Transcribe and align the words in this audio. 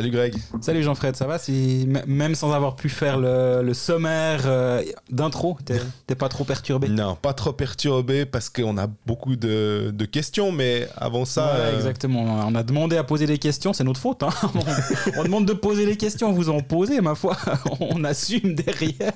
Salut 0.00 0.12
Greg. 0.12 0.34
Salut 0.62 0.82
Jean-Fred, 0.82 1.14
ça 1.14 1.26
va? 1.26 1.38
Si, 1.38 1.86
Même 2.06 2.34
sans 2.34 2.52
avoir 2.54 2.74
pu 2.74 2.88
faire 2.88 3.18
le, 3.18 3.60
le 3.62 3.74
sommaire 3.74 4.44
euh, 4.46 4.82
d'intro, 5.10 5.58
t'es 6.06 6.14
pas 6.14 6.30
trop 6.30 6.44
perturbé? 6.44 6.88
Non, 6.88 7.18
pas 7.20 7.34
trop 7.34 7.52
perturbé 7.52 8.24
parce 8.24 8.48
qu'on 8.48 8.78
a 8.78 8.86
beaucoup 9.04 9.36
de, 9.36 9.92
de, 9.92 10.04
questions, 10.06 10.52
mais 10.52 10.88
avant 10.96 11.26
ça. 11.26 11.52
Ouais, 11.52 11.60
euh, 11.60 11.76
Exactement, 11.76 12.22
on 12.48 12.54
a 12.54 12.62
demandé 12.62 12.96
à 12.96 13.04
poser 13.04 13.26
des 13.26 13.36
questions, 13.36 13.74
c'est 13.74 13.84
notre 13.84 14.00
faute. 14.00 14.22
Hein 14.22 14.30
on, 15.18 15.22
demande 15.22 15.44
de 15.44 15.52
poser 15.52 15.84
les 15.84 15.98
questions, 15.98 16.32
vous 16.32 16.48
en 16.48 16.60
posez, 16.60 17.02
ma 17.02 17.14
foi, 17.14 17.36
on 17.80 18.02
assume 18.04 18.54
derrière. 18.54 19.12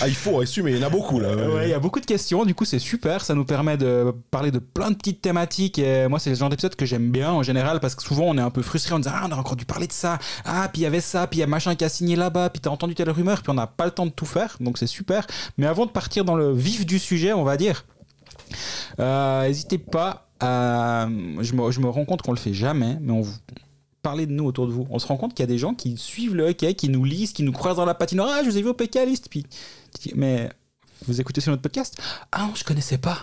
Ah, 0.00 0.08
il 0.08 0.16
faut 0.16 0.40
assumer, 0.40 0.72
il 0.72 0.78
y 0.78 0.80
en 0.82 0.86
a 0.88 0.90
beaucoup 0.90 1.20
là. 1.20 1.32
Ouais, 1.36 1.68
il 1.68 1.70
y 1.70 1.74
a 1.74 1.78
beaucoup 1.78 2.00
de 2.00 2.06
questions, 2.06 2.44
du 2.44 2.56
coup 2.56 2.64
c'est 2.64 2.80
super, 2.80 3.24
ça 3.24 3.36
nous 3.36 3.44
permet 3.44 3.76
de 3.76 4.12
parler 4.32 4.50
de 4.50 4.58
plein 4.58 4.90
de 4.90 4.96
petites 4.96 5.22
thématiques. 5.22 5.78
Et 5.78 6.08
moi, 6.08 6.18
c'est 6.18 6.30
le 6.30 6.36
genre 6.36 6.48
d'épisode 6.48 6.74
que 6.74 6.86
j'aime 6.86 7.12
bien 7.12 7.30
en 7.30 7.44
général 7.44 7.78
parce 7.78 7.94
que 7.94 8.02
souvent 8.02 8.24
on 8.24 8.36
est 8.36 8.42
un 8.42 8.50
peu 8.50 8.62
frustré 8.62 8.94
en 8.94 8.98
disant 8.98 9.12
Ah, 9.14 9.26
on 9.28 9.32
a 9.32 9.36
encore 9.36 9.54
dû 9.54 9.64
parler 9.64 9.86
de 9.86 9.92
ça. 9.92 10.07
Ah, 10.44 10.68
puis 10.72 10.82
il 10.82 10.84
y 10.84 10.86
avait 10.86 11.00
ça, 11.00 11.26
puis 11.26 11.38
il 11.38 11.40
y 11.40 11.44
a 11.44 11.46
machin 11.46 11.74
qui 11.74 11.84
a 11.84 11.88
signé 11.88 12.16
là-bas, 12.16 12.50
puis 12.50 12.60
t'as 12.60 12.70
entendu 12.70 12.94
telle 12.94 13.10
rumeur, 13.10 13.42
puis 13.42 13.50
on 13.50 13.54
n'a 13.54 13.66
pas 13.66 13.84
le 13.84 13.90
temps 13.90 14.06
de 14.06 14.10
tout 14.10 14.26
faire, 14.26 14.56
donc 14.60 14.78
c'est 14.78 14.86
super. 14.86 15.26
Mais 15.56 15.66
avant 15.66 15.86
de 15.86 15.90
partir 15.90 16.24
dans 16.24 16.36
le 16.36 16.52
vif 16.52 16.86
du 16.86 16.98
sujet, 16.98 17.32
on 17.32 17.44
va 17.44 17.56
dire, 17.56 17.84
euh, 19.00 19.46
n'hésitez 19.46 19.78
pas 19.78 20.28
à. 20.40 21.08
Je 21.40 21.54
me, 21.54 21.88
rends 21.88 22.04
compte 22.04 22.22
qu'on 22.22 22.32
le 22.32 22.38
fait 22.38 22.54
jamais, 22.54 22.96
mais 23.00 23.12
on 23.12 23.20
vous 23.20 23.36
parler 24.02 24.26
de 24.26 24.32
nous 24.32 24.44
autour 24.44 24.66
de 24.66 24.72
vous. 24.72 24.86
On 24.90 24.98
se 24.98 25.06
rend 25.06 25.16
compte 25.16 25.34
qu'il 25.34 25.42
y 25.42 25.48
a 25.48 25.52
des 25.52 25.58
gens 25.58 25.74
qui 25.74 25.96
suivent 25.96 26.34
le 26.34 26.48
hockey, 26.48 26.74
qui 26.74 26.88
nous 26.88 27.04
lisent, 27.04 27.32
qui 27.32 27.42
nous 27.42 27.52
croisent 27.52 27.76
dans 27.76 27.84
la 27.84 27.94
patinoire. 27.94 28.30
Ah, 28.32 28.42
je 28.44 28.50
vous 28.50 28.56
ai 28.56 28.62
vu 28.62 28.68
au 28.68 28.74
PK 28.74 28.98
Puis, 29.28 29.44
mais 30.14 30.48
vous 31.06 31.20
écoutez 31.20 31.40
sur 31.40 31.50
notre 31.50 31.62
podcast? 31.62 32.00
Ah 32.32 32.42
non, 32.42 32.54
je 32.54 32.64
connaissais 32.64 32.98
pas. 32.98 33.18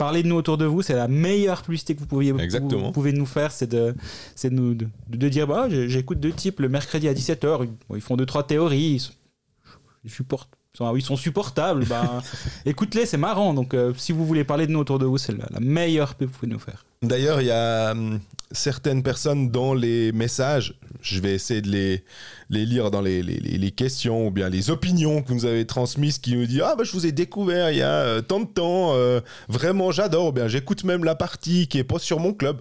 Parler 0.00 0.22
de 0.22 0.28
nous 0.28 0.36
autour 0.36 0.56
de 0.56 0.64
vous, 0.64 0.80
c'est 0.80 0.94
la 0.94 1.08
meilleure 1.08 1.60
publicité 1.60 1.94
que 1.94 2.00
vous, 2.00 2.06
pouviez, 2.06 2.32
Vous, 2.32 2.90
pouvez 2.90 3.12
nous 3.12 3.26
faire, 3.26 3.52
c'est 3.52 3.66
de, 3.66 3.94
de, 4.42 4.48
nous, 4.48 4.74
de, 4.74 5.28
dire 5.28 5.46
bah, 5.46 5.68
j'écoute 5.68 6.18
deux 6.18 6.32
types 6.32 6.60
le 6.60 6.70
mercredi 6.70 7.06
à 7.06 7.12
17h, 7.12 7.68
ils 7.94 8.00
font 8.00 8.16
deux, 8.16 8.24
trois 8.24 8.42
théories, 8.46 9.10
ils 10.02 10.10
supportent 10.10 10.48
ils 10.96 11.02
sont 11.02 11.16
supportables, 11.16 11.84
bah, 11.84 12.22
écoute-les, 12.64 13.04
c'est 13.04 13.18
marrant. 13.18 13.52
Donc, 13.52 13.74
euh, 13.74 13.92
si 13.94 14.12
vous 14.12 14.24
voulez 14.24 14.42
parler 14.42 14.66
de 14.66 14.72
nous 14.72 14.78
autour 14.78 14.98
de 14.98 15.04
vous, 15.04 15.18
c'est 15.18 15.36
la, 15.36 15.44
la 15.50 15.60
meilleure 15.60 16.14
pub 16.14 16.28
que 16.28 16.32
vous 16.32 16.38
pouvez 16.38 16.52
nous 16.52 16.58
faire. 16.58 16.86
D'ailleurs, 17.02 17.40
il 17.40 17.46
y 17.46 17.50
a 17.50 17.92
hum, 17.92 18.20
certaines 18.52 19.02
personnes 19.02 19.50
dans 19.50 19.72
les 19.72 20.12
messages, 20.12 20.74
je 21.00 21.18
vais 21.20 21.32
essayer 21.32 21.62
de 21.62 21.70
les, 21.70 22.04
lire 22.50 22.90
dans 22.90 23.00
les, 23.00 23.72
questions 23.74 24.26
ou 24.26 24.30
bien 24.30 24.50
les 24.50 24.68
opinions 24.68 25.22
que 25.22 25.32
vous 25.32 25.46
avez 25.46 25.64
transmises 25.64 26.18
qui 26.18 26.36
nous 26.36 26.44
disent 26.44 26.60
Ah, 26.62 26.74
bah, 26.76 26.84
je 26.84 26.92
vous 26.92 27.06
ai 27.06 27.12
découvert 27.12 27.70
il 27.70 27.78
y 27.78 27.82
a 27.82 27.90
euh, 27.90 28.20
tant 28.20 28.40
de 28.40 28.44
temps, 28.44 28.92
euh, 28.92 29.22
vraiment 29.48 29.92
j'adore, 29.92 30.26
ou 30.26 30.32
bien 30.32 30.46
j'écoute 30.46 30.84
même 30.84 31.02
la 31.02 31.14
partie 31.14 31.68
qui 31.68 31.78
est 31.78 31.84
pas 31.84 31.98
sur 31.98 32.20
mon 32.20 32.34
club. 32.34 32.60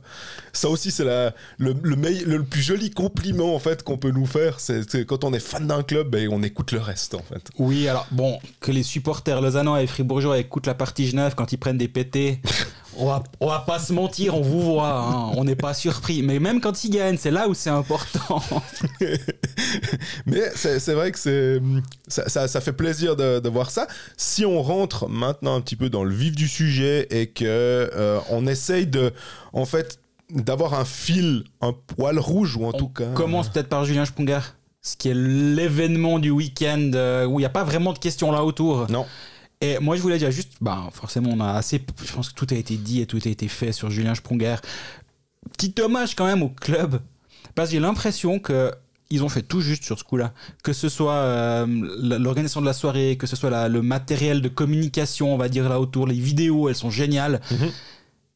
Ça 0.54 0.70
aussi, 0.70 0.90
c'est 0.90 1.04
le, 1.04 1.34
le, 1.58 2.44
plus 2.44 2.62
joli 2.62 2.92
compliment 2.92 3.54
en 3.54 3.60
fait 3.60 3.84
qu'on 3.84 3.98
peut 3.98 4.12
nous 4.12 4.26
faire. 4.26 4.62
C'est 4.62 5.06
quand 5.06 5.26
on 5.26 5.34
est 5.34 5.46
fan 5.46 5.68
d'un 5.68 5.84
club, 5.84 6.12
ben, 6.12 6.30
on 6.32 6.44
écoute 6.44 6.72
le 6.72 6.80
reste 6.80 7.14
en 7.14 7.24
fait. 7.24 7.50
Oui, 7.58 7.90
alors 7.90 8.08
bon, 8.12 8.40
que 8.62 8.72
les 8.72 8.84
supporters 8.84 9.42
lausannois 9.42 9.82
et 9.82 9.88
fribourgeois 9.88 10.38
écoutent 10.38 10.68
la 10.68 10.76
partie 10.76 11.08
Genève 11.08 11.34
quand 11.36 11.52
ils 11.52 11.58
prennent 11.58 11.78
des 11.78 11.90
pétés. 11.90 12.40
On 13.00 13.06
va, 13.06 13.24
on 13.40 13.48
va 13.48 13.60
pas 13.60 13.80
se 13.80 13.94
mentir, 13.94 14.36
on 14.36 14.42
vous 14.42 14.62
voit, 14.62 15.00
hein. 15.00 15.32
on 15.36 15.44
n'est 15.44 15.56
pas 15.56 15.74
surpris. 15.74 16.22
Mais 16.22 16.40
même 16.40 16.62
quand 16.62 16.84
ils 16.84 16.92
gagnent, 16.92 17.18
c'est 17.18 17.32
là 17.32 17.48
où 17.48 17.54
c'est 17.54 17.70
important. 17.70 18.42
Mais 20.26 20.52
c'est 20.56 20.94
vrai 20.94 21.12
que 21.12 21.20
ça, 22.08 22.48
ça, 22.48 22.62
fait 22.62 22.74
plaisir 22.74 23.16
de, 23.16 23.40
de, 23.40 23.50
voir 23.50 23.72
ça. 23.72 23.88
Si 24.18 24.46
on 24.46 24.62
rentre 24.62 25.08
maintenant 25.08 25.56
un 25.56 25.62
petit 25.62 25.76
peu 25.76 25.90
dans 25.90 26.04
le 26.04 26.14
vif 26.14 26.36
du 26.36 26.48
sujet 26.48 27.08
et 27.10 27.28
que 27.28 27.46
euh, 27.46 28.20
on 28.30 28.48
essaye 28.48 28.86
de, 28.86 29.14
en 29.54 29.66
fait, 29.66 30.00
d'avoir 30.30 30.74
un 30.74 30.86
fil, 30.86 31.44
un 31.62 31.74
poil 31.74 32.20
rouge 32.20 32.56
ou 32.56 32.66
en 32.66 32.74
tout 32.74 32.90
cas. 32.90 33.14
Commence 33.14 33.50
peut-être 33.50 33.70
par 33.70 33.86
Julien 33.86 34.06
Sprunger, 34.06 34.40
ce 34.82 34.96
qui 34.96 35.10
est 35.10 35.14
l'événement 35.16 36.20
du 36.20 36.30
week-end 36.30 36.92
euh, 36.94 37.26
où 37.26 37.40
il 37.40 37.44
n'y 37.44 37.46
a 37.46 37.50
pas 37.50 37.64
vraiment 37.64 37.94
de 37.94 38.00
questions 38.00 38.32
là 38.32 38.44
autour. 38.44 38.90
Non. 38.90 39.06
Et 39.62 39.78
moi, 39.80 39.96
je 39.98 40.02
voulais 40.02 40.18
dire 40.18 40.32
juste, 40.32 40.54
bah, 40.62 40.90
forcément, 40.94 41.32
on 41.34 41.40
a 41.42 41.54
assez. 41.54 41.82
Je 42.04 42.14
pense 42.14 42.30
que 42.30 42.36
tout 42.36 42.48
a 42.52 42.58
été 42.58 42.78
dit 42.78 43.02
et 43.02 43.06
tout 43.06 43.20
a 43.24 43.30
été 43.30 43.48
fait 43.48 43.72
sur 43.74 43.90
Julien 43.90 44.16
Sprunger. 44.16 44.56
Petit 45.58 45.74
hommage 45.82 46.16
quand 46.16 46.26
même 46.26 46.44
au 46.44 46.50
club, 46.50 47.02
parce 47.56 47.70
que 47.70 47.74
j'ai 47.74 47.80
l'impression 47.80 48.40
que 48.40 48.72
ils 49.10 49.24
ont 49.24 49.30
fait 49.30 49.42
tout 49.42 49.60
juste 49.60 49.84
sur 49.84 49.98
ce 49.98 50.04
coup-là. 50.04 50.34
Que 50.64 50.72
ce 50.72 50.88
soit 50.88 51.14
euh, 51.14 51.66
l'organisation 52.20 52.62
de 52.62 52.66
la 52.66 52.74
soirée, 52.74 53.18
que 53.18 53.28
ce 53.28 53.36
soit 53.36 53.68
le 53.68 53.82
matériel 53.82 54.42
de 54.42 54.50
communication, 54.50 55.34
on 55.34 55.38
va 55.38 55.50
dire 55.50 55.68
là 55.68 55.80
autour, 55.80 56.08
les 56.08 56.20
vidéos, 56.20 56.70
elles 56.70 56.76
sont 56.76 56.92
géniales. 56.92 57.42
Mhm. 57.52 57.72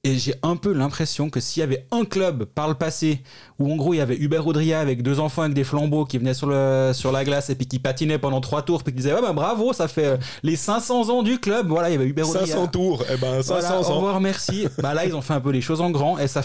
Et 0.06 0.18
j'ai 0.18 0.34
un 0.44 0.58
peu 0.58 0.74
l'impression 0.74 1.30
que 1.30 1.40
s'il 1.40 1.62
y 1.62 1.64
avait 1.64 1.88
un 1.92 2.04
club 2.04 2.44
par 2.44 2.68
le 2.68 2.74
passé 2.74 3.22
où 3.58 3.72
en 3.72 3.78
gros 3.78 3.94
il 3.94 3.98
y 3.98 4.02
avait 4.02 4.18
Hubert 4.18 4.46
Audria 4.46 4.82
avec 4.82 5.02
deux 5.02 5.22
enfants 5.22 5.44
avec 5.44 5.54
des 5.54 5.64
flambeaux 5.64 6.04
qui 6.04 6.18
venaient 6.18 6.34
sur, 6.34 6.48
le, 6.48 6.92
sur 6.94 7.14
la 7.14 7.24
glace 7.24 7.50
et 7.50 7.56
puis 7.56 7.68
qui 7.68 7.80
patinaient 7.80 8.18
pendant 8.18 8.42
trois 8.42 8.64
tours 8.64 8.84
puis 8.84 8.92
qui 8.92 8.98
disaient 8.98 9.14
ouais 9.14 9.22
bah 9.22 9.32
bravo 9.32 9.72
ça 9.72 9.88
fait 9.88 10.06
euh, 10.06 10.18
les 10.44 10.58
500 10.58 11.10
ans 11.10 11.24
du 11.24 11.40
club. 11.40 11.70
Voilà 11.70 11.90
il 11.90 11.94
y 11.94 11.96
avait 11.96 12.08
Hubert 12.08 12.30
Audria. 12.30 12.48
500 12.48 12.68
tours 12.68 13.04
et 13.04 13.14
eh 13.14 13.18
ben 13.18 13.42
500 13.42 13.78
ans 13.78 13.92
au 13.92 13.96
revoir 13.96 14.20
merci. 14.20 14.68
Bah 14.84 14.94
là 14.94 15.06
ils 15.06 15.16
ont 15.16 15.22
fait 15.22 15.36
un 15.36 15.40
peu 15.40 15.52
les 15.52 15.62
choses 15.62 15.80
en 15.80 15.90
grand 15.90 16.20
et 16.20 16.28
ça 16.28 16.42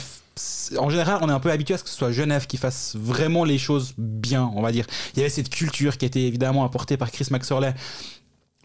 en 0.78 0.90
général, 0.90 1.19
on 1.22 1.28
est 1.28 1.32
un 1.32 1.40
peu 1.40 1.50
habitué 1.50 1.75
à 1.75 1.78
ce 1.78 1.84
que 1.84 1.90
ce 1.90 1.96
soit 1.96 2.12
Genève 2.12 2.46
qui 2.46 2.56
fasse 2.56 2.94
vraiment 2.96 3.44
les 3.44 3.58
choses 3.58 3.94
bien, 3.96 4.50
on 4.54 4.62
va 4.62 4.72
dire. 4.72 4.86
Il 5.14 5.19
y 5.19 5.22
avait 5.22 5.30
cette 5.30 5.50
culture 5.50 5.96
qui 5.96 6.04
était 6.04 6.22
évidemment 6.22 6.64
apportée 6.64 6.96
par 6.96 7.10
Chris 7.10 7.26
Maxorley 7.30 7.75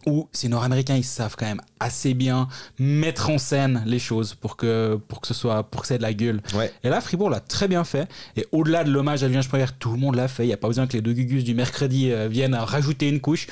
où 0.06 0.28
ces 0.32 0.50
Nord-Américains 0.50 0.96
ils 0.96 1.04
savent 1.04 1.36
quand 1.38 1.46
même 1.46 1.62
assez 1.80 2.14
bien 2.14 2.48
mettre 2.80 3.30
en 3.30 3.38
scène 3.38 3.84
les 3.86 4.00
choses 4.00 4.34
pour 4.34 4.58
que 4.58 5.00
pour 5.08 5.22
que 5.22 5.28
ce 5.28 5.34
soit 5.34 5.64
pour 5.64 5.82
que 5.82 5.88
ça 5.88 5.96
ait 5.96 5.98
de 5.98 6.04
la 6.04 6.14
gueule. 6.14 6.42
Et 6.84 6.90
là 6.90 7.02
Fribourg 7.02 7.30
l'a 7.30 7.40
très 7.40 7.68
bien 7.68 7.84
fait 7.84 8.10
et 8.36 8.46
au-delà 8.52 8.84
de 8.84 8.92
l'hommage 8.92 9.24
à 9.24 9.28
Julien 9.28 9.42
Sprenger, 9.42 9.72
tout 9.80 9.92
le 9.92 9.98
monde 9.98 10.16
l'a 10.16 10.28
fait, 10.28 10.46
il 10.46 10.50
y 10.50 10.54
a 10.54 10.58
pas 10.58 10.68
besoin 10.68 10.88
que 10.88 10.94
les 10.94 11.02
deux 11.02 11.14
gugus 11.14 11.44
du 11.44 11.56
mercredi 11.56 12.12
euh, 12.12 12.28
viennent 12.28 12.56
rajouter 12.56 13.10
une 13.10 13.20
couche. 13.20 13.48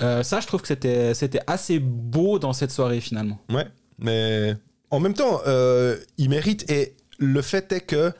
Euh, 0.00 0.22
ça 0.22 0.40
je 0.40 0.46
trouve 0.46 0.62
que 0.62 0.68
c'était 0.68 1.14
c'était 1.14 1.42
assez 1.46 1.78
beau 1.78 2.38
dans 2.38 2.52
cette 2.52 2.70
soirée 2.70 3.00
finalement. 3.00 3.38
Ouais, 3.50 3.66
mais 3.98 4.56
en 4.90 5.00
même 5.00 5.14
temps 5.14 5.40
euh, 5.46 5.96
il 6.18 6.30
mérite 6.30 6.70
et 6.70 6.94
le 7.18 7.42
fait 7.42 7.72
est 7.72 7.80
que 7.80 8.12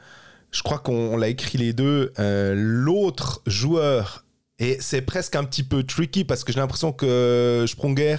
je 0.51 0.63
crois 0.63 0.79
qu'on 0.79 1.17
l'a 1.17 1.29
écrit 1.29 1.59
les 1.59 1.73
deux, 1.73 2.13
l'autre 2.19 3.41
joueur 3.47 4.25
et 4.61 4.77
c'est 4.81 5.01
presque 5.01 5.35
un 5.35 5.45
petit 5.45 5.63
peu 5.63 5.83
tricky 5.83 6.25
parce 6.25 6.45
que 6.45 6.53
j'ai 6.53 6.61
l'impression 6.61 6.93
que 6.93 7.65
Sprunger, 7.67 8.19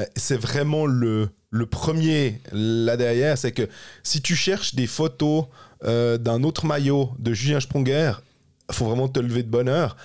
euh, 0.00 0.04
c'est 0.16 0.36
vraiment 0.36 0.84
le, 0.84 1.30
le 1.50 1.66
premier 1.66 2.40
là 2.52 2.98
derrière. 2.98 3.38
C'est 3.38 3.52
que 3.52 3.68
si 4.02 4.20
tu 4.20 4.36
cherches 4.36 4.74
des 4.74 4.86
photos 4.86 5.46
euh, 5.84 6.18
d'un 6.18 6.42
autre 6.42 6.66
maillot 6.66 7.10
de 7.18 7.32
Julien 7.32 7.58
Sprunger, 7.58 8.12
faut 8.70 8.84
vraiment 8.84 9.08
te 9.08 9.18
lever 9.18 9.42
de 9.42 9.48
bonne 9.48 9.68
heure. 9.68 9.96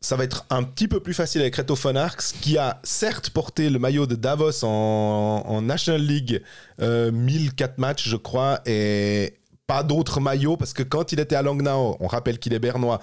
Ça 0.00 0.14
va 0.14 0.24
être 0.24 0.46
un 0.50 0.62
petit 0.62 0.86
peu 0.86 1.00
plus 1.00 1.14
facile 1.14 1.40
avec 1.40 1.56
Reto 1.56 1.74
von 1.74 2.06
qui 2.40 2.56
a 2.56 2.78
certes 2.84 3.30
porté 3.30 3.68
le 3.68 3.78
maillot 3.78 4.06
de 4.06 4.14
Davos 4.14 4.62
en, 4.62 5.42
en 5.44 5.62
National 5.62 6.02
League, 6.02 6.42
euh, 6.80 7.10
1004 7.10 7.78
matchs, 7.78 8.08
je 8.08 8.16
crois, 8.16 8.60
et 8.64 9.34
pas 9.66 9.82
d'autres 9.82 10.20
maillots, 10.20 10.56
parce 10.56 10.72
que 10.72 10.84
quand 10.84 11.12
il 11.12 11.18
était 11.18 11.34
à 11.34 11.42
Langnau, 11.42 11.96
on 11.98 12.06
rappelle 12.06 12.38
qu'il 12.38 12.54
est 12.54 12.60
bernois, 12.60 13.00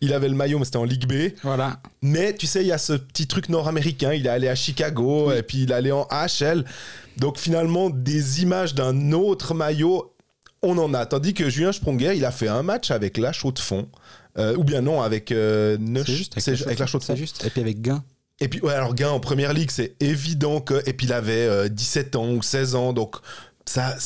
il 0.00 0.12
avait 0.12 0.28
le 0.28 0.34
maillot, 0.34 0.58
mais 0.58 0.64
c'était 0.64 0.78
en 0.78 0.84
Ligue 0.84 1.06
B. 1.06 1.34
Voilà. 1.42 1.80
Mais 2.02 2.34
tu 2.34 2.46
sais, 2.46 2.62
il 2.62 2.68
y 2.68 2.72
a 2.72 2.78
ce 2.78 2.92
petit 2.92 3.26
truc 3.26 3.48
nord-américain. 3.48 4.12
Il 4.12 4.26
est 4.26 4.30
allé 4.30 4.48
à 4.48 4.54
Chicago 4.54 5.32
et 5.32 5.42
puis 5.42 5.62
il 5.62 5.70
est 5.70 5.74
allé 5.74 5.92
en 5.92 6.06
HL. 6.10 6.64
Donc 7.16 7.38
finalement, 7.38 7.90
des 7.90 8.42
images 8.42 8.74
d'un 8.74 9.12
autre 9.12 9.54
maillot, 9.54 10.14
on 10.62 10.78
en 10.78 10.94
a. 10.94 11.06
Tandis 11.06 11.34
que 11.34 11.50
Julien 11.50 11.72
Sprunger, 11.72 12.14
il 12.16 12.24
a 12.24 12.30
fait 12.30 12.48
un 12.48 12.62
match 12.62 12.90
avec 12.90 13.16
la 13.18 13.32
chaux 13.32 13.52
de 13.52 13.58
fond. 13.58 13.88
Euh, 14.38 14.54
ou 14.56 14.62
bien 14.62 14.82
non, 14.82 15.02
avec 15.02 15.32
euh, 15.32 15.76
juste, 16.06 16.36
avec, 16.36 16.78
la 16.78 16.86
chaux 16.86 16.98
de 16.98 17.04
fond. 17.04 17.16
juste. 17.16 17.44
Et 17.44 17.50
puis 17.50 17.60
avec 17.60 17.80
Gain. 17.80 18.04
Et 18.40 18.46
puis, 18.46 18.60
ouais, 18.60 18.72
alors 18.72 18.94
Gain 18.94 19.10
en 19.10 19.18
première 19.18 19.52
ligue, 19.52 19.70
c'est 19.70 19.94
évident 19.98 20.60
que. 20.60 20.80
Et 20.88 20.92
puis 20.92 21.06
il 21.06 21.12
avait 21.12 21.68
17 21.68 22.14
euh, 22.14 22.18
ans 22.18 22.30
ou 22.30 22.42
16 22.42 22.74
ans, 22.76 22.92
donc 22.92 23.16
ça, 23.68 23.96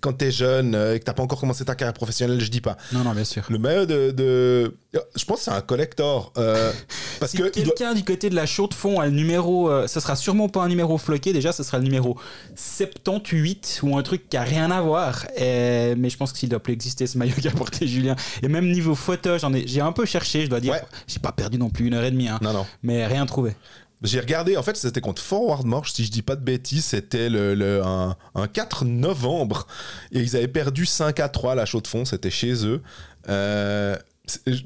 quand 0.00 0.12
t'es 0.12 0.30
jeune 0.30 0.74
euh, 0.74 0.94
et 0.94 1.00
que 1.00 1.04
t'as 1.04 1.12
pas 1.12 1.22
encore 1.22 1.40
commencé 1.40 1.64
ta 1.64 1.74
carrière 1.74 1.94
professionnelle, 1.94 2.40
je 2.40 2.50
dis 2.50 2.60
pas. 2.60 2.76
Non, 2.92 3.02
non, 3.02 3.12
bien 3.12 3.24
sûr. 3.24 3.44
Le 3.48 3.58
maillot 3.58 3.84
de, 3.86 4.74
je 4.92 5.24
pense 5.24 5.38
que 5.38 5.44
c'est 5.44 5.50
un 5.50 5.60
collector. 5.60 6.32
Euh, 6.38 6.72
parce 7.20 7.32
si 7.32 7.38
que 7.38 7.48
quelqu'un 7.48 7.94
du 7.94 8.04
côté 8.04 8.30
de 8.30 8.34
la 8.34 8.46
chaude 8.46 8.72
fond 8.72 9.00
a 9.00 9.06
le 9.06 9.12
numéro, 9.12 9.70
euh, 9.70 9.86
ce 9.86 10.00
sera 10.00 10.16
sûrement 10.16 10.48
pas 10.48 10.62
un 10.62 10.68
numéro 10.68 10.96
floqué. 10.96 11.32
Déjà, 11.32 11.52
ce 11.52 11.62
sera 11.62 11.78
le 11.78 11.84
numéro 11.84 12.16
78 12.54 13.80
ou 13.82 13.96
un 13.96 14.02
truc 14.02 14.28
qui 14.28 14.36
a 14.36 14.42
rien 14.42 14.70
à 14.70 14.80
voir. 14.80 15.26
mais 15.36 16.08
je 16.08 16.16
pense 16.16 16.32
qu'il 16.32 16.48
doit 16.48 16.60
plus 16.60 16.72
exister 16.72 17.06
ce 17.06 17.18
maillot 17.18 17.34
qu'a 17.42 17.50
porté 17.50 17.86
Julien. 17.86 18.16
Et 18.42 18.48
même 18.48 18.70
niveau 18.70 18.94
photo, 18.94 19.38
j'en 19.38 19.52
ai, 19.52 19.66
j'ai 19.66 19.80
un 19.80 19.92
peu 19.92 20.06
cherché. 20.06 20.44
Je 20.44 20.50
dois 20.50 20.60
dire, 20.60 20.76
j'ai 21.06 21.18
pas 21.18 21.32
perdu 21.32 21.58
non 21.58 21.70
plus 21.70 21.86
une 21.86 21.94
heure 21.94 22.04
et 22.04 22.10
demie. 22.10 22.28
Hein. 22.28 22.38
non, 22.42 22.52
non. 22.52 22.66
Mais 22.82 23.06
rien 23.06 23.26
trouvé. 23.26 23.54
J'ai 24.02 24.20
regardé, 24.20 24.56
en 24.56 24.62
fait, 24.62 24.76
c'était 24.76 25.00
contre 25.00 25.20
Forward 25.20 25.66
March, 25.66 25.92
si 25.92 26.04
je 26.04 26.10
dis 26.10 26.22
pas 26.22 26.36
de 26.36 26.42
bêtises, 26.42 26.86
c'était 26.86 27.28
le, 27.28 27.82
un, 27.84 28.16
4 28.46 28.84
novembre. 28.86 29.66
Et 30.12 30.20
ils 30.20 30.36
avaient 30.36 30.48
perdu 30.48 30.86
5 30.86 31.20
à 31.20 31.28
3 31.28 31.54
la 31.54 31.66
chaux 31.66 31.80
de 31.80 31.86
fond, 31.86 32.04
c'était 32.04 32.30
chez 32.30 32.66
eux. 32.66 32.80
Euh, 33.28 33.96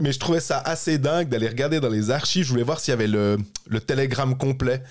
mais 0.01 0.13
je 0.13 0.19
trouvais 0.19 0.41
ça 0.41 0.59
assez 0.59 0.99
dingue 0.99 1.29
d'aller 1.29 1.49
regarder 1.49 1.81
dans 1.81 1.89
les 1.89 2.11
archives. 2.11 2.45
Je 2.45 2.51
voulais 2.51 2.63
voir 2.63 2.81
s'il 2.81 2.93
y 2.93 2.95
avait 2.95 3.07
le, 3.07 3.39
le 3.69 3.81
télégramme 3.81 4.37
complet. 4.37 4.83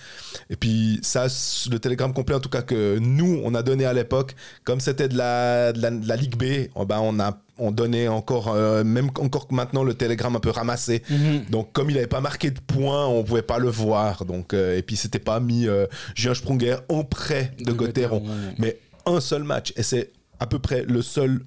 Et 0.50 0.56
puis, 0.56 1.00
ça, 1.02 1.28
le 1.70 1.78
télégramme 1.78 2.14
complet, 2.14 2.36
en 2.36 2.40
tout 2.40 2.50
cas, 2.50 2.62
que 2.62 2.98
nous, 3.00 3.42
on 3.44 3.56
a 3.56 3.64
donné 3.64 3.86
à 3.86 3.94
l'époque, 3.94 4.36
comme 4.64 4.80
c'était 4.80 5.08
de 5.08 5.18
la, 5.18 5.74
de 5.74 5.81
la, 5.81 5.92
de 5.92 6.08
la 6.08 6.16
Ligue 6.16 6.36
B, 6.36 6.70
oh 6.75 6.86
ben, 6.86 7.00
on 7.00 7.20
a 7.20 7.38
on 7.60 7.72
donnait 7.72 8.08
encore, 8.08 8.50
euh, 8.50 8.84
même 8.84 9.10
encore 9.20 9.48
que 9.48 9.54
maintenant, 9.54 9.84
le 9.84 9.94
télégramme 9.94 10.36
un 10.36 10.40
peu 10.40 10.50
ramassé. 10.50 11.04
Mhm. 11.10 11.46
Donc, 11.50 11.72
comme 11.72 11.90
il 11.90 11.96
n'avait 11.96 12.08
pas 12.08 12.22
marqué 12.22 12.50
de 12.52 12.60
points, 12.60 13.06
on 13.08 13.24
pouvait 13.24 13.44
pas 13.44 13.60
le 13.60 13.70
voir. 13.70 14.25
Donc, 14.25 14.54
euh, 14.54 14.78
et 14.78 14.81
puis, 14.81 14.96
c'était 14.96 15.20
pas 15.20 15.40
mis 15.40 15.68
euh, 15.68 15.86
Julien 16.16 16.34
Sprunger 16.34 16.78
en 16.90 17.04
prêt 17.04 17.52
de. 17.60 17.72
Gauthieron, 17.72 18.22
ouais. 18.22 18.56
Mais 18.58 18.80
un 19.06 19.20
seul 19.20 19.44
match. 19.44 19.74
Et 19.75 19.84
c'est 19.84 20.12
à 20.40 20.48
peu 20.48 20.60
près 20.60 20.84
le 20.84 21.02
seul, 21.02 21.42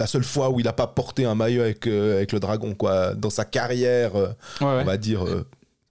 la 0.00 0.06
seule 0.06 0.24
fois 0.24 0.50
où 0.50 0.58
il 0.60 0.64
n'a 0.64 0.72
pas 0.72 0.86
porté 0.86 1.24
un 1.24 1.34
maillot 1.34 1.62
avec, 1.62 1.86
euh, 1.86 2.16
avec 2.16 2.32
le 2.32 2.40
Dragon, 2.40 2.74
quoi, 2.74 3.14
dans 3.14 3.30
sa 3.30 3.44
carrière, 3.44 4.16
euh, 4.16 4.28
Ouais, 4.60 4.66
ouais. 4.66 4.80
on 4.82 4.84
va 4.84 4.96
dire, 4.96 5.24
euh, 5.24 5.46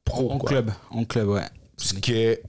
pro. 0.06 0.32
en 0.32 0.38
quoi. 0.38 0.50
club, 0.50 0.72
en 0.90 1.06
club, 1.06 1.28
ouais. 1.30 1.46
Ce 1.78 1.94
qui 1.94 2.14
est 2.14 2.44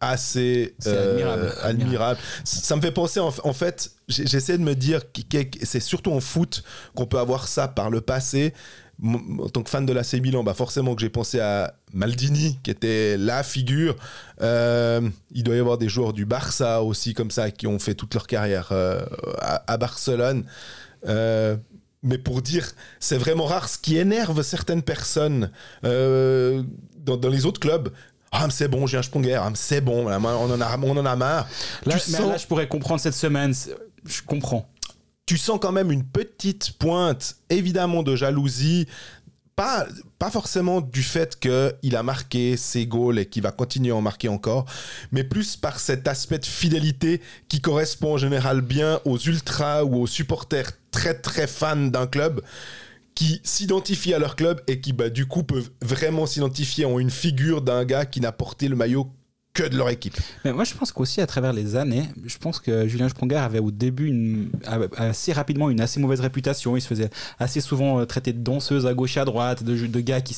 assez 0.00 0.74
euh, 0.86 1.12
admirable, 1.12 1.52
admirable. 1.62 2.20
Ça 2.44 2.76
me 2.76 2.80
fait 2.82 2.90
penser, 2.92 3.20
en, 3.20 3.32
en 3.44 3.52
fait, 3.52 3.92
j'essaie 4.08 4.58
de 4.58 4.62
me 4.62 4.74
dire 4.74 5.00
que 5.12 5.20
c'est 5.62 5.80
surtout 5.80 6.12
en 6.12 6.20
foot 6.20 6.62
qu'on 6.94 7.06
peut 7.06 7.18
avoir 7.18 7.48
ça 7.48 7.68
par 7.68 7.90
le 7.90 8.00
passé. 8.00 8.52
En 9.02 9.48
tant 9.48 9.62
que 9.64 9.70
fan 9.70 9.84
de 9.86 9.92
l'AC 9.92 10.12
Milan, 10.14 10.44
bah 10.44 10.54
forcément 10.54 10.94
que 10.94 11.00
j'ai 11.00 11.08
pensé 11.08 11.40
à 11.40 11.74
Maldini, 11.92 12.60
qui 12.62 12.70
était 12.70 13.16
la 13.16 13.42
figure. 13.42 13.96
Euh, 14.40 15.00
il 15.32 15.42
doit 15.42 15.56
y 15.56 15.58
avoir 15.58 15.78
des 15.78 15.88
joueurs 15.88 16.12
du 16.12 16.26
Barça 16.26 16.80
aussi, 16.82 17.12
comme 17.12 17.32
ça, 17.32 17.50
qui 17.50 17.66
ont 17.66 17.80
fait 17.80 17.94
toute 17.94 18.14
leur 18.14 18.28
carrière 18.28 18.68
euh, 18.70 19.04
à, 19.40 19.64
à 19.72 19.76
Barcelone. 19.78 20.44
Euh, 21.06 21.56
mais 22.02 22.18
pour 22.18 22.42
dire, 22.42 22.70
c'est 23.00 23.16
vraiment 23.16 23.46
rare. 23.46 23.68
Ce 23.68 23.78
qui 23.78 23.96
énerve 23.96 24.42
certaines 24.42 24.82
personnes 24.82 25.50
euh, 25.84 26.62
dans, 26.98 27.16
dans 27.16 27.30
les 27.30 27.46
autres 27.46 27.60
clubs, 27.60 27.90
ah, 28.30 28.46
mais 28.46 28.52
c'est 28.52 28.68
bon, 28.68 28.86
j'ai 28.86 28.98
un 28.98 29.02
Sprunger, 29.02 29.34
ah, 29.40 29.50
c'est 29.54 29.80
bon, 29.80 30.06
on 30.06 30.12
en 30.12 30.60
a, 30.60 30.78
on 30.78 30.96
en 30.96 31.06
a 31.06 31.16
marre. 31.16 31.48
Là, 31.86 31.96
tu, 31.96 32.10
mais 32.10 32.18
sens, 32.18 32.28
là, 32.28 32.36
je 32.36 32.46
pourrais 32.46 32.66
comprendre 32.66 33.00
cette 33.00 33.14
semaine. 33.14 33.54
Je 34.04 34.22
comprends. 34.22 34.68
tu 35.24 35.38
sens 35.38 35.58
quand 35.62 35.72
même 35.72 35.92
une 35.92 36.04
petite 36.04 36.72
pointe, 36.72 37.36
évidemment, 37.48 38.02
de 38.02 38.16
jalousie. 38.16 38.86
Pas, 39.56 39.86
forcément 40.32 40.80
du 40.80 41.02
fait 41.02 41.38
qu'il 41.38 41.96
a 41.96 42.02
marqué 42.02 42.56
ses 42.56 42.86
goals 42.86 43.18
et 43.20 43.26
qu'il 43.26 43.42
va 43.42 43.52
continuer 43.52 43.92
à 43.92 43.96
en 43.96 44.00
marquer 44.00 44.28
encore, 44.28 44.64
mais 45.12 45.22
plus 45.22 45.56
par 45.56 45.78
cet 45.78 46.08
aspect 46.08 46.38
de 46.38 46.46
fidélité 46.46 47.20
qui 47.48 47.60
correspond 47.60 48.14
en 48.14 48.16
général 48.16 48.62
bien 48.62 49.00
aux 49.04 49.18
ultras 49.18 49.84
ou 49.84 49.96
aux 50.02 50.06
supporters 50.06 50.72
très 50.90 51.14
très 51.14 51.46
fans 51.46 51.76
d'un 51.76 52.06
club 52.06 52.40
qui 53.14 53.40
s'identifient 53.44 54.14
à 54.14 54.18
leur 54.18 54.34
club 54.34 54.60
et 54.66 54.80
qui 54.80 54.92
bah, 54.92 55.08
du 55.08 55.26
coup 55.26 55.44
peuvent 55.44 55.70
vraiment 55.82 56.26
s'identifier 56.26 56.84
en 56.84 56.98
une 56.98 57.10
figure 57.10 57.62
d'un 57.62 57.84
gars 57.84 58.06
qui 58.06 58.20
n'a 58.20 58.32
porté 58.32 58.68
le 58.68 58.76
maillot 58.76 59.08
que 59.54 59.62
de 59.62 59.76
leur 59.76 59.88
équipe. 59.88 60.16
Mais 60.44 60.52
moi, 60.52 60.64
je 60.64 60.74
pense 60.74 60.90
qu'aussi 60.90 61.20
à 61.20 61.26
travers 61.28 61.52
les 61.52 61.76
années, 61.76 62.02
je 62.26 62.36
pense 62.38 62.58
que 62.58 62.88
Julien 62.88 63.08
Sprunger 63.08 63.36
avait 63.36 63.60
au 63.60 63.70
début 63.70 64.08
une, 64.08 64.50
assez 64.96 65.32
rapidement 65.32 65.70
une 65.70 65.80
assez 65.80 66.00
mauvaise 66.00 66.18
réputation. 66.20 66.76
Il 66.76 66.80
se 66.80 66.88
faisait 66.88 67.08
assez 67.38 67.60
souvent 67.60 68.00
euh, 68.00 68.04
traiter 68.04 68.32
de 68.32 68.40
danseuse 68.42 68.84
à 68.84 68.94
gauche 68.94 69.16
et 69.16 69.20
à 69.20 69.24
droite, 69.24 69.62
de, 69.62 69.86
de 69.86 70.00
gars 70.00 70.20
qui, 70.20 70.36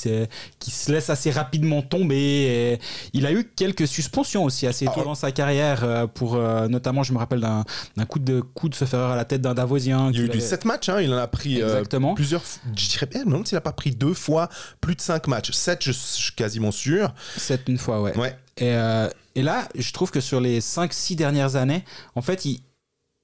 qui 0.59 0.71
se 0.71 0.93
laissent 0.93 1.09
assez 1.09 1.31
rapidement 1.31 1.81
tomber. 1.81 2.15
Et 2.17 2.79
il 3.15 3.25
a 3.25 3.33
eu 3.33 3.45
quelques 3.57 3.89
suspensions 3.89 4.45
aussi 4.45 4.67
assez 4.67 4.85
tôt 4.85 4.93
Ah. 5.01 5.05
dans 5.05 5.15
sa 5.15 5.33
carrière, 5.33 5.83
euh, 5.83 6.07
pour 6.07 6.35
euh, 6.37 6.69
notamment, 6.69 7.03
je 7.03 7.15
me 7.15 7.19
rappelle 7.19 7.41
d'un 7.41 7.65
coup 8.07 8.19
de 8.19 8.41
coup 8.43 8.69
de 8.69 8.75
se 8.75 8.85
faire 8.85 9.01
à 9.01 9.17
la 9.17 9.25
tête 9.25 9.41
d'un 9.41 9.55
Davosien. 9.55 10.11
Il 10.11 10.19
y 10.19 10.21
a 10.21 10.25
eu 10.25 10.29
du 10.29 10.33
avait- 10.39 10.41
7 10.47 10.67
matchs, 10.67 10.91
hein, 10.91 11.01
il 11.01 11.11
en 11.13 11.17
a 11.17 11.27
pris 11.27 11.63
euh, 11.63 11.69
Exactement. 11.69 12.15
plusieurs. 12.15 12.43
Je 12.77 12.89
dirais 12.89 13.09
me 13.21 13.25
demande 13.31 13.47
s'il 13.49 13.57
n'a 13.57 13.63
pas 13.63 13.73
pris 13.73 13.93
deux 13.93 14.13
fois 14.15 14.51
plus 14.83 14.95
de 14.95 15.01
5 15.01 15.27
matchs. 15.27 15.53
7, 15.53 15.83
je, 15.83 15.93
je 15.93 15.97
suis 15.99 16.35
quasiment 16.35 16.71
sûr. 16.71 17.15
Sept 17.39 17.63
une 17.69 17.79
fois, 17.79 18.03
ouais. 18.03 18.15
Ouais. 18.19 18.37
Et, 18.59 18.75
euh, 18.75 19.09
et 19.35 19.43
là, 19.43 19.69
je 19.75 19.93
trouve 19.93 20.11
que 20.11 20.21
sur 20.21 20.41
les 20.41 20.61
5-6 20.61 21.15
dernières 21.15 21.57
années, 21.57 21.85
en 22.15 22.23
fait, 22.23 22.45
il 22.47 22.61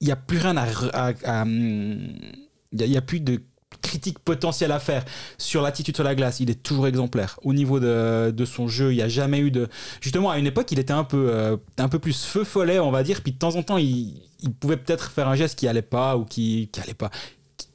n'y 0.01 0.11
a 0.11 0.15
plus 0.15 0.37
rien 0.37 0.55
à. 0.57 1.41
hum, 1.41 1.99
Il 2.71 2.89
n'y 2.89 2.97
a, 2.97 3.01
plus 3.01 3.19
de 3.19 3.41
critique 3.81 4.19
potentielle 4.19 4.71
à 4.71 4.79
faire 4.79 5.03
sur 5.37 5.61
l'attitude 5.61 5.95
sur 5.95 6.03
la 6.03 6.13
glace. 6.13 6.39
Il 6.39 6.51
est 6.51 6.61
toujours 6.61 6.87
exemplaire. 6.87 7.39
Au 7.43 7.53
niveau 7.53 7.79
de, 7.79 8.45
son 8.45 8.67
jeu, 8.67 8.93
il 8.93 8.97
n'y 8.97 9.01
a 9.01 9.07
jamais 9.07 9.39
eu 9.39 9.49
de. 9.49 9.69
Justement, 10.01 10.29
à 10.29 10.37
une 10.37 10.47
époque, 10.47 10.71
il 10.71 10.79
était 10.79 10.93
un 10.93 11.03
peu, 11.03 11.29
euh, 11.31 11.57
un 11.77 11.89
peu 11.89 11.99
plus 11.99 12.23
feu 12.23 12.43
follet, 12.43 12.79
on 12.79 12.91
va 12.91 13.01
dire. 13.01 13.21
Puis 13.21 13.31
de 13.31 13.39
temps 13.39 13.55
en 13.55 13.63
temps, 13.63 13.77
il, 13.77 14.21
pouvait 14.59 14.77
peut-être 14.77 15.11
faire 15.11 15.27
un 15.27 15.35
geste 15.35 15.57
qui 15.57 15.67
allait 15.67 15.81
pas 15.81 16.15
ou 16.17 16.25
qui, 16.25 16.69
qui 16.71 16.93
pas. 16.93 17.09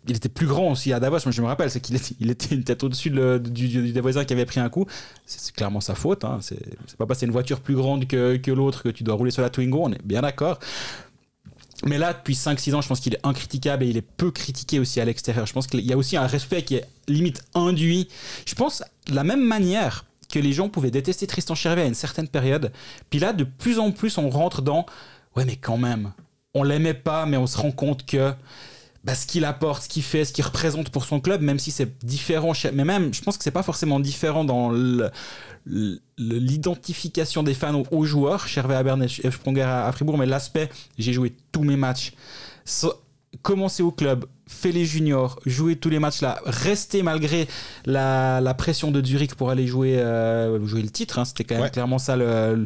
Il 0.08 0.16
était 0.16 0.28
plus 0.28 0.46
grand 0.46 0.72
aussi 0.72 0.92
à 0.92 1.00
Davos, 1.00 1.18
moi 1.24 1.32
je 1.32 1.42
me 1.42 1.46
rappelle, 1.46 1.70
c'est 1.70 1.80
qu'il 1.80 1.94
était, 1.96 2.14
il 2.18 2.30
était 2.30 2.54
une 2.54 2.64
tête 2.64 2.82
au-dessus 2.82 3.10
du, 3.10 3.68
du, 3.68 4.00
voisin 4.00 4.24
qui 4.24 4.32
avait 4.32 4.46
pris 4.46 4.58
un 4.58 4.68
coup. 4.68 4.86
C'est 5.26 5.54
clairement 5.54 5.80
sa 5.80 5.94
faute. 5.94 6.24
Hein. 6.24 6.38
C'est 6.40 6.58
c'est 6.86 6.96
pas 6.96 7.06
parce 7.06 7.18
que 7.18 7.20
c'est 7.20 7.26
une 7.26 7.32
voiture 7.32 7.60
plus 7.60 7.74
grande 7.74 8.06
que, 8.06 8.36
que 8.36 8.50
l'autre 8.50 8.82
que 8.82 8.88
tu 8.88 9.04
dois 9.04 9.14
rouler 9.14 9.30
sur 9.30 9.42
la 9.42 9.50
Twingo, 9.50 9.80
on 9.82 9.92
est 9.92 10.02
bien 10.02 10.22
d'accord. 10.22 10.58
Mais 11.84 11.98
là, 11.98 12.12
depuis 12.12 12.34
5-6 12.34 12.74
ans, 12.74 12.80
je 12.80 12.88
pense 12.88 13.00
qu'il 13.00 13.14
est 13.14 13.24
incritiquable 13.24 13.84
et 13.84 13.88
il 13.88 13.96
est 13.96 14.02
peu 14.02 14.30
critiqué 14.30 14.80
aussi 14.80 15.00
à 15.00 15.04
l'extérieur. 15.04 15.46
Je 15.46 15.52
pense 15.52 15.66
qu'il 15.66 15.84
y 15.84 15.92
a 15.92 15.96
aussi 15.96 16.16
un 16.16 16.26
respect 16.26 16.62
qui 16.62 16.74
est 16.74 16.84
limite 17.06 17.44
induit. 17.54 18.08
Je 18.46 18.54
pense 18.54 18.82
de 19.06 19.14
la 19.14 19.22
même 19.22 19.44
manière 19.44 20.04
que 20.28 20.38
les 20.38 20.52
gens 20.52 20.68
pouvaient 20.68 20.90
détester 20.90 21.26
Tristan 21.26 21.54
Chervet 21.54 21.82
à 21.82 21.86
une 21.86 21.94
certaine 21.94 22.28
période. 22.28 22.72
Puis 23.10 23.20
là, 23.20 23.32
de 23.32 23.44
plus 23.44 23.78
en 23.78 23.92
plus, 23.92 24.18
on 24.18 24.28
rentre 24.28 24.60
dans 24.60 24.86
ouais, 25.36 25.44
mais 25.44 25.56
quand 25.56 25.78
même, 25.78 26.12
on 26.54 26.62
l'aimait 26.62 26.94
pas, 26.94 27.26
mais 27.26 27.36
on 27.36 27.46
se 27.46 27.56
rend 27.56 27.70
compte 27.70 28.04
que 28.04 28.32
bah, 29.08 29.14
ce 29.14 29.26
qu'il 29.26 29.44
apporte, 29.46 29.84
ce 29.84 29.88
qu'il 29.88 30.02
fait, 30.02 30.24
ce 30.26 30.32
qu'il 30.32 30.44
représente 30.44 30.90
pour 30.90 31.04
son 31.06 31.18
club, 31.18 31.40
même 31.40 31.58
si 31.58 31.70
c'est 31.70 32.04
différent, 32.04 32.52
chez- 32.52 32.72
mais 32.72 32.84
même, 32.84 33.12
je 33.14 33.22
pense 33.22 33.38
que 33.38 33.44
c'est 33.44 33.50
pas 33.50 33.62
forcément 33.62 34.00
différent 34.00 34.44
dans 34.44 34.70
l'identification 36.18 37.42
des 37.42 37.54
fans 37.54 37.82
aux, 37.90 38.04
joueurs, 38.04 38.46
Chervé 38.46 38.74
à 38.74 38.82
Berne 38.82 39.02
et. 39.04 39.08
Spronger 39.30 39.62
à, 39.62 39.90
Fribourg, 39.92 40.18
mais 40.18 40.26
l'aspect, 40.26 40.68
j'ai 40.98 41.12
joué 41.12 41.34
tous 41.52 41.62
mes 41.62 41.76
matchs, 41.76 42.12
So- 42.64 42.94
commencer 43.42 43.82
au 43.82 43.90
club, 43.92 44.24
fait 44.46 44.72
les 44.72 44.84
juniors, 44.86 45.38
jouer 45.46 45.76
tous 45.76 45.90
les 45.90 45.98
matchs 45.98 46.22
là, 46.22 46.40
rester 46.46 47.02
malgré 47.02 47.46
la, 47.84 48.40
la 48.40 48.54
pression 48.54 48.90
de 48.90 49.04
Zurich 49.04 49.34
pour 49.34 49.50
aller 49.50 49.66
jouer, 49.66 49.98
euh, 49.98 50.64
jouer 50.66 50.80
le 50.82 50.88
titre, 50.90 51.18
hein, 51.18 51.24
c'était 51.26 51.44
quand 51.44 51.54
même 51.56 51.64
Ouais. 51.64 51.70
clairement 51.70 51.98
ça 51.98 52.16
le, 52.16 52.64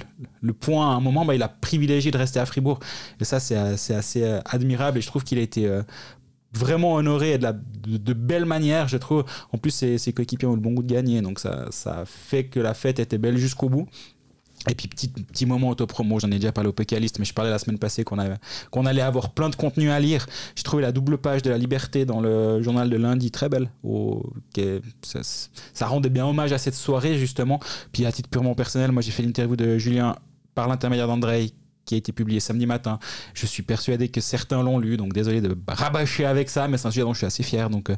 point. 0.61 0.91
À 0.93 0.95
un 0.95 1.01
moment, 1.01 1.25
bah, 1.25 1.35
il 1.35 1.43
a 1.43 1.49
privilégié 1.49 2.11
de 2.13 2.19
rester 2.19 2.39
à 2.41 2.47
Fribourg. 2.47 2.79
Et 3.21 3.25
ça, 3.25 3.41
c'est 3.41 3.57
euh, 3.57 3.75
assez 3.99 4.23
euh, 4.23 4.41
admirable 4.45 4.99
et 4.99 5.01
je 5.01 5.07
trouve 5.09 5.25
qu'il 5.25 5.39
a 5.39 5.43
été 5.43 5.67
euh, 5.67 5.83
vraiment 6.53 6.95
honoré 6.95 7.33
et 7.33 7.39
de, 7.39 7.45
la, 7.45 7.53
de, 7.53 8.13
belle 8.13 8.45
manière, 8.45 8.89
je 8.89 8.97
trouve. 8.97 9.25
En 9.53 9.59
plus, 9.59 9.71
ses, 9.71 10.13
coéquipiers 10.13 10.49
ont 10.49 10.55
le 10.55 10.61
bon 10.61 10.73
goût 10.73 10.83
de 10.83 10.93
gagner, 10.93 11.23
donc 11.23 11.39
ça, 11.39 11.67
ça 11.71 12.05
fait 12.07 12.45
que 12.45 12.61
la 12.61 12.75
fête 12.75 12.99
était 12.99 13.19
belle 13.19 13.37
jusqu'au 13.37 13.69
bout. 13.69 13.89
Et 14.71 14.77
puis, 14.77 14.87
petit, 14.87 15.09
petit 15.09 15.45
moment 15.45 15.71
auto-promo, 15.71 16.21
j'en 16.21 16.29
ai 16.29 16.37
déjà 16.39 16.53
parlé 16.53 16.71
au 16.71 16.73
Pécaliste, 16.73 17.19
mais 17.19 17.25
je 17.25 17.35
parlais 17.35 17.51
la 17.51 17.59
semaine 17.59 17.79
passée 17.79 18.05
qu'on 18.05 18.17
qu'on 18.71 18.87
allait 18.87 19.03
avoir 19.03 19.31
plein 19.31 19.49
de 19.49 19.57
contenu 19.57 19.91
à 19.91 19.99
lire. 19.99 20.27
J'ai 20.55 20.63
trouvé 20.63 20.83
la 20.83 20.93
double 20.93 21.19
page 21.19 21.43
de 21.43 21.51
la 21.51 21.59
Liberté 21.59 22.05
dans 22.05 22.21
le 22.21 22.63
journal 22.63 22.89
de 22.89 22.97
lundi, 22.97 23.33
très 23.33 23.49
belle. 23.49 23.71
Au- 23.83 24.33
ça, 25.03 25.21
ça 25.23 25.87
rendait 25.87 26.11
bien 26.11 26.27
hommage 26.27 26.53
à 26.53 26.59
cette 26.59 26.75
soirée, 26.75 27.19
justement. 27.19 27.59
Puis, 27.93 28.07
à 28.07 28.13
titre 28.13 28.29
purement 28.29 28.55
personnel, 28.55 28.93
moi, 28.93 29.03
j'ai 29.03 29.11
fait 29.11 29.25
l'interview 29.25 29.57
de 29.57 29.79
Julien 29.79 30.15
par 30.55 30.69
l'intermédiaire 30.69 31.09
d'Andrei, 31.09 31.51
qui 31.85 31.95
a 31.95 31.99
été 31.99 32.13
publié 32.13 32.41
samedi 32.41 32.67
matin. 32.67 32.99
Je 33.35 33.47
suis 33.47 33.63
persuadé 33.63 34.09
que 34.09 34.21
certains 34.21 34.63
l'ont 34.63 34.79
lu, 34.79 34.97
donc 34.97 35.13
désolé 35.13 35.41
de 35.41 35.57
rabâcher 35.69 36.25
avec 36.25 36.49
ça, 36.51 36.69
mais 36.69 36.79
c'est 36.79 36.89
un 36.89 36.91
sujet 36.91 37.03
dont 37.03 37.13
je 37.13 37.19
suis 37.19 37.27
assez 37.27 37.43
fier. 37.43 37.71
Donc, 37.71 37.91
euh, 37.91 37.97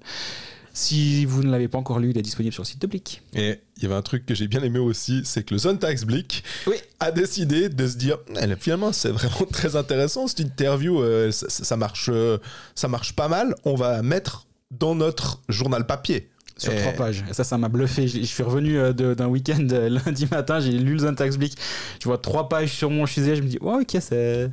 si 0.73 1.25
vous 1.25 1.45
ne 1.45 1.51
l'avez 1.51 1.69
pas 1.69 1.79
encore 1.79 2.01
lu, 2.01 2.11
il 2.11 2.19
est 2.19 2.23
disponible 2.23 2.53
sur 2.53 2.63
le 2.63 2.67
site 2.67 2.83
de 2.83 2.87
Blick. 2.89 3.23
Et 3.35 3.61
il 3.77 3.83
y 3.85 3.87
avait 3.87 3.95
un 3.95 4.03
truc 4.03 4.27
que 4.27 4.35
j'ai 4.35 4.49
bien 4.49 4.61
aimé 4.63 4.81
aussi, 4.81 5.23
c'est 5.25 5.45
que 5.45 5.55
le 5.55 5.59
Sonntagsblick 5.59 6.43
Oui. 6.67 6.77
a 6.99 7.13
décidé 7.13 7.69
de 7.69 7.87
se 7.87 7.97
dire, 7.97 8.19
Eh, 8.41 8.57
finalement 8.59 8.93
c'est 8.93 9.11
vraiment 9.11 9.47
très 9.53 9.77
intéressant 9.77 10.27
cette 10.27 10.41
interview, 10.41 11.01
euh, 11.01 11.31
ça, 11.31 11.49
ça 11.49 11.77
marche, 11.77 12.11
euh, 12.13 12.39
ça 12.75 12.89
marche 12.89 13.13
pas 13.15 13.29
mal, 13.29 13.55
on 13.65 13.77
va 13.77 14.03
mettre 14.03 14.47
dans 14.73 14.97
notre 14.97 15.41
journal 15.49 15.87
papier. 15.87 16.29
Sur 16.57 16.73
Et- 16.73 16.77
trois 16.77 16.93
pages. 16.93 17.25
Et 17.29 17.35
ça, 17.35 17.43
ça 17.45 17.59
m'a 17.59 17.69
bluffé. 17.69 18.07
Je, 18.07 18.21
je 18.21 18.25
suis 18.25 18.43
revenu 18.43 18.79
euh, 18.79 18.93
de- 18.93 19.15
d'un 19.15 19.27
week-end 19.27 19.67
euh, 19.73 19.89
lundi 20.07 20.27
matin, 20.31 20.61
j'ai 20.61 20.73
lu 20.73 20.93
le 20.95 20.99
Syntax 21.01 21.37
Blick. 21.37 21.57
Je 22.01 22.05
vois 22.05 22.19
trois 22.19 22.49
pages 22.49 22.71
sur 22.73 22.91
mon 22.91 23.07
fusil, 23.07 23.35
je 23.37 23.43
me 23.43 23.49
dis, 23.49 23.59
oh, 23.61 23.81
ok, 23.83 23.97
c'est- 24.01 24.51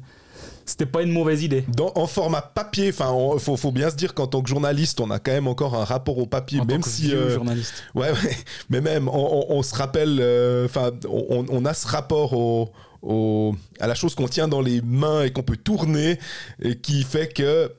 c'était 0.65 0.85
pas 0.85 1.01
une 1.01 1.11
mauvaise 1.11 1.43
idée. 1.43 1.63
Dans, 1.75 1.91
en 1.95 2.07
format 2.07 2.41
papier, 2.41 2.89
enfin, 2.89 3.13
il 3.33 3.39
faut, 3.39 3.57
faut 3.57 3.71
bien 3.71 3.89
se 3.89 3.95
dire 3.95 4.13
qu'en 4.13 4.27
tant 4.27 4.41
que 4.41 4.47
journaliste, 4.49 4.99
on 5.01 5.11
a 5.11 5.19
quand 5.19 5.31
même 5.31 5.47
encore 5.47 5.75
un 5.75 5.83
rapport 5.83 6.17
au 6.17 6.25
papier, 6.25 6.59
En 6.59 6.65
tant 6.65 6.73
même 6.73 6.81
que 6.81 6.89
si, 6.89 7.13
euh, 7.13 7.33
journaliste. 7.35 7.73
Ouais, 7.93 8.09
ouais. 8.11 8.37
Mais 8.69 8.79
même, 8.81 9.07
on, 9.09 9.13
on- 9.49 9.57
on 9.57 9.63
se 9.63 9.75
rappelle, 9.75 10.17
euh, 10.21 10.65
enfin, 10.65 10.91
on, 11.09 11.45
on 11.49 11.65
a 11.65 11.73
ce 11.73 11.87
rapport 11.87 12.33
au, 12.33 12.69
à 13.03 13.87
la 13.87 13.95
chose 13.95 14.13
qu'on 14.15 14.27
tient 14.27 14.47
dans 14.47 14.61
les 14.61 14.81
mains 14.81 15.23
et 15.23 15.31
qu'on 15.31 15.41
peut 15.43 15.57
tourner 15.57 16.19
et 16.61 16.75
qui 16.77 17.03
fait 17.03 17.27
que 17.33 17.71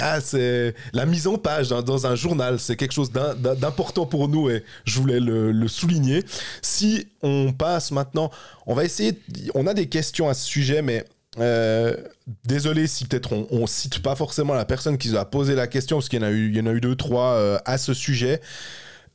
ah, 0.00 0.20
c'est 0.20 0.74
la 0.92 1.06
mise 1.06 1.26
en 1.26 1.38
page 1.38 1.68
dans, 1.68 1.82
dans 1.82 2.06
un 2.06 2.14
journal, 2.14 2.58
c'est 2.58 2.76
quelque 2.76 2.92
chose 2.92 3.12
d'im- 3.12 3.34
d'im- 3.34 3.54
d'important 3.54 4.06
pour 4.06 4.28
nous 4.28 4.50
et 4.50 4.64
je 4.84 4.98
voulais 5.00 5.20
le, 5.20 5.68
souligner. 5.68 6.24
Si 6.62 7.06
on 7.22 7.52
passe 7.52 7.90
maintenant, 7.90 8.30
on 8.66 8.74
va 8.74 8.84
essayer, 8.84 9.18
on 9.54 9.66
a 9.66 9.74
des 9.74 9.86
questions 9.86 10.28
à 10.28 10.34
ce 10.34 10.44
sujet, 10.46 10.82
mais 10.82 11.04
euh, 11.38 11.96
désolé 12.44 12.86
si 12.86 13.06
peut-être 13.06 13.32
on, 13.32 13.46
on 13.50 13.66
cite 13.66 14.00
pas 14.00 14.14
forcément 14.14 14.54
la 14.54 14.64
personne 14.64 14.98
qui 14.98 15.16
a 15.16 15.24
posé 15.24 15.54
la 15.54 15.66
question, 15.66 15.96
parce 15.96 16.08
qu'il 16.08 16.20
y 16.20 16.24
en 16.24 16.26
a 16.26 16.30
eu, 16.30 16.52
y 16.52 16.60
en 16.60 16.66
a 16.66 16.72
eu 16.72 16.80
deux, 16.80 16.96
trois 16.96 17.32
euh, 17.34 17.58
à 17.64 17.78
ce 17.78 17.94
sujet. 17.94 18.40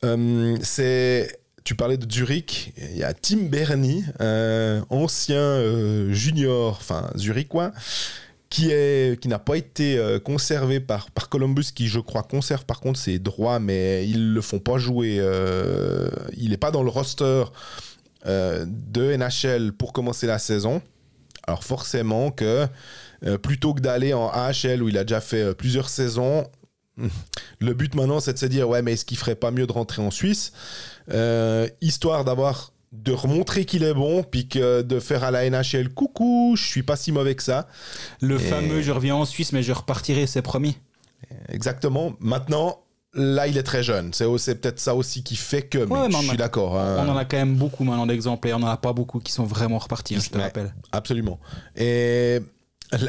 Euh, 0.04 0.56
c'est 0.62 1.39
tu 1.64 1.74
parlais 1.74 1.96
de 1.96 2.10
Zurich, 2.10 2.72
il 2.76 2.96
y 2.96 3.04
a 3.04 3.12
Tim 3.12 3.48
Bernie, 3.48 4.04
euh, 4.20 4.82
ancien 4.90 5.38
euh, 5.38 6.12
junior, 6.12 6.76
enfin 6.80 7.10
zurichois, 7.16 7.72
qui 8.48 8.70
est 8.70 9.20
qui 9.20 9.28
n'a 9.28 9.38
pas 9.38 9.56
été 9.56 9.98
euh, 9.98 10.18
conservé 10.18 10.80
par 10.80 11.10
par 11.10 11.28
Columbus, 11.28 11.66
qui 11.74 11.88
je 11.88 12.00
crois 12.00 12.22
conserve 12.22 12.64
par 12.64 12.80
contre 12.80 12.98
ses 12.98 13.18
droits, 13.18 13.60
mais 13.60 14.08
ils 14.08 14.32
le 14.32 14.40
font 14.40 14.58
pas 14.58 14.78
jouer. 14.78 15.20
il 16.36 16.50
n'est 16.50 16.56
pas 16.56 16.70
dans 16.70 16.82
le 16.82 16.90
roster 16.90 17.44
de 18.24 19.16
NHL 19.16 19.72
pour 19.72 19.92
commencer 19.92 20.26
la 20.26 20.38
saison. 20.38 20.82
Alors 21.46 21.64
forcément 21.64 22.30
que 22.30 22.66
plutôt 23.42 23.74
que 23.74 23.80
d'aller 23.80 24.14
en 24.14 24.28
AHL 24.28 24.82
où 24.82 24.88
il 24.88 24.96
a 24.96 25.04
déjà 25.04 25.20
fait 25.20 25.54
plusieurs 25.54 25.88
saisons, 25.88 26.46
le 27.60 27.74
but 27.74 27.94
maintenant 27.94 28.20
c'est 28.20 28.32
de 28.34 28.38
se 28.38 28.46
dire 28.46 28.68
ouais 28.68 28.82
mais 28.82 28.92
est-ce 28.92 29.04
qu'il 29.04 29.16
ferait 29.18 29.34
pas 29.34 29.50
mieux 29.50 29.66
de 29.66 29.72
rentrer 29.72 30.02
en 30.02 30.10
Suisse 30.10 30.52
euh, 31.10 31.68
histoire 31.80 32.24
d'avoir 32.24 32.72
de 32.92 33.12
remontrer 33.12 33.64
qu'il 33.64 33.84
est 33.84 33.94
bon 33.94 34.22
puis 34.24 34.48
que 34.48 34.82
de 34.82 34.98
faire 35.00 35.22
à 35.24 35.30
la 35.30 35.48
NHL 35.48 35.88
coucou 35.90 36.54
je 36.56 36.64
suis 36.64 36.82
pas 36.82 36.96
si 36.96 37.12
mauvais 37.12 37.34
que 37.36 37.42
ça 37.42 37.68
Le 38.20 38.36
Et- 38.36 38.38
fameux 38.40 38.82
je 38.82 38.90
reviens 38.90 39.14
en 39.14 39.24
Suisse, 39.24 39.52
mais 39.52 39.62
je 39.62 39.72
repartirai, 39.72 40.26
c'est 40.26 40.42
promis. 40.42 40.76
exactement 41.48 42.14
maintenant 42.20 42.80
là 43.14 43.46
il 43.48 43.56
est 43.58 43.62
très 43.64 43.82
jeune 43.82 44.12
c'est 44.12 44.26
peut-être 44.60 44.78
ça 44.80 44.94
aussi 44.94 45.22
qui 45.22 45.36
fait 45.36 45.62
que 45.62 45.78
mais 45.78 45.84
Ouais, 45.92 46.08
mais 46.08 46.20
je 46.22 46.28
suis 46.28 46.36
d'accord 46.36 46.78
hein. 46.78 47.04
On 47.06 47.10
en 47.10 47.16
a 47.16 47.24
quand 47.24 47.36
même 47.36 47.54
beaucoup 47.56 47.84
maintenant 47.84 48.06
d'exemples 48.06 48.48
et 48.48 48.52
on 48.54 48.58
en 48.58 48.66
a 48.66 48.76
pas 48.76 48.92
beaucoup 48.92 49.18
qui 49.20 49.32
sont 49.32 49.44
vraiment 49.44 49.78
repartis, 49.78 50.16
hein, 50.16 50.20
je 50.22 50.30
te 50.30 50.38
rappelle. 50.38 50.72
Absolument. 50.92 51.40
Et 51.76 52.40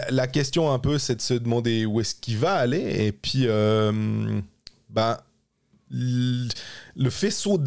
la, 0.09 0.27
question 0.27 0.71
un 0.71 0.79
peu, 0.79 0.97
c'est 0.97 1.15
de 1.15 1.21
se 1.21 1.33
demander 1.33 1.85
où 1.85 1.99
est-ce 1.99 2.15
qu'il 2.15 2.37
va 2.37 2.53
aller. 2.53 3.05
Et 3.05 3.11
puis, 3.11 3.43
euh, 3.47 4.41
ben, 4.89 5.17
le 5.89 7.09
faisceau, 7.09 7.59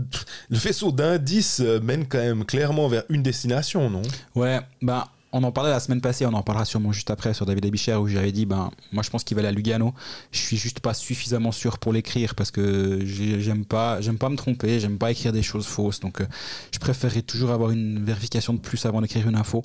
le 0.48 0.56
faisceau 0.56 0.92
d'indices 0.92 1.60
mène 1.60 2.06
quand 2.06 2.18
même 2.18 2.44
clairement 2.44 2.88
vers 2.88 3.04
une 3.08 3.22
destination, 3.22 3.90
non? 3.90 4.02
Ouais, 4.34 4.60
ben, 4.80 5.04
on 5.36 5.42
en 5.42 5.50
parlait 5.50 5.70
la 5.70 5.80
semaine 5.80 6.00
passée, 6.00 6.24
on 6.26 6.32
en 6.32 6.42
parlera 6.42 6.64
sûrement 6.64 6.92
juste 6.92 7.10
après 7.10 7.34
sur 7.34 7.44
David 7.44 7.66
Abicher 7.66 7.96
où 7.96 8.06
j'avais 8.06 8.30
dit, 8.30 8.46
ben, 8.46 8.70
moi 8.92 9.02
je 9.02 9.10
pense 9.10 9.24
qu'il 9.24 9.34
va 9.34 9.40
aller 9.40 9.48
à 9.48 9.52
Lugano. 9.52 9.92
Je 10.30 10.38
suis 10.38 10.56
juste 10.56 10.78
pas 10.78 10.94
suffisamment 10.94 11.50
sûr 11.50 11.78
pour 11.78 11.92
l'écrire 11.92 12.36
parce 12.36 12.52
que 12.52 13.04
j'ai- 13.04 13.40
j'aime 13.40 13.64
pas, 13.64 14.00
j'aime 14.00 14.16
pas 14.16 14.28
me 14.28 14.36
tromper, 14.36 14.78
j'aime 14.78 14.96
pas 14.96 15.10
écrire 15.10 15.32
des 15.32 15.42
choses 15.42 15.66
fausses. 15.66 15.98
Donc, 15.98 16.20
euh, 16.20 16.26
je 16.72 16.78
préférerais 16.78 17.22
toujours 17.22 17.50
avoir 17.50 17.72
une 17.72 18.04
vérification 18.04 18.54
de 18.54 18.60
plus 18.60 18.86
avant 18.86 19.00
d'écrire 19.00 19.28
une 19.28 19.34
info. 19.34 19.64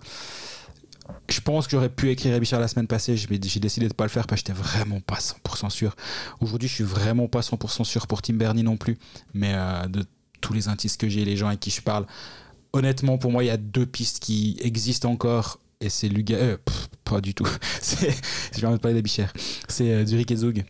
Je 1.29 1.41
pense 1.41 1.65
que 1.67 1.71
j'aurais 1.71 1.89
pu 1.89 2.09
écrire 2.09 2.35
Abicher 2.35 2.57
la 2.57 2.67
semaine 2.67 2.87
passée, 2.87 3.15
j'ai 3.17 3.59
décidé 3.59 3.87
de 3.87 3.93
pas 3.93 4.03
le 4.03 4.09
faire 4.09 4.25
parce 4.27 4.41
que 4.41 4.47
j'étais 4.47 4.59
vraiment 4.59 4.99
pas 4.99 5.17
100% 5.17 5.69
sûr. 5.69 5.95
Aujourd'hui, 6.39 6.67
je 6.67 6.73
suis 6.73 6.83
vraiment 6.83 7.27
pas 7.27 7.41
100% 7.41 7.83
sûr 7.83 8.07
pour 8.07 8.21
Tim 8.21 8.33
Bernie 8.33 8.63
non 8.63 8.77
plus, 8.77 8.97
mais 9.33 9.53
euh, 9.53 9.87
de 9.87 10.05
tous 10.41 10.53
les 10.53 10.67
indices 10.67 10.97
que 10.97 11.09
j'ai, 11.09 11.25
les 11.25 11.37
gens 11.37 11.47
avec 11.47 11.59
qui 11.59 11.69
je 11.69 11.81
parle, 11.81 12.05
honnêtement, 12.73 13.17
pour 13.17 13.31
moi, 13.31 13.43
il 13.43 13.47
y 13.47 13.51
a 13.51 13.57
deux 13.57 13.85
pistes 13.85 14.19
qui 14.19 14.57
existent 14.61 15.09
encore. 15.09 15.59
Et 15.81 15.89
c'est 15.89 16.09
Lugano. 16.09 16.41
euh, 16.43 16.57
pas 17.05 17.21
du 17.21 17.33
tout. 17.33 17.47
Je 18.53 18.59
vais 18.59 18.67
en 18.67 18.77
parler 18.77 18.95
d'Abicher. 18.95 19.27
C'est 19.67 19.91
euh, 19.91 20.05
Zurich 20.05 20.29
et 20.31 20.35
Zug. 20.35 20.65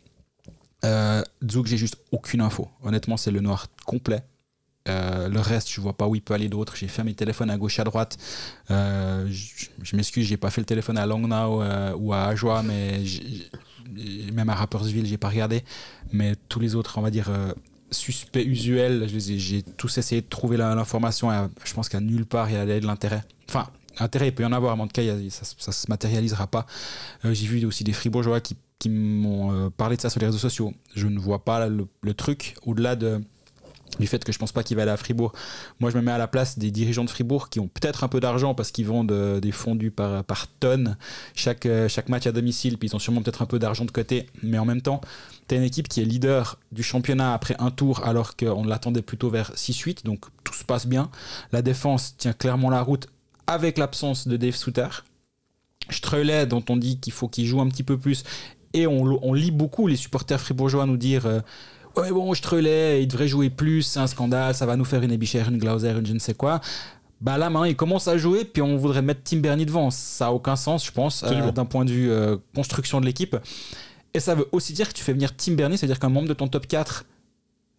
Euh, 0.86 1.24
Zug, 1.50 1.66
j'ai 1.66 1.78
juste 1.78 1.98
aucune 2.12 2.42
info. 2.42 2.70
Honnêtement, 2.84 3.18
c'est 3.18 3.32
le 3.32 3.42
noir 3.42 3.68
complet. 3.86 4.24
Euh, 4.90 5.30
le 5.30 5.40
reste, 5.40 5.72
je 5.72 5.80
vois 5.82 5.94
pas 5.94 6.08
où 6.08 6.16
il 6.16 6.22
peut 6.22 6.34
aller 6.34 6.50
d'autre. 6.50 6.76
J'ai 6.76 6.88
fait 6.88 7.04
mes 7.04 7.14
téléphones 7.14 7.50
à 7.50 7.58
gauche, 7.58 7.80
à 7.80 7.84
droite. 7.84 8.18
Euh, 8.72 9.28
je 9.30 9.68
je 9.84 9.96
m'excuse, 9.96 10.26
j'ai 10.28 10.38
pas 10.38 10.50
fait 10.50 10.62
le 10.62 10.66
téléphone 10.66 10.98
à 10.98 11.06
Langnau 11.06 11.62
euh, 11.62 11.94
ou 11.98 12.14
à 12.14 12.26
Ajoie, 12.26 12.64
mais 12.64 13.02
même 14.34 14.50
à 14.50 14.56
Rapperswil, 14.56 15.06
j'ai 15.06 15.18
pas 15.18 15.30
regardé. 15.30 15.64
Mais 16.12 16.36
tous 16.48 16.60
les 16.60 16.76
autres, 16.76 16.98
on 16.98 17.02
va 17.02 17.12
dire, 17.12 17.30
euh, 17.30 17.54
suspects 17.92 18.46
usuels, 18.46 19.08
j'ai 19.08 19.64
tous 19.64 19.98
essayé 19.98 20.22
de 20.22 20.28
trouver 20.28 20.58
l'information. 20.58 21.30
Je 21.64 21.74
pense 21.74 21.90
qu'à 21.90 22.00
nulle 22.00 22.26
part, 22.26 22.50
il 22.50 22.56
y 22.56 22.58
a 22.58 22.80
de 22.80 22.86
l'intérêt. 22.86 23.24
Enfin, 23.48 23.68
intérêt, 23.98 24.28
il 24.28 24.36
peut 24.36 24.44
y 24.44 24.46
en 24.46 24.54
avoir, 24.54 24.76
mais 24.76 24.84
en 24.84 24.88
tout 24.88 25.02
cas, 25.02 25.04
ça, 25.30 25.46
ça 25.58 25.72
se 25.72 25.90
matérialisera 25.90 26.48
pas. 26.48 26.66
J'ai 27.24 27.48
vu 27.48 27.66
aussi 27.66 27.84
des 27.84 27.94
fribourgeois 27.94 28.42
qui, 28.42 28.56
m'ont 28.88 29.70
parlé 29.72 29.98
de 29.98 30.02
ça 30.02 30.10
sur 30.10 30.22
les 30.22 30.28
réseaux 30.28 30.38
sociaux. 30.38 30.74
Je 30.96 31.08
ne 31.08 31.20
vois 31.20 31.44
pas 31.44 31.68
le 31.68 32.14
truc 32.14 32.56
au-delà 32.66 32.96
de 32.96 33.22
du 34.00 34.08
fait 34.08 34.24
que 34.24 34.32
je 34.32 34.38
pense 34.38 34.52
pas 34.52 34.64
qu'il 34.64 34.78
va 34.78 34.84
aller 34.84 34.92
à 34.92 34.98
Fribourg. 34.98 35.34
Moi, 35.80 35.90
je 35.90 35.98
me 35.98 36.02
mets 36.02 36.12
à 36.12 36.18
la 36.18 36.28
place 36.28 36.60
des 36.60 36.72
dirigeants 36.72 37.04
de 37.04 37.10
Fribourg 37.10 37.50
qui 37.50 37.60
ont 37.60 37.68
peut-être 37.68 38.04
un 38.04 38.08
peu 38.08 38.20
d'argent 38.20 38.54
parce 38.54 38.72
qu'ils 38.72 38.86
vendent 38.86 39.12
euh, 39.12 39.40
des 39.40 39.52
fondus 39.52 39.92
par, 39.92 40.24
tonne 40.60 40.98
chaque, 41.36 41.66
euh, 41.66 41.88
chaque 41.88 42.10
match 42.10 42.28
à 42.28 42.32
domicile, 42.32 42.78
puis 42.78 42.90
ils 42.90 42.96
ont 42.96 43.00
sûrement 43.00 43.22
peut-être 43.22 43.42
un 43.42 43.46
peu 43.46 43.60
d'argent 43.60 43.86
de 43.86 43.92
côté. 43.92 44.28
Mais 44.44 44.58
en 44.58 44.66
même 44.66 44.82
temps, 44.82 45.02
tu 45.48 45.56
as 45.56 45.58
une 45.58 45.64
équipe 45.64 45.88
qui 45.88 46.02
est 46.02 46.06
leader 46.06 46.60
du 46.72 46.84
championnat 46.84 47.34
après 47.34 47.56
un 47.60 47.72
tour 47.72 48.06
alors 48.06 48.36
qu'on 48.36 48.64
l'attendait 48.64 49.02
plutôt 49.02 49.30
vers 49.30 49.52
6-8, 49.54 50.06
donc 50.06 50.26
tout 50.44 50.54
se 50.54 50.64
passe 50.64 50.88
bien. 50.88 51.10
La 51.52 51.62
défense 51.62 52.16
tient 52.18 52.34
clairement 52.34 52.70
la 52.70 52.82
route 52.82 53.08
avec 53.48 53.78
l'absence 53.78 54.28
de 54.28 54.38
Dave 54.38 54.56
Souter. 54.56 54.88
Streulet, 55.90 56.46
dont 56.46 56.64
on 56.70 56.78
dit 56.78 57.00
qu'il 57.00 57.14
faut 57.14 57.28
qu'il 57.28 57.48
joue 57.48 57.62
un 57.62 57.68
petit 57.68 57.84
peu 57.84 57.98
plus, 57.98 58.24
et 58.74 58.86
on, 58.86 59.20
on 59.24 59.34
lit 59.34 59.52
beaucoup 59.52 59.88
les 59.88 59.96
supporters 59.96 60.40
fribourgeois 60.40 60.86
nous 60.86 60.98
dire 60.98 61.26
euh, 61.26 61.40
Ouais, 61.96 62.12
bon, 62.12 62.34
Streulet, 62.34 63.02
il 63.04 63.08
devrait 63.08 63.28
jouer 63.28 63.50
plus, 63.50 63.82
c'est 63.84 64.00
un 64.00 64.08
scandale, 64.08 64.54
ça 64.54 64.66
va 64.66 64.76
nous 64.76 64.86
faire 64.86 65.02
une 65.04 65.12
Ebicher, 65.12 65.44
une 65.48 65.58
Glauser, 65.58 65.92
une 65.92 66.06
je 66.06 66.14
ne 66.14 66.20
sais 66.20 66.34
quoi. 66.34 66.62
Bah 67.22 67.38
là, 67.38 67.50
maintenant, 67.50 67.66
il 67.66 67.76
commence 67.76 68.08
à 68.08 68.18
jouer, 68.18 68.46
puis 68.46 68.62
on 68.62 68.78
voudrait 68.78 69.02
mettre 69.02 69.22
Tim 69.24 69.38
Bernie 69.38 69.66
devant. 69.66 69.90
Ça 69.90 70.26
n'a 70.26 70.32
aucun 70.32 70.56
sens, 70.56 70.86
je 70.86 70.92
pense, 70.92 71.24
euh, 71.24 71.52
d'un 71.52 71.66
point 71.66 71.84
de 71.84 71.92
vue 71.92 72.10
euh, 72.10 72.38
construction 72.56 73.02
de 73.02 73.06
l'équipe. 73.06 73.36
Et 74.14 74.20
ça 74.20 74.36
veut 74.36 74.48
aussi 74.52 74.74
dire 74.74 74.88
que 74.88 74.94
tu 74.94 75.04
fais 75.04 75.14
venir 75.14 75.36
Tim 75.36 75.54
Bernie, 75.54 75.78
c'est-à-dire 75.78 76.00
qu'un 76.00 76.10
membre 76.10 76.30
de 76.30 76.34
ton 76.34 76.48
top 76.48 76.66
4 76.68 77.06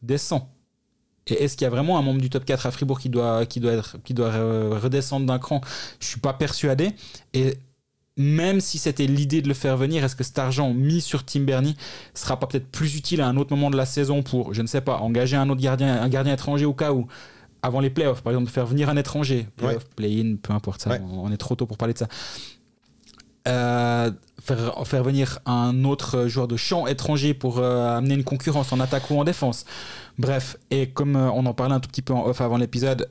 descend. 0.03 0.43
Et 1.27 1.45
est-ce 1.45 1.57
qu'il 1.57 1.65
y 1.65 1.67
a 1.67 1.71
vraiment 1.71 1.99
un 1.99 2.03
membre 2.03 2.21
du 2.21 2.29
top 2.29 2.45
4 2.45 2.67
à 2.67 2.71
Fribourg 2.71 3.01
qui 3.01 3.09
doit, 3.09 3.47
qui 3.47 3.61
doit, 3.61 3.73
être, 3.73 3.97
qui 4.05 4.15
doit 4.15 4.29
euh, 4.29 4.79
redescendre 4.81 5.27
d'un 5.27 5.39
cran? 5.39 5.61
Je 6.01 6.07
suis 6.07 6.21
pas 6.21 6.35
persuadé. 6.35 6.91
Et 7.33 7.55
même 8.17 8.61
si 8.61 8.79
c'était 8.79 9.07
l'idée 9.07 9.41
de 9.43 9.49
le 9.49 9.55
faire 9.55 9.77
venir, 9.77 10.05
est-ce 10.05 10.17
que 10.17 10.25
cet 10.25 10.39
argent 10.39 10.75
mis 10.75 11.01
sur 11.01 11.25
Tim 11.25 11.41
Bernie 11.43 11.77
sera 12.15 12.39
pas 12.39 12.47
peut-être 12.47 12.69
plus 12.71 12.97
utile 12.97 13.21
à 13.21 13.27
un 13.29 13.37
autre 13.37 13.55
moment 13.55 13.71
de 13.71 13.77
la 13.77 13.87
saison 13.87 14.23
pour, 14.23 14.53
je 14.53 14.63
ne 14.63 14.67
sais 14.67 14.81
pas, 14.81 14.99
engager 14.99 15.37
un 15.37 15.49
autre 15.49 15.61
gardien, 15.61 16.03
un 16.03 16.09
gardien 16.09 16.35
étranger 16.35 16.65
au 16.67 16.75
cas 16.75 16.93
où 16.93 17.07
avant 17.63 17.81
les 17.81 17.91
playoffs, 17.91 18.23
par 18.23 18.33
exemple, 18.33 18.51
faire 18.51 18.67
venir 18.67 18.89
un 18.89 18.97
étranger, 18.97 19.47
playoff, 19.57 19.85
play-in, 19.97 20.37
peu 20.43 20.53
importe 20.53 20.81
ça, 20.83 20.91
Ouais. 20.91 21.01
on 21.13 21.31
est 21.31 21.37
trop 21.37 21.55
tôt 21.57 21.67
pour 21.67 21.77
parler 21.77 21.93
de 21.95 21.99
ça. 21.99 22.09
Euh, 23.49 24.11
faire, 24.41 24.87
faire 24.87 25.03
venir 25.03 25.39
un 25.47 25.85
autre 25.85 26.27
joueur 26.27 26.47
de 26.47 26.57
champ 26.57 26.87
étranger 26.87 27.33
pour 27.33 27.59
euh, 27.59 27.97
amener 27.97 28.15
une 28.15 28.25
concurrence 28.25 28.71
en 28.73 28.81
attaque 28.81 29.11
ou 29.11 29.19
en 29.19 29.25
défense. 29.25 29.65
Bref, 30.19 30.57
et 30.71 30.91
comme 30.91 31.17
euh, 31.17 31.31
on 31.33 31.47
en 31.47 31.55
parlait 31.55 31.75
un 31.75 31.81
tout 31.81 31.89
petit 31.89 32.03
peu 32.03 32.13
en 32.13 32.27
off 32.27 32.41
avant 32.43 32.59
l'épisode, 32.59 33.09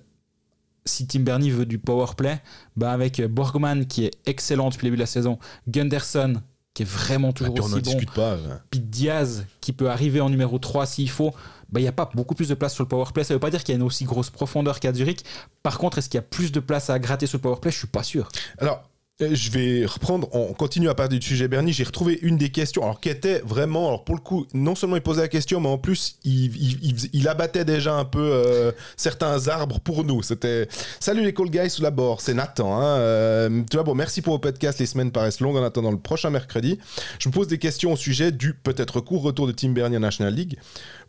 si 0.85 1.07
Tim 1.07 1.21
Bernie 1.21 1.51
veut 1.51 1.65
du 1.65 1.79
power 1.79 2.07
play, 2.17 2.41
bah 2.75 2.91
avec 2.91 3.21
Borgman 3.21 3.85
qui 3.85 4.05
est 4.05 4.11
excellent 4.25 4.69
depuis 4.69 4.85
le 4.85 4.89
début 4.89 4.97
de 4.97 5.01
la 5.03 5.07
saison, 5.07 5.39
Gunderson 5.67 6.41
qui 6.73 6.83
est 6.83 6.85
vraiment 6.85 7.29
Ah, 7.29 7.33
toujours 7.33 7.55
on 7.59 7.73
aussi 7.73 7.81
bon, 7.81 8.01
pas. 8.15 8.37
puis 8.69 8.79
Diaz 8.79 9.45
qui 9.59 9.73
peut 9.73 9.89
arriver 9.89 10.21
en 10.21 10.29
numéro 10.29 10.59
3 10.59 10.85
s'il 10.85 11.09
faut, 11.09 11.33
bah, 11.69 11.79
il 11.79 11.83
n'y 11.83 11.89
a 11.89 11.93
pas 11.93 12.09
beaucoup 12.13 12.35
plus 12.35 12.47
de 12.49 12.53
place 12.53 12.73
sur 12.73 12.83
le 12.83 12.87
power 12.87 13.05
play. 13.13 13.23
Ça 13.23 13.33
veut 13.33 13.39
pas 13.39 13.49
dire 13.51 13.63
qu'il 13.63 13.73
y 13.73 13.75
a 13.75 13.79
une 13.79 13.85
aussi 13.85 14.05
grosse 14.05 14.29
profondeur 14.29 14.79
qu'à 14.79 14.93
Zurich. 14.93 15.23
Par 15.61 15.77
contre, 15.77 15.97
est-ce 15.97 16.09
qu'il 16.09 16.17
y 16.17 16.19
a 16.19 16.23
plus 16.23 16.51
de 16.51 16.59
place 16.59 16.89
à 16.89 16.97
gratter 16.99 17.25
sur 17.27 17.37
le 17.37 17.41
power 17.41 17.57
play? 17.59 17.71
Je 17.71 17.77
suis 17.79 17.87
pas 17.87 18.03
sûr. 18.03 18.29
Alors, 18.59 18.88
je 19.21 19.51
vais 19.51 19.85
reprendre, 19.85 20.29
on 20.31 20.53
continue 20.53 20.87
à 20.87 20.95
parler 20.95 21.19
du 21.19 21.25
sujet 21.25 21.47
Bernie. 21.49 21.73
J'ai 21.73 21.83
retrouvé 21.83 22.17
une 22.21 22.37
des 22.37 22.49
questions, 22.49 22.83
alors 22.83 23.01
qui 23.01 23.09
était 23.09 23.41
vraiment, 23.45 23.89
alors 23.89 24.05
pour 24.05 24.15
le 24.15 24.21
coup, 24.21 24.45
non 24.53 24.75
seulement 24.75 24.95
il 24.95 25.01
posait 25.01 25.21
la 25.21 25.27
question, 25.27 25.59
mais 25.59 25.67
en 25.67 25.77
plus 25.77 26.15
il, 26.23 26.55
il- 26.85 27.09
il 27.11 27.27
abattait 27.27 27.65
déjà 27.65 27.95
un 27.95 28.05
peu 28.05 28.19
euh, 28.21 28.71
certains 28.95 29.49
arbres 29.49 29.79
pour 29.81 30.05
nous. 30.05 30.23
C'était 30.23 30.67
Salut 31.01 31.23
les 31.23 31.33
Call 31.33 31.49
Guys 31.49 31.69
sous 31.69 31.81
la 31.81 31.91
bord, 31.91 32.21
c'est 32.21 32.33
Nathan. 32.33 32.79
hein. 32.79 32.97
Euh, 32.99 33.49
bon, 33.85 33.93
merci 33.93 34.21
pour 34.21 34.33
vos 34.33 34.39
podcasts. 34.39 34.79
Les 34.79 34.85
semaines 34.85 35.11
paraissent 35.11 35.41
longues 35.41 35.57
en 35.57 35.63
attendant 35.63 35.91
le 35.91 35.99
prochain 35.99 36.29
mercredi. 36.29 36.79
Je 37.19 37.27
me 37.27 37.33
pose 37.33 37.47
des 37.47 37.57
questions 37.57 37.91
au 37.93 37.97
sujet 37.97 38.31
du 38.31 38.53
peut-être 38.53 39.01
court 39.01 39.21
retour 39.21 39.47
de 39.47 39.51
Tim 39.51 39.69
Bernie 39.71 39.97
en 39.97 40.01
National 40.01 40.33
League. 40.33 40.57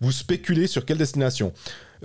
Vous 0.01 0.13
spéculez 0.13 0.67
sur 0.67 0.85
quelle 0.85 0.99
destination 0.99 1.53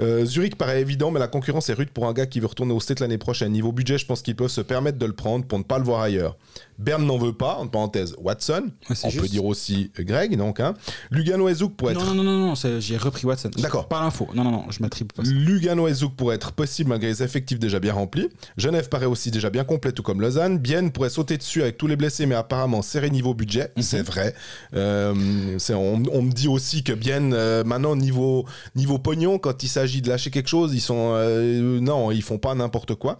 Euh, 0.01 0.25
Zurich 0.25 0.57
paraît 0.57 0.81
évident, 0.81 1.09
mais 1.09 1.21
la 1.21 1.29
concurrence 1.29 1.69
est 1.69 1.73
rude 1.73 1.89
pour 1.89 2.05
un 2.05 2.11
gars 2.11 2.25
qui 2.25 2.41
veut 2.41 2.47
retourner 2.47 2.73
au 2.73 2.81
state 2.81 2.99
l'année 2.99 3.17
prochaine. 3.17 3.53
Niveau 3.53 3.71
budget, 3.71 3.97
je 3.97 4.05
pense 4.05 4.21
qu'ils 4.21 4.35
peuvent 4.35 4.49
se 4.49 4.59
permettre 4.59 4.97
de 4.97 5.05
le 5.05 5.13
prendre 5.13 5.45
pour 5.45 5.57
ne 5.57 5.63
pas 5.63 5.77
le 5.77 5.85
voir 5.85 6.01
ailleurs. 6.01 6.35
Berne 6.77 7.05
n'en 7.05 7.17
veut 7.17 7.33
pas, 7.33 7.55
en 7.55 7.67
parenthèse, 7.67 8.15
Watson. 8.21 8.67
Ouais, 8.89 8.95
On 9.03 9.11
peut 9.11 9.27
dire 9.27 9.45
aussi 9.45 9.91
Greg, 9.97 10.37
donc. 10.37 10.59
Hein. 10.59 10.73
Lugano 11.11 11.47
et 11.49 11.53
Zouk 11.53 11.75
pour 11.75 11.91
être. 11.91 12.03
Non, 12.03 12.13
non, 12.13 12.23
non, 12.23 12.47
non, 12.47 12.53
j'ai 12.79 12.97
repris 12.97 13.25
Watson. 13.25 13.49
D'accord. 13.57 13.87
Pas 13.87 14.01
l'info. 14.01 14.27
Non, 14.33 14.43
non, 14.43 14.51
non, 14.51 14.65
je 14.69 14.81
m'attribue 14.81 15.13
pas 15.13 15.23
ça. 15.23 15.31
Lugano 15.31 15.87
et 15.87 15.93
Zouk 15.93 16.15
pourraient 16.15 16.35
être 16.35 16.51
possible 16.51 16.89
malgré 16.89 17.07
les 17.07 17.23
effectifs 17.23 17.59
déjà 17.59 17.79
bien 17.79 17.93
remplis. 17.93 18.29
Genève 18.57 18.89
paraît 18.89 19.05
aussi 19.05 19.31
déjà 19.31 19.49
bien 19.49 19.63
complet, 19.63 19.91
tout 19.91 20.03
comme 20.03 20.21
Lausanne. 20.21 20.57
Bienne 20.57 20.91
pourrait 20.91 21.09
sauter 21.09 21.37
dessus 21.37 21.61
avec 21.61 21.77
tous 21.77 21.87
les 21.87 21.95
blessés, 21.95 22.25
mais 22.25 22.35
apparemment 22.35 22.81
serré 22.81 23.09
niveau 23.09 23.33
budget. 23.33 23.71
Mhm. 23.77 23.83
C'est 23.83 24.01
vrai. 24.01 24.33
Euh, 24.73 25.57
on, 25.71 26.03
on 26.11 26.21
me 26.21 26.31
dit 26.31 26.47
aussi 26.47 26.83
que 26.83 26.93
Bienne, 26.93 27.33
euh, 27.33 27.63
maintenant, 27.63 27.95
niveau, 27.95 28.45
niveau 28.75 28.99
pognon, 28.99 29.37
quand 29.39 29.63
il 29.63 29.67
s'agit 29.69 30.01
de 30.01 30.09
lâcher 30.09 30.29
quelque 30.31 30.49
chose, 30.49 30.73
ils 30.73 30.81
sont. 30.81 31.11
euh, 31.15 31.79
non, 31.79 32.11
ils 32.11 32.21
font 32.21 32.37
pas 32.37 32.53
n'importe 32.55 32.95
quoi. 32.95 33.17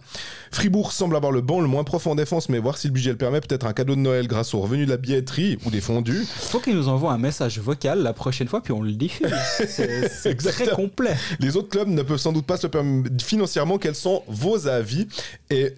Fribourg 0.50 0.92
semble 0.92 1.16
avoir 1.16 1.32
le 1.32 1.40
bon, 1.40 1.60
le 1.60 1.68
moins 1.68 1.84
profond 1.84 2.12
en 2.12 2.14
défense, 2.14 2.48
mais 2.48 2.58
voir 2.58 2.78
si 2.78 2.88
le 2.88 2.92
budget 2.92 3.10
le 3.10 3.16
permet, 3.16 3.40
peut-être 3.46 3.66
un 3.66 3.72
cadeau 3.72 3.94
de 3.94 4.00
Noël 4.00 4.26
grâce 4.26 4.54
au 4.54 4.60
revenu 4.60 4.84
de 4.84 4.90
la 4.90 4.96
billetterie 4.96 5.58
ou 5.64 5.70
des 5.70 5.80
fondus. 5.80 6.24
Faut 6.26 6.60
qu'il 6.60 6.74
nous 6.74 6.88
envoie 6.88 7.12
un 7.12 7.18
message 7.18 7.58
vocal 7.58 8.02
la 8.02 8.12
prochaine 8.12 8.48
fois, 8.48 8.62
puis 8.62 8.72
on 8.72 8.82
le 8.82 8.92
diffuse. 8.92 9.32
C'est 9.68 10.36
très 10.36 10.68
complet. 10.68 11.16
Les 11.40 11.56
autres 11.56 11.68
clubs 11.68 11.88
ne 11.88 12.02
peuvent 12.02 12.18
sans 12.18 12.32
doute 12.32 12.46
pas 12.46 12.56
se 12.56 12.66
permettre 12.66 13.24
financièrement. 13.24 13.78
Quels 13.78 13.94
sont 13.94 14.22
vos 14.28 14.68
avis 14.68 15.06
Et 15.50 15.74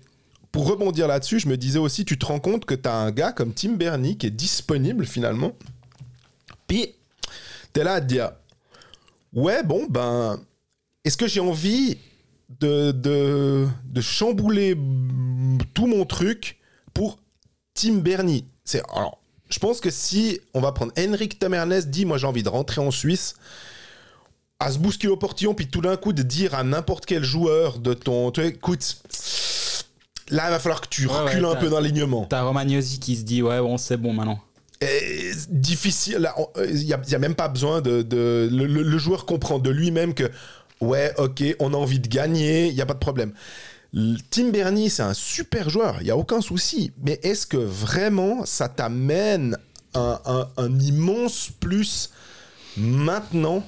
pour 0.52 0.66
rebondir 0.66 1.08
là-dessus, 1.08 1.40
je 1.40 1.48
me 1.48 1.56
disais 1.56 1.78
aussi, 1.78 2.04
tu 2.04 2.18
te 2.18 2.26
rends 2.26 2.40
compte 2.40 2.64
que 2.64 2.75
tu 2.75 2.88
as 2.88 2.94
un 2.94 3.10
gars 3.10 3.32
comme 3.32 3.52
Tim 3.52 3.72
Bernie 3.72 4.16
qui 4.16 4.26
est 4.26 4.30
disponible 4.30 5.06
finalement. 5.06 5.52
Puis, 6.66 6.94
tu 7.72 7.80
es 7.80 7.84
là 7.84 7.94
à 7.94 8.00
te 8.00 8.06
dire, 8.06 8.30
ouais, 9.32 9.62
bon, 9.62 9.87
ben, 9.88 10.40
est-ce 11.04 11.16
que 11.16 11.26
j'ai 11.26 11.40
envie 11.40 11.98
de, 12.60 12.92
de, 12.92 13.66
de 13.84 14.00
chambouler 14.00 14.76
tout 15.75 15.87
mon 15.87 16.04
truc 16.04 16.58
pour 16.94 17.18
Tim 17.80 17.94
Bernie 17.99 18.44
C'est 18.64 18.82
alors, 18.94 19.18
je 19.50 19.58
pense 19.58 19.80
que 19.80 19.90
si 19.90 20.40
on 20.54 20.61
va 20.61 20.73
prendre 20.73 20.92
Henrik 20.99 21.38
Tamernes, 21.38 21.80
dit, 21.82 22.04
moi 22.04 22.18
j'ai 22.18 22.26
envie 22.26 22.42
de 22.42 22.49
rentrer 22.49 22.80
en 22.80 22.90
Suisse, 22.90 23.35
à 24.61 24.73
se 24.73 24.78
bousculer 24.78 25.12
au 25.12 25.16
portillon, 25.16 25.54
puis 25.54 25.68
tout 25.68 25.80
d'un 25.80 25.97
coup 25.97 26.12
de 26.12 26.23
dire 26.23 26.54
à 26.54 26.64
n'importe 26.64 27.06
quel 27.06 27.23
joueur 27.23 27.78
de 27.78 27.94
ton. 27.94 28.30
Tu 28.32 28.40
vois, 28.40 28.50
écoute, 28.50 28.97
là 30.30 30.49
il 30.49 30.50
va 30.50 30.58
falloir 30.58 30.80
que 30.80 30.88
tu 30.88 31.06
Ouais, 31.06 31.12
recules 31.20 31.44
ouais, 31.44 31.52
un 31.52 31.56
peu 31.56 31.68
dans 31.68 31.80
l'alignement. 31.80 32.26
T'as 32.28 32.42
Romagnosi 32.42 32.99
qui 32.99 33.16
se 33.16 33.23
dit 33.23 33.42
ouais 33.42 33.61
bon 33.61 33.78
c'est 33.78 33.97
bon 33.97 34.12
maintenant. 34.12 34.40
Et 34.80 35.32
difficile. 35.49 36.30
Il 36.68 36.85
n'y 36.87 36.92
a, 36.92 37.00
y 37.08 37.14
a 37.14 37.18
même 37.18 37.35
pas 37.35 37.49
besoin 37.49 37.80
de. 37.80 38.02
de- 38.02 38.49
le, 38.52 38.66
le- 38.66 38.82
le 38.85 38.99
joueur 38.99 39.26
comprend 39.26 39.58
de 39.58 39.70
lui-même 39.70 40.14
que, 40.14 40.30
ouais, 40.80 41.12
ok, 41.18 41.42
on 41.58 41.75
a 41.75 41.76
envie 41.76 41.99
de 41.99 42.06
gagner, 42.08 42.68
il 42.68 42.75
n'y 42.76 42.80
a 42.80 42.87
pas 42.87 42.94
de 42.94 43.00
problème. 43.00 43.32
Tim 44.30 44.50
Bernie, 44.50 44.90
c'est 44.90 45.02
un 45.02 45.14
super 45.14 45.71
joueur, 45.71 45.97
il 46.00 46.04
n'y 46.04 46.11
a 46.11 46.16
aucun 46.16 46.40
souci. 46.40 46.92
Mais 47.02 47.18
est-ce 47.23 47.47
que 47.47 47.57
vraiment 47.57 48.45
ça 48.45 48.68
t'amène 48.68 49.57
un, 49.95 50.78
immense 50.80 51.50
plus 51.59 52.11
maintenant? 52.76 53.64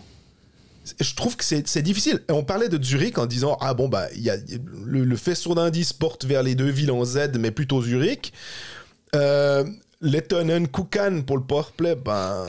Je 0.99 1.15
trouve 1.15 1.37
que 1.37 1.45
c'est 1.45 1.83
difficile. 1.83 2.21
On 2.29 2.43
parlait 2.43 2.69
de 2.69 2.83
Zurich 2.83 3.17
en 3.19 3.27
disant 3.27 3.57
ah 3.61 3.75
bon 3.75 3.89
bah 3.89 4.09
y 4.17 4.29
a 4.29 4.37
le, 4.85 5.17
faisceau 5.17 5.55
d'indices 5.55 5.93
porte 5.93 6.25
vers 6.25 6.43
les 6.43 6.55
deux 6.55 6.71
villes 6.71 6.91
en 6.91 7.05
Z 7.05 7.33
mais 7.39 7.50
plutôt 7.50 7.83
Zurich. 7.83 8.33
Euh, 9.15 9.65
Lettonen 10.03 10.67
Kukan 10.67 11.23
pour 11.27 11.37
le 11.37 11.45
powerplay, 11.45 11.95
ben 11.95 12.47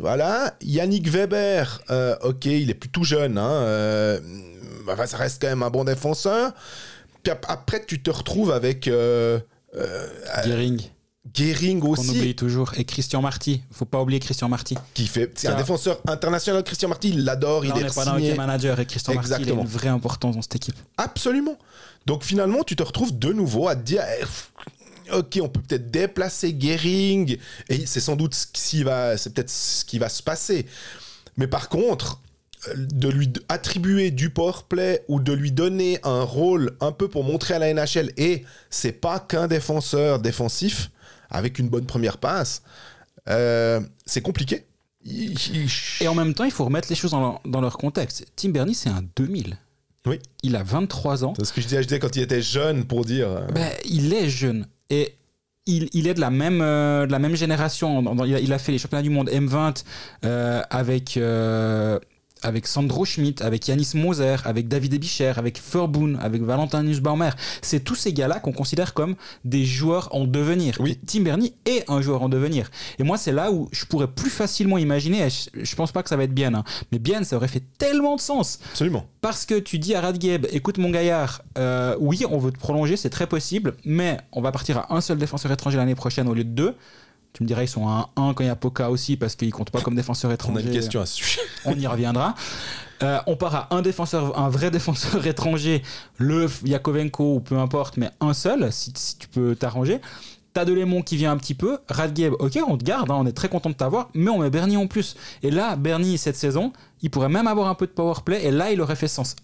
voilà. 0.00 0.56
Yannick 0.60 1.08
Weber, 1.08 1.80
euh, 1.90 2.16
ok, 2.22 2.46
il 2.46 2.70
est 2.70 2.74
plus 2.74 2.90
tout 2.90 3.04
jeune, 3.04 3.38
hein, 3.38 3.52
euh, 3.52 4.20
ça 5.06 5.16
reste 5.16 5.40
quand 5.40 5.48
même 5.48 5.62
un 5.62 5.70
bon 5.70 5.84
défenseur. 5.84 6.52
Après, 7.30 7.84
tu 7.84 8.02
te 8.02 8.10
retrouves 8.10 8.52
avec 8.52 8.88
euh, 8.88 9.40
euh, 9.74 10.08
Gehring 11.34 11.82
aussi, 11.82 12.10
oublie 12.10 12.34
toujours 12.34 12.72
et 12.76 12.84
Christian 12.84 13.20
Marty. 13.20 13.62
Faut 13.70 13.84
pas 13.84 14.00
oublier 14.00 14.20
Christian 14.20 14.48
Marty. 14.48 14.76
qui 14.94 15.06
fait. 15.06 15.30
C'est 15.34 15.48
un 15.48 15.56
défenseur 15.56 16.00
international. 16.06 16.62
Christian 16.64 16.88
Marty, 16.88 17.10
il 17.10 17.24
l'adore, 17.24 17.64
il 17.64 17.72
on 17.72 17.76
est 17.76 17.94
pas 17.94 18.04
signé. 18.04 18.30
le 18.30 18.36
manager 18.36 18.80
et 18.80 18.86
Christian 18.86 19.14
Marty 19.14 19.30
il 19.40 19.50
a 19.50 19.52
une 19.52 19.66
vraie 19.66 19.88
importance 19.88 20.36
dans 20.36 20.42
cette 20.42 20.56
équipe. 20.56 20.76
Absolument. 20.96 21.58
Donc 22.06 22.24
finalement, 22.24 22.64
tu 22.64 22.76
te 22.76 22.82
retrouves 22.82 23.18
de 23.18 23.32
nouveau 23.32 23.68
à 23.68 23.76
te 23.76 23.82
dire, 23.82 24.02
eh, 24.20 25.14
ok, 25.14 25.38
on 25.42 25.48
peut 25.48 25.60
peut-être 25.60 25.90
déplacer 25.90 26.56
Gehring, 26.58 27.36
et 27.68 27.86
c'est 27.86 28.00
sans 28.00 28.16
doute 28.16 28.34
ce 28.34 28.46
qui 28.46 28.82
va, 28.82 29.16
c'est 29.16 29.34
peut-être 29.34 29.50
ce 29.50 29.84
qui 29.84 29.98
va 29.98 30.08
se 30.08 30.22
passer. 30.22 30.66
Mais 31.36 31.46
par 31.46 31.68
contre, 31.68 32.20
de 32.76 33.08
lui 33.08 33.32
attribuer 33.48 34.10
du 34.10 34.30
powerplay 34.30 35.04
ou 35.08 35.20
de 35.20 35.32
lui 35.32 35.52
donner 35.52 35.98
un 36.02 36.22
rôle 36.22 36.72
un 36.80 36.92
peu 36.92 37.08
pour 37.08 37.24
montrer 37.24 37.54
à 37.54 37.58
la 37.58 37.72
NHL, 37.72 38.12
et 38.16 38.44
c'est 38.70 38.92
pas 38.92 39.20
qu'un 39.20 39.46
défenseur 39.46 40.18
défensif 40.18 40.90
avec 41.30 41.58
une 41.58 41.68
bonne 41.68 41.86
première 41.86 42.18
passe, 42.18 42.62
euh, 43.28 43.80
c'est 44.06 44.22
compliqué. 44.22 44.64
Et 46.00 46.08
en 46.08 46.14
même 46.14 46.34
temps, 46.34 46.44
il 46.44 46.50
faut 46.50 46.64
remettre 46.64 46.88
les 46.90 46.96
choses 46.96 47.12
dans 47.12 47.20
leur, 47.20 47.40
dans 47.44 47.60
leur 47.60 47.78
contexte. 47.78 48.26
Tim 48.36 48.50
Bernie, 48.50 48.74
c'est 48.74 48.90
un 48.90 49.02
2000. 49.16 49.56
Oui. 50.06 50.18
Il 50.42 50.56
a 50.56 50.62
23 50.62 51.24
ans. 51.24 51.34
C'est 51.38 51.44
ce 51.44 51.52
que 51.52 51.60
je 51.60 51.66
disais, 51.66 51.82
je 51.82 51.88
disais 51.88 51.98
quand 52.00 52.14
il 52.16 52.22
était 52.22 52.42
jeune 52.42 52.84
pour 52.84 53.04
dire. 53.04 53.28
euh, 53.30 53.46
Ben, 53.54 53.70
il 53.84 54.12
est 54.12 54.28
jeune. 54.28 54.66
Et 54.90 55.14
il, 55.66 55.88
il 55.92 56.08
est 56.08 56.14
de 56.14 56.20
la 56.20 56.30
même, 56.30 56.60
euh, 56.62 57.06
de 57.06 57.12
la 57.12 57.18
même 57.18 57.36
génération. 57.36 58.02
Il, 58.24 58.34
a, 58.34 58.40
il 58.40 58.52
a 58.52 58.58
fait 58.58 58.72
les 58.72 58.78
championnats 58.78 59.02
du 59.02 59.10
monde 59.10 59.28
M20 59.30 59.84
euh, 60.24 60.62
avec, 60.70 61.16
euh, 61.16 61.98
avec 62.42 62.66
Sandro 62.66 63.04
Schmidt, 63.04 63.42
avec 63.42 63.66
Yanis 63.68 63.90
Moser, 63.94 64.36
avec 64.44 64.68
David 64.68 64.94
Ebicher, 64.94 65.32
avec 65.36 65.58
Furboon, 65.58 66.16
avec 66.20 66.42
Valentin 66.42 66.82
Nussbaumer. 66.82 67.30
C'est 67.62 67.80
tous 67.80 67.94
ces 67.94 68.12
gars-là 68.12 68.40
qu'on 68.40 68.52
considère 68.52 68.94
comme 68.94 69.16
des 69.44 69.64
joueurs 69.64 70.08
en 70.14 70.24
devenir. 70.24 70.76
Oui. 70.80 70.92
Et 70.92 71.06
Tim 71.06 71.22
Bernie 71.22 71.54
est 71.64 71.88
un 71.90 72.00
joueur 72.00 72.22
en 72.22 72.28
devenir. 72.28 72.70
Et 72.98 73.02
moi, 73.02 73.18
c'est 73.18 73.32
là 73.32 73.50
où 73.50 73.68
je 73.72 73.84
pourrais 73.84 74.08
plus 74.08 74.30
facilement 74.30 74.78
imaginer, 74.78 75.26
et 75.26 75.30
je, 75.30 75.64
je 75.64 75.76
pense 75.76 75.92
pas 75.92 76.02
que 76.02 76.08
ça 76.08 76.16
va 76.16 76.24
être 76.24 76.34
bien, 76.34 76.54
hein, 76.54 76.64
mais 76.92 76.98
bien, 76.98 77.22
ça 77.24 77.36
aurait 77.36 77.48
fait 77.48 77.64
tellement 77.78 78.16
de 78.16 78.20
sens. 78.20 78.58
Absolument. 78.70 79.06
Parce 79.20 79.46
que 79.46 79.58
tu 79.58 79.78
dis 79.78 79.94
à 79.94 80.00
Radgeb, 80.00 80.46
écoute 80.50 80.78
mon 80.78 80.90
gaillard, 80.90 81.42
euh, 81.58 81.96
oui, 82.00 82.24
on 82.30 82.38
veut 82.38 82.52
te 82.52 82.58
prolonger, 82.58 82.96
c'est 82.96 83.10
très 83.10 83.26
possible, 83.26 83.74
mais 83.84 84.18
on 84.32 84.40
va 84.40 84.52
partir 84.52 84.78
à 84.78 84.94
un 84.94 85.00
seul 85.00 85.18
défenseur 85.18 85.50
étranger 85.52 85.76
l'année 85.76 85.94
prochaine 85.94 86.28
au 86.28 86.34
lieu 86.34 86.44
de 86.44 86.50
deux. 86.50 86.74
Tu 87.38 87.44
me 87.44 87.46
dirais, 87.46 87.66
ils 87.66 87.68
sont 87.68 87.86
à 87.86 88.10
un 88.16 88.30
1 88.30 88.34
quand 88.34 88.42
il 88.42 88.48
y 88.48 88.50
a 88.50 88.56
Poca 88.56 88.90
aussi, 88.90 89.16
parce 89.16 89.36
qu'ils 89.36 89.52
comptent 89.52 89.70
pas 89.70 89.80
comme 89.80 89.94
défenseur 89.94 90.28
On 90.28 90.32
a 90.32 90.34
étranger. 90.34 90.66
une 90.66 90.72
question 90.72 91.00
à 91.00 91.06
ce 91.06 91.14
sujet. 91.14 91.40
On 91.64 91.78
y 91.78 91.86
reviendra. 91.86 92.34
Euh, 93.04 93.20
on 93.28 93.36
part 93.36 93.54
à 93.54 93.68
un 93.76 93.80
défenseur, 93.80 94.36
un 94.36 94.48
vrai 94.48 94.72
défenseur 94.72 95.24
étranger, 95.26 95.84
le 96.16 96.48
Yakovenko 96.64 97.36
ou 97.36 97.38
peu 97.38 97.56
importe, 97.56 97.96
mais 97.96 98.10
un 98.20 98.34
seul, 98.34 98.72
si, 98.72 98.92
si 98.96 99.18
tu 99.18 99.28
peux 99.28 99.54
t'arranger. 99.54 100.00
T'as 100.52 100.64
Delémont 100.64 101.02
qui 101.02 101.16
vient 101.16 101.30
un 101.30 101.36
petit 101.36 101.54
peu. 101.54 101.78
Radgeb, 101.88 102.32
ok, 102.40 102.58
on 102.66 102.76
te 102.76 102.82
garde, 102.82 103.08
hein, 103.12 103.18
on 103.20 103.26
est 103.26 103.32
très 103.32 103.48
content 103.48 103.70
de 103.70 103.76
t'avoir, 103.76 104.08
mais 104.14 104.30
on 104.32 104.38
met 104.40 104.50
Bernie 104.50 104.76
en 104.76 104.88
plus. 104.88 105.14
Et 105.44 105.52
là, 105.52 105.76
Bernie, 105.76 106.18
cette 106.18 106.34
saison, 106.34 106.72
il 107.02 107.10
pourrait 107.10 107.28
même 107.28 107.46
avoir 107.46 107.68
un 107.68 107.76
peu 107.76 107.86
de 107.86 107.92
powerplay, 107.92 108.44
et 108.44 108.50
là, 108.50 108.72
il 108.72 108.80
aurait 108.80 108.96
fait 108.96 109.06
sens 109.06 109.36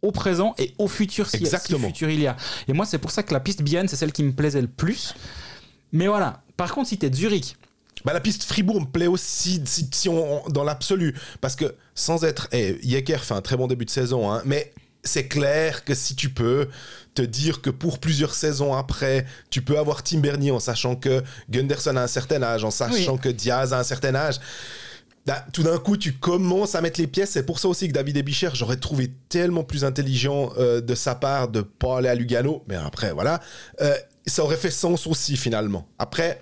au 0.00 0.10
présent 0.10 0.54
et 0.56 0.72
au 0.78 0.88
futur 0.88 1.28
si, 1.28 1.36
si 1.36 1.42
Exactement. 1.44 1.88
futur 1.88 2.08
il 2.08 2.20
y 2.20 2.26
a. 2.26 2.36
Et 2.66 2.72
moi, 2.72 2.86
c'est 2.86 2.96
pour 2.98 3.10
ça 3.10 3.22
que 3.22 3.34
la 3.34 3.40
piste 3.40 3.60
Bienne, 3.60 3.88
c'est 3.88 3.96
celle 3.96 4.12
qui 4.12 4.22
me 4.24 4.32
plaisait 4.32 4.62
le 4.62 4.68
plus. 4.68 5.14
Mais 5.92 6.06
voilà. 6.08 6.41
Par 6.56 6.72
contre, 6.74 6.88
si 6.88 6.98
t'es 6.98 7.10
de 7.10 7.16
Zurich, 7.16 7.56
Bah, 8.04 8.12
la 8.12 8.20
piste 8.20 8.42
Fribourg 8.44 8.80
me 8.80 8.86
plaît 8.86 9.06
aussi 9.06 9.60
si, 9.64 9.88
si 9.92 10.08
on, 10.08 10.42
dans 10.48 10.64
l'absolu. 10.64 11.14
Parce 11.40 11.56
que 11.56 11.74
sans 11.94 12.24
être. 12.24 12.48
Eh, 12.52 12.78
Yecker 12.82 13.18
fait 13.18 13.34
un 13.34 13.42
très 13.42 13.56
bon 13.56 13.66
début 13.66 13.84
de 13.84 13.90
saison, 13.90 14.30
hein, 14.32 14.42
mais 14.44 14.72
c'est 15.04 15.26
clair 15.26 15.84
que 15.84 15.94
si 15.94 16.14
tu 16.14 16.30
peux 16.30 16.68
te 17.14 17.22
dire 17.22 17.60
que 17.60 17.70
pour 17.70 17.98
plusieurs 17.98 18.34
saisons 18.34 18.72
après, 18.74 19.26
tu 19.50 19.60
peux 19.62 19.78
avoir 19.78 20.02
Tim 20.02 20.18
Bernier 20.20 20.50
en 20.52 20.60
sachant 20.60 20.94
que 20.96 21.22
Gunderson 21.50 21.96
a 21.96 22.02
un 22.02 22.06
certain 22.06 22.42
âge, 22.42 22.64
en 22.64 22.70
sachant 22.70 23.14
Oui. 23.14 23.20
que 23.20 23.28
Diaz 23.28 23.72
a 23.72 23.78
un 23.80 23.84
certain 23.84 24.14
âge. 24.14 24.36
bah, 25.26 25.44
tout 25.52 25.62
d'un 25.62 25.78
coup, 25.78 25.96
tu 25.96 26.12
commences 26.14 26.74
à 26.74 26.80
mettre 26.80 27.00
les 27.00 27.06
pièces. 27.06 27.30
C'est 27.30 27.44
pour 27.46 27.58
ça 27.60 27.68
aussi 27.68 27.86
que 27.88 27.92
David 27.92 28.16
Ebicher, 28.16 28.50
j'aurais 28.54 28.76
trouvé 28.76 29.12
tellement 29.28 29.62
plus 29.64 29.84
intelligent 29.84 30.52
euh, 30.58 30.80
de 30.80 30.94
sa 30.94 31.14
part 31.14 31.48
de 31.48 31.60
pas 31.62 31.98
aller 31.98 32.08
à 32.08 32.14
Lugano. 32.14 32.64
Mais 32.68 32.76
après, 32.76 33.12
voilà. 33.12 33.40
Euh, 33.80 33.94
ça 34.26 34.44
aurait 34.44 34.56
fait 34.56 34.70
sens 34.70 35.06
aussi, 35.06 35.36
finalement. 35.36 35.86
Après, 35.98 36.40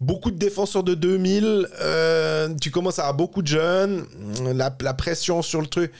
beaucoup 0.00 0.30
de 0.30 0.36
défenseurs 0.38 0.82
de 0.82 0.94
2000. 0.94 1.68
euh, 1.80 2.54
tu 2.60 2.70
commences 2.70 2.98
à 2.98 3.02
avoir 3.02 3.14
beaucoup 3.14 3.42
de 3.42 3.46
jeunes. 3.46 4.06
La, 4.54 4.94
pression 4.94 5.42
sur 5.42 5.60
le 5.60 5.66
truc. 5.66 5.92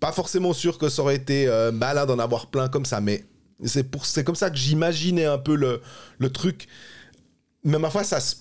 Pas 0.00 0.12
forcément 0.12 0.52
sûr 0.52 0.78
que 0.78 0.88
ça 0.88 1.02
aurait 1.02 1.16
été 1.16 1.48
euh, 1.48 1.72
malin 1.72 2.06
d'en 2.06 2.18
avoir 2.18 2.46
plein 2.46 2.68
comme 2.68 2.84
ça. 2.84 3.00
Mais 3.00 3.24
c'est 3.64 4.24
comme 4.24 4.36
ça 4.36 4.50
que 4.50 4.56
j'imaginais 4.56 5.24
un 5.24 5.38
peu 5.38 5.56
le, 5.56 5.80
le 6.18 6.30
truc. 6.30 6.68
Mais 7.64 7.78
ma 7.78 7.90
foi, 7.90 8.04
ça 8.04 8.20
se 8.20 8.36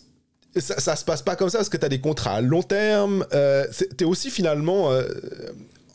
ça 0.59 0.95
se 0.95 1.05
passe 1.05 1.21
pas 1.21 1.35
comme 1.35 1.49
ça 1.49 1.59
parce 1.59 1.69
que 1.69 1.77
tu 1.77 1.85
as 1.85 1.89
des 1.89 2.01
contrats 2.01 2.35
à 2.35 2.41
long 2.41 2.63
terme. 2.63 3.25
Euh, 3.33 3.65
tu 3.97 4.03
es 4.03 4.07
aussi 4.07 4.29
finalement 4.29 4.91
euh, 4.91 5.03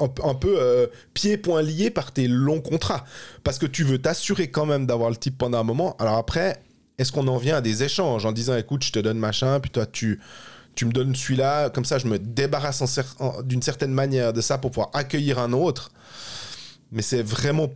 un, 0.00 0.08
un 0.28 0.34
peu 0.34 0.54
euh, 0.58 0.86
pieds-poings 1.14 1.62
liés 1.62 1.90
par 1.90 2.12
tes 2.12 2.28
longs 2.28 2.60
contrats. 2.60 3.04
Parce 3.44 3.58
que 3.58 3.66
tu 3.66 3.84
veux 3.84 3.98
t'assurer 3.98 4.50
quand 4.50 4.66
même 4.66 4.86
d'avoir 4.86 5.10
le 5.10 5.16
type 5.16 5.38
pendant 5.38 5.58
un 5.58 5.64
moment. 5.64 5.96
Alors 5.98 6.16
après, 6.16 6.62
est-ce 6.98 7.12
qu'on 7.12 7.26
en 7.28 7.38
vient 7.38 7.56
à 7.56 7.60
des 7.60 7.82
échanges 7.82 8.26
en 8.26 8.32
disant 8.32 8.56
écoute, 8.56 8.84
je 8.84 8.92
te 8.92 8.98
donne 8.98 9.18
machin, 9.18 9.60
puis 9.60 9.70
toi 9.70 9.86
tu, 9.86 10.20
tu 10.74 10.84
me 10.86 10.92
donnes 10.92 11.14
celui-là, 11.14 11.70
comme 11.70 11.84
ça 11.84 11.98
je 11.98 12.06
me 12.06 12.18
débarrasse 12.18 12.82
cer- 12.82 13.42
d'une 13.44 13.62
certaine 13.62 13.92
manière 13.92 14.32
de 14.32 14.40
ça 14.40 14.58
pour 14.58 14.70
pouvoir 14.70 14.90
accueillir 14.92 15.38
un 15.38 15.52
autre. 15.52 15.90
Mais 16.92 17.02
c'est 17.02 17.22
vraiment. 17.22 17.68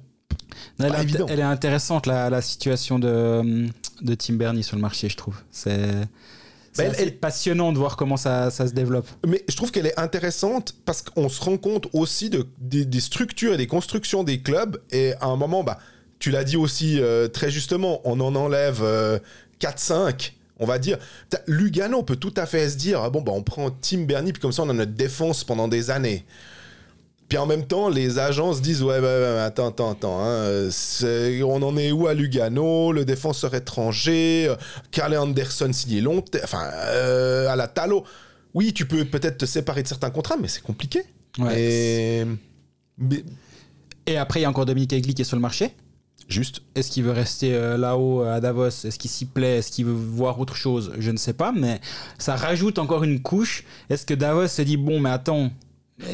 elle, 0.79 0.93
Pas 0.93 1.03
est, 1.03 1.21
elle 1.29 1.41
intéressante, 1.43 2.07
la, 2.07 2.29
la 2.29 2.43
situation 2.43 2.99
de, 2.99 3.67
de 4.03 4.15
Tim 4.15 4.35
Bernie 4.35 4.63
sur 4.63 4.77
le 4.77 4.83
marché, 4.83 5.09
je 5.09 5.17
trouve. 5.17 5.37
C'est 5.51 5.91
c'est 6.77 6.85
elle- 6.85 6.95
elle- 6.99 7.17
passionnant 7.17 7.73
de 7.73 7.79
voir 7.79 7.97
comment 7.97 8.17
ça, 8.17 8.51
ça 8.51 8.67
se 8.67 8.73
développe. 8.73 9.07
Mais 9.27 9.45
je 9.49 9.57
trouve 9.57 9.71
qu'elle 9.71 9.87
est 9.87 9.99
intéressante 9.99 10.75
parce 10.85 11.03
qu'on 11.03 11.29
se 11.29 11.43
rend 11.43 11.57
compte 11.59 11.89
aussi 11.93 12.31
de, 12.31 12.47
des, 12.59 12.85
des 12.85 13.01
structures 13.01 13.55
et 13.55 13.57
des 13.57 13.67
constructions 13.67 14.23
des 14.25 14.41
clubs. 14.41 14.81
Et 14.91 15.13
à 15.21 15.27
un 15.27 15.37
moment, 15.37 15.65
bah, 15.65 15.79
tu 16.19 16.31
l'as 16.31 16.45
dit 16.45 16.57
aussi 16.57 17.01
euh, 17.01 17.29
très 17.29 17.51
justement, 17.51 18.01
on 18.05 18.21
en 18.21 18.35
enlève 18.35 18.81
euh, 18.83 19.19
4-5. 19.61 20.33
On 20.59 20.65
va 20.67 20.79
dire, 20.79 20.97
Lugano 21.47 22.03
peut 22.03 22.17
tout 22.17 22.33
à 22.37 22.47
fait 22.47 22.71
se 22.71 22.77
dire, 22.77 23.03
ah 23.03 23.11
bon, 23.11 23.21
bah, 23.21 23.33
on 23.35 23.43
prend 23.43 23.71
Tim 23.71 24.05
Bernie, 24.05 24.33
puis 24.33 24.41
comme 24.41 24.53
ça 24.53 24.63
on 24.63 24.71
a 24.71 24.73
notre 24.73 24.93
défense 24.93 25.45
pendant 25.45 25.69
des 25.69 25.91
années. 25.91 26.25
Puis 27.29 27.39
en 27.39 27.47
même 27.47 27.67
temps, 27.67 27.89
les 27.89 28.19
agences 28.21 28.63
disent 28.63 28.83
ouais, 28.83 28.99
ouais, 28.99 29.03
ouais, 29.03 29.41
attends, 29.41 29.69
attends, 29.69 29.91
attends. 29.91 30.21
hein, 30.23 30.69
c'est- 30.71 31.43
on 31.43 31.61
en 31.63 31.77
est 31.77 31.91
où 31.91 32.07
à 32.07 32.15
Lugano 32.15 32.93
Le 32.93 33.05
défenseur 33.05 33.55
étranger, 33.55 34.47
euh, 34.49 34.55
Carl 34.93 35.17
Anderson 35.17 35.73
signé 35.73 36.01
long, 36.01 36.23
enfin 36.45 36.71
euh, 36.73 37.49
à 37.49 37.57
la 37.57 37.67
Talo. 37.67 38.05
Oui, 38.55 38.73
tu 38.73 38.87
peux 38.87 39.05
peut-être 39.05 39.39
te 39.39 39.47
séparer 39.47 39.83
de 39.83 39.89
certains 39.89 40.11
contrats, 40.11 40.37
mais 40.41 40.49
c'est 40.49 40.63
compliqué. 40.63 41.03
Ouais. 41.39 41.61
Et 41.61 42.25
mais- 42.99 43.25
Et 44.07 44.17
après, 44.17 44.39
il 44.41 44.43
y 44.45 44.47
a 44.47 44.49
encore 44.51 44.65
Dominique 44.67 44.93
Egli 44.93 45.13
qui 45.15 45.23
est 45.23 45.27
sur 45.27 45.37
le 45.37 45.43
marché. 45.43 45.73
juste. 46.29 46.63
Est-ce 46.75 46.91
qu'il 46.91 47.05
veut 47.05 47.13
rester 47.13 47.55
euh, 47.55 47.77
là-haut 47.77 48.23
à 48.23 48.41
Davos? 48.41 48.67
Est-ce 48.69 48.99
qu'il 48.99 49.11
s'y 49.11 49.27
plaît? 49.27 49.59
Est-ce 49.59 49.71
qu'il 49.71 49.85
veut 49.85 49.93
voir 49.93 50.41
autre 50.41 50.57
chose? 50.57 50.93
Je 50.99 51.11
ne 51.13 51.17
sais 51.19 51.33
pas, 51.35 51.53
mais 51.53 51.81
ça 52.19 52.35
rajoute 52.35 52.79
encore 52.81 53.05
une 53.05 53.21
couche. 53.23 53.63
Est-ce 53.91 54.05
que 54.07 54.15
Davos 54.15 54.49
se 54.49 54.63
dit 54.63 54.77
bon, 54.77 54.99
mais 54.99 55.11
attends, 55.11 55.51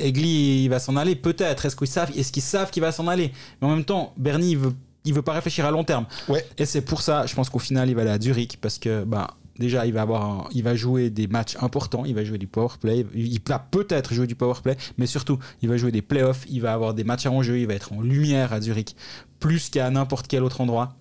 Egli 0.00 0.64
il 0.64 0.68
va 0.68 0.78
s'en 0.78 0.96
aller 0.96 1.16
Peut-être. 1.16 1.66
Est-ce 1.66 1.76
qu'ils 1.76 1.86
savent 1.88 2.10
Est-ce 2.16 2.32
qu'ils 2.32 2.42
savent 2.42 2.70
qu'il 2.70 2.82
va 2.82 2.92
s'en 2.92 3.08
aller? 3.08 3.32
Mais 3.60 3.68
en 3.68 3.70
même 3.74 3.84
temps, 3.84 4.12
Bernie 4.16 4.52
il 4.52 4.58
veut, 4.58 4.72
il 5.04 5.12
veut 5.14 5.22
pas 5.22 5.32
réfléchir 5.32 5.64
à 5.66 5.70
long 5.70 5.84
terme. 5.84 6.06
Ouais. 6.28 6.46
Et 6.58 6.64
c'est 6.66 6.82
pour 6.82 7.02
ça, 7.02 7.26
je 7.26 7.34
pense 7.34 7.50
qu'au 7.50 7.58
final, 7.58 7.88
il 7.88 7.94
va 7.96 8.02
aller 8.02 8.10
à 8.10 8.20
Zurich 8.20 8.58
parce 8.60 8.78
que 8.78 9.04
bah 9.04 9.34
déjà, 9.58 9.84
il 9.86 9.92
va 9.92 10.02
avoir, 10.02 10.24
un- 10.24 10.48
il 10.52 10.62
va 10.62 10.74
jouer 10.76 11.10
des 11.10 11.26
matchs 11.26 11.56
importants. 11.60 12.04
Il 12.04 12.14
va 12.14 12.24
jouer 12.24 12.38
du 12.38 12.46
power 12.46 12.68
play. 12.80 13.04
Il 13.14 13.40
va 13.48 13.58
peut-être 13.58 14.14
jouer 14.14 14.26
du 14.26 14.34
power 14.36 14.54
play, 14.62 14.76
mais 14.98 15.06
surtout, 15.06 15.38
il 15.62 15.68
va 15.68 15.76
jouer 15.76 15.90
des 15.92 16.02
playoffs. 16.02 16.44
Il 16.48 16.60
va 16.62 16.72
avoir 16.72 16.94
des 16.94 17.04
matchs 17.04 17.26
à 17.26 17.30
enjeu. 17.32 17.58
Il 17.58 17.66
va 17.66 17.74
être 17.74 17.92
en 17.92 18.00
lumière 18.00 18.52
à 18.52 18.60
Zurich 18.60 18.94
plus 19.40 19.68
qu'à 19.68 19.90
n'importe 19.90 20.26
quel 20.28 20.42
autre 20.44 20.60
endroit. 20.60 20.94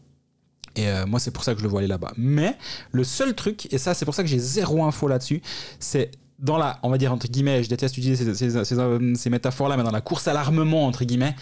Et 0.76 0.88
euh, 0.88 1.06
moi, 1.06 1.20
c'est 1.20 1.32
pour 1.32 1.44
ça 1.44 1.54
que 1.54 1.60
je 1.60 1.64
le 1.64 1.70
vois 1.70 1.80
aller 1.82 1.88
là-bas. 1.88 2.14
Mais 2.18 2.56
le 2.94 3.04
seul 3.04 3.36
truc, 3.36 3.68
et 3.74 3.78
ça, 3.78 3.94
c'est 3.94 4.06
pour 4.06 4.16
ça 4.16 4.24
que 4.24 4.30
j'ai 4.30 4.40
zéro 4.40 4.84
info 4.86 5.08
là-dessus, 5.08 5.42
c'est 5.80 6.12
dans 6.42 6.58
la, 6.58 6.80
on 6.84 6.90
va 6.90 6.98
dire 6.98 7.12
entre 7.14 7.28
guillemets, 7.28 7.64
je 7.64 7.70
déteste 7.70 7.98
utiliser 7.98 8.26
ces, 8.26 8.34
ces- 8.52 8.64
ces- 8.66 8.80
euh, 8.80 9.14
ces 9.16 9.30
métaphores-là, 9.30 9.78
mais 9.78 9.84
dans 9.84 9.92
la 9.92 10.02
course 10.02 10.28
à 10.28 10.34
l'armement, 10.34 10.86
entre 10.88 11.04
guillemets, 11.06 11.36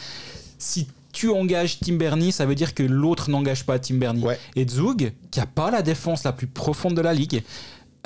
si 0.58 0.88
tu 1.14 1.30
engages 1.30 1.80
Tim 1.80 1.96
Bernie, 1.96 2.32
ça 2.32 2.46
veut 2.46 2.56
dire 2.56 2.74
que 2.76 2.84
l'autre 2.84 3.30
n'engage 3.32 3.66
pas 3.66 3.80
Tim 3.80 3.96
Bernie. 3.96 4.24
Ouais. 4.24 4.38
Et 4.56 4.68
Zug, 4.68 5.14
qui 5.32 5.40
a 5.40 5.46
pas 5.46 5.72
la 5.72 5.82
défense 5.82 6.24
la 6.24 6.34
plus 6.34 6.48
profonde 6.48 6.94
de 6.96 7.02
la 7.02 7.14
ligue, 7.14 7.42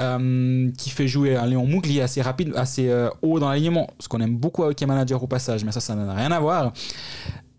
euh, 0.01 0.71
qui 0.77 0.89
fait 0.89 1.07
jouer 1.07 1.35
un 1.35 1.45
Léon 1.45 1.65
Mougli 1.67 1.99
assez 2.01 2.21
rapide, 2.21 2.53
assez 2.55 2.89
euh, 2.89 3.09
haut 3.21 3.39
dans 3.39 3.49
l'alignement, 3.49 3.87
ce 3.99 4.07
qu'on 4.07 4.21
aime 4.21 4.35
beaucoup 4.37 4.63
avec 4.63 4.79
les 4.79 4.85
managers 4.87 5.13
au 5.15 5.27
passage, 5.27 5.63
mais 5.65 5.71
ça, 5.71 5.79
ça 5.81 5.95
n'a 5.95 6.13
rien 6.13 6.31
à 6.31 6.39
voir. 6.39 6.73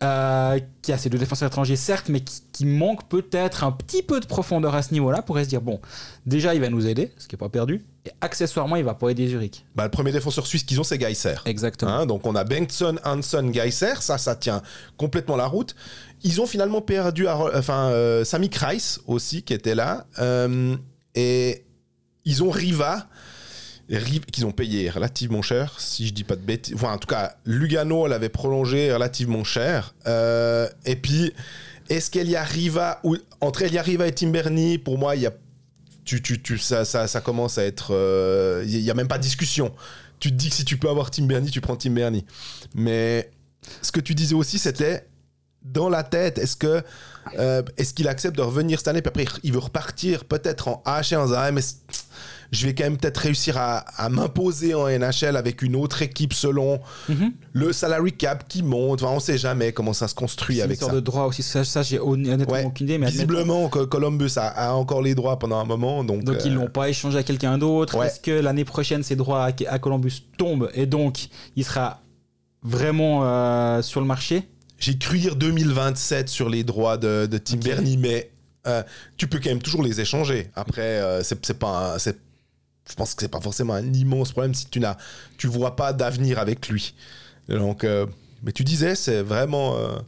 Euh, 0.04 0.60
qui 0.82 0.92
a 0.92 0.98
ses 0.98 1.08
deux 1.08 1.16
défenseurs 1.18 1.48
étrangers, 1.48 1.76
certes, 1.76 2.08
mais 2.10 2.20
qui, 2.20 2.42
qui 2.52 2.66
manque 2.66 3.08
peut-être 3.08 3.64
un 3.64 3.72
petit 3.72 4.02
peu 4.02 4.20
de 4.20 4.26
profondeur 4.26 4.74
à 4.74 4.82
ce 4.82 4.92
niveau-là, 4.92 5.22
pourrait 5.22 5.44
se 5.44 5.48
dire 5.48 5.62
bon, 5.62 5.80
déjà 6.26 6.54
il 6.54 6.60
va 6.60 6.68
nous 6.68 6.86
aider, 6.86 7.10
ce 7.16 7.26
qui 7.26 7.34
n'est 7.34 7.38
pas 7.38 7.48
perdu, 7.48 7.84
et 8.04 8.10
accessoirement 8.20 8.76
il 8.76 8.84
va 8.84 8.92
pas 8.94 9.08
aider 9.08 9.26
Zurich. 9.26 9.64
Bah, 9.74 9.84
le 9.84 9.90
premier 9.90 10.12
défenseur 10.12 10.46
suisse 10.46 10.62
qu'ils 10.62 10.78
ont, 10.80 10.84
c'est 10.84 10.98
Geiser. 10.98 11.36
Exactement. 11.46 11.90
Hein, 11.92 12.06
donc 12.06 12.26
on 12.26 12.34
a 12.34 12.44
Bengtson, 12.44 12.96
Hanson, 13.04 13.48
Geiser, 13.50 13.94
ça, 14.00 14.18
ça 14.18 14.36
tient 14.36 14.62
complètement 14.98 15.36
la 15.36 15.46
route. 15.46 15.74
Ils 16.22 16.40
ont 16.40 16.46
finalement 16.46 16.82
perdu, 16.82 17.26
à, 17.28 17.38
enfin, 17.56 17.88
euh, 17.88 18.24
Sami 18.24 18.50
Kreis 18.50 18.98
aussi 19.06 19.42
qui 19.42 19.54
était 19.54 19.74
là, 19.74 20.06
Euh, 20.18 20.76
et 21.14 21.64
ils 22.26 22.42
ont 22.42 22.50
Riva, 22.50 22.94
Riv- 22.94 23.06
qu'ils 23.88 24.47
ont 24.47 24.53
payé 24.53 24.88
relativement 24.90 25.42
cher, 25.42 25.79
si 25.79 26.07
je 26.07 26.12
dis 26.12 26.25
pas 26.25 26.37
de 26.37 26.40
bêtises. 26.42 26.75
Enfin, 26.75 26.92
en 26.92 26.99
tout 26.99 27.07
cas, 27.09 27.37
Lugano 27.44 28.07
l'avait 28.07 28.29
prolongé 28.29 28.92
relativement 28.92 29.44
cher. 29.44 29.94
Euh, 30.07 30.68
et 30.87 30.97
puis, 30.97 31.33
est-ce 31.90 32.11
qu'Elia 32.11 32.42
Riva, 32.42 33.01
ou 33.05 33.16
entre 33.40 33.62
Elia 33.62 33.83
Riva 33.83 34.07
et 34.07 34.12
Timberny, 34.12 34.79
pour 34.79 34.99
moi, 34.99 35.16
il 35.16 35.23
y 35.23 35.27
a 35.27 35.33
tu, 36.05 36.20
tu, 36.20 36.42
tu, 36.42 36.59
ça, 36.59 36.85
ça, 36.85 37.07
ça 37.07 37.20
commence 37.23 37.57
à 37.59 37.64
être. 37.64 37.88
euh, 37.94 38.62
Il 38.66 38.83
n'y 38.83 38.90
a 38.90 38.94
même 38.94 39.09
pas 39.09 39.16
de 39.18 39.23
discussion. 39.23 39.73
Tu 40.18 40.31
te 40.31 40.35
dis 40.37 40.51
que 40.51 40.55
si 40.55 40.64
tu 40.64 40.77
peux 40.77 40.88
avoir 40.90 41.11
Tim 41.11 41.25
Bernie, 41.25 41.51
tu 41.51 41.61
prends 41.62 41.77
Tim 41.77 41.90
Bernie. 41.92 42.25
Mais 42.75 43.31
ce 43.81 43.90
que 43.90 44.01
tu 44.01 44.14
disais 44.14 44.35
aussi, 44.35 44.59
c'était 44.59 45.07
dans 45.62 45.88
la 45.88 46.03
tête, 46.03 46.37
est-ce 46.37 46.57
que 46.57 46.83
euh, 47.38 47.62
est-ce 47.79 47.94
qu'il 47.94 48.07
accepte 48.09 48.37
de 48.37 48.42
revenir 48.42 48.79
cette 48.79 48.88
année? 48.88 49.01
Puis 49.01 49.09
après, 49.09 49.25
il 49.44 49.53
veut 49.55 49.59
repartir 49.61 50.25
peut-être 50.27 50.68
en 50.68 50.83
en 50.87 51.01
disant 51.01 51.25
Ah, 51.37 51.51
mais 51.51 51.62
c- 51.62 51.77
je 52.52 52.66
vais 52.66 52.74
quand 52.74 52.85
même 52.85 52.96
peut-être 52.96 53.18
réussir 53.18 53.57
à, 53.59 53.78
à 53.78 54.09
m'imposer 54.09 54.74
en 54.74 54.87
NHL 54.88 55.37
avec 55.37 55.62
une 55.62 55.76
autre 55.76 56.02
équipe 56.02 56.33
selon 56.33 56.80
Mhm. 57.09 57.33
le 57.52 57.72
salary 57.72 58.12
cap 58.12 58.46
qui 58.48 58.62
monte. 58.62 59.02
Enfin, 59.02 59.12
on 59.14 59.20
sait 59.20 59.38
jamais 59.38 59.72
comment 59.72 59.92
ça 59.92 60.09
se 60.09 60.14
construit 60.14 60.57
une 60.57 60.62
avec 60.62 60.78
sorte 60.78 60.92
ça. 60.92 60.96
de 60.96 61.00
droit 61.00 61.24
aussi, 61.24 61.42
ça, 61.42 61.64
ça, 61.64 61.83
j'ai 61.83 61.98
honnêtement 61.98 62.52
Ouais. 62.54 62.64
aucune 62.64 62.87
idée, 62.87 62.98
mais 62.98 63.07
admettons- 63.07 63.12
Visiblement, 63.33 63.68
que 63.68 63.85
Columbus 63.85 64.30
a, 64.37 64.46
a 64.48 64.72
encore 64.72 65.02
les 65.02 65.14
droits 65.14 65.38
pendant 65.38 65.59
un 65.59 65.64
moment. 65.64 66.04
Donc, 66.04 66.24
Donc 66.24 66.37
ils 66.44 66.52
euh, 66.52 66.57
l'ont 66.57 66.68
pas 66.70 66.88
échangé 66.88 67.18
à 67.18 67.22
quelqu'un 67.22 67.59
d'autre. 67.59 67.96
Ouais. 67.98 68.07
Est-ce 68.07 68.20
que 68.20 68.30
l'année 68.30 68.64
prochaine 68.64 69.02
ses 69.02 69.16
droits 69.16 69.44
à, 69.46 69.52
à 69.68 69.78
Columbus 69.78 70.22
tombent 70.38 70.70
et 70.74 70.87
donc 70.87 71.28
il 71.57 71.64
sera 71.64 72.00
vraiment 72.62 73.20
euh, 73.24 73.83
sur 73.83 74.00
le 74.00 74.07
marché? 74.07 74.48
J'ai 74.78 74.98
cru 74.98 75.18
dire 75.18 75.37
2027 75.37 76.28
sur 76.28 76.48
les 76.48 76.64
droits 76.64 76.96
de, 76.98 77.26
de 77.26 77.38
Tim 77.38 77.57
Ok. 77.57 77.64
Bernie, 77.64 77.96
mais 77.96 78.30
euh, 78.66 78.83
tu 79.16 79.26
peux 79.28 79.38
quand 79.38 79.50
même 79.50 79.62
toujours 79.62 79.83
les 79.83 80.00
échanger. 80.00 80.50
Après, 80.54 80.83
euh, 80.83 81.22
c'est 81.22 81.59
pas, 81.59 81.96
je 82.88 82.94
pense 82.94 83.14
que 83.14 83.23
c'est 83.23 83.29
pas 83.29 83.40
forcément 83.40 83.75
un 83.75 83.92
immense 83.92 84.33
problème 84.33 84.55
si 84.55 84.66
tu 84.66 84.81
n'as, 84.81 84.97
tu 85.38 85.47
vois 85.47 85.77
pas 85.77 85.92
d'avenir 85.92 86.38
avec 86.38 86.68
lui. 86.68 86.94
Donc, 87.49 87.85
euh, 87.85 88.07
mais 88.42 88.53
tu 88.53 88.64
disais, 88.64 88.94
c'est 88.94 89.23
vraiment 89.23 89.77
euh, 89.77 89.99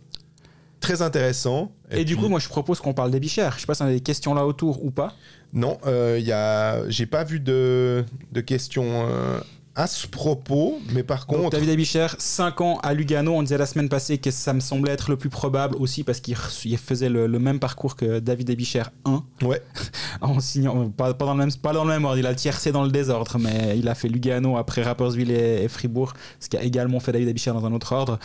très 0.81 1.03
intéressant. 1.03 1.73
Et, 1.91 2.05
du 2.05 2.15
puis- 2.15 2.23
coup, 2.25 2.29
moi 2.29 2.39
je 2.41 2.49
propose 2.49 2.81
qu'on 2.81 2.95
parle 2.95 3.11
des 3.11 3.21
bichères. 3.21 3.55
Je 3.57 3.61
sais 3.61 3.67
pas 3.67 3.75
si 3.75 3.83
on 3.83 3.87
a 3.87 3.91
des 3.91 4.01
questions 4.01 4.35
là 4.35 4.47
autour 4.47 4.85
ou 4.85 4.91
pas. 4.91 5.15
non, 5.53 5.79
il 5.87 6.25
y 6.25 6.33
a, 6.33 6.89
j'ai 6.91 7.07
pas 7.07 7.25
vu 7.25 7.41
de, 7.41 8.05
de 8.33 8.41
questions 8.41 9.07
euh, 9.09 9.41
à 9.79 9.87
ce 9.87 10.07
propos, 10.07 10.81
mais 10.95 11.03
par 11.03 11.27
Donc, 11.27 11.37
contre, 11.37 11.51
David 11.51 11.69
Abicher, 11.69 12.07
5 12.19 12.61
ans 12.62 12.79
à 12.83 12.95
Lugano. 12.95 13.35
On 13.35 13.43
disait 13.43 13.59
la 13.59 13.67
semaine 13.67 13.91
passée 13.91 14.17
que 14.17 14.31
ça 14.31 14.55
me 14.55 14.61
semblait 14.61 14.93
être 14.93 15.11
le 15.11 15.19
plus 15.19 15.29
probable 15.29 15.77
aussi 15.77 16.03
parce 16.03 16.21
qu'il 16.21 16.35
faisait 16.79 17.11
le, 17.11 17.27
le 17.27 17.39
même 17.39 17.59
parcours 17.61 17.95
que 17.95 18.19
David 18.19 18.49
Abicher 18.51 18.85
1 19.05 19.23
ouais, 19.43 19.62
en 20.23 20.41
signant 20.41 20.89
pas, 20.91 21.12
pas 21.12 21.27
dans 21.27 21.35
le 21.35 21.39
même 21.41 21.53
pas 21.53 21.75
dans 21.75 21.85
le 21.85 21.91
même 21.91 22.07
ordre. 22.07 22.17
Il 22.19 22.27
a 22.27 22.35
tiercé 22.35 22.73
dans 22.73 22.85
le 22.85 22.91
désordre, 22.91 23.37
mais 23.39 23.79
il 23.79 23.87
a 23.89 23.95
fait 23.95 24.09
Lugano 24.09 24.57
après 24.57 24.83
Rapperswil 24.83 25.31
et, 25.31 25.65
et 25.65 25.69
Fribourg, 25.69 26.15
ce 26.41 26.49
qui 26.49 26.57
a 26.57 26.62
également 26.62 26.99
fait 26.99 27.12
David 27.12 27.29
Abicher 27.29 27.51
dans 27.53 27.67
un 27.67 27.73
autre 27.75 27.93
ordre. 27.93 28.19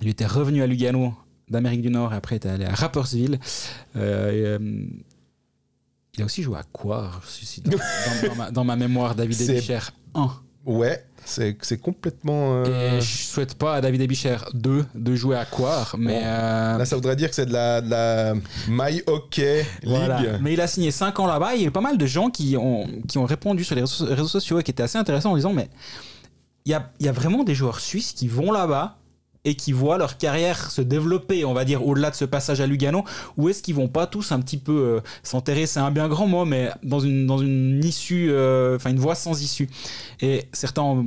Il 0.00 0.08
était 0.08 0.26
revenu 0.26 0.62
à 0.62 0.66
Lugano 0.66 1.12
d'Amérique 1.50 1.82
du 1.82 1.90
Nord 1.90 2.14
et 2.14 2.16
après 2.16 2.36
il 2.36 2.46
est 2.48 2.50
allé 2.50 2.64
à 2.64 2.74
Rapperswil. 2.74 3.38
Euh, 3.96 4.58
euh, 4.58 4.86
il 6.16 6.22
a 6.22 6.24
aussi 6.24 6.42
joué 6.42 6.56
à 6.56 6.62
quoi 6.72 7.10
dans, 7.64 7.70
dans- 7.76 8.28
dans 8.28 8.34
ma, 8.34 8.50
dans 8.50 8.64
ma 8.64 8.76
mémoire 8.76 9.14
David 9.14 9.36
Abicher 9.50 9.78
1. 10.14 10.30
Ouais, 10.66 11.04
c'est, 11.24 11.56
c'est 11.62 11.78
complètement. 11.80 12.62
euh, 12.64 12.96
Et 12.98 13.00
je 13.00 13.22
souhaite 13.26 13.54
pas 13.54 13.74
à 13.76 13.80
David 13.80 14.02
Abicher 14.02 14.36
2 14.52 14.84
de 14.94 15.14
jouer 15.14 15.36
à 15.36 15.44
Quar, 15.44 15.94
mais 15.98 16.20
Bon. 16.20 16.26
euh, 16.26 16.78
Là, 16.78 16.84
ça 16.84 16.96
voudrait 16.96 17.16
dire 17.16 17.28
que 17.28 17.34
c'est 17.34 17.46
de 17.46 17.52
la, 17.52 17.80
de 17.80 17.90
la 17.90 18.34
My 18.68 19.02
Hockey 19.06 19.64
League. 19.82 19.96
voilà. 19.96 20.20
Mais 20.42 20.52
il 20.52 20.60
a 20.60 20.66
signé 20.66 20.90
5 20.90 21.18
ans 21.20 21.26
là-bas. 21.26 21.54
Il 21.54 21.62
y 21.62 21.64
a 21.64 21.68
eu 21.68 21.70
pas 21.70 21.80
mal 21.80 21.96
de 21.98 22.06
gens 22.06 22.30
qui 22.30 22.56
ont, 22.58 22.86
qui 23.08 23.18
ont 23.18 23.24
répondu 23.24 23.64
sur 23.64 23.74
les 23.74 23.80
réseaux, 23.82 24.04
réseaux 24.06 24.28
sociaux 24.28 24.58
et 24.58 24.62
qui 24.62 24.70
étaient 24.70 24.82
assez 24.82 24.98
intéressants 24.98 25.32
en 25.32 25.36
disant 25.36 25.52
mais 25.52 25.68
il 26.66 26.70
y 26.72 26.74
a, 26.74 26.90
il 27.00 27.06
y 27.06 27.08
a 27.08 27.12
vraiment 27.12 27.44
des 27.44 27.54
joueurs 27.54 27.80
suisses 27.80 28.12
qui 28.12 28.26
vont 28.28 28.50
là-bas 28.52 28.96
et 29.44 29.54
qui 29.56 29.72
voient 29.72 29.98
leur 29.98 30.16
carrière 30.18 30.70
se 30.70 30.80
développer, 30.82 31.44
on 31.44 31.52
va 31.52 31.64
dire, 31.64 31.86
au-delà 31.86 32.10
de 32.10 32.14
ce 32.14 32.24
passage 32.24 32.60
à 32.60 32.66
Lugano, 32.66 33.04
ou 33.36 33.48
est-ce 33.48 33.62
qu'ils 33.62 33.74
vont 33.74 33.88
pas 33.88 34.06
tous 34.06 34.32
un 34.32 34.40
petit 34.40 34.56
peu 34.56 34.72
euh, 34.72 35.00
s'enterrer, 35.22 35.66
c'est 35.66 35.80
un 35.80 35.90
bien 35.90 36.08
grand 36.08 36.26
mot, 36.26 36.44
mais 36.44 36.70
dans 36.82 37.00
une, 37.00 37.26
dans 37.26 37.38
une 37.38 37.84
issue, 37.84 38.28
euh, 38.30 38.76
enfin 38.76 38.90
une 38.90 38.98
voie 38.98 39.14
sans 39.14 39.42
issue. 39.42 39.68
Et 40.20 40.44
certains 40.52 40.82
ont, 40.82 41.04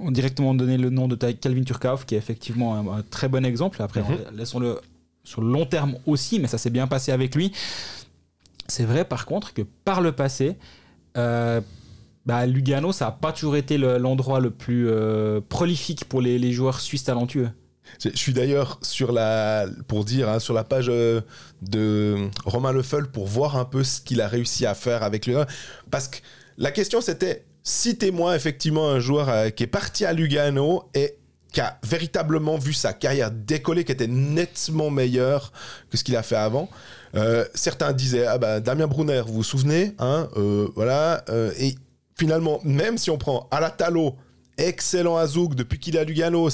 ont 0.00 0.10
directement 0.10 0.54
donné 0.54 0.76
le 0.76 0.90
nom 0.90 1.08
de 1.08 1.16
Calvin 1.16 1.62
Turkov, 1.64 2.04
qui 2.04 2.14
est 2.14 2.18
effectivement 2.18 2.74
un, 2.76 2.98
un 2.98 3.02
très 3.02 3.28
bon 3.28 3.44
exemple. 3.44 3.80
Après, 3.82 4.00
Mhm. 4.02 4.36
laissons-le 4.36 4.78
sur 5.24 5.40
le 5.40 5.50
long 5.50 5.64
terme 5.66 5.94
aussi, 6.06 6.40
mais 6.40 6.48
ça 6.48 6.58
s'est 6.58 6.70
bien 6.70 6.86
passé 6.86 7.10
avec 7.12 7.34
lui. 7.34 7.52
C'est 8.68 8.84
vrai 8.84 9.04
par 9.04 9.26
contre 9.26 9.52
que 9.54 9.62
par 9.84 10.00
le 10.00 10.12
passé, 10.12 10.56
euh, 11.16 11.60
bah, 12.26 12.46
Lugano, 12.46 12.92
ça 12.92 13.06
n'a 13.06 13.10
pas 13.12 13.32
toujours 13.32 13.56
été 13.56 13.76
le- 13.78 13.98
l'endroit 13.98 14.40
le 14.40 14.50
plus 14.50 14.88
euh, 14.88 15.40
prolifique 15.48 16.04
pour 16.06 16.20
les, 16.20 16.38
les 16.38 16.52
joueurs 16.52 16.80
suisses 16.80 17.04
talentueux. 17.04 17.50
Je 18.02 18.10
suis 18.14 18.32
d'ailleurs 18.32 18.78
sur 18.82 19.12
la, 19.12 19.66
pour 19.88 20.04
dire, 20.04 20.28
hein, 20.28 20.38
sur 20.38 20.54
la 20.54 20.64
page 20.64 20.86
euh, 20.88 21.20
de 21.62 22.28
Romain 22.44 22.72
Lefeul 22.72 23.10
pour 23.10 23.26
voir 23.26 23.56
un 23.56 23.64
peu 23.64 23.84
ce 23.84 24.00
qu'il 24.00 24.20
a 24.20 24.28
réussi 24.28 24.66
à 24.66 24.74
faire 24.74 25.02
avec 25.02 25.26
lui. 25.26 25.34
Parce 25.90 26.08
que 26.08 26.18
la 26.58 26.70
question 26.70 27.00
c'était, 27.00 27.44
citez-moi 27.62 28.34
effectivement 28.36 28.88
un 28.88 29.00
joueur 29.00 29.28
euh, 29.28 29.50
qui 29.50 29.64
est 29.64 29.68
parti 29.68 30.04
à 30.04 30.12
Lugano 30.12 30.84
et 30.94 31.16
qui 31.52 31.60
a 31.60 31.78
véritablement 31.84 32.56
vu 32.56 32.72
sa 32.72 32.94
carrière 32.94 33.30
décoller, 33.30 33.84
qui 33.84 33.92
était 33.92 34.06
nettement 34.06 34.90
meilleur 34.90 35.52
que 35.90 35.98
ce 35.98 36.04
qu'il 36.04 36.16
a 36.16 36.22
fait 36.22 36.36
avant. 36.36 36.70
Euh, 37.14 37.44
certains 37.54 37.92
disaient, 37.92 38.24
ah 38.24 38.38
ben, 38.38 38.60
Damien 38.60 38.86
Brunner, 38.86 39.22
vous 39.26 39.34
vous 39.34 39.42
souvenez 39.42 39.94
hein, 39.98 40.28
Voilà. 40.74 41.22
et 41.58 41.74
finalement, 42.18 42.60
même 42.64 42.96
si 42.96 43.10
on 43.10 43.18
prend 43.18 43.48
Alatalo, 43.50 44.16
excellent 44.56 45.18
Azouk 45.18 45.54
depuis 45.54 45.78
qu'il 45.78 45.96
est 45.96 45.98
à 45.98 46.04
Lugano, 46.04 46.48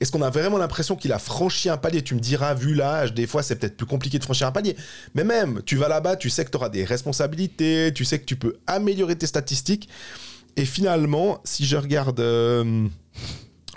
est-ce 0.00 0.12
qu'on 0.12 0.22
a 0.22 0.30
vraiment 0.30 0.58
l'impression 0.58 0.96
qu'il 0.96 1.12
a 1.12 1.18
franchi 1.18 1.68
un 1.68 1.76
palier? 1.76 2.02
Tu 2.02 2.14
me 2.14 2.20
diras, 2.20 2.54
vu 2.54 2.74
l'âge, 2.74 3.14
des 3.14 3.26
fois 3.26 3.42
c'est 3.42 3.56
peut-être 3.56 3.76
plus 3.76 3.86
compliqué 3.86 4.18
de 4.18 4.24
franchir 4.24 4.46
un 4.46 4.52
palier. 4.52 4.76
Mais 5.14 5.24
même, 5.24 5.62
tu 5.64 5.76
vas 5.76 5.88
là-bas, 5.88 6.16
tu 6.16 6.30
sais 6.30 6.44
que 6.44 6.50
tu 6.50 6.56
auras 6.56 6.68
des 6.68 6.84
responsabilités, 6.84 7.92
tu 7.94 8.04
sais 8.04 8.18
que 8.18 8.24
tu 8.24 8.36
peux 8.36 8.58
améliorer 8.66 9.16
tes 9.16 9.26
statistiques. 9.26 9.88
Et 10.56 10.64
finalement, 10.64 11.40
si 11.44 11.66
je 11.66 11.76
regarde 11.76 12.20
euh, 12.20 12.86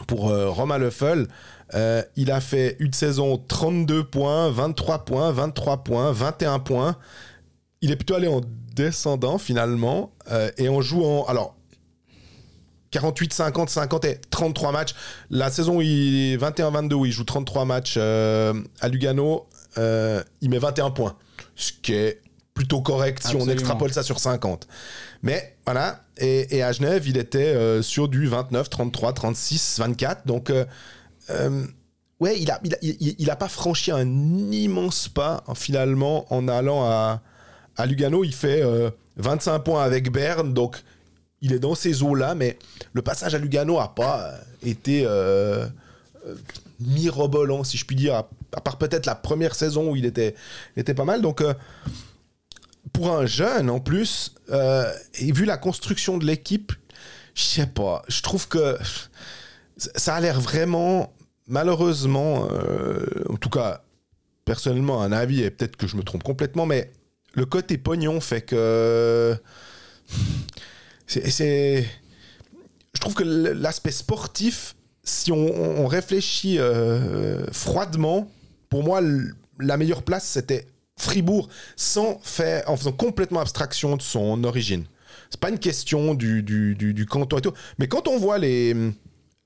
pour 0.08 0.30
euh, 0.30 0.50
Romain 0.50 0.78
Leffel. 0.78 1.28
Euh, 1.76 2.02
il 2.16 2.32
a 2.32 2.42
fait 2.42 2.78
une 2.80 2.94
saison 2.94 3.38
32 3.38 4.04
points, 4.06 4.50
23 4.50 5.06
points, 5.06 5.32
23 5.32 5.84
points, 5.84 6.12
21 6.12 6.58
points. 6.60 6.96
Il 7.82 7.92
est 7.92 7.96
plutôt 7.96 8.16
allé 8.16 8.28
en 8.28 8.42
descendant 8.74 9.38
finalement. 9.38 10.12
et 10.58 10.68
en 10.68 10.82
jouant. 10.82 11.26
Alors. 11.28 11.59
48, 12.91 13.34
50, 13.34 13.69
50 13.69 14.06
et 14.06 14.19
33 14.32 14.71
matchs. 14.71 14.95
La 15.30 15.49
saison 15.52 15.78
où 15.78 15.82
il 15.82 16.34
est 16.34 16.38
21-22, 16.38 16.93
où 16.93 17.06
il 17.06 17.12
joue 17.12 17.23
33 17.23 17.65
matchs 17.65 17.95
euh, 17.97 18.54
à 18.82 18.88
Lugano, 18.88 19.47
euh, 19.78 20.23
il 20.41 20.49
met 20.49 20.58
21 20.60 20.89
points. 20.91 21.15
Ce 21.56 21.71
qui 21.82 21.93
est 21.93 22.21
plutôt 22.54 22.82
correct 22.82 23.19
si 23.21 23.28
Absolument. 23.28 23.49
on 23.49 23.54
extrapole 23.54 23.93
ça 23.93 24.04
sur 24.04 24.19
50. 24.19 24.67
Mais 25.21 25.56
voilà, 25.65 26.02
et, 26.17 26.58
et 26.58 26.63
à 26.63 26.71
Genève, 26.71 27.08
il 27.08 27.17
était 27.17 27.39
euh, 27.56 27.82
sur 27.82 28.08
du 28.10 28.28
29, 28.28 28.69
33, 28.69 29.13
36, 29.13 29.80
24. 29.80 30.25
Donc, 30.28 30.49
euh, 30.49 30.65
ouais, 32.19 32.39
il 32.39 32.52
a, 32.52 32.60
il, 32.63 32.73
a, 32.73 32.78
il- 32.82 33.15
il 33.17 33.30
a 33.30 33.36
pas 33.36 33.47
franchi 33.49 33.91
un 33.91 34.08
immense 34.52 35.08
pas 35.08 35.43
finalement 35.56 36.25
en 36.34 36.47
allant 36.47 36.84
à, 36.86 37.21
à 37.78 37.86
Lugano. 37.86 38.23
Il 38.23 38.34
fait 38.34 38.62
euh, 38.62 38.89
25 39.17 39.60
points 39.60 39.84
avec 39.84 40.12
Berne, 40.12 40.54
donc 40.54 40.78
il 41.41 41.54
est 41.54 41.60
dans 41.60 41.75
ces 41.75 42.04
eaux-là, 42.04 42.36
mais 42.36 42.58
le 42.93 43.02
passage 43.02 43.36
à 43.36 43.38
Lugano 43.38 43.80
a 43.80 43.93
pas 43.95 44.21
euh, 44.21 44.38
été 44.63 45.04
euh, 45.06 45.65
euh, 46.25 46.36
mirobolant, 46.80 47.63
si 47.63 47.78
je 47.78 47.86
puis 47.86 47.95
dire, 47.95 48.15
à, 48.15 48.62
part 48.62 48.78
peut-être 48.78 49.06
la 49.06 49.15
première 49.15 49.56
saison 49.56 49.91
où 49.91 49.95
il 49.95 50.06
était, 50.06 50.36
pas 50.95 51.06
mal. 51.06 51.21
Donc, 51.21 51.43
pour 52.93 53.12
un 53.12 53.25
jeune 53.25 53.69
en 53.69 53.80
plus, 53.80 54.34
et 54.52 55.32
vu 55.32 55.45
la 55.45 55.58
construction 55.58 56.17
de 56.17 56.25
l'équipe, 56.25 56.71
je 57.36 57.43
sais 57.43 57.67
pas, 57.67 58.02
je 58.08 58.21
trouve 58.21 58.47
que 58.47 58.78
ça 59.78 60.15
a 60.15 60.19
l'air 60.19 60.39
vraiment, 60.39 61.13
malheureusement, 61.47 62.47
en 63.30 63.36
tout 63.36 63.49
cas, 63.49 63.84
personnellement, 64.45 65.04
un 65.04 65.12
avis, 65.12 65.43
et 65.43 65.52
peut-être 65.52 65.75
que 65.75 65.86
je 65.86 65.95
me 65.95 66.04
trompe 66.04 66.23
complètement, 66.23 66.65
mais 66.65 66.91
le 67.34 67.45
côté 67.45 67.78
pognon 67.78 68.19
fait 68.19 68.41
que. 68.41 69.38
C'est. 71.10 71.86
Je 72.93 73.00
trouve 73.00 73.13
que 73.13 73.24
l'aspect 73.24 73.91
sportif, 73.91 74.76
si 75.04 75.32
on, 75.32 75.88
réfléchit 75.88 76.60
euh, 76.60 77.45
froidement, 77.52 78.30
pour 78.69 78.84
moi, 78.84 79.02
la 79.60 79.78
meilleure 79.78 80.04
place, 80.04 80.26
c'était 80.26 80.67
Fribourg, 80.98 81.50
sans 81.76 82.19
faire, 82.22 82.69
en 82.69 82.76
faisant 82.76 82.91
complètement 82.91 83.39
abstraction 83.39 83.95
de 83.95 84.02
son 84.02 84.43
origine. 84.43 84.86
C'est 85.30 85.39
pas 85.39 85.50
une 85.50 85.60
question 85.60 86.13
du, 86.13 86.43
du, 86.43 86.76
du, 86.76 86.93
du 86.93 87.06
canton 87.06 87.38
et 87.38 87.41
tout, 87.41 87.54
mais 87.78 87.88
quand 87.88 88.08
on 88.08 88.17
voit 88.17 88.38
les, 88.38 88.76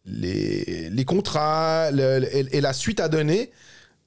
les, 0.05 0.89
les 0.89 1.05
contrats 1.05 1.89
et 1.91 2.61
la 2.61 2.73
suite 2.73 2.99
à 2.99 3.09
donner, 3.09 3.51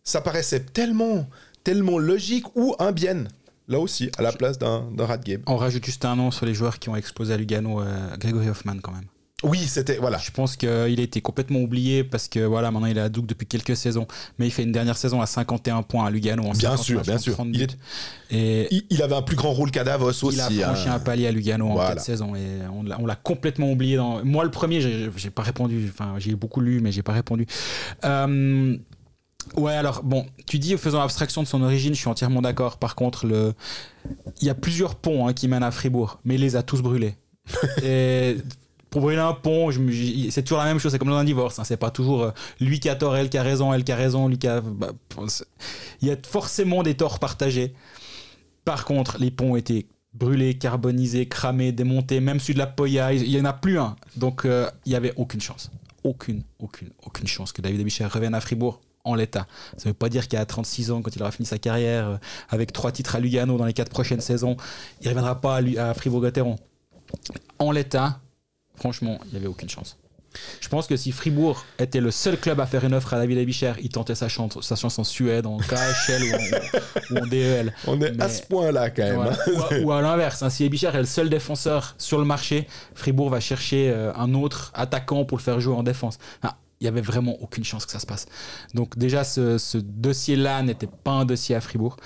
ça 0.03 0.21
paraissait 0.21 0.61
tellement, 0.61 1.29
tellement 1.65 1.99
logique 1.99 2.47
ou 2.57 2.75
un 2.79 2.93
bien, 2.93 3.25
là 3.69 3.79
aussi, 3.81 4.11
à 4.19 4.23
la 4.23 4.33
place 4.33 4.59
d'un 4.59 4.85
d'un 4.93 5.07
Radgame. 5.07 5.43
On 5.47 5.57
rajoute 5.57 5.85
juste 5.85 6.05
un 6.05 6.17
nom 6.17 6.31
sur 6.31 6.47
les 6.47 6.55
joueurs 6.55 6.79
qui 6.79 6.89
ont 6.89 6.97
explosé 6.97 7.35
à 7.35 7.37
Lugano, 7.37 7.81
euh, 7.81 8.17
Gregory 8.19 8.49
Hoffman 8.49 8.77
quand 8.83 8.93
même. 8.93 9.05
Oui, 9.45 9.59
c'était, 9.59 9.99
voilà. 9.99 10.17
Je 10.17 10.31
pense 10.31 10.57
qu'il 10.57 10.69
a 10.71 10.87
été 10.89 11.21
complètement 11.21 11.61
oublié 11.61 12.03
parce 12.03 12.27
que 12.27 12.41
voilà, 12.41 12.71
maintenant 12.71 12.87
il 12.89 12.97
est 12.97 13.03
à 13.03 13.11
Doug 13.11 13.27
depuis 13.27 13.47
quelques 13.47 13.77
saisons. 13.77 14.07
Mais 14.39 14.47
il 14.47 14.51
fait 14.51 14.63
une 14.63 14.73
dernière 14.73 14.97
saison 14.97 15.21
à 15.21 15.27
51 15.27 15.83
points 15.83 16.07
à 16.07 16.11
Lugano. 16.11 16.43
En 16.45 16.53
Bien 16.53 16.71
50 16.71 16.79
sûr, 16.85 17.03
bien 17.03 17.17
en 17.17 17.19
sûr. 17.19 17.35
30 17.35 17.49
Il 17.53 17.63
est-. 17.63 17.77
Et 18.31 18.67
Il, 18.75 18.85
il 18.89 19.03
avait 19.03 19.15
un 19.15 19.21
plus 19.21 19.37
grand 19.37 19.53
rôle 19.53 19.71
qu'à 19.71 19.85
Davos 19.85 20.09
aussi. 20.25 20.37
il 20.37 20.41
a 20.41 20.49
franchi 20.49 20.89
hein. 20.89 20.95
un 20.95 20.99
palier 21.01 21.27
à 21.27 21.33
Lugano 21.33 21.69
en 21.69 21.75
Voilà. 21.75 21.91
quatre 21.91 22.05
saisons 22.05 22.35
et 22.35 22.47
on 22.73 22.83
l'a- 22.83 23.15
complètement 23.17 23.71
oublié. 23.71 23.97
Dans... 23.97 24.25
Moi, 24.25 24.43
le 24.43 24.51
premier, 24.51 24.81
j'ai 24.81 25.31
pas 25.31 25.43
répondu. 25.43 25.91
Enfin, 25.93 26.15
j'ai 26.17 26.35
beaucoup 26.35 26.63
lu, 26.63 26.81
mais 26.81 26.91
j'ai 26.91 27.03
pas 27.03 27.13
répondu. 27.13 27.47
Euh, 28.07 28.75
Ouais, 29.57 29.73
alors 29.73 30.03
bon, 30.03 30.27
tu 30.47 30.59
dis 30.59 30.77
faisant 30.77 31.01
abstraction 31.01 31.43
de 31.43 31.47
son 31.49 31.63
origine, 31.63 31.95
je 31.95 31.99
suis 31.99 32.09
entièrement 32.09 32.43
d'accord. 32.43 32.79
Par 32.79 32.95
contre, 32.95 33.27
le... 33.27 33.55
il 34.41 34.47
y 34.47 34.51
a 34.51 34.55
plusieurs 34.55 34.97
ponts 34.97 35.27
hein, 35.27 35.33
qui 35.33 35.49
mènent 35.49 35.63
à 35.63 35.71
Fribourg, 35.71 36.19
mais 36.25 36.35
il 36.35 36.41
les 36.41 36.57
a 36.57 36.63
tous 36.63 36.83
brûlés. 36.83 37.15
Et 37.83 38.37
pour 38.91 39.01
brûler 39.03 39.21
un 39.21 39.33
pont, 39.33 39.71
c'est 40.31 40.43
toujours 40.43 40.59
la 40.59 40.65
même 40.65 40.79
chose, 40.79 40.93
c'est 40.93 40.99
comme 40.99 41.09
dans 41.09 41.17
un 41.17 41.25
divorce. 41.25 41.59
hein, 41.59 41.65
c'est 41.65 41.77
pas 41.77 41.91
toujours 41.91 42.23
euh, 42.25 42.31
lui 42.61 42.81
qui 42.81 42.89
a 42.89 42.97
tort, 42.97 43.17
elle 43.17 43.31
qui 43.31 43.39
a 43.39 43.43
raison, 43.43 43.73
elle 43.73 43.85
qui 43.85 43.93
a 43.93 43.97
raison, 43.97 44.29
lui 44.29 44.39
qui 44.39 44.49
a. 44.49 44.61
bah, 44.61 44.93
il 46.03 46.09
y 46.09 46.11
a 46.11 46.17
forcément 46.23 46.83
des 46.83 46.95
torts 46.95 47.19
partagés. 47.19 47.75
Par 48.65 48.85
contre, 48.85 49.19
les 49.19 49.31
ponts 49.31 49.57
étaient 49.57 49.87
brûlés, 50.13 50.55
carbonisés, 50.55 51.27
cramés, 51.29 51.73
démontés, 51.73 52.21
même 52.21 52.41
celui 52.41 52.55
de 52.55 52.59
la 52.59 52.67
Poya, 52.67 53.13
il 53.13 53.29
y 53.31 53.41
en 53.41 53.45
a 53.45 53.53
plus 53.53 53.79
un. 53.79 53.97
Donc 54.17 54.45
euh, 54.45 54.69
il 54.87 54.93
y 54.93 54.97
avait 54.97 55.13
aucune 55.17 55.41
chance. 55.41 55.71
Aucune, 56.03 56.43
aucune, 56.59 56.91
aucune 57.05 57.27
chance 57.27 57.53
que 57.53 57.61
David 57.63 57.81
Abicher 57.81 58.07
revienne 58.07 58.35
à 58.35 58.41
Fribourg 58.41 58.81
en 59.07 59.15
l'état. 59.15 59.47
Ça 59.77 59.89
ne 59.89 59.91
veut 59.91 59.95
pas 59.95 60.09
dire 60.09 60.29
qu'à 60.29 60.45
36 60.45 60.91
ans, 60.91 61.01
quand 61.01 61.15
il 61.15 61.23
aura 61.23 61.31
fini 61.31 61.47
sa 61.47 61.59
carrière, 61.59 62.09
euh, 62.09 62.17
avec 62.51 62.73
trois 62.73 62.93
titres 62.93 63.17
à 63.17 63.21
Lugano 63.21 63.57
dans 63.57 63.65
les 63.65 63.73
quatre 63.73 63.91
prochaines 63.91 64.21
saisons, 64.21 64.57
il 65.01 65.05
ne 65.05 65.11
reviendra 65.11 65.41
pas 65.41 65.57
à, 65.79 65.95
Fribourg-Gotteron. 65.95 66.57
En 67.59 67.71
l'état, 67.71 68.21
franchement, 68.75 69.19
il 69.27 69.31
n'y 69.31 69.37
avait 69.39 69.47
aucune 69.47 69.69
chance. 69.69 69.97
Je 70.61 70.69
pense 70.69 70.87
que 70.87 70.97
si 70.97 71.13
Fribourg 71.13 71.65
était 71.79 72.01
le 72.01 72.11
seul 72.11 72.39
club 72.39 72.61
à 72.61 72.67
faire 72.67 72.85
une 72.85 72.93
offre 72.93 73.15
à 73.15 73.19
David 73.19 73.39
Abicher, 73.39 73.73
il 73.81 73.89
tentait 73.89 74.15
sa 74.15 74.29
chance, 74.29 74.61
sa 74.61 74.77
chance 74.77 74.99
en 74.99 75.05
Suède, 75.05 75.47
en 75.47 75.57
KHL 75.57 76.23
ou, 76.23 76.35
en, 76.35 77.15
ou 77.15 77.25
en 77.25 77.27
DEL. 77.27 77.73
On 77.87 77.99
est 78.03 78.21
à 78.21 78.29
ce 78.29 78.43
point-là 78.43 78.91
quand 78.91 79.03
même. 79.03 79.21
Hein. 79.21 79.81
Ou, 79.83 79.93
à, 79.93 80.03
l'inverse, 80.03 80.43
hein, 80.43 80.51
si 80.51 80.65
Ebichar 80.65 80.95
est 80.95 81.01
le 81.01 81.07
seul 81.07 81.31
défenseur 81.31 81.95
sur 81.97 82.19
le 82.19 82.27
marché, 82.27 82.67
Fribourg 82.95 83.31
va 83.31 83.41
chercher 83.41 83.89
euh, 83.89 84.13
un 84.15 84.35
autre 84.35 84.73
attaquant 84.75 85.25
pour 85.25 85.39
le 85.39 85.43
faire 85.43 85.59
jouer 85.59 85.75
en 85.75 85.83
défense. 85.83 86.19
Il 86.81 86.85
n'y 86.85 86.89
avait 86.89 87.01
vraiment 87.01 87.41
aucune 87.41 87.65
chance 87.65 87.87
que 87.87 87.93
ça 87.93 87.99
se 87.99 88.07
passe. 88.07 88.27
Donc 88.75 88.99
déjà, 88.99 89.25
ce, 89.25 89.59
ce 89.59 89.79
dossier-là 89.79 90.63
n'était 90.63 90.87
pas 90.87 91.13
un 91.13 91.25
dossier 91.25 91.55
à 91.55 91.61
Fribourg. 91.61 91.97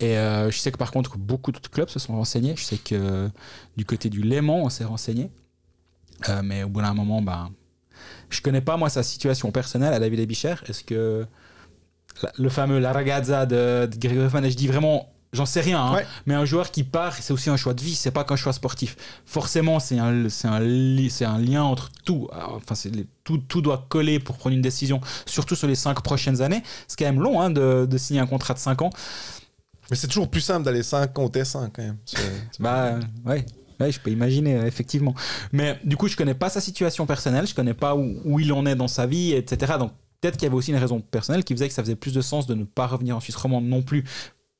Et 0.00 0.18
euh, 0.18 0.50
je 0.50 0.58
sais 0.58 0.72
que 0.72 0.76
par 0.76 0.90
contre, 0.90 1.16
beaucoup 1.16 1.52
d'autres 1.52 1.70
clubs 1.70 1.88
se 1.88 1.98
sont 1.98 2.14
renseignés. 2.14 2.54
Je 2.56 2.64
sais 2.64 2.76
que 2.76 3.30
du 3.76 3.84
côté 3.84 4.10
du 4.10 4.22
Léman, 4.22 4.62
on 4.62 4.68
s'est 4.68 4.84
renseigné. 4.84 5.30
Euh, 6.28 6.42
mais 6.42 6.62
au 6.62 6.68
bout 6.68 6.82
d'un 6.82 6.94
moment, 6.94 7.22
ben, 7.22 7.50
je 8.28 8.40
connais 8.40 8.60
pas 8.60 8.76
moi 8.76 8.88
sa 8.88 9.02
situation 9.02 9.50
personnelle 9.52 9.92
à 9.92 10.00
David 10.00 10.20
Ebicher. 10.20 10.54
Est-ce 10.66 10.84
que 10.84 11.26
le 12.38 12.48
fameux 12.48 12.78
la 12.78 12.92
ragazza 12.92 13.46
de, 13.46 13.86
de 13.86 13.96
Grégory 13.98 14.50
je 14.50 14.56
dis 14.56 14.68
vraiment, 14.68 15.12
j'en 15.36 15.46
sais 15.46 15.60
rien, 15.60 15.80
hein, 15.80 15.94
Ouais. 15.94 16.06
mais 16.26 16.34
un 16.34 16.44
joueur 16.44 16.70
qui 16.72 16.82
part, 16.82 17.14
c'est 17.14 17.32
aussi 17.32 17.48
un 17.50 17.56
choix 17.56 17.74
de 17.74 17.82
vie, 17.82 17.94
c'est 17.94 18.10
pas 18.10 18.24
qu'un 18.24 18.34
choix 18.36 18.52
sportif. 18.52 18.96
Forcément, 19.24 19.78
c'est 19.78 19.98
un, 19.98 20.28
c'est 20.28 20.48
un, 20.48 20.58
li- 20.60 21.12
un 21.20 21.38
lien 21.38 21.62
entre 21.62 21.90
tout. 22.04 22.28
Alors, 22.32 22.54
Enfin, 22.56 22.74
c'est 22.74 22.90
tout, 23.22 23.38
tout 23.38 23.60
doit 23.62 23.86
coller 23.88 24.18
pour 24.18 24.36
prendre 24.36 24.54
une 24.56 24.62
décision, 24.62 25.00
surtout 25.26 25.54
sur 25.54 25.68
les 25.68 25.74
cinq 25.76 26.00
prochaines 26.02 26.42
années. 26.42 26.62
C'est 26.88 26.98
quand 26.98 27.04
même 27.04 27.20
long 27.20 27.40
hein, 27.40 27.50
de, 27.50 27.86
de 27.88 27.98
signer 27.98 28.20
un 28.20 28.26
contrat 28.26 28.54
de 28.54 28.58
5 28.58 28.82
ans. 28.82 28.90
Mais 29.90 29.96
c'est 29.96 30.08
toujours 30.08 30.28
plus 30.30 30.40
simple 30.40 30.64
d'aller 30.64 30.82
5 30.82 31.16
en 31.18 31.26
T5 31.28 31.70
quand 31.72 31.82
même. 31.82 31.96
C'est- 32.04 32.18
Bah 32.58 32.98
ouais. 33.24 33.44
Ouais, 33.78 33.92
je 33.92 34.00
peux 34.00 34.10
imaginer, 34.10 34.54
effectivement. 34.66 35.14
Mais 35.52 35.78
du 35.84 35.96
coup, 35.98 36.08
je 36.08 36.16
connais 36.16 36.34
pas 36.34 36.48
sa 36.48 36.62
situation 36.62 37.04
personnelle, 37.04 37.46
je 37.46 37.54
connais 37.54 37.74
pas 37.74 37.94
où, 37.94 38.16
où 38.24 38.40
il 38.40 38.50
en 38.54 38.64
est 38.64 38.74
dans 38.74 38.88
sa 38.88 39.06
vie, 39.06 39.32
etc. 39.34 39.74
Donc 39.78 39.92
peut-être 40.22 40.38
qu'il 40.38 40.44
y 40.44 40.46
avait 40.46 40.56
aussi 40.56 40.70
une 40.70 40.78
raison 40.78 41.00
personnelle 41.02 41.44
qui 41.44 41.52
faisait 41.52 41.68
que 41.68 41.74
ça 41.74 41.82
faisait 41.82 41.94
plus 41.94 42.14
de 42.14 42.22
sens 42.22 42.46
de 42.46 42.54
ne 42.54 42.64
pas 42.64 42.86
revenir 42.86 43.14
en 43.16 43.20
Suisse 43.20 43.36
romande 43.36 43.66
non 43.66 43.82
plus 43.82 44.04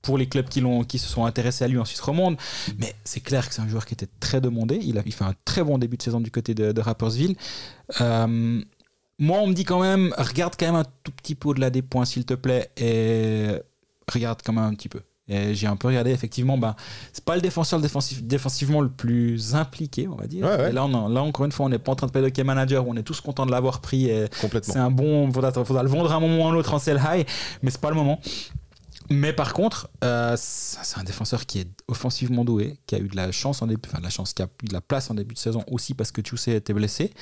pour 0.07 0.16
les 0.19 0.27
clubs 0.29 0.49
qui, 0.49 0.61
l'ont, 0.61 0.85
qui 0.85 0.99
se 0.99 1.09
sont 1.09 1.25
intéressés 1.27 1.64
à 1.64 1.69
lui 1.69 1.79
en 1.79 1.85
Suisse 1.85 2.01
romande. 2.01 2.37
Mais 2.79 2.95
c'est 3.05 3.21
clair 3.21 3.49
que 3.49 3.55
c'est 3.55 3.61
un 3.61 3.69
joueur 3.69 3.85
qui 3.85 3.95
était 3.95 4.09
très 4.21 4.40
demandé. 4.40 4.79
Il 4.83 4.97
a 4.99 5.03
il 5.05 5.12
fait 5.12 5.25
un 5.25 5.35
très 5.45 5.62
bon 5.64 5.79
début 5.79 5.97
de 5.97 6.03
saison 6.03 6.21
du 6.21 6.31
côté 6.31 6.55
de, 6.55 6.71
de 6.73 6.81
Rapperswil. 6.81 7.37
Euh, 8.01 8.62
moi, 9.19 9.38
on 9.40 9.47
me 9.49 9.53
dit 9.55 9.64
quand 9.64 9.81
même, 9.81 10.14
regarde 10.16 10.55
quand 10.59 10.66
même 10.66 10.75
un 10.77 10.85
tout 11.03 11.12
petit 11.12 11.35
peu 11.35 11.49
au-delà 11.49 11.71
des 11.71 11.83
points, 11.83 12.05
s'il 12.05 12.25
te 12.25 12.35
plaît, 12.35 12.71
et 12.77 13.49
regarde 14.12 14.40
quand 14.45 14.53
même 14.53 14.64
un 14.64 14.75
petit 14.75 14.88
peu. 14.88 15.01
Et 15.29 15.55
j'ai 15.57 15.66
un 15.66 15.75
peu 15.75 15.88
regardé, 15.88 16.12
effectivement, 16.12 16.57
bah, 16.57 16.77
c'est 17.12 17.25
pas 17.25 17.35
le 17.35 17.40
défenseur 17.42 17.81
défensif, 17.81 18.23
défensivement 18.23 18.81
le 18.81 18.88
plus 18.88 19.57
impliqué, 19.57 20.07
on 20.07 20.14
va 20.14 20.29
dire. 20.29 20.47
Ouais, 20.47 20.57
ouais. 20.57 20.71
Et 20.71 20.73
là, 20.73 20.85
on 20.85 20.95
en- 20.95 21.09
là, 21.09 21.21
encore 21.25 21.47
une 21.47 21.51
fois, 21.51 21.66
on 21.66 21.69
n'est 21.69 21.81
pas 21.81 21.90
en 21.90 21.97
train 21.97 22.07
de 22.07 22.21
de 22.21 22.29
Key 22.29 22.45
Manager, 22.45 22.87
on 22.87 22.95
est 22.97 23.03
tous 23.03 23.21
contents 23.21 23.45
de 23.45 23.51
l'avoir 23.51 23.81
pris. 23.81 24.07
Et 24.09 24.27
Complètement. 24.40 24.73
c'est 24.73 24.79
un 24.79 24.90
bon. 24.92 25.29
Faudra, 25.33 25.51
faudra 25.53 25.83
le 25.83 25.88
vendre 25.88 26.12
à 26.12 26.14
un 26.16 26.21
moment 26.21 26.45
ou 26.45 26.47
à 26.47 26.51
un 26.53 26.55
autre 26.55 26.73
en 26.75 26.79
sell 26.79 27.01
high, 27.12 27.27
mais 27.62 27.73
c'est 27.73 27.81
pas 27.81 27.90
le 27.90 27.97
moment. 27.97 28.21
Mais 29.09 29.33
par 29.33 29.53
contre, 29.53 29.88
euh, 30.03 30.35
c'est 30.37 30.99
un 30.99 31.05
défenseur 31.05 31.47
qui 31.47 31.61
est 31.61 31.69
offensivement 31.87 32.45
doué, 32.45 32.79
qui 32.87 32.97
a 32.97 32.99
eu 32.99 33.09
de 33.09 33.14
la 33.14 33.31
chance 33.31 33.62
en 33.62 33.66
début, 33.69 33.83
enfin 33.87 33.99
de 33.99 34.03
la 34.05 34.11
chance, 34.11 34.33
qui 34.33 34.42
a 34.42 34.49
eu 34.64 34.66
de 34.66 34.73
la 34.73 34.81
place 34.81 35.11
en 35.11 35.14
début 35.14 35.35
de 35.35 35.38
saison 35.38 35.62
aussi 35.71 35.95
parce 35.95 36.11
que 36.11 36.23
Chusey 36.23 36.57
était 36.57 36.73
blessé. 36.73 37.12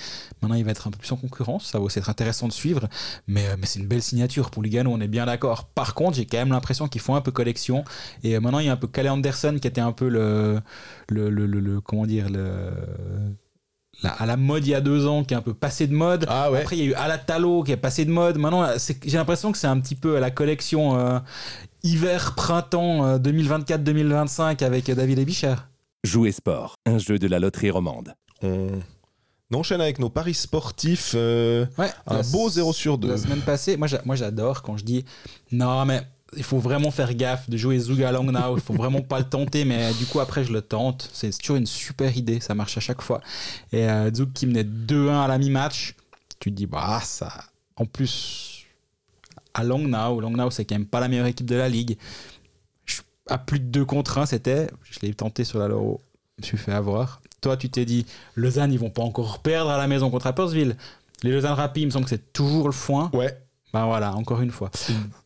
Maintenant, 0.40 0.56
il 0.56 0.64
va 0.64 0.70
être 0.70 0.86
un 0.86 0.90
peu 0.90 0.98
plus 0.98 1.12
en 1.12 1.16
concurrence. 1.16 1.66
Ça 1.72 1.78
va 1.78 1.84
aussi 1.84 1.98
être 1.98 2.08
intéressant 2.08 2.48
de 2.48 2.52
suivre. 2.54 2.88
Mais, 3.26 3.46
euh, 3.48 3.56
mais 3.58 3.66
c'est 3.66 3.80
une 3.80 3.86
belle 3.86 4.02
signature 4.02 4.50
pour 4.50 4.62
Lugano, 4.62 4.90
on 4.92 5.00
est 5.00 5.08
bien 5.08 5.26
d'accord. 5.26 5.66
Par 5.66 5.94
contre, 5.94 6.16
j'ai 6.16 6.24
quand 6.26 6.38
même 6.38 6.50
l'impression 6.52 6.88
qu'ils 6.88 7.02
font 7.02 7.16
un 7.16 7.20
peu 7.20 7.32
collection. 7.32 7.84
Et 8.22 8.34
euh, 8.36 8.40
maintenant, 8.40 8.60
il 8.60 8.66
y 8.66 8.68
a 8.70 8.72
un 8.72 8.76
peu 8.76 8.86
Calais 8.88 9.10
Anderson 9.10 9.58
qui 9.60 9.68
était 9.68 9.80
un 9.82 9.92
peu 9.92 10.08
le, 10.08 10.60
le, 11.10 11.28
le, 11.28 11.46
le- 11.46 11.60
le- 11.60 11.80
comment 11.82 12.06
dire, 12.06 12.30
le, 12.30 12.70
la- 14.02 14.10
à 14.12 14.26
la 14.26 14.36
mode 14.36 14.66
il 14.66 14.70
y 14.70 14.74
a 14.74 14.80
deux 14.80 15.06
ans, 15.06 15.22
qui 15.24 15.34
est 15.34 15.36
un 15.36 15.42
peu 15.42 15.54
passé 15.54 15.86
de 15.86 15.94
mode. 15.94 16.24
Ah 16.28 16.50
ouais. 16.50 16.60
Après, 16.60 16.76
il 16.76 16.84
y 16.84 16.86
a 16.86 16.90
eu 16.90 16.94
Alatalo 16.94 17.62
qui 17.62 17.72
est 17.72 17.76
passé 17.76 18.04
de 18.04 18.10
mode. 18.10 18.38
Maintenant, 18.38 18.66
j'ai 19.04 19.16
l'impression 19.18 19.52
que 19.52 19.58
c'est 19.58 19.66
un 19.66 19.78
petit 19.80 19.94
peu 19.94 20.18
la 20.18 20.30
collection 20.30 20.98
euh, 20.98 21.18
hiver-printemps 21.84 23.04
euh, 23.06 23.18
2024-2025 23.18 24.64
avec 24.64 24.90
David 24.90 25.18
Ebicher. 25.20 25.54
Jouer 26.02 26.32
sport, 26.32 26.74
un 26.86 26.98
jeu 26.98 27.18
de 27.18 27.26
la 27.28 27.38
loterie 27.38 27.70
romande. 27.70 28.14
On 28.42 29.56
enchaîne 29.58 29.80
avec 29.80 29.98
nos 29.98 30.10
paris 30.10 30.34
sportifs. 30.34 31.12
euh, 31.14 31.64
Ouais, 31.78 31.90
un 32.06 32.20
beau 32.32 32.48
s- 32.48 32.54
0 32.54 32.72
sur 32.72 32.98
2. 32.98 33.08
La 33.08 33.16
semaine 33.18 33.40
passée, 33.40 33.76
moi, 33.76 33.86
j'a- 33.86 34.02
moi 34.04 34.16
j'adore 34.16 34.62
quand 34.62 34.76
je 34.76 34.84
dis 34.84 35.04
non, 35.52 35.84
mais 35.84 36.02
il 36.36 36.42
faut 36.42 36.58
vraiment 36.58 36.90
faire 36.90 37.14
gaffe 37.14 37.48
de 37.48 37.56
jouer 37.56 37.78
Zuga 37.78 38.10
Langnau. 38.12 38.56
Il 38.56 38.60
faut 38.62 38.74
vraiment 38.74 39.00
pas 39.02 39.18
le 39.20 39.24
tenter, 39.26 39.64
mais 39.64 39.92
du 39.94 40.04
coup, 40.06 40.20
après, 40.20 40.44
je 40.44 40.52
le 40.52 40.60
tente. 40.60 41.08
C'est 41.12 41.30
toujours 41.38 41.56
une 41.56 41.66
super 41.66 42.16
idée, 42.16 42.40
ça 42.40 42.54
marche 42.54 42.76
à 42.76 42.80
chaque 42.80 43.00
fois. 43.02 43.20
Et 43.72 43.88
euh, 43.88 44.12
Zug 44.12 44.32
qui 44.32 44.46
menait 44.46 44.64
2-1 44.64 45.22
à 45.24 45.28
la 45.28 45.38
mi-match, 45.38 45.94
tu 46.40 46.50
te 46.50 46.56
dis, 46.56 46.66
bah, 46.66 47.00
ça. 47.04 47.32
En 47.76 47.86
plus, 47.86 48.53
à 49.54 49.64
Langnau, 49.64 50.20
Langnau, 50.20 50.50
c'est 50.50 50.64
quand 50.64 50.74
même 50.74 50.86
pas 50.86 51.00
la 51.00 51.08
meilleure 51.08 51.26
équipe 51.26 51.46
de 51.46 51.56
la 51.56 51.68
ligue. 51.68 51.96
À 53.28 53.38
plus 53.38 53.58
de 53.58 53.64
2 53.64 53.84
contre 53.86 54.18
1, 54.18 54.26
c'était. 54.26 54.68
Je 54.82 55.00
l'ai 55.00 55.14
tenté 55.14 55.44
sur 55.44 55.58
la 55.58 55.68
Loro, 55.68 56.02
je 56.36 56.42
me 56.42 56.46
suis 56.46 56.58
fait 56.58 56.72
avoir. 56.72 57.22
Toi, 57.40 57.56
tu 57.56 57.70
t'es 57.70 57.84
dit, 57.84 58.04
Lausanne, 58.34 58.72
ils 58.72 58.78
vont 58.78 58.90
pas 58.90 59.02
encore 59.02 59.38
perdre 59.38 59.70
à 59.70 59.78
la 59.78 59.86
maison 59.86 60.10
contre 60.10 60.26
Appersville. 60.26 60.76
Les 61.22 61.30
Lausanne 61.30 61.52
Rapid, 61.52 61.82
il 61.82 61.86
me 61.86 61.90
semble 61.90 62.04
que 62.04 62.10
c'est 62.10 62.32
toujours 62.32 62.66
le 62.66 62.72
foin. 62.72 63.10
Ouais. 63.14 63.38
Ben 63.74 63.86
voilà, 63.86 64.14
encore 64.14 64.40
une 64.40 64.52
fois. 64.52 64.70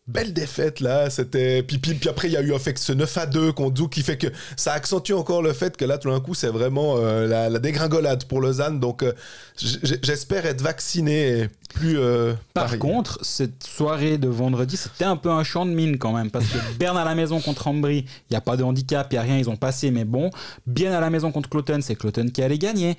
Belle 0.06 0.32
défaite 0.32 0.80
là, 0.80 1.10
c'était. 1.10 1.62
Puis, 1.62 1.76
puis, 1.76 2.08
après, 2.08 2.28
il 2.28 2.32
y 2.32 2.36
a 2.38 2.42
eu 2.42 2.58
fait 2.58 2.78
ce 2.78 2.94
9 2.94 3.18
à 3.18 3.26
2 3.26 3.52
contre 3.52 3.76
Zouk 3.76 3.90
qui 3.92 4.02
fait 4.02 4.16
que 4.16 4.28
ça 4.56 4.72
accentue 4.72 5.12
encore 5.12 5.42
le 5.42 5.52
fait 5.52 5.76
que 5.76 5.84
là, 5.84 5.98
tout 5.98 6.08
d'un 6.10 6.18
coup, 6.20 6.32
c'est 6.32 6.48
vraiment 6.48 6.94
euh, 6.96 7.26
la, 7.26 7.50
la 7.50 7.58
dégringolade 7.58 8.24
pour 8.24 8.40
Lausanne. 8.40 8.80
Donc, 8.80 9.02
euh, 9.02 9.12
j'espère 9.58 10.46
être 10.46 10.62
vacciné 10.62 11.28
et 11.42 11.48
plus. 11.74 11.98
euh, 11.98 12.32
Par 12.54 12.78
contre, 12.78 13.18
cette 13.22 13.64
soirée 13.64 14.16
de 14.16 14.28
vendredi, 14.28 14.78
c'était 14.78 15.04
un 15.04 15.16
peu 15.16 15.30
un 15.30 15.44
champ 15.44 15.66
de 15.66 15.72
mine 15.72 15.98
quand 15.98 16.14
même, 16.14 16.30
parce 16.30 16.46
que 16.46 16.56
Berne 16.78 16.96
à 16.96 17.04
la 17.04 17.14
maison 17.14 17.40
contre 17.42 17.68
Ambry, 17.68 17.98
il 17.98 18.32
n'y 18.32 18.36
a 18.36 18.40
pas 18.40 18.56
de 18.56 18.62
handicap, 18.62 19.08
il 19.10 19.16
n'y 19.16 19.18
a 19.18 19.22
rien, 19.22 19.36
ils 19.36 19.50
ont 19.50 19.56
passé, 19.56 19.90
mais 19.90 20.06
bon. 20.06 20.30
Bien 20.66 20.92
à 20.92 21.00
la 21.00 21.10
maison 21.10 21.30
contre 21.32 21.50
Cloton, 21.50 21.80
c'est 21.82 21.96
Cloton 21.96 22.28
qui 22.32 22.42
allait 22.42 22.56
gagner. 22.56 22.96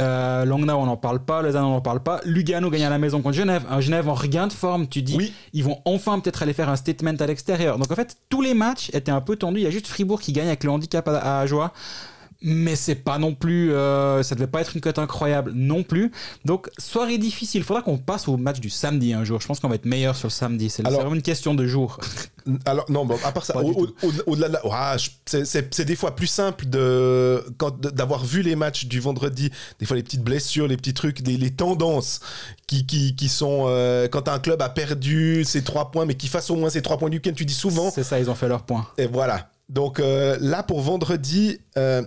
Euh, 0.00 0.44
Langnau, 0.44 0.74
on 0.74 0.86
n'en 0.86 0.96
parle 0.96 1.20
pas, 1.20 1.42
Lausanne, 1.42 1.64
on 1.64 1.70
n'en 1.70 1.80
parle 1.80 2.00
pas. 2.00 2.20
Lugano 2.24 2.70
gagne 2.70 2.84
à 2.84 2.90
la 2.90 2.98
maison 2.98 3.20
contre 3.22 3.36
Genève. 3.36 3.64
Un 3.70 3.80
Genève 3.80 4.08
en 4.08 4.14
regain 4.14 4.46
de 4.46 4.52
forme, 4.52 4.88
tu 4.88 5.02
dis, 5.02 5.16
Oui. 5.16 5.32
ils 5.52 5.62
vont 5.64 5.80
enfin 5.84 6.18
peut-être 6.20 6.42
aller 6.42 6.52
faire 6.52 6.68
un 6.68 6.76
statement 6.76 7.14
à 7.20 7.26
l'extérieur. 7.26 7.78
Donc 7.78 7.90
en 7.90 7.94
fait, 7.94 8.16
tous 8.28 8.42
les 8.42 8.54
matchs 8.54 8.90
étaient 8.92 9.12
un 9.12 9.20
peu 9.20 9.36
tendus. 9.36 9.60
Il 9.60 9.64
y 9.64 9.66
a 9.66 9.70
juste 9.70 9.86
Fribourg 9.86 10.20
qui 10.20 10.32
gagne 10.32 10.46
avec 10.48 10.64
le 10.64 10.70
handicap 10.70 11.06
à, 11.08 11.40
à 11.40 11.46
Joie. 11.46 11.72
Mais 12.42 12.74
c'est 12.76 12.94
pas 12.94 13.18
non 13.18 13.34
plus. 13.34 13.72
euh, 13.72 14.22
ça 14.22 14.34
devait 14.34 14.46
pas 14.46 14.62
être 14.62 14.74
une 14.74 14.80
cote 14.80 14.98
incroyable 14.98 15.52
non 15.54 15.82
plus. 15.82 16.10
Donc, 16.44 16.70
soirée 16.78 17.18
difficile. 17.18 17.62
Faudra 17.64 17.82
qu'on 17.82 17.98
passe 17.98 18.28
au 18.28 18.36
match 18.38 18.60
du 18.60 18.70
samedi 18.70 19.12
un 19.12 19.24
jour. 19.24 19.40
Je 19.40 19.46
pense 19.46 19.60
qu'on 19.60 19.68
va 19.68 19.74
être 19.74 19.84
meilleur 19.84 20.16
sur 20.16 20.28
le 20.28 20.32
samedi. 20.32 20.70
C'est 20.70 20.82
vraiment 20.82 21.14
une 21.14 21.20
question 21.22 21.54
de 21.54 21.66
jour. 21.66 21.98
Alors, 22.64 22.90
non, 22.90 23.04
bon, 23.04 23.16
à 23.24 23.32
part 23.32 23.44
ça, 23.44 23.54
au-delà 24.26 24.48
de 24.48 24.54
la. 24.54 24.96
C'est- 25.26 25.84
des 25.84 25.96
fois 25.96 26.16
plus 26.16 26.26
simple 26.26 26.64
de 26.66 27.44
d'avoir 27.92 28.24
vu 28.24 28.40
les 28.42 28.56
matchs 28.56 28.86
du 28.86 29.00
vendredi, 29.00 29.50
des 29.78 29.84
fois 29.86 29.96
les 29.96 30.02
petites 30.02 30.22
blessures, 30.22 30.66
les 30.66 30.76
petits 30.78 30.94
trucs, 30.94 31.20
des- 31.22 31.36
les 31.36 31.50
tendances 31.50 32.20
qui, 32.66 32.86
qui, 32.86 33.14
qui 33.14 33.28
sont. 33.28 33.64
euh, 33.68 34.08
quand 34.08 34.28
un 34.28 34.38
club 34.38 34.62
a 34.62 34.70
perdu 34.70 35.44
ses 35.44 35.62
trois 35.62 35.90
points, 35.90 36.06
mais 36.06 36.14
qui 36.14 36.28
fasse 36.28 36.48
au 36.50 36.56
moins 36.56 36.70
ses 36.70 36.80
trois 36.82 36.96
points 36.96 37.10
du 37.10 37.18
week-end, 37.18 37.32
tu 37.36 37.44
dis 37.44 37.54
souvent. 37.54 37.90
C'est 37.90 38.04
ça, 38.04 38.18
ils 38.18 38.30
ont 38.30 38.34
fait 38.34 38.48
leur 38.48 38.62
point. 38.62 38.86
Et 38.96 39.06
voilà. 39.06 39.50
Donc 39.68 40.00
euh, 40.00 40.36
là, 40.40 40.62
pour 40.64 40.80
vendredi, 40.80 41.58
euh, 41.76 42.02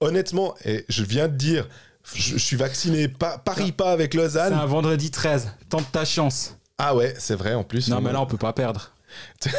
honnêtement, 0.00 0.54
et 0.64 0.84
je 0.88 1.02
viens 1.04 1.28
de 1.28 1.36
dire, 1.36 1.68
je, 2.14 2.32
je 2.32 2.38
suis 2.38 2.56
vacciné, 2.56 3.08
pas, 3.08 3.38
parie 3.38 3.72
pas 3.72 3.92
avec 3.92 4.12
C'est 4.12 4.18
Lausanne. 4.18 4.52
un 4.54 4.66
vendredi 4.66 5.10
13. 5.10 5.50
Tente 5.68 5.90
ta 5.92 6.04
chance. 6.04 6.56
Ah 6.78 6.94
ouais, 6.96 7.14
c'est 7.18 7.34
vrai 7.34 7.54
en 7.54 7.62
plus. 7.64 7.88
Non, 7.88 7.98
on- 7.98 8.00
mais 8.00 8.12
là, 8.12 8.20
on 8.20 8.26
peut 8.26 8.36
pas 8.38 8.52
perdre. 8.52 8.90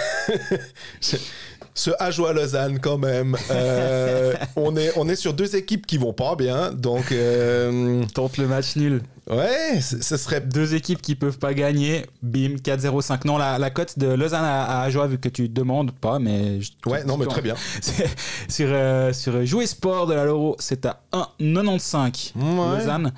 ce 1.73 1.91
Ajoie 1.99 2.33
Lausanne 2.33 2.79
quand 2.79 2.97
même. 2.97 3.35
Euh, 3.49 4.33
on, 4.55 4.75
est, 4.75 4.91
on 4.97 5.07
est 5.07 5.15
sur 5.15 5.33
deux 5.33 5.55
équipes 5.55 5.85
qui 5.87 5.97
vont 5.97 6.13
pas 6.13 6.35
bien, 6.35 6.71
donc 6.71 7.11
euh, 7.11 8.03
Tente 8.13 8.37
le 8.37 8.47
match 8.47 8.75
nul. 8.75 9.01
ouais, 9.29 9.79
ce 9.81 10.17
serait 10.17 10.41
Deux 10.41 10.75
équipes 10.75 11.01
qui 11.01 11.15
peuvent 11.15 11.39
pas 11.39 11.53
gagner. 11.53 12.05
Bim, 12.21 12.55
4-0-5. 12.61 13.25
Non, 13.25 13.37
la, 13.37 13.57
la 13.57 13.69
cote 13.69 13.97
de 13.97 14.07
Lausanne 14.07 14.43
à, 14.43 14.63
à 14.63 14.83
Ajoie, 14.83 15.07
vu 15.07 15.17
que 15.17 15.29
tu 15.29 15.47
demandes 15.49 15.91
pas, 15.91 16.19
mais. 16.19 16.59
je- 16.61 16.71
ouais, 16.89 17.03
non 17.05 17.17
mais 17.17 17.25
très 17.25 17.41
bien. 17.41 17.55
Sur, 18.49 18.67
euh, 18.69 19.13
sur 19.13 19.45
Jouer 19.45 19.65
Sport 19.65 20.07
de 20.07 20.13
la 20.13 20.25
Loro, 20.25 20.55
c'est 20.59 20.85
à 20.85 21.01
1,95 21.13 22.33
Ouais. 22.35 22.77
Lausanne. 22.79 23.13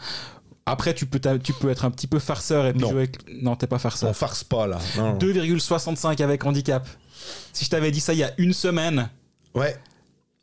Après, 0.65 0.93
tu 0.93 1.05
peux, 1.05 1.19
tu 1.39 1.51
peux 1.53 1.69
être 1.69 1.83
un 1.83 1.91
petit 1.91 2.07
peu 2.07 2.19
farceur 2.19 2.65
et 2.67 2.71
puis 2.71 2.81
Non. 2.83 2.89
jouer 2.91 2.99
avec... 2.99 3.17
Non, 3.41 3.55
t'es 3.57 3.67
pas 3.67 3.79
farceur. 3.79 4.09
On 4.09 4.13
farce 4.13 4.45
pas 4.45 4.65
là. 4.65 4.77
Non. 4.97 5.17
2,65 5.17 6.23
avec 6.23 6.45
handicap. 6.45 6.87
Si 7.53 7.65
je 7.65 7.69
t'avais 7.69 7.91
dit 7.91 7.99
ça 7.99 8.13
il 8.13 8.19
y 8.19 8.23
a 8.23 8.31
une 8.37 8.53
semaine, 8.53 9.09
Ouais. 9.55 9.75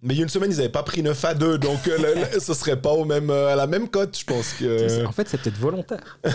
Mais 0.02 0.14
il 0.14 0.16
y 0.16 0.20
a 0.20 0.22
une 0.22 0.30
semaine, 0.30 0.50
ils 0.50 0.58
avaient 0.60 0.70
pas 0.70 0.82
pris 0.82 1.02
9 1.02 1.24
à 1.26 1.34
2, 1.34 1.58
donc 1.58 1.86
euh, 1.86 1.98
le- 1.98 2.20
le- 2.34 2.40
ce 2.40 2.54
serait 2.54 2.80
pas 2.80 2.92
au 2.92 3.04
même, 3.04 3.28
euh, 3.28 3.48
à 3.52 3.56
la 3.56 3.66
même 3.66 3.86
cote, 3.86 4.16
je 4.18 4.24
pense 4.24 4.54
que. 4.54 5.04
en 5.04 5.12
fait, 5.12 5.28
c'est 5.28 5.36
peut-être 5.42 5.58
volontaire. 5.58 6.18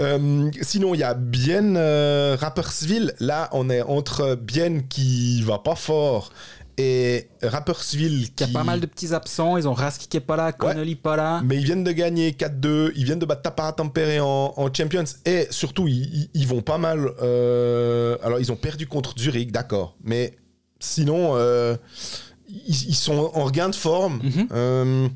Euh, 0.00 0.50
sinon, 0.62 0.92
il 0.94 0.98
y 1.00 1.02
a 1.04 1.14
Bienne 1.14 1.76
euh, 1.78 2.36
Rapperswil. 2.40 3.14
Là, 3.20 3.48
on 3.52 3.70
est 3.70 3.80
entre 3.82 4.34
Bienne 4.34 4.88
qui 4.88 5.40
va 5.42 5.58
pas 5.58 5.76
fort 5.76 6.32
et 6.78 7.28
Rapperswil 7.42 8.34
qui. 8.34 8.44
Il 8.44 8.48
y 8.48 8.50
a 8.50 8.58
pas 8.58 8.64
mal 8.64 8.80
de 8.80 8.86
petits 8.86 9.14
absents. 9.14 9.56
Ils 9.56 9.68
ont 9.68 9.72
Raski 9.74 10.08
qui 10.08 10.16
est 10.16 10.20
pas 10.20 10.36
là, 10.36 10.52
Connolly 10.52 10.96
pas 10.96 11.16
là. 11.16 11.40
Mais 11.44 11.56
ils 11.56 11.64
viennent 11.64 11.84
de 11.84 11.92
gagner 11.92 12.30
4-2, 12.32 12.92
ils 12.96 13.04
viennent 13.04 13.18
de 13.18 13.26
battre 13.26 13.42
Tapara 13.42 13.72
Tampere 13.72 14.24
en, 14.24 14.54
en 14.56 14.72
Champions 14.72 15.04
et 15.24 15.46
surtout 15.50 15.86
ils, 15.88 16.46
vont 16.46 16.62
pas 16.62 16.78
mal. 16.78 17.10
euh, 17.22 18.16
alors 18.22 18.40
ils 18.40 18.50
ont 18.52 18.56
perdu 18.56 18.86
contre 18.86 19.14
Zurich, 19.18 19.52
d'accord, 19.52 19.96
mais 20.02 20.36
sinon 20.80 21.32
euh, 21.36 21.76
ils, 22.48 22.88
ils 22.90 22.94
sont 22.94 23.30
en 23.34 23.44
regain 23.44 23.68
de 23.68 23.74
forme. 23.74 24.20
Mhm. 24.22 24.48
Euh, 24.52 25.08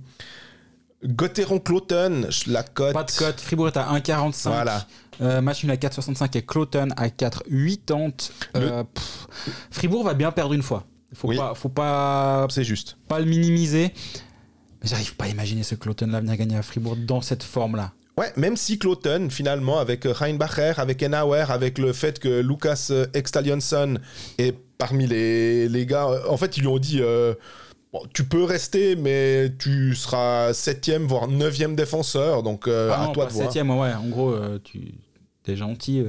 Gotteron 1.05 1.61
Cloton, 1.61 2.29
la 2.47 2.63
cote. 2.65 2.93
Pas 2.93 3.05
de 3.05 3.13
cote. 3.13 3.41
Fribourg 3.41 3.69
est 3.69 3.77
à 3.77 3.93
1,45. 3.93 4.49
Voilà. 4.49 4.87
Euh, 5.21 5.41
match 5.41 5.63
nul 5.65 5.73
à 5.73 5.77
4,65 5.77 6.37
et 6.37 6.43
Cloton 6.43 6.89
à 6.97 7.09
4,80. 7.09 8.31
Euh, 8.57 8.85
Fribourg 9.71 10.05
va 10.05 10.15
bien 10.15 10.33
perdre 10.33 10.55
une 10.55 10.63
fois. 10.63 10.85
Faut 11.15 11.29
Oui. 11.29 11.37
pas, 11.37 11.55
faut 11.55 11.69
pas, 11.71 12.47
C'est 12.51 12.65
juste. 12.65 12.97
pas 13.09 13.19
le 13.19 13.25
minimiser. 13.25 13.93
Mais 14.83 14.89
j'arrive 14.89 15.17
pas 15.17 15.25
à 15.25 15.29
imaginer 15.29 15.63
ce 15.63 15.75
Cloton 15.75 16.07
là 16.09 16.21
venir 16.21 16.37
gagner 16.37 16.57
à 16.57 16.63
Fribourg 16.63 16.97
dans 16.97 17.21
cette 17.21 17.43
forme 17.43 17.77
là. 17.77 17.93
Ouais, 18.17 18.33
même 18.37 18.57
si 18.57 18.79
Cloton, 18.81 19.29
finalement, 19.31 19.79
avec 19.79 20.03
Reinbacher, 20.05 20.73
avec 20.79 21.03
Enauer, 21.05 21.51
avec 21.53 21.79
le 21.79 21.93
fait 21.93 22.19
que 22.19 22.41
Lucas 22.41 22.89
euh, 22.91 23.07
Extalionsson 23.15 23.99
est 24.39 24.57
parmi 24.77 25.07
les, 25.07 25.69
les 25.69 25.87
gars, 25.87 26.09
euh, 26.09 26.29
en 26.29 26.37
fait, 26.37 26.57
ils 26.57 26.61
lui 26.63 26.67
ont 26.69 26.79
dit 26.81 26.99
euh, 27.01 27.35
bon, 27.93 28.01
tu 28.13 28.25
peux 28.25 28.43
rester, 28.43 28.97
mais 28.97 29.53
tu 29.59 29.95
seras 29.95 30.53
septième, 30.53 31.05
voire 31.05 31.29
neuvième 31.29 31.77
défenseur, 31.77 32.43
donc 32.43 32.67
euh, 32.67 32.91
Ah 32.93 33.03
à 33.03 33.07
non, 33.07 33.13
toi 33.13 33.27
de 33.27 33.31
voir. 33.33 33.45
septième, 33.45 33.71
ouais. 33.71 33.93
En 33.95 34.09
gros, 34.09 34.31
euh, 34.33 34.59
tu 34.65 34.95
es 35.47 35.57
gentil. 35.57 36.05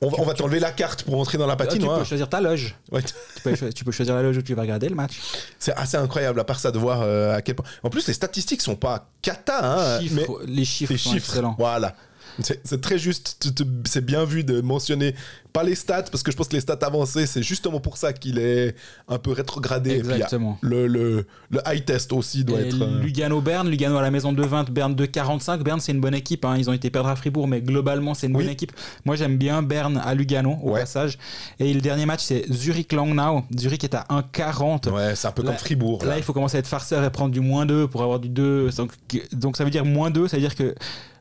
On, 0.00 0.08
va- 0.10 0.16
on 0.20 0.24
va 0.24 0.34
t'enlever 0.34 0.60
la 0.60 0.70
carte 0.70 1.02
pour 1.02 1.18
entrer 1.20 1.38
dans 1.38 1.46
la 1.46 1.54
Ah, 1.54 1.56
tu 1.62 1.66
patinoire. 1.66 1.98
peux 1.98 2.04
choisir 2.04 2.28
ta 2.28 2.40
loge. 2.40 2.76
Ouais. 2.92 3.02
Tu 3.02 3.12
peux, 3.42 3.54
cho- 3.56 3.72
tu 3.72 3.84
peux 3.84 3.90
choisir 3.92 4.14
la 4.14 4.22
loge 4.22 4.36
où 4.36 4.42
tu 4.42 4.54
vas 4.54 4.62
regarder 4.62 4.88
le 4.88 4.94
match. 4.94 5.18
C'est 5.58 5.74
assez 5.74 5.96
incroyable, 5.96 6.38
à 6.40 6.44
part 6.44 6.60
ça, 6.60 6.70
de 6.70 6.78
voir 6.78 7.00
euh, 7.02 7.34
à 7.36 7.42
quel 7.42 7.56
point. 7.56 7.66
En 7.82 7.90
plus, 7.90 8.06
les 8.06 8.14
statistiques 8.14 8.62
sont 8.62 8.76
pas 8.76 9.08
cata, 9.22 9.58
hein, 9.96 10.00
Chiffres, 10.00 10.14
mais 10.14 10.26
les 10.46 10.64
chiffres 10.64 10.92
les 10.92 10.98
sont 10.98 11.12
chiffres, 11.12 11.28
excellents. 11.30 11.56
voilà. 11.58 11.94
C'est 12.40 12.80
très 12.80 12.98
juste, 12.98 13.50
c'est 13.84 14.04
bien 14.04 14.24
vu 14.24 14.44
de 14.44 14.60
mentionner, 14.60 15.14
pas 15.52 15.62
les 15.64 15.74
stats, 15.74 16.04
parce 16.04 16.22
que 16.22 16.30
je 16.30 16.36
pense 16.36 16.48
que 16.48 16.54
les 16.54 16.60
stats 16.60 16.78
avancées, 16.82 17.26
c'est 17.26 17.42
justement 17.42 17.80
pour 17.80 17.96
ça 17.96 18.12
qu'il 18.12 18.38
est 18.38 18.74
un 19.08 19.18
peu 19.18 19.32
rétrogradé. 19.32 19.98
Puis, 20.00 20.12
Exactement. 20.12 20.56
le, 20.60 20.86
le, 20.86 21.26
le 21.50 21.60
high 21.66 21.84
test 21.84 22.12
aussi 22.12 22.44
doit 22.44 22.60
Et 22.60 22.68
être. 22.68 22.80
euh, 22.80 23.00
Lugano-Berne, 23.02 23.68
Lugano 23.68 23.96
à 23.96 24.02
la 24.02 24.10
maison 24.10 24.32
de 24.32 24.42
20, 24.42 24.70
Berne 24.70 24.94
de 24.94 25.04
45. 25.06 25.62
Berne, 25.62 25.80
c'est 25.80 25.92
une 25.92 26.00
bonne 26.00 26.14
équipe. 26.14 26.44
hein. 26.44 26.56
Ils 26.58 26.68
ont 26.70 26.72
été 26.72 26.90
perdre 26.90 27.08
à 27.08 27.16
Fribourg, 27.16 27.48
mais 27.48 27.60
globalement, 27.60 28.14
c'est 28.14 28.28
une 28.28 28.36
Oui. 28.36 28.44
bonne 28.44 28.52
équipe. 28.52 28.72
Moi, 29.04 29.16
j'aime 29.16 29.36
bien 29.36 29.62
Berne 29.62 30.00
à 30.04 30.14
Lugano, 30.14 30.58
au 30.62 30.72
Ouais. 30.72 30.80
passage. 30.80 31.18
Et 31.58 31.72
le 31.74 31.80
dernier 31.80 32.06
match, 32.06 32.22
c'est 32.22 32.44
Zurich-Langnau. 32.52 33.42
Zurich 33.58 33.82
est 33.84 33.94
à 33.94 34.06
1,40. 34.10 34.88
Ouais, 34.92 35.14
c'est 35.16 35.26
un 35.28 35.32
peu 35.32 35.42
Là- 35.42 35.48
comme 35.50 35.58
Fribourg. 35.58 36.02
Là, 36.04 36.10
là. 36.10 36.16
il 36.18 36.22
faut 36.22 36.32
commencer 36.32 36.56
à 36.56 36.60
être 36.60 36.66
farceur 36.68 37.02
et 37.02 37.10
prendre 37.10 37.32
du 37.32 37.40
moins 37.40 37.66
2 37.66 37.88
pour 37.88 38.02
avoir 38.02 38.20
du 38.20 38.28
2. 38.28 38.70
Donc, 38.76 38.92
donc 39.32 39.56
ça 39.56 39.64
veut 39.64 39.70
dire 39.70 39.84
moins 39.84 40.10
2, 40.10 40.28
ça 40.28 40.36
veut 40.36 40.42
dire 40.42 40.54
que 40.54 40.74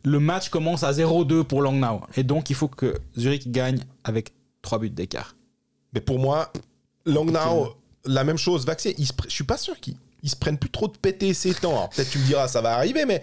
le 0.08 0.20
match 0.20 0.50
commence 0.50 0.84
à 0.84 0.92
0-2 0.92 1.44
pour 1.44 1.62
Langnau. 1.62 2.02
Et 2.16 2.24
donc, 2.24 2.50
il 2.50 2.56
faut 2.56 2.68
que 2.68 2.96
Zurich 3.18 3.52
gagne 3.52 3.80
avec 4.04 4.34
3 4.62 4.80
buts 4.80 4.90
d'écart. 4.90 5.36
Mais 5.94 6.02
pour 6.02 6.20
moi, 6.20 6.52
Langnau, 7.06 7.76
la 8.06 8.24
même 8.24 8.38
chose, 8.38 8.66
pre- 8.66 9.24
Je 9.28 9.30
suis 9.34 9.44
pas 9.44 9.58
sûr 9.58 9.80
qu'ils 9.80 9.96
ils 10.24 10.30
se 10.30 10.36
prennent 10.36 10.58
plus 10.58 10.70
trop 10.72 10.88
de 10.88 10.98
péter 10.98 11.34
ces 11.34 11.54
temps. 11.54 11.72
Alors, 11.72 11.90
Peut-être 11.90 12.10
tu 12.10 12.18
me 12.20 12.26
diras, 12.26 12.48
ça 12.48 12.60
va 12.62 12.74
arriver, 12.76 13.06
mais. 13.06 13.22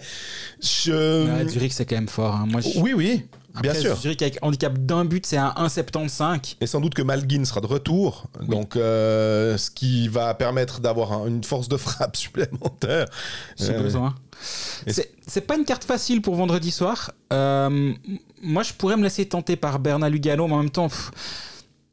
Je... 0.61 1.27
Ouais, 1.43 1.47
Zurich, 1.49 1.73
c'est 1.73 1.85
quand 1.85 1.95
même 1.95 2.07
fort. 2.07 2.33
hein. 2.35 2.45
Moi, 2.49 2.61
je- 2.61 2.79
Oui, 2.79 2.93
oui, 2.93 3.25
bien 3.61 3.73
sûr. 3.73 3.95
Zurich 3.97 4.21
avec 4.21 4.39
handicap 4.41 4.77
d'un 4.77 5.03
but, 5.05 5.25
c'est 5.25 5.37
à 5.37 5.53
1,75. 5.57 6.55
Et 6.61 6.67
sans 6.67 6.79
doute 6.79 6.93
que 6.93 7.01
Malguin 7.01 7.43
sera 7.45 7.61
de 7.61 7.67
retour, 7.67 8.27
donc 8.47 8.75
euh, 8.75 9.57
ce 9.57 9.69
qui 9.71 10.07
va 10.07 10.33
permettre 10.35 10.79
d'avoir 10.79 11.11
un- 11.13 11.27
une 11.27 11.43
force 11.43 11.67
de 11.67 11.77
frappe 11.77 12.15
supplémentaire. 12.25 13.07
si 13.57 13.71
Euh, 13.71 13.81
besoin. 13.81 14.15
C'est 15.27 15.41
pas 15.41 15.55
une 15.57 15.65
carte 15.65 15.83
facile 15.83 16.21
pour 16.21 16.35
vendredi 16.35 16.71
soir. 16.71 17.11
Euh, 17.33 17.93
moi, 18.41 18.63
je 18.63 18.73
pourrais 18.73 18.97
me 18.97 19.03
laisser 19.03 19.25
tenter 19.25 19.55
par 19.55 19.79
Bernard 19.79 20.09
Lugano, 20.09 20.47
mais 20.47 20.53
en 20.53 20.59
même 20.59 20.69
temps, 20.69 20.87
pff, 20.89 21.11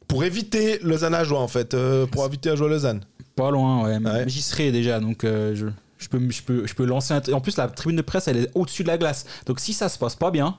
Pour 0.09 0.25
éviter 0.25 0.79
Lausanne 0.83 1.15
à 1.15 1.25
joie, 1.25 1.41
en 1.41 1.49
fait, 1.49 1.75
euh, 1.75 2.07
pour 2.07 2.27
éviter 2.27 2.51
à 2.51 2.57
jouer 2.57 2.69
Lausanne. 2.69 3.01
pas 3.37 3.51
loin. 3.51 3.99
Ouais. 4.01 4.25
J'y 4.29 4.43
serai 4.43 4.71
déjà, 4.73 5.01
donc 5.01 5.25
euh, 5.25 5.55
je, 5.55 5.67
Je 5.99 6.09
peux, 6.09 6.21
je, 6.31 6.43
peux, 6.43 6.67
je 6.67 6.75
peux 6.75 6.85
lancer 6.85 7.15
un... 7.15 7.23
En 7.33 7.41
plus, 7.41 7.57
la 7.57 7.69
tribune 7.69 7.97
de 7.97 8.03
presse, 8.03 8.29
elle 8.29 8.37
est 8.37 8.51
au-dessus 8.55 8.83
de 8.83 8.89
la 8.89 8.99
glace. 8.99 9.25
Donc 9.47 9.59
si 9.61 9.73
ça 9.73 9.89
se 9.89 9.99
passe 9.99 10.17
pas 10.17 10.31
bien, 10.31 10.59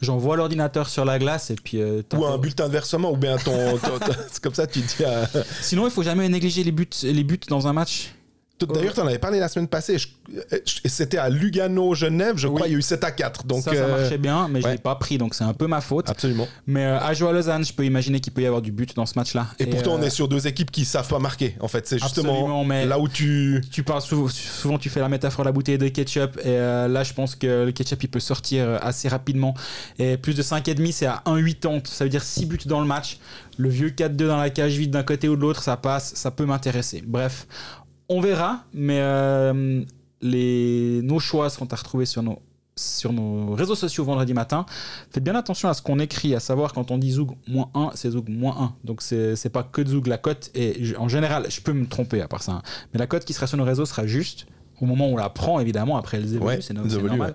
j'envoie 0.00 0.36
l'ordinateur 0.36 0.88
sur 0.88 1.04
la 1.04 1.18
glace 1.18 1.50
et 1.50 1.56
puis... 1.56 1.80
euh, 1.80 2.02
Ou 2.14 2.24
un 2.24 2.38
bulletin 2.38 2.68
de 2.68 2.72
versement, 2.72 3.10
ou 3.10 3.16
bien 3.16 3.36
ton. 3.38 3.78
ton- 3.78 3.98
ton- 3.98 4.12
c'est 4.30 4.42
comme 4.42 4.54
ça, 4.54 4.66
tu 4.68 4.78
dis. 4.80 5.04
à- 5.04 5.28
Sinon, 5.60 5.86
il 5.86 5.90
faut 5.90 6.02
jamais 6.04 6.28
négliger 6.28 6.62
les 6.62 6.72
buts, 6.72 6.88
les 7.02 7.24
buts 7.24 7.40
dans 7.48 7.66
un 7.66 7.72
match. 7.72 8.14
D'ailleurs, 8.60 8.94
tu 8.94 9.00
en 9.00 9.06
avais 9.06 9.18
parlé 9.18 9.40
la 9.40 9.48
semaine 9.48 9.66
passée. 9.66 9.96
C'était 10.84 11.18
à 11.18 11.28
Lugano, 11.28 11.94
Genève, 11.94 12.36
je 12.36 12.46
crois, 12.46 12.68
il 12.68 12.72
y 12.72 12.74
a 12.76 12.78
eu 12.78 12.82
7 12.82 13.02
à 13.02 13.10
4. 13.10 13.46
Donc, 13.46 13.62
ça, 13.62 13.74
ça 13.74 13.76
euh, 13.78 13.98
marchait 13.98 14.18
bien, 14.18 14.46
mais 14.48 14.60
je 14.60 14.66
ouais. 14.66 14.72
l'ai 14.72 14.78
pas 14.78 14.94
pris, 14.94 15.18
donc 15.18 15.34
c'est 15.34 15.44
un 15.44 15.52
peu 15.52 15.66
ma 15.66 15.80
faute. 15.80 16.08
Absolument. 16.08 16.46
Mais 16.66 16.84
euh, 16.84 17.00
à 17.00 17.12
jouer 17.14 17.30
à 17.30 17.32
Lausanne, 17.32 17.64
je 17.64 17.72
peux 17.72 17.84
imaginer 17.84 18.20
qu'il 18.20 18.32
peut 18.32 18.42
y 18.42 18.46
avoir 18.46 18.62
du 18.62 18.70
but 18.70 18.94
dans 18.94 19.06
ce 19.06 19.18
match-là. 19.18 19.48
Et, 19.58 19.66
pourtant, 19.66 19.94
euh, 19.94 19.98
on 19.98 20.02
est 20.02 20.10
sur 20.10 20.28
deux 20.28 20.46
équipes 20.46 20.70
qui 20.70 20.84
savent 20.84 21.08
pas 21.08 21.18
marquer. 21.18 21.56
En 21.60 21.68
fait, 21.68 21.86
c'est 21.86 21.98
justement 21.98 22.32
Absolument, 22.32 22.64
mais- 22.64 22.86
là 22.86 22.98
où 22.98 23.08
tu. 23.08 23.62
Tu 23.72 23.82
parles 23.82 24.02
souvent, 24.02 24.28
souvent, 24.28 24.78
tu 24.78 24.88
fais 24.88 25.00
la 25.00 25.08
métaphore 25.08 25.44
de 25.44 25.48
la 25.48 25.52
bouteille 25.52 25.78
de 25.78 25.88
ketchup, 25.88 26.38
et 26.38 26.42
euh, 26.46 26.86
là, 26.86 27.02
je 27.02 27.12
pense 27.12 27.34
que 27.34 27.64
le 27.64 27.72
ketchup, 27.72 28.04
il 28.04 28.08
peut 28.08 28.20
sortir 28.20 28.64
euh, 28.64 28.78
assez 28.80 29.08
rapidement. 29.08 29.54
Et 29.98 30.16
plus 30.16 30.34
de 30.34 30.42
5,5, 30.42 30.92
c'est 30.92 31.06
à 31.06 31.22
1,80. 31.26 31.86
Ça 31.86 32.04
veut 32.04 32.10
dire 32.10 32.22
6 32.22 32.46
buts 32.46 32.58
dans 32.66 32.80
le 32.80 32.86
match. 32.86 33.18
Le 33.56 33.68
vieux 33.68 33.90
4-2 33.90 34.26
dans 34.26 34.36
la 34.36 34.50
cage 34.50 34.76
vide 34.76 34.90
d'un 34.90 35.02
côté 35.02 35.28
ou 35.28 35.36
de 35.36 35.40
l'autre, 35.40 35.62
ça 35.62 35.76
passe, 35.76 36.14
ça 36.14 36.30
peut 36.30 36.44
m'intéresser. 36.44 37.02
Bref, 37.06 37.46
on 38.08 38.20
verra, 38.20 38.64
mais 38.72 38.98
euh, 39.00 39.82
les, 40.20 41.00
nos 41.02 41.18
choix 41.18 41.50
seront 41.50 41.66
à 41.70 41.76
retrouver 41.76 42.06
sur 42.06 42.22
nos, 42.22 42.38
sur 42.76 43.12
nos 43.12 43.54
réseaux 43.54 43.74
sociaux 43.74 44.04
vendredi 44.04 44.34
matin. 44.34 44.66
Faites 45.10 45.22
bien 45.24 45.34
attention 45.34 45.68
à 45.68 45.74
ce 45.74 45.82
qu'on 45.82 45.98
écrit, 45.98 46.34
à 46.34 46.40
savoir 46.40 46.72
quand 46.72 46.90
on 46.90 46.98
dit 46.98 47.12
Zoug 47.12 47.32
moins 47.48 47.70
1, 47.74 47.90
c'est 47.94 48.10
Zoug 48.10 48.28
moins 48.28 48.56
1. 48.58 48.74
Donc 48.84 49.00
c'est 49.02 49.48
pas 49.52 49.62
que 49.62 49.86
Zoug 49.86 50.06
la 50.06 50.18
cote, 50.18 50.50
et 50.54 50.84
je- 50.84 50.96
en 50.96 51.08
général, 51.08 51.46
je 51.50 51.60
peux 51.60 51.72
me 51.72 51.86
tromper 51.86 52.20
à 52.20 52.28
part 52.28 52.42
ça. 52.42 52.52
hein. 52.52 52.62
Mais 52.92 52.98
la 52.98 53.06
cote 53.06 53.24
qui 53.24 53.32
sera 53.32 53.46
sur 53.46 53.56
nos 53.58 53.64
réseaux 53.64 53.86
sera 53.86 54.06
juste 54.06 54.46
au 54.80 54.86
moment 54.86 55.08
où 55.08 55.12
on 55.14 55.16
la 55.16 55.30
prend, 55.30 55.60
évidemment. 55.60 55.96
Après, 55.96 56.16
elles 56.18 56.34
évoluent, 56.34 56.44
Ouais, 56.56 56.60
c'est 56.60 56.74
normal. 57.18 57.34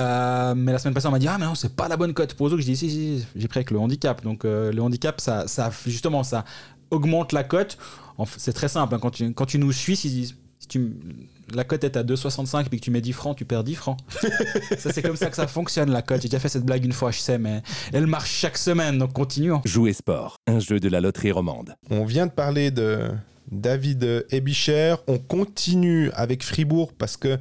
Euh, 0.00 0.54
mais 0.56 0.72
la 0.72 0.78
semaine 0.78 0.94
passée, 0.94 1.06
on 1.06 1.12
m'a 1.12 1.18
dit 1.20 1.28
Ah, 1.28 1.36
mais 1.38 1.44
non, 1.44 1.54
c'est 1.54 1.76
pas 1.76 1.86
la 1.86 1.96
bonne 1.96 2.14
cote 2.14 2.34
pour 2.34 2.48
Zoug. 2.48 2.58
Je 2.60 2.64
dis 2.64 2.76
Si, 2.76 2.90
si, 2.90 3.18
si, 3.20 3.26
j'ai 3.36 3.46
pris 3.46 3.58
avec 3.58 3.70
le 3.70 3.78
handicap. 3.78 4.22
Donc, 4.24 4.44
euh, 4.44 4.72
le 4.72 4.82
handicap, 4.82 5.20
ça, 5.20 5.46
ça, 5.46 5.70
justement, 5.86 6.24
ça 6.24 6.44
augmente 6.90 7.32
la 7.32 7.44
cote. 7.44 7.78
C'est 8.38 8.52
très 8.52 8.68
simple. 8.68 8.94
hein. 8.94 8.98
Quand, 9.00 9.10
tu, 9.10 9.32
quand 9.32 9.46
tu 9.46 9.58
nous 9.58 9.72
suis, 9.72 9.96
si, 9.96 10.34
si 10.58 10.68
tu, 10.68 10.96
la 11.52 11.64
cote 11.64 11.84
est 11.84 11.96
à 11.96 12.02
2,65 12.02 12.68
puis 12.68 12.78
que 12.80 12.84
tu 12.84 12.90
mets 12.90 13.00
10 13.00 13.12
francs, 13.12 13.36
tu 13.36 13.44
perds 13.44 13.64
10 13.64 13.74
francs. 13.74 13.98
ça, 14.78 14.92
c'est 14.92 15.02
comme 15.02 15.16
ça 15.16 15.30
que 15.30 15.36
ça 15.36 15.46
fonctionne, 15.46 15.90
la 15.90 16.02
cote. 16.02 16.22
J'ai 16.22 16.28
déjà 16.28 16.38
fait 16.40 16.48
cette 16.48 16.64
blague 16.64 16.84
une 16.84 16.92
fois, 16.92 17.10
je 17.10 17.18
sais, 17.18 17.38
mais 17.38 17.62
elle 17.92 18.06
marche 18.06 18.30
chaque 18.30 18.56
semaine. 18.58 18.98
Donc, 18.98 19.12
continuons. 19.12 19.60
Jouer 19.64 19.92
sport, 19.92 20.36
un 20.46 20.60
jeu 20.60 20.80
de 20.80 20.88
la 20.88 21.00
loterie 21.00 21.32
romande. 21.32 21.74
On 21.90 22.04
vient 22.04 22.26
de 22.26 22.32
parler 22.32 22.70
de 22.70 23.10
David 23.50 24.26
Ebicher. 24.30 24.94
On 25.06 25.18
continue 25.18 26.10
avec 26.12 26.42
Fribourg 26.42 26.92
parce 26.92 27.16
que 27.16 27.38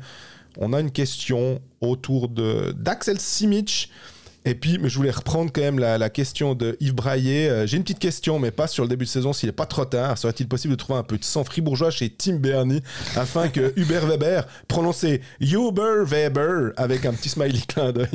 on 0.58 0.74
a 0.74 0.80
une 0.80 0.92
question 0.92 1.60
autour 1.82 2.30
de 2.30 2.74
d'Axel 2.78 3.20
Simic. 3.20 3.90
Et 4.46 4.56
puis, 4.56 4.78
mais 4.78 4.90
je 4.90 4.98
voulais 4.98 5.12
reprendre 5.12 5.52
quand 5.54 5.62
même 5.62 5.80
la, 5.80 5.98
la 5.98 6.10
question 6.10 6.54
de 6.54 6.76
Yves 6.82 6.94
Braillet. 6.94 7.50
Euh, 7.50 7.68
J'ai 7.68 7.78
une 7.78 7.84
petite 7.84 8.00
question, 8.00 8.40
mais 8.40 8.52
pas 8.52 8.68
sur 8.68 8.84
le 8.84 8.90
début 8.90 9.06
de 9.06 9.10
saison, 9.10 9.32
s'il 9.32 9.48
n'est 9.48 9.54
pas 9.54 9.66
trop 9.66 9.86
tard. 9.86 10.18
Serait-il 10.18 10.48
possible 10.48 10.74
de 10.74 10.78
trouver 10.78 11.00
un 11.00 11.04
peu 11.04 11.18
de 11.18 11.24
sang 11.24 11.44
fribourgeois 11.44 11.92
chez 11.92 12.10
Tim 12.10 12.36
Bernie 12.36 12.82
afin 13.16 13.48
que 13.48 13.74
Hubert 13.80 14.06
Weber, 14.06 14.46
prononcé 14.68 15.22
Huber 15.40 16.04
Weber 16.06 16.74
avec 16.76 17.06
un 17.06 17.14
petit 17.14 17.30
smiley 17.30 17.60
clin 17.68 17.92
d'œil, 17.94 18.10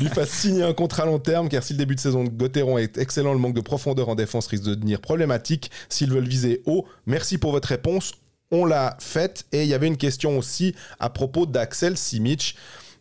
lui 0.00 0.08
fasse 0.08 0.30
signer 0.30 0.64
un 0.64 0.74
contrat 0.74 1.04
à 1.04 1.06
long 1.06 1.18
terme 1.18 1.48
Car 1.48 1.62
si 1.62 1.72
le 1.72 1.78
début 1.78 1.94
de 1.94 2.00
saison 2.00 2.24
de 2.24 2.28
Gauthieron 2.28 2.76
est 2.76 2.98
excellent, 2.98 3.32
le 3.32 3.38
manque 3.38 3.54
de 3.54 3.60
profondeur 3.60 4.08
en 4.08 4.14
défense 4.14 4.46
risque 4.48 4.64
de 4.64 4.74
devenir 4.74 5.00
problématique. 5.00 5.70
S'ils 5.88 6.10
veulent 6.10 6.28
viser 6.28 6.62
haut, 6.66 6.86
merci 7.06 7.38
pour 7.38 7.52
votre 7.52 7.68
réponse. 7.68 8.12
On 8.50 8.64
l'a 8.64 8.96
faite. 8.98 9.46
Et 9.52 9.62
il 9.62 9.68
y 9.68 9.74
avait 9.74 9.86
une 9.86 9.96
question 9.96 10.36
aussi 10.36 10.74
à 10.98 11.08
propos 11.08 11.46
d'Axel 11.46 11.96
Simic. 11.96 12.56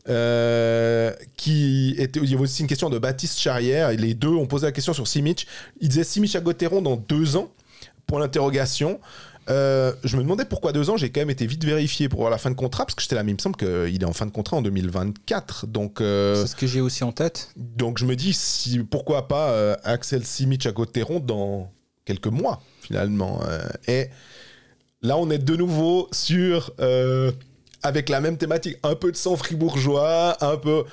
Euh, 0.07 1.11
qui 1.35 1.93
était, 1.97 2.19
il 2.19 2.29
y 2.29 2.33
avait 2.33 2.43
aussi 2.43 2.61
une 2.61 2.67
question 2.67 2.89
de 2.89 2.97
Baptiste 2.97 3.37
Charrière. 3.39 3.89
Et 3.89 3.97
les 3.97 4.13
deux 4.13 4.29
ont 4.29 4.47
posé 4.47 4.65
la 4.65 4.71
question 4.71 4.93
sur 4.93 5.07
Simic. 5.07 5.45
Il 5.81 5.89
disait 5.89 6.03
Simic 6.03 6.35
à 6.35 6.41
Gauthieron 6.41 6.81
dans 6.81 6.95
deux 6.95 7.35
ans? 7.35 7.51
Point 8.07 8.21
d'interrogation. 8.21 8.99
Euh, 9.49 9.93
je 10.03 10.15
me 10.15 10.21
demandais 10.21 10.45
pourquoi 10.45 10.71
deux 10.71 10.89
ans. 10.89 10.97
J'ai 10.97 11.09
quand 11.09 11.21
même 11.21 11.29
été 11.29 11.45
vite 11.45 11.63
vérifié 11.63 12.07
pour 12.07 12.19
voir 12.19 12.31
la 12.31 12.37
fin 12.37 12.49
de 12.51 12.55
contrat 12.55 12.85
parce 12.85 12.95
que 12.95 13.01
j'étais 13.01 13.15
là, 13.15 13.23
mais 13.23 13.31
il 13.31 13.35
me 13.35 13.39
semble 13.39 13.55
qu'il 13.55 14.01
est 14.01 14.05
en 14.05 14.13
fin 14.13 14.25
de 14.25 14.31
contrat 14.31 14.57
en 14.57 14.61
2024. 14.61 15.67
Donc, 15.67 16.01
euh, 16.01 16.41
C'est 16.41 16.47
ce 16.47 16.55
que 16.55 16.67
j'ai 16.67 16.81
aussi 16.81 17.03
en 17.03 17.11
tête. 17.11 17.49
donc 17.55 17.97
je 17.97 18.05
me 18.05 18.15
dis 18.15 18.33
si 18.33 18.79
pourquoi 18.79 19.27
pas 19.27 19.49
euh, 19.51 19.75
Axel 19.83 20.25
Simic 20.25 20.65
à 20.65 20.71
Gauthieron 20.71 21.19
dans 21.19 21.71
quelques 22.05 22.27
mois 22.27 22.61
finalement. 22.81 23.41
Euh, 23.47 23.61
et 23.87 24.09
là 25.01 25.17
on 25.17 25.29
est 25.29 25.39
de 25.39 25.55
nouveau 25.55 26.09
sur 26.11 26.71
avec 27.83 28.09
la 28.09 28.21
même 28.21 28.37
thématique, 28.37 28.77
un 28.83 28.95
peu 28.95 29.11
de 29.11 29.17
sang 29.17 29.35
fribourgeois, 29.35 30.37
un 30.43 30.57
peu. 30.57 30.83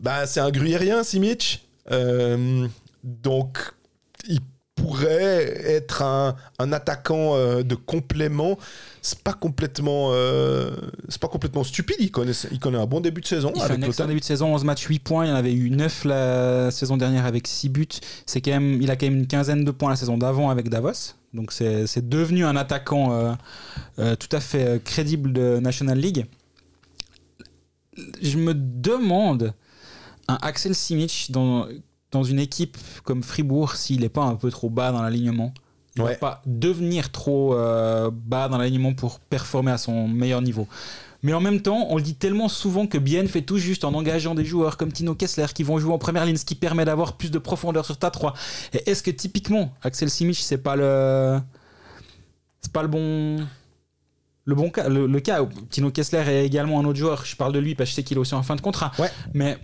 Bah 0.00 0.26
c'est 0.26 0.40
un 0.40 0.50
gruyérien 0.50 1.02
Simic, 1.04 1.66
Euh, 1.90 2.68
donc 3.02 3.58
il 4.28 4.40
pourrait 4.80 5.60
être 5.66 6.02
un, 6.02 6.36
un 6.58 6.72
attaquant 6.72 7.34
euh, 7.34 7.62
de 7.62 7.74
complément. 7.74 8.58
C'est 9.02 9.20
pas 9.20 9.32
complètement, 9.32 10.10
euh, 10.12 10.70
c'est 11.08 11.20
pas 11.20 11.28
complètement 11.28 11.64
stupide. 11.64 11.96
Il 12.00 12.10
connaît, 12.10 12.32
il 12.50 12.58
connaît 12.58 12.78
un 12.78 12.86
bon 12.86 13.00
début 13.00 13.20
de 13.20 13.26
saison. 13.26 13.52
Il 13.54 13.60
fait 13.60 13.72
avec 13.72 13.84
un 13.84 13.86
excellent 13.86 14.08
début 14.08 14.20
de 14.20 14.24
saison, 14.24 14.54
11 14.54 14.64
matchs, 14.64 14.86
8 14.86 14.98
points. 15.00 15.26
Il 15.26 15.32
en 15.32 15.36
avait 15.36 15.52
eu 15.52 15.70
9 15.70 16.04
la 16.04 16.70
saison 16.70 16.96
dernière 16.96 17.24
avec 17.26 17.46
6 17.46 17.68
buts. 17.68 17.88
C'est 18.26 18.40
quand 18.40 18.50
même, 18.52 18.80
il 18.82 18.90
a 18.90 18.96
quand 18.96 19.06
même 19.06 19.18
une 19.18 19.26
quinzaine 19.26 19.64
de 19.64 19.70
points 19.70 19.90
la 19.90 19.96
saison 19.96 20.18
d'avant 20.18 20.50
avec 20.50 20.68
Davos. 20.68 21.14
Donc 21.32 21.52
c'est 21.52 21.86
c'est 21.86 22.08
devenu 22.08 22.44
un 22.44 22.56
attaquant 22.56 23.12
euh, 23.12 23.32
euh, 23.98 24.16
tout 24.16 24.34
à 24.34 24.40
fait 24.40 24.82
crédible 24.82 25.32
de 25.32 25.60
National 25.60 25.98
League. 25.98 26.26
Je 28.22 28.36
me 28.38 28.54
demande 28.54 29.54
un 30.28 30.38
Axel 30.42 30.74
Simic 30.74 31.28
dans, 31.30 31.66
dans 32.12 32.22
une 32.22 32.38
équipe 32.40 32.76
comme 33.04 33.22
Fribourg 33.22 33.74
s'il 33.76 34.00
n'est 34.00 34.08
pas 34.08 34.24
un 34.24 34.34
peu 34.34 34.50
trop 34.50 34.68
bas 34.70 34.92
dans 34.92 35.02
l'alignement. 35.02 35.52
Il 35.96 36.02
ne 36.02 36.06
Ouais. 36.06 36.12
va 36.12 36.18
pas 36.18 36.42
devenir 36.46 37.10
trop 37.10 37.54
euh, 37.54 38.10
bas 38.12 38.48
dans 38.48 38.58
l'alignement 38.58 38.94
pour 38.94 39.18
performer 39.20 39.72
à 39.72 39.78
son 39.78 40.06
meilleur 40.08 40.40
niveau. 40.42 40.66
Mais 41.22 41.34
en 41.34 41.40
même 41.40 41.60
temps, 41.60 41.86
on 41.90 41.96
le 41.96 42.02
dit 42.02 42.14
tellement 42.14 42.48
souvent 42.48 42.86
que 42.86 42.96
Bien 42.96 43.26
fait 43.26 43.42
tout 43.42 43.58
juste 43.58 43.84
en 43.84 43.92
engageant 43.92 44.34
des 44.34 44.44
joueurs 44.44 44.76
comme 44.78 44.90
Tino 44.90 45.14
Kessler 45.14 45.46
qui 45.54 45.62
vont 45.64 45.78
jouer 45.78 45.92
en 45.92 45.98
première 45.98 46.24
ligne, 46.24 46.36
ce 46.36 46.44
qui 46.46 46.54
permet 46.54 46.84
d'avoir 46.86 47.16
plus 47.18 47.30
de 47.30 47.38
profondeur 47.38 47.84
sur 47.84 47.98
ta 47.98 48.10
3. 48.10 48.32
Et 48.72 48.88
est-ce 48.90 49.02
que 49.02 49.10
typiquement, 49.10 49.74
Axel 49.82 50.08
Simic, 50.08 50.38
c'est 50.38 50.58
pas 50.58 50.76
le. 50.76 51.38
C'est 52.62 52.72
pas 52.72 52.82
le 52.82 52.88
bon. 52.88 53.46
Le 54.46 54.54
bon 54.54 54.70
cas, 54.70 54.88
le, 54.88 55.06
le 55.06 55.20
cas? 55.20 55.40
Tino 55.68 55.90
Kessler 55.90 56.24
est 56.26 56.46
également 56.46 56.80
un 56.80 56.84
autre 56.86 56.98
joueur. 56.98 57.24
Je 57.26 57.36
parle 57.36 57.52
de 57.52 57.58
lui 57.58 57.74
parce 57.74 57.88
que 57.88 57.92
je 57.92 57.96
sais 57.96 58.02
qu'il 58.02 58.16
est 58.16 58.20
aussi 58.20 58.34
en 58.34 58.42
fin 58.42 58.56
de 58.56 58.60
contrat. 58.62 58.90
Ouais. 58.98 59.10
Mais 59.34 59.58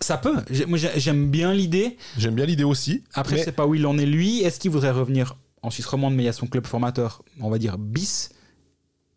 ça 0.00 0.18
peut. 0.18 0.36
Moi, 0.66 0.78
j'aime 0.96 1.30
bien 1.30 1.52
l'idée. 1.52 1.96
J'aime 2.18 2.34
bien 2.34 2.46
l'idée 2.46 2.64
aussi. 2.64 3.04
Après, 3.14 3.34
mais- 3.34 3.40
je 3.40 3.44
sais 3.44 3.52
pas 3.52 3.66
où 3.66 3.74
il 3.74 3.86
en 3.86 3.98
est 3.98 4.06
lui. 4.06 4.40
Est-ce 4.42 4.58
qu'il 4.60 4.70
voudrait 4.70 4.90
revenir 4.90 5.36
en 5.62 5.70
Suisse 5.70 5.86
romande, 5.86 6.14
mais 6.14 6.22
il 6.22 6.26
y 6.26 6.28
a 6.28 6.32
son 6.32 6.46
club 6.46 6.66
formateur, 6.66 7.22
on 7.40 7.50
va 7.50 7.58
dire 7.58 7.78
bis, 7.78 8.30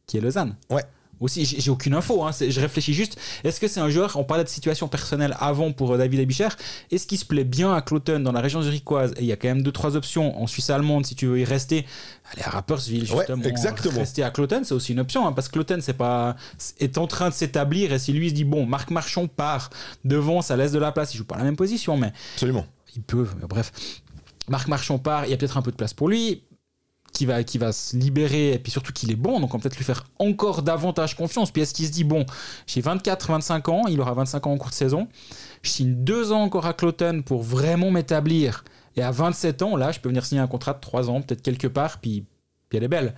qui 0.07 0.17
est 0.17 0.21
Lausanne? 0.21 0.55
Ouais. 0.69 0.83
Aussi, 1.19 1.45
j'ai 1.45 1.69
aucune 1.69 1.93
info. 1.93 2.23
hein, 2.23 2.31
Je 2.39 2.59
réfléchis 2.61 2.93
juste. 2.93 3.17
Est-ce 3.43 3.59
que 3.59 3.67
c'est 3.67 3.79
un 3.79 3.89
joueur 3.89 4.15
On 4.17 4.23
parlait 4.23 4.43
de 4.43 4.49
situation 4.49 4.87
personnelle 4.87 5.35
avant 5.39 5.71
pour 5.71 5.91
euh, 5.93 5.97
David 5.97 6.19
Abicher. 6.21 6.47
Est-ce 6.91 7.05
qu'il 7.07 7.17
se 7.17 7.25
plaît 7.25 7.43
bien 7.43 7.73
à 7.73 7.81
Cloton 7.81 8.19
dans 8.21 8.31
la 8.31 8.41
région 8.41 8.61
zurichoise? 8.61 9.11
Et 9.17 9.21
il 9.21 9.25
y 9.25 9.31
a 9.31 9.35
quand 9.35 9.47
même 9.49 9.61
deux 9.63 9.71
trois 9.71 9.95
options 9.95 10.41
en 10.41 10.47
Suisse 10.47 10.69
allemande 10.69 11.05
si 11.05 11.15
tu 11.15 11.27
veux 11.27 11.39
y 11.39 11.43
rester. 11.45 11.85
Aller 12.31 12.43
à 12.43 12.49
Rapperswil 12.51 13.01
Ouais, 13.11 13.17
justement. 13.17 13.43
exactement. 13.43 13.99
Rester 13.99 14.23
à 14.23 14.29
Cloton, 14.31 14.61
c'est 14.63 14.73
aussi 14.73 14.93
une 14.93 14.99
option 14.99 15.27
hein, 15.27 15.31
parce 15.33 15.47
que 15.47 15.53
Cloton 15.53 15.79
c'est 15.81 15.93
pas 15.93 16.35
est 16.79 16.97
en 16.97 17.07
train 17.07 17.29
de 17.29 17.33
s'établir 17.33 17.91
et 17.91 17.99
si 17.99 18.13
lui 18.13 18.29
se 18.29 18.33
dit 18.35 18.43
bon, 18.45 18.65
Marc 18.65 18.91
Marchand 18.91 19.27
part 19.27 19.69
devant, 20.05 20.41
ça 20.41 20.55
laisse 20.55 20.71
de 20.71 20.79
la 20.79 20.91
place. 20.91 21.13
Il 21.13 21.17
joue 21.17 21.25
pas 21.25 21.37
la 21.37 21.43
même 21.43 21.55
position, 21.55 21.97
mais 21.97 22.13
Absolument. 22.35 22.65
il 22.95 23.01
peut, 23.01 23.27
mais 23.41 23.47
bref. 23.47 23.71
Marc 24.47 24.67
Marchand 24.67 24.99
part, 24.99 25.25
il 25.25 25.31
y 25.31 25.33
a 25.33 25.37
peut-être 25.37 25.57
un 25.57 25.61
peu 25.61 25.71
de 25.71 25.75
place 25.75 25.93
pour 25.93 26.07
lui, 26.09 26.43
qui 27.11 27.25
va, 27.25 27.43
qui 27.43 27.57
va 27.57 27.71
se 27.71 27.97
libérer, 27.97 28.53
et 28.53 28.59
puis 28.59 28.71
surtout 28.71 28.93
qu'il 28.93 29.11
est 29.11 29.15
bon, 29.15 29.39
donc 29.39 29.53
on 29.53 29.57
va 29.57 29.61
peut-être 29.61 29.77
lui 29.77 29.83
faire 29.83 30.05
encore 30.19 30.61
davantage 30.61 31.15
confiance. 31.15 31.51
Puis 31.51 31.61
est-ce 31.61 31.73
qu'il 31.73 31.85
se 31.85 31.91
dit, 31.91 32.03
bon, 32.03 32.25
j'ai 32.67 32.81
24-25 32.81 33.69
ans, 33.69 33.87
il 33.87 33.99
aura 33.99 34.13
25 34.13 34.47
ans 34.47 34.51
en 34.51 34.57
cours 34.57 34.69
de 34.69 34.75
saison, 34.75 35.07
je 35.61 35.69
signe 35.69 35.95
deux 36.03 36.31
ans 36.31 36.41
encore 36.43 36.65
à 36.65 36.73
Cloton 36.73 37.21
pour 37.25 37.43
vraiment 37.43 37.91
m'établir, 37.91 38.63
et 38.95 39.01
à 39.01 39.11
27 39.11 39.61
ans, 39.61 39.75
là, 39.75 39.91
je 39.91 39.99
peux 39.99 40.09
venir 40.09 40.25
signer 40.25 40.41
un 40.41 40.47
contrat 40.47 40.73
de 40.73 40.79
3 40.79 41.09
ans, 41.09 41.21
peut-être 41.21 41.41
quelque 41.41 41.67
part, 41.67 41.99
puis, 41.99 42.25
puis 42.69 42.77
elle 42.77 42.83
est 42.83 42.89
belle. 42.89 43.15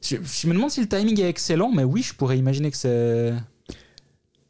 Je, 0.00 0.16
je 0.22 0.46
me 0.48 0.54
demande 0.54 0.70
si 0.70 0.80
le 0.80 0.88
timing 0.88 1.20
est 1.20 1.28
excellent, 1.28 1.70
mais 1.70 1.84
oui, 1.84 2.02
je 2.02 2.14
pourrais 2.14 2.38
imaginer 2.38 2.70
que 2.70 2.76
c'est... 2.76 3.32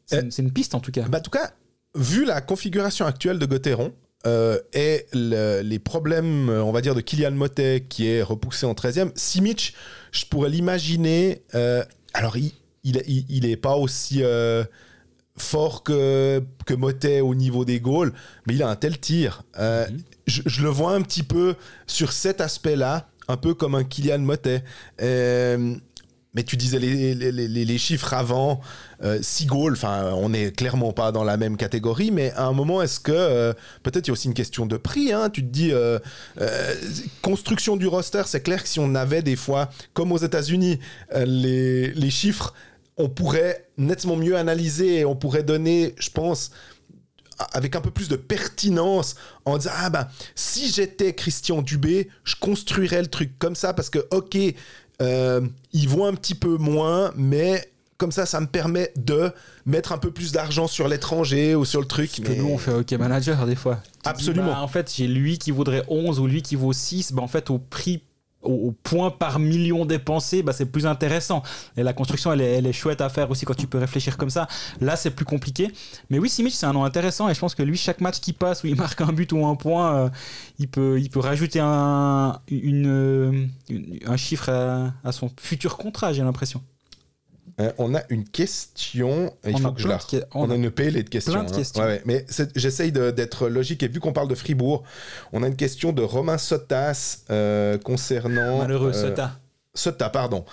C'est 0.05 0.19
une, 0.19 0.47
une 0.47 0.51
piste 0.51 0.75
en 0.75 0.81
tout 0.81 0.91
cas. 0.91 1.03
Bah, 1.03 1.19
en 1.19 1.21
tout 1.21 1.31
cas, 1.31 1.53
vu 1.95 2.25
la 2.25 2.41
configuration 2.41 3.05
actuelle 3.05 3.39
de 3.39 3.45
Gauthieron 3.45 3.93
euh, 4.25 4.57
et 4.73 5.05
le- 5.13 5.61
les 5.61 5.79
problèmes, 5.79 6.49
euh, 6.49 6.63
on 6.63 6.71
va 6.71 6.81
dire, 6.81 6.95
de 6.95 7.01
Kylian 7.01 7.31
Motet 7.31 7.85
qui 7.89 8.07
est 8.07 8.21
repoussé 8.21 8.65
en 8.65 8.73
13e, 8.73 9.11
Simic, 9.15 9.73
je 10.11 10.25
pourrais 10.25 10.49
l'imaginer. 10.49 11.41
euh, 11.55 11.83
alors, 12.13 12.37
il, 12.37 12.51
il, 12.83 13.01
il- 13.07 13.25
il 13.29 13.45
est 13.45 13.57
pas 13.57 13.75
aussi 13.75 14.19
euh, 14.23 14.63
fort 15.37 15.83
que, 15.83 16.43
que 16.65 16.73
Motet 16.73 17.21
au 17.21 17.35
niveau 17.35 17.65
des 17.65 17.79
goals, 17.79 18.13
mais 18.47 18.53
il 18.55 18.63
a 18.63 18.69
un 18.69 18.75
tel 18.75 18.99
tir. 18.99 19.43
Mhm. 19.57 19.97
je, 20.27 20.41
je 20.45 20.61
le 20.63 20.69
vois 20.69 20.93
un 20.93 21.01
petit 21.01 21.23
peu 21.23 21.55
sur 21.87 22.11
cet 22.13 22.39
aspect-là, 22.39 23.09
un 23.27 23.37
peu 23.37 23.53
comme 23.53 23.75
un 23.75 23.83
Kylian 23.83 24.19
Motet. 24.19 24.63
Euh, 26.33 26.35
mais 26.35 26.43
tu 26.43 26.57
disais 26.57 26.79
les, 26.79 27.77
chiffres 27.77 28.13
avant, 28.13 28.61
6 29.21 29.45
goals, 29.45 29.73
enfin, 29.73 30.13
on 30.15 30.29
n'est 30.29 30.51
clairement 30.51 30.93
pas 30.93 31.11
dans 31.11 31.23
la 31.23 31.37
même 31.37 31.57
catégorie, 31.57 32.11
mais 32.11 32.31
à 32.31 32.45
un 32.45 32.53
moment, 32.53 32.81
est-ce 32.81 32.99
que 32.99 33.53
peut-être 33.83 34.07
il 34.07 34.09
y 34.09 34.11
a 34.11 34.13
aussi 34.13 34.27
une 34.27 34.33
question 34.33 34.65
de 34.65 34.77
prix 34.77 35.11
hein, 35.11 35.29
Tu 35.29 35.43
te 35.43 35.49
dis, 35.49 35.71
construction 37.21 37.75
du 37.75 37.87
roster, 37.87 38.23
c'est 38.25 38.41
clair 38.41 38.63
que 38.63 38.69
si 38.69 38.79
on 38.79 38.95
avait 38.95 39.21
des 39.21 39.35
fois, 39.35 39.69
comme 39.93 40.11
aux 40.11 40.17
États-Unis, 40.17 40.79
les, 41.15 41.91
les 41.93 42.09
chiffres 42.09 42.53
on 42.97 43.09
pourrait 43.09 43.67
nettement 43.77 44.15
mieux 44.15 44.37
analyser 44.37 44.99
et 44.99 45.05
on 45.05 45.15
pourrait 45.15 45.43
donner, 45.43 45.95
je 45.97 46.09
pense, 46.09 46.51
avec 47.53 47.75
un 47.75 47.81
peu 47.81 47.91
plus 47.91 48.07
de 48.07 48.15
pertinence 48.15 49.15
en 49.45 49.57
disant 49.57 49.71
ah 49.75 49.89
ben 49.89 50.07
si 50.35 50.71
j'étais 50.71 51.13
Christian 51.13 51.61
Dubé 51.61 52.09
je 52.23 52.35
construirais 52.35 53.01
le 53.01 53.07
truc 53.07 53.37
comme 53.39 53.55
ça 53.55 53.73
parce 53.73 53.89
que 53.89 54.05
ok 54.11 54.37
euh, 55.01 55.41
ils 55.71 55.89
vont 55.89 56.05
un 56.05 56.13
petit 56.13 56.35
peu 56.35 56.57
moins 56.57 57.11
mais 57.15 57.71
comme 57.97 58.11
ça 58.11 58.25
ça 58.25 58.39
me 58.39 58.47
permet 58.47 58.91
de 58.95 59.31
mettre 59.65 59.91
un 59.91 59.97
peu 59.97 60.11
plus 60.11 60.31
d'argent 60.31 60.67
sur 60.67 60.87
l'étranger 60.87 61.55
ou 61.55 61.65
sur 61.65 61.79
le 61.79 61.87
truc 61.87 62.11
que 62.11 62.33
nous 62.33 62.47
on 62.47 62.57
fait 62.57 62.73
ok 62.73 62.91
manager 62.93 63.45
des 63.45 63.55
fois. 63.55 63.79
Absolument. 64.03 64.47
bah, 64.47 64.61
en 64.61 64.67
fait 64.67 64.91
j'ai 64.95 65.07
lui 65.07 65.37
qui 65.37 65.51
voudrait 65.51 65.83
11 65.87 66.19
ou 66.19 66.27
lui 66.27 66.41
qui 66.41 66.55
vaut 66.55 66.73
6 66.73 67.13
bah, 67.13 67.21
en 67.21 67.27
fait 67.27 67.49
au 67.49 67.59
prix 67.59 68.03
au, 68.43 68.71
point 68.83 69.11
par 69.11 69.39
million 69.39 69.85
dépensé, 69.85 70.43
bah, 70.43 70.53
c'est 70.53 70.65
plus 70.65 70.85
intéressant. 70.85 71.43
Et 71.77 71.83
la 71.83 71.93
construction, 71.93 72.31
elle 72.33 72.41
est, 72.41 72.73
chouette 72.73 73.01
à 73.01 73.09
faire 73.09 73.29
aussi 73.29 73.45
quand 73.45 73.55
tu 73.55 73.67
peux 73.67 73.77
réfléchir 73.77 74.17
comme 74.17 74.29
ça. 74.29 74.47
Là, 74.81 74.95
c'est 74.95 75.11
plus 75.11 75.25
compliqué. 75.25 75.71
Mais 76.09 76.19
oui, 76.19 76.29
Simic, 76.29 76.53
c'est 76.53 76.65
un 76.65 76.73
nom 76.73 76.83
intéressant. 76.83 77.29
Et 77.29 77.33
je 77.33 77.39
pense 77.39 77.55
que 77.55 77.63
lui, 77.63 77.77
chaque 77.77 78.01
match 78.01 78.19
qui 78.19 78.33
passe 78.33 78.63
où 78.63 78.67
il 78.67 78.75
marque 78.83 79.01
un 79.01 79.13
but 79.13 79.31
ou 79.33 79.45
un 79.45 79.55
point, 79.55 79.95
euh, 79.95 80.09
il, 80.59 80.69
peut, 80.69 80.99
rajouter 81.15 81.59
un 81.59 82.39
chiffre 84.17 84.49
à 85.03 85.11
son 85.11 85.29
futur 85.39 85.77
contrat, 85.77 86.13
j'ai 86.13 86.23
l'impression. 86.23 86.61
Euh, 87.59 87.71
on 87.77 87.93
a 87.93 88.01
une 88.09 88.27
question. 88.27 89.33
Il 89.45 89.59
faut 89.59 89.71
que 89.71 89.81
je 89.81 89.87
la. 89.87 89.99
On, 90.33 90.49
a 90.49 90.55
une 90.55 90.71
pile 90.71 90.95
de 90.95 91.01
questions. 91.01 91.33
Plein 91.33 91.43
de 91.43 91.51
hein. 91.51 91.55
questions. 91.55 91.83
mais 92.05 92.25
j'essaye 92.55 92.91
d'être 92.91 93.47
logique 93.47 93.83
et 93.83 93.87
vu 93.87 93.99
qu'on 93.99 94.13
parle 94.13 94.27
de 94.27 94.35
Fribourg, 94.35 94.83
on 95.31 95.43
a 95.43 95.47
une 95.47 95.55
question 95.55 95.93
de 95.93 96.01
Romain 96.01 96.37
Sotas 96.37 97.23
euh, 97.29 97.77
concernant. 97.77 98.59
Malheureux 98.59 98.89
euh, 98.89 99.09
Sota. 99.09 99.39
Sota, 99.75 100.09
pardon. 100.09 100.45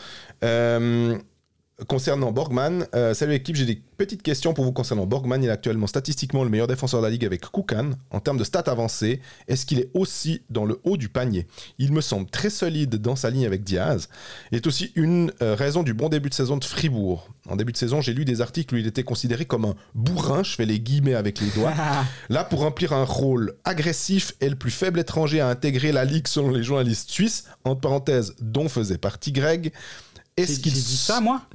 Concernant 1.89 2.33
Borgman, 2.33 2.87
salut 3.15 3.33
l'équipe, 3.33 3.57
j'ai 3.57 3.65
des 3.65 3.81
petites 3.97 4.23
questions 4.23 4.55
pour 4.55 4.65
vous 4.65 4.73
concernant 4.73 5.07
Borgman. 5.07 5.43
Il 5.43 5.49
est 5.49 5.53
actuellement 5.53 5.87
statistiquement 5.87 6.45
le 6.45 6.51
meilleur 6.51 6.67
défenseur 6.67 7.01
de 7.01 7.07
la 7.07 7.11
ligue 7.11 7.25
avec 7.25 7.43
Koukan. 7.43 7.91
En 8.11 8.21
termes 8.21 8.39
de 8.39 8.45
stats 8.45 8.65
avancées, 8.67 9.21
est-ce 9.49 9.67
qu'il 9.67 9.79
est 9.79 9.91
aussi 9.95 10.43
dans 10.51 10.65
le 10.65 10.81
haut 10.85 10.97
du 10.97 11.09
panier? 11.09 11.47
Il 11.79 11.93
me 11.93 12.01
semble 12.01 12.29
très 12.29 12.51
solide 12.51 12.97
dans 12.97 13.17
sa 13.17 13.31
ligne 13.31 13.47
avec 13.47 13.65
Diaz. 13.65 14.09
Il 14.53 14.57
est 14.57 14.67
aussi 14.67 14.93
une 14.95 15.33
raison 15.41 15.83
du 15.83 15.95
bon 15.95 16.09
début 16.09 16.29
de 16.29 16.35
saison 16.35 16.57
de 16.57 16.65
Fribourg. 16.65 17.29
En 17.49 17.57
début 17.57 17.73
de 17.73 17.77
saison, 17.77 18.01
j'ai 18.01 18.13
lu 18.13 18.25
des 18.25 18.41
articles 18.41 18.75
où 18.75 18.79
il 18.79 18.87
était 18.87 19.03
considéré 19.03 19.45
comme 19.45 19.65
un 19.65 19.75
bourrin, 19.95 20.43
je 20.43 20.55
fais 20.55 20.67
les 20.67 20.81
guillemets 20.81 21.15
avec 21.15 21.41
les 21.41 21.49
doigts. 21.49 21.73
Là, 22.29 22.45
pour 22.45 22.61
remplir 22.61 22.93
un 22.93 23.05
rôle 23.05 23.55
agressif 23.65 24.35
et 24.41 24.49
le 24.49 24.57
plus 24.57 24.71
faible 24.71 25.01
étranger 25.01 25.41
à 25.41 25.49
intégrer 25.49 25.93
la 25.93 26.05
ligue 26.05 26.29
selon 26.29 26.51
les 26.51 26.63
journalistes 26.63 27.11
suisses, 27.11 27.45
entre 27.65 27.81
parenthèses, 27.81 28.35
dont 28.41 28.69
faisait 28.69 28.99
partie 28.99 29.33
Greg. 29.33 29.73
Est-ce 30.41 30.61
qu'il 30.61 30.73
dit 30.73 30.81
ça, 30.97 31.21
moi 31.21 31.43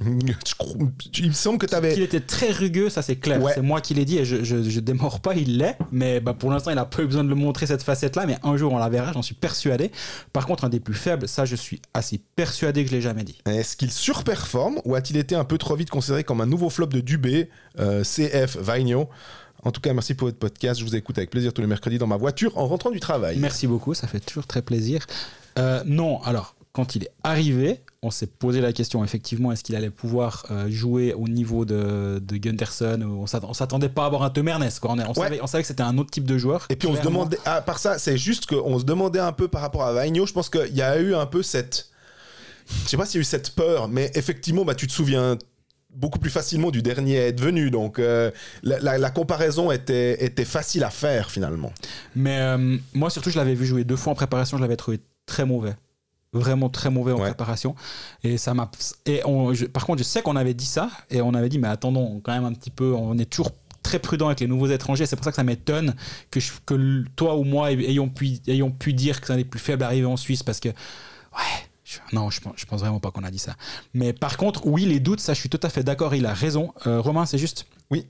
Il 1.18 1.28
me 1.28 1.32
semble 1.32 1.58
que 1.58 1.66
tu 1.66 1.74
avais. 1.74 1.94
Il 1.94 2.02
était 2.02 2.20
très 2.20 2.50
rugueux, 2.50 2.88
ça 2.88 3.02
c'est 3.02 3.16
clair. 3.16 3.40
C'est 3.54 3.62
moi 3.62 3.80
qui 3.80 3.94
l'ai 3.94 4.04
dit 4.04 4.18
et 4.18 4.24
je, 4.24 4.44
je, 4.44 4.80
démords 4.80 5.20
pas, 5.20 5.34
il 5.34 5.58
l'est. 5.58 5.76
Mais 5.92 6.20
bah, 6.20 6.34
pour 6.34 6.50
l'instant, 6.50 6.70
il 6.70 6.78
a 6.78 6.84
pas 6.84 7.02
eu 7.02 7.06
besoin 7.06 7.24
de 7.24 7.28
le 7.28 7.34
montrer 7.34 7.66
cette 7.66 7.82
facette-là. 7.82 8.26
Mais 8.26 8.36
un 8.42 8.56
jour, 8.56 8.72
on 8.72 8.78
la 8.78 8.88
verra, 8.88 9.12
j'en 9.12 9.22
suis 9.22 9.34
persuadé. 9.34 9.90
Par 10.32 10.46
contre, 10.46 10.64
un 10.64 10.68
des 10.68 10.80
plus 10.80 10.94
faibles, 10.94 11.28
ça, 11.28 11.44
je 11.44 11.56
suis 11.56 11.80
assez 11.94 12.20
persuadé 12.36 12.84
que 12.84 12.90
je 12.90 12.96
l'ai 12.96 13.02
jamais 13.02 13.24
dit. 13.24 13.38
Est-ce 13.46 13.76
qu'il 13.76 13.90
surperforme 13.90 14.80
ou 14.84 14.94
a-t-il 14.94 15.18
été 15.18 15.34
un 15.34 15.44
peu 15.44 15.58
trop 15.58 15.76
vite 15.76 15.90
considéré 15.90 16.24
comme 16.24 16.40
un 16.40 16.46
nouveau 16.46 16.70
flop 16.70 16.86
de 16.86 17.00
Dubé, 17.00 17.50
euh, 17.78 18.02
CF, 18.02 18.56
Vaigno 18.56 19.08
en 19.62 19.72
tout 19.72 19.80
cas, 19.80 19.92
merci 19.92 20.14
pour 20.14 20.28
votre 20.28 20.38
podcast. 20.38 20.78
Je 20.78 20.84
vous 20.84 20.94
écoute 20.94 21.18
avec 21.18 21.30
plaisir 21.30 21.52
tous 21.52 21.60
les 21.60 21.66
mercredis 21.66 21.98
dans 21.98 22.06
ma 22.06 22.16
voiture 22.16 22.56
en 22.56 22.66
rentrant 22.66 22.90
du 22.90 23.00
travail. 23.00 23.36
Merci 23.40 23.66
beaucoup, 23.66 23.94
ça 23.94 24.06
fait 24.06 24.20
toujours 24.20 24.46
très 24.46 24.62
plaisir. 24.62 25.04
Euh, 25.58 25.82
non, 25.86 26.22
alors, 26.22 26.55
quand 26.76 26.94
il 26.94 27.04
est 27.04 27.10
arrivé, 27.24 27.80
on 28.02 28.10
s'est 28.10 28.26
posé 28.26 28.60
la 28.60 28.74
question 28.74 29.02
effectivement 29.02 29.50
est-ce 29.50 29.64
qu'il 29.64 29.74
allait 29.76 29.88
pouvoir 29.88 30.44
euh, 30.50 30.70
jouer 30.70 31.14
au 31.14 31.26
niveau 31.26 31.64
de, 31.64 32.18
de 32.22 32.36
Gunderson 32.36 33.00
on 33.02 33.26
s'attendait 33.54 33.88
pas 33.88 34.02
à 34.02 34.06
avoir 34.06 34.22
un 34.22 34.28
Temernes 34.28 34.68
quoi. 34.82 34.92
On, 34.92 35.14
savait, 35.14 35.40
on, 35.40 35.46
savait, 35.46 35.62
que 35.62 35.68
c'était 35.68 35.82
un 35.82 35.96
autre 35.96 36.10
type 36.10 36.26
de 36.26 36.36
joueur 36.36 36.66
et 36.68 36.76
puis 36.76 36.86
on 36.86 36.94
se 36.94 37.00
demandait 37.00 37.38
à 37.46 37.62
part 37.62 37.78
ça 37.78 37.98
c'est 37.98 38.18
juste 38.18 38.44
qu'on 38.44 38.78
se 38.78 38.84
demandait 38.84 39.20
un 39.20 39.32
peu 39.32 39.48
par 39.48 39.62
rapport 39.62 39.84
à 39.84 39.94
Vaigno 39.94 40.26
je 40.26 40.34
pense 40.34 40.50
qu'il 40.50 40.76
y 40.76 40.82
a 40.82 41.00
eu 41.00 41.14
un 41.14 41.24
peu 41.24 41.42
cette 41.42 41.88
je 42.84 42.90
sais 42.90 42.98
pas 42.98 43.06
s'il 43.06 43.14
y 43.14 43.20
a 43.20 43.22
eu 43.22 43.24
cette 43.24 43.54
peur 43.54 43.88
mais 43.88 44.10
effectivement 44.14 44.66
bah, 44.66 44.74
tu 44.74 44.86
te 44.86 44.92
souviens 44.92 45.38
beaucoup 45.94 46.18
plus 46.18 46.28
facilement 46.28 46.70
du 46.70 46.82
dernier 46.82 47.16
être 47.16 47.40
venu. 47.40 47.70
Donc 47.70 47.98
euh, 47.98 48.30
la, 48.62 49.10
comparaison 49.10 49.70
était, 49.70 50.22
était 50.22 50.44
facile 50.44 50.84
à 50.84 50.90
faire 50.90 51.30
finalement. 51.30 51.72
Mais 52.14 52.38
euh, 52.38 52.76
moi 52.92 53.08
surtout 53.08 53.30
je 53.30 53.38
l'avais 53.38 53.54
vu 53.54 53.64
jouer 53.64 53.84
deux 53.84 53.96
fois 53.96 54.12
en 54.12 54.14
préparation, 54.14 54.58
je 54.58 54.62
l'avais 54.62 54.76
trouvé 54.76 55.00
très 55.24 55.46
mauvais 55.46 55.74
vraiment 56.36 56.68
très 56.68 56.90
mauvais 56.90 57.12
en 57.12 57.18
préparation. 57.18 57.74
Et 58.22 58.38
ça 58.38 58.54
m'a. 58.54 58.70
Et 59.04 59.22
on, 59.24 59.52
par 59.72 59.86
contre, 59.86 59.98
je 59.98 60.04
sais 60.04 60.22
qu'on 60.22 60.36
avait 60.36 60.54
dit 60.54 60.66
ça 60.66 60.90
et 61.10 61.20
on 61.20 61.34
avait 61.34 61.48
dit, 61.48 61.58
mais 61.58 61.68
attendons, 61.68 62.20
quand 62.22 62.32
même 62.32 62.44
un 62.44 62.52
petit 62.52 62.70
peu, 62.70 62.94
on 62.94 63.18
est 63.18 63.26
toujours 63.26 63.50
très 63.82 63.98
prudent 63.98 64.26
avec 64.26 64.40
les 64.40 64.46
nouveaux 64.46 64.66
étrangers. 64.66 65.06
C'est 65.06 65.16
pour 65.16 65.24
ça 65.24 65.30
que 65.30 65.36
ça 65.36 65.44
m'étonne 65.44 65.94
que, 66.30 66.40
que 66.64 67.04
toi 67.14 67.36
ou 67.36 67.44
moi 67.44 67.72
ayons 67.72 68.08
pu, 68.08 68.38
ayons 68.46 68.70
pu 68.70 68.92
dire 68.92 69.20
que 69.20 69.28
c'est 69.28 69.32
un 69.32 69.36
des 69.36 69.44
plus 69.44 69.60
faibles 69.60 69.82
arrivés 69.82 70.06
en 70.06 70.16
Suisse 70.16 70.42
parce 70.42 70.60
que, 70.60 70.68
ouais, 70.68 71.66
non, 72.12 72.30
je 72.30 72.40
pense, 72.40 72.54
je 72.56 72.66
pense 72.66 72.80
vraiment 72.80 73.00
pas 73.00 73.10
qu'on 73.10 73.24
a 73.24 73.30
dit 73.30 73.38
ça. 73.38 73.54
Mais 73.94 74.12
par 74.12 74.36
contre, 74.36 74.66
oui, 74.66 74.84
les 74.84 75.00
doutes, 75.00 75.20
ça, 75.20 75.34
je 75.34 75.40
suis 75.40 75.48
tout 75.48 75.60
à 75.62 75.68
fait 75.68 75.84
d'accord, 75.84 76.14
il 76.14 76.26
a 76.26 76.34
raison. 76.34 76.72
Euh, 76.86 77.00
Romain, 77.00 77.26
c'est 77.26 77.38
juste? 77.38 77.66
Oui. 77.90 78.06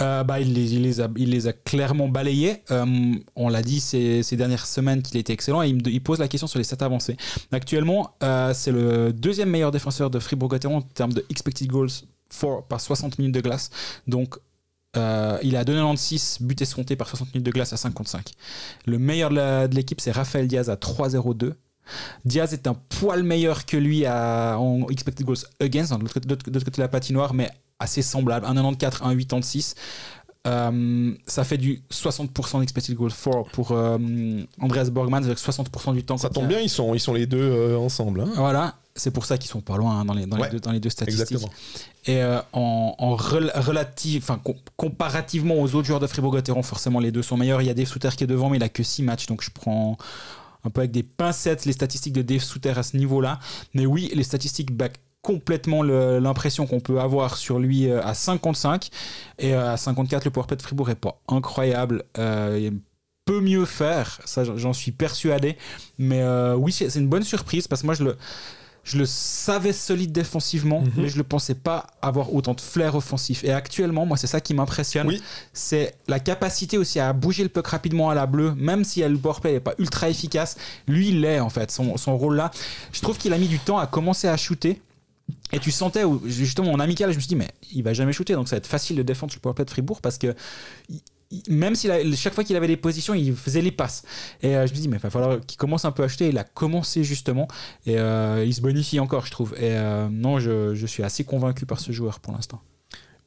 Euh, 0.00 0.24
bah, 0.24 0.40
il, 0.40 0.52
les, 0.52 1.00
a, 1.00 1.04
a, 1.06 1.52
clairement 1.52 2.08
balayés. 2.08 2.62
Euh, 2.70 3.14
on 3.34 3.48
l'a 3.48 3.62
dit 3.62 3.80
ces, 3.80 4.22
ces, 4.22 4.36
dernières 4.36 4.66
semaines 4.66 5.02
qu'il 5.02 5.16
était 5.16 5.32
excellent 5.32 5.62
et 5.62 5.68
il, 5.68 6.02
pose 6.02 6.18
la 6.18 6.28
question 6.28 6.46
sur 6.46 6.58
les 6.58 6.64
stats 6.64 6.84
avancés. 6.84 7.16
Actuellement, 7.52 8.14
euh, 8.22 8.52
c'est 8.54 8.72
le 8.72 9.12
deuxième 9.12 9.50
meilleur 9.50 9.70
défenseur 9.70 10.10
de 10.10 10.18
Fribourg-Gotteron 10.18 10.76
en 10.76 10.82
termes 10.82 11.12
de 11.12 11.24
expected 11.30 11.68
goals 11.68 11.90
par 12.68 12.80
60 12.80 13.18
minutes 13.18 13.34
de 13.34 13.40
glace. 13.40 13.70
Donc, 14.06 14.36
il 14.94 15.56
à 15.56 15.64
2,96 15.64 16.42
buts 16.42 16.56
escomptés 16.58 16.96
par 16.96 17.08
60 17.08 17.34
minutes 17.34 17.44
de 17.44 17.50
glace 17.50 17.72
à 17.74 17.76
55. 17.76 18.32
Le 18.86 18.98
meilleur 18.98 19.28
de 19.28 19.74
l'équipe, 19.74 20.00
c'est 20.00 20.10
Raphaël 20.10 20.48
Diaz 20.48 20.70
à 20.70 20.76
3,02. 20.76 21.52
Diaz 22.24 22.54
est 22.54 22.66
un 22.66 22.74
poil 22.74 23.22
meilleur 23.22 23.66
que 23.66 23.76
lui 23.76 24.08
en 24.08 24.86
expected 24.88 25.26
goals 25.26 25.44
against, 25.60 25.92
de 25.92 25.98
l'autre 26.00 26.14
côté 26.14 26.76
de 26.76 26.82
la 26.82 26.88
patinoire, 26.88 27.34
mais 27.34 27.50
assez 27.78 28.02
semblable, 28.02 28.46
1,94, 28.46 29.02
1,86. 29.02 29.74
Euh, 30.46 31.12
ça 31.26 31.42
fait 31.42 31.58
du 31.58 31.82
60% 31.90 32.60
d'expected 32.60 32.94
goal 32.94 33.10
for 33.10 33.48
pour 33.48 33.72
euh, 33.72 33.98
Andreas 34.60 34.90
Borgman, 34.90 35.24
avec 35.24 35.38
60% 35.38 35.94
du 35.94 36.04
temps. 36.04 36.16
Ça 36.16 36.30
tombe 36.30 36.46
bien, 36.46 36.60
ils 36.60 36.70
sont, 36.70 36.94
ils 36.94 37.00
sont 37.00 37.14
les 37.14 37.26
deux 37.26 37.38
euh, 37.40 37.76
ensemble. 37.76 38.20
Hein. 38.20 38.30
Voilà, 38.36 38.76
c'est 38.94 39.10
pour 39.10 39.24
ça 39.24 39.38
qu'ils 39.38 39.50
sont 39.50 39.60
pas 39.60 39.76
loin 39.76 40.00
hein, 40.00 40.04
dans, 40.04 40.14
les, 40.14 40.26
dans, 40.26 40.36
les 40.36 40.48
deux, 40.48 40.60
dans, 40.60 40.70
les, 40.70 40.78
deux, 40.78 40.88
statistiques. 40.90 41.32
Exactement. 41.32 41.52
Et 42.06 42.22
euh, 42.22 42.38
en, 42.52 42.94
en 42.96 43.16
relative, 43.16 44.22
enfin, 44.22 44.40
comparativement 44.76 45.56
aux 45.60 45.74
autres 45.74 45.86
joueurs 45.86 46.00
de 46.00 46.06
Fribourg-Gotteron, 46.06 46.62
forcément 46.62 47.00
les 47.00 47.10
deux 47.10 47.22
sont 47.22 47.36
meilleurs. 47.36 47.60
Il 47.60 47.66
y 47.66 47.70
a 47.70 47.74
Dave 47.74 47.86
Souter 47.86 48.10
qui 48.16 48.22
est 48.22 48.28
devant, 48.28 48.48
mais 48.48 48.58
il 48.58 48.62
a 48.62 48.68
que 48.68 48.84
6 48.84 49.02
matchs, 49.02 49.26
donc 49.26 49.42
je 49.42 49.50
prends 49.50 49.96
un 50.64 50.70
peu 50.70 50.80
avec 50.80 50.92
des 50.92 51.02
pincettes 51.02 51.64
les 51.64 51.72
statistiques 51.72 52.12
de 52.12 52.22
Dave 52.22 52.42
Souter 52.42 52.74
à 52.76 52.82
ce 52.82 52.96
niveau-là. 52.96 53.40
Mais 53.74 53.86
oui, 53.86 54.10
les 54.14 54.22
statistiques 54.22 54.72
back 54.72 55.00
complètement 55.26 55.82
l'impression 55.82 56.68
qu'on 56.68 56.78
peut 56.78 57.00
avoir 57.00 57.36
sur 57.36 57.58
lui 57.58 57.90
euh, 57.90 58.00
à 58.04 58.14
55 58.14 58.90
et 59.40 59.54
euh, 59.54 59.72
à 59.72 59.76
54 59.76 60.24
le 60.24 60.30
powerplay 60.30 60.56
de 60.56 60.62
Fribourg 60.62 60.88
est 60.88 60.94
pas 60.94 61.20
incroyable 61.26 62.04
euh, 62.16 62.56
il 62.62 62.78
peut 63.24 63.40
mieux 63.40 63.64
faire 63.64 64.20
ça 64.24 64.44
j'en 64.44 64.72
suis 64.72 64.92
persuadé 64.92 65.56
mais 65.98 66.22
oui 66.54 66.70
c'est 66.70 66.94
une 66.94 67.08
bonne 67.08 67.24
surprise 67.24 67.66
parce 67.66 67.80
que 67.80 67.86
moi 67.86 67.96
je 67.96 68.04
le 68.04 68.16
je 68.84 68.98
le 68.98 69.04
savais 69.04 69.72
solide 69.72 70.12
défensivement, 70.12 70.82
mhm. 70.82 70.92
mais 70.96 71.08
je 71.08 71.14
ne 71.14 71.18
le 71.18 71.24
pensais 71.24 71.56
pas 71.56 71.88
avoir 72.00 72.32
autant 72.32 72.54
de 72.54 72.60
flair 72.60 72.94
offensif. 72.94 73.42
Et 73.42 73.50
actuellement, 73.50 74.06
moi, 74.06 74.16
c'est 74.16 74.28
ça 74.28 74.40
qui 74.40 74.54
m'impressionne. 74.54 75.12
C'est 75.52 75.96
la 76.06 76.20
capacité 76.20 76.78
aussi 76.78 77.00
à 77.00 77.12
bouger 77.12 77.42
le 77.42 77.48
puck 77.48 77.66
rapidement 77.66 78.10
à 78.10 78.14
la 78.14 78.26
bleue, 78.26 78.54
même 78.54 78.84
si 78.84 79.02
le 79.02 79.18
powerplay 79.18 79.54
n'est 79.54 79.60
pas 79.60 79.74
ultra 79.80 80.08
efficace. 80.08 80.56
Lui, 80.86 81.08
il 81.08 81.22
l'est, 81.22 81.40
en 81.40 81.50
fait, 81.50 81.72
son, 81.72 81.96
son 81.96 82.16
rôle 82.16 82.36
là. 82.36 82.52
Je 82.92 83.00
trouve 83.00 83.18
qu'il 83.18 83.32
a 83.32 83.38
mis 83.38 83.48
du 83.48 83.58
temps 83.58 83.78
à 83.78 83.88
commencer 83.88 84.28
à 84.28 84.36
shooter. 84.36 84.80
Et 85.52 85.58
tu 85.58 85.70
sentais, 85.70 86.02
justement, 86.24 86.72
en 86.72 86.80
amical, 86.80 87.10
je 87.10 87.16
me 87.16 87.20
suis 87.20 87.28
dit, 87.28 87.36
mais 87.36 87.48
il 87.72 87.82
va 87.82 87.92
jamais 87.92 88.12
shooter, 88.12 88.34
donc 88.34 88.48
ça 88.48 88.56
va 88.56 88.58
être 88.58 88.66
facile 88.66 88.96
de 88.96 89.02
défendre 89.02 89.32
le 89.34 89.40
powerplay 89.40 89.64
de 89.64 89.70
Fribourg 89.70 90.00
parce 90.00 90.18
que 90.18 90.34
même 91.48 91.74
si 91.74 91.88
chaque 92.16 92.34
fois 92.34 92.44
qu'il 92.44 92.56
avait 92.56 92.66
des 92.66 92.76
positions, 92.76 93.14
il 93.14 93.34
faisait 93.34 93.62
les 93.62 93.72
passes. 93.72 94.04
Et 94.42 94.56
euh, 94.56 94.66
je 94.66 94.72
me 94.72 94.78
dis, 94.78 94.88
mais 94.88 94.96
il 94.96 95.00
va 95.00 95.10
falloir 95.10 95.40
qu'il 95.44 95.58
commence 95.58 95.84
un 95.84 95.92
peu 95.92 96.04
à 96.04 96.08
shooter. 96.08 96.28
Il 96.28 96.38
a 96.38 96.44
commencé 96.44 97.04
justement 97.04 97.48
et 97.84 97.98
euh, 97.98 98.44
il 98.46 98.54
se 98.54 98.60
bonifie 98.60 99.00
encore, 99.00 99.26
je 99.26 99.30
trouve. 99.30 99.54
Et 99.54 99.72
euh, 99.72 100.08
non, 100.08 100.38
je, 100.38 100.86
suis 100.86 101.02
assez 101.02 101.24
convaincu 101.24 101.66
par 101.66 101.80
ce 101.80 101.90
joueur 101.90 102.20
pour 102.20 102.32
l'instant. 102.32 102.60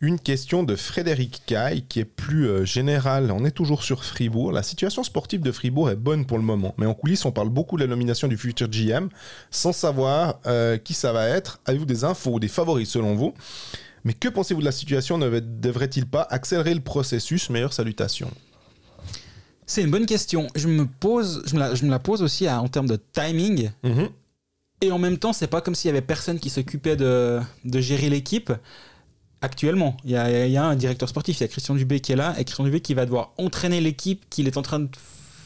Une 0.02 0.20
question 0.20 0.64
de 0.64 0.76
Frédéric 0.76 1.42
Caille 1.46 1.84
qui 1.90 2.00
est 2.00 2.06
plus 2.06 2.48
euh, 2.48 2.64
générale. 2.66 3.32
On 3.32 3.44
est 3.44 3.52
toujours 3.52 3.84
sur 3.84 4.06
Fribourg. 4.06 4.52
La 4.54 4.64
situation 4.64 5.04
sportive 5.04 5.42
de 5.42 5.52
Fribourg 5.52 5.90
est 5.90 5.96
bonne 5.98 6.26
pour 6.26 6.38
le 6.38 6.44
moment, 6.44 6.74
mais 6.78 6.86
en 6.86 6.94
coulisses, 6.94 7.26
on 7.26 7.32
parle 7.32 7.50
beaucoup 7.50 7.76
de 7.76 7.82
la 7.84 7.88
nomination 7.90 8.28
du 8.30 8.38
futur 8.38 8.70
GM 8.70 9.10
sans 9.52 9.74
savoir 9.74 10.40
euh, 10.46 10.78
qui 10.78 10.94
ça 10.94 11.12
va 11.12 11.28
être. 11.28 11.60
Avez-vous 11.66 11.86
des 11.86 12.06
infos 12.06 12.32
ou 12.36 12.40
des 12.40 12.48
favoris 12.48 12.90
selon 12.90 13.16
vous? 13.16 13.34
Mais 14.06 14.14
que 14.14 14.30
pensez-vous 14.30 14.62
de 14.62 14.66
la 14.66 14.72
situation? 14.72 15.18
Ne 15.18 15.40
devrait-il 15.40 16.06
pas 16.06 16.26
accélérer 16.30 16.74
le 16.74 16.80
processus? 16.80 17.50
Meilleure 17.50 17.74
salutation. 17.74 18.32
C'est 19.66 19.84
une 19.84 19.92
bonne 19.92 20.06
question. 20.06 20.48
Je 20.56 20.68
me 20.70 20.86
pose, 20.86 21.44
je 21.46 21.56
me 21.56 21.60
la, 21.60 21.76
je 21.76 21.84
me 21.84 21.90
la 21.92 22.00
pose 22.00 22.22
aussi 22.24 22.48
à- 22.48 22.62
en 22.62 22.70
termes 22.70 22.88
de 22.88 22.98
timing. 23.12 23.70
Mhm. 23.84 24.08
Et 24.82 24.92
en 24.94 24.98
même 24.98 25.18
temps, 25.18 25.34
c'est 25.34 25.48
pas 25.48 25.60
comme 25.60 25.76
s'il 25.76 25.90
y 25.90 25.92
avait 25.92 26.02
personne 26.02 26.40
qui 26.40 26.50
s'occupait 26.50 26.96
de, 26.96 27.42
de 27.66 27.80
gérer 27.82 28.10
l'équipe. 28.10 28.54
Actuellement, 29.42 29.96
il 30.04 30.12
y, 30.12 30.16
a, 30.18 30.46
il 30.48 30.52
y 30.52 30.58
a 30.58 30.66
un 30.66 30.76
directeur 30.76 31.08
sportif, 31.08 31.40
il 31.40 31.44
y 31.44 31.46
a 31.46 31.48
Christian 31.48 31.76
Dubé 31.76 32.02
qui 32.02 32.12
est 32.12 32.16
là, 32.18 32.36
et 32.38 32.44
Christian 32.44 32.66
Dubé 32.66 32.82
qui 32.82 32.94
va 32.94 33.06
devoir 33.06 33.32
entraîner 33.38 33.80
l'équipe 33.80 34.26
qu'il 34.30 34.48
est 34.48 34.58
en 34.58 34.62
train 34.62 34.80
de 34.80 34.90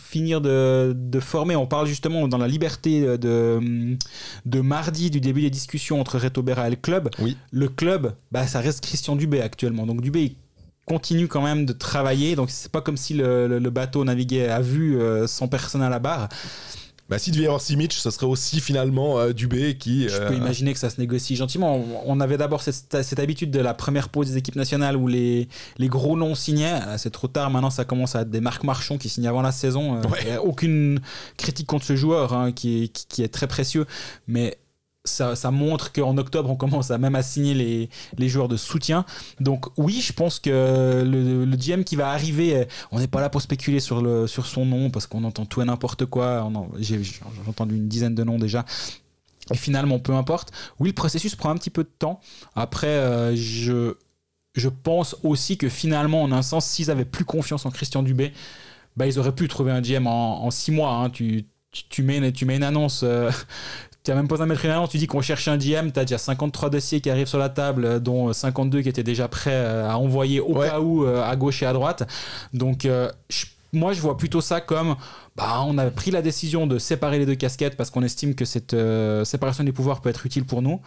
finir 0.09 0.41
de, 0.41 0.93
de 0.95 1.19
former. 1.19 1.55
On 1.55 1.67
parle 1.67 1.87
justement 1.87 2.27
dans 2.27 2.37
la 2.39 2.47
liberté 2.47 3.01
de, 3.17 3.95
de 4.45 4.61
mardi 4.61 5.09
du 5.11 5.19
début 5.21 5.41
des 5.41 5.49
discussions 5.49 5.99
entre 6.01 6.17
Reto 6.17 6.41
Berra 6.41 6.67
et 6.67 6.69
le 6.71 6.75
club. 6.75 7.09
Oui. 7.19 7.37
Le 7.51 7.67
club, 7.67 8.13
bah, 8.31 8.47
ça 8.47 8.59
reste 8.61 8.83
Christian 8.83 9.15
Dubé 9.15 9.41
actuellement. 9.41 9.85
Donc 9.85 10.01
Dubé, 10.01 10.23
il 10.23 10.35
continue 10.85 11.27
quand 11.27 11.41
même 11.41 11.65
de 11.65 11.73
travailler. 11.73 12.35
Donc 12.35 12.49
c'est 12.49 12.71
pas 12.71 12.81
comme 12.81 12.97
si 12.97 13.13
le, 13.13 13.47
le- 13.47 13.59
le 13.59 13.69
bateau 13.69 14.03
naviguait 14.03 14.49
à 14.49 14.59
vue 14.61 14.99
euh, 14.99 15.27
sans 15.27 15.47
personne 15.47 15.81
à 15.81 15.89
la 15.89 15.99
barre. 15.99 16.29
Bah, 17.10 17.20
S'il 17.20 17.34
devait 17.34 17.43
y 17.43 17.47
avoir 17.47 17.62
Simic, 17.62 17.91
ce 17.93 18.10
serait 18.10 18.26
aussi 18.26 18.60
finalement 18.62 19.20
euh, 19.20 19.34
Dubé 19.34 19.76
qui. 19.78 20.08
Je 20.08 20.16
euh, 20.16 20.30
peux 20.30 20.36
imaginer 20.36 20.72
que 20.74 20.80
ça 20.80 20.89
se 20.89 20.99
négocie 21.01 21.36
gentiment. 21.36 21.84
On- 22.06 22.20
avait 22.22 22.38
d'abord 22.38 22.62
cette, 22.62 23.04
cette 23.04 23.20
habitude 23.20 23.51
de 23.51 23.60
la 23.60 23.74
première 23.74 24.08
pause 24.08 24.32
des 24.32 24.38
équipes 24.38 24.56
nationales 24.56 24.95
où 24.95 25.08
les, 25.08 25.49
les 25.78 25.88
gros 25.89 26.16
noms 26.16 26.34
signaient. 26.36 26.72
Ah, 26.82 26.97
C'est 26.97 27.10
trop 27.10 27.28
tard, 27.28 27.49
maintenant 27.51 27.70
ça 27.70 27.84
commence 27.84 28.16
à 28.16 28.22
être 28.22 28.30
des 28.30 28.39
Marc 28.39 28.64
Marchand 28.64 28.97
qui 28.97 29.10
signent 29.10 29.28
avant 29.28 29.41
la 29.41 29.51
saison. 29.51 29.97
Euh, 29.97 30.01
Ouais. 30.08 30.38
aucune 30.38 31.01
critique 31.38 31.68
contre 31.68 31.86
ce 31.86 31.95
joueur 31.97 32.34
hein, 32.34 32.51
qui, 32.54 32.84
est, 32.84 32.88
qui, 32.88 33.06
qui 33.08 33.24
est 33.24 33.28
très 33.28 33.47
précieux. 33.47 33.86
Mais 34.28 34.58
ça, 35.06 35.51
montre 35.51 35.91
qu'en 35.91 36.18
octobre, 36.18 36.49
on 36.49 36.56
commence 36.56 36.91
à 36.91 36.97
même 36.97 37.16
à 37.16 37.24
signer 37.24 37.54
les, 37.54 37.89
les 38.18 38.30
joueurs 38.30 38.47
de 38.47 38.58
soutien. 38.58 39.06
Donc 39.39 39.66
oui, 39.78 40.01
je 40.01 40.14
pense 40.14 40.39
que 40.39 41.04
le, 41.06 41.45
le 41.45 41.58
GM 41.58 41.84
qui 41.84 41.95
va 41.95 42.10
arriver, 42.12 42.56
euh, 42.56 42.66
on 42.91 42.99
n'est 42.99 43.08
pas 43.08 43.22
là 43.22 43.30
pour 43.30 43.41
spéculer 43.41 43.80
sur, 43.80 44.01
le, 44.01 44.28
sur 44.28 44.45
son 44.45 44.66
nom 44.66 44.89
parce 44.89 45.08
qu'on 45.08 45.24
entend 45.24 45.45
tout 45.45 45.62
et 45.62 45.66
n'importe 45.66 46.06
quoi. 46.06 46.49
J'ai 46.80 47.01
entendu 47.47 47.76
une 47.76 47.88
dizaine 47.88 48.16
de 48.16 48.24
noms 48.24 48.38
déjà. 48.39 48.66
Et 49.51 49.58
finalement, 49.58 49.99
peu 49.99 50.14
importe. 50.14 50.51
Oui, 50.80 50.89
le 50.89 50.95
processus 50.95 51.36
prend 51.36 51.49
un 51.49 51.56
petit 51.58 51.70
peu 51.70 51.84
de 51.84 51.91
temps. 51.99 52.22
Après, 52.56 52.88
euh, 52.88 53.36
je, 53.36 53.95
je 54.56 54.70
pense 54.70 55.18
aussi 55.24 55.58
que 55.58 55.68
finalement, 55.68 56.24
en 56.24 56.32
un 56.32 56.41
sens, 56.41 56.66
s'ils 56.66 56.89
avaient 56.89 57.04
plus 57.04 57.26
confiance 57.26 57.66
en 57.66 57.72
Christian 57.72 58.04
Dubé, 58.04 58.32
bah, 58.95 59.06
ils 59.06 59.20
auraient 59.20 59.36
pu 59.36 59.49
trouver 59.49 59.74
un 59.74 59.82
GM 59.82 60.08
en, 60.08 60.45
en 60.45 60.49
six 60.49 60.72
mois. 60.72 60.91
hein. 60.93 61.10
Tu, 61.10 61.45
tu, 61.72 61.84
tu 61.89 62.04
mets, 62.04 62.32
tu 62.32 62.45
mets 62.45 62.56
une 62.56 62.64
annonce. 62.64 63.01
euh, 63.04 63.30
tu 64.04 64.12
n'as 64.12 64.16
même 64.18 64.28
pas 64.28 64.45
mettre 64.45 64.66
une 64.66 64.72
annonce, 64.72 64.89
tu 64.89 64.97
dis 64.97 65.08
qu'on 65.08 65.22
cherche 65.22 65.47
un 65.47 65.58
GM, 65.58 65.91
tu 65.91 65.99
as 65.99 66.04
déjà 66.06 66.18
53 66.18 66.70
dossiers 66.70 66.99
qui 67.01 67.10
arrivent 67.10 67.28
sur 67.28 67.38
la 67.39 67.49
table, 67.49 67.86
euh, 67.86 67.99
dont 67.99 68.34
52 68.34 68.82
qui 68.82 68.89
étaient 68.89 69.04
déjà 69.04 69.28
prêts 69.28 69.51
euh, 69.54 69.89
à 69.89 69.97
envoyer 69.97 70.39
au 70.41 70.58
Ouais. 70.58 70.68
cas 70.70 70.80
où 70.82 71.06
euh, 71.06 71.24
à 71.24 71.36
gauche 71.36 71.64
et 71.64 71.66
à 71.66 71.74
droite. 71.74 72.04
Donc, 72.54 72.86
euh, 72.86 73.10
je- 73.30 73.45
moi, 73.72 73.93
je 73.93 74.01
vois 74.01 74.18
plutôt 74.18 74.41
ça 74.41 74.62
comme 74.62 74.95
bah, 75.36 75.64
on 75.66 75.78
a 75.80 75.89
pris 75.89 76.12
la 76.12 76.22
décision 76.22 76.68
de 76.68 76.78
séparer 76.78 77.18
les 77.18 77.26
deux 77.26 77.34
casquettes 77.36 77.76
parce 77.76 77.89
qu'on 77.89 78.04
estime 78.04 78.36
que 78.36 78.45
cette 78.45 78.74
euh, 78.76 79.24
séparation 79.26 79.64
des 79.64 79.72
pouvoirs 79.72 80.01
peut 80.01 80.10
être 80.10 80.26
utile 80.26 80.43
pour 80.45 80.62
nous. 80.62 80.80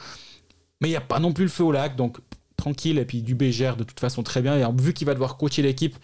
Mais 0.80 0.88
il 0.88 0.90
n'y 0.92 0.96
a 0.96 1.00
pas 1.00 1.18
non 1.18 1.32
plus 1.32 1.44
le 1.44 1.50
feu 1.50 1.64
au 1.64 1.72
lac, 1.72 1.96
donc 1.96 2.18
tranquille. 2.56 2.98
Et 2.98 3.04
puis 3.04 3.22
Dubé 3.22 3.50
gère 3.50 3.76
de 3.76 3.82
toute 3.82 3.98
façon 3.98 4.22
très 4.22 4.40
bien. 4.42 4.56
Et 4.56 4.72
vu 4.80 4.92
qu'il 4.92 5.06
va 5.06 5.14
devoir 5.14 5.36
coacher 5.36 5.62
l'équipe, 5.62 5.96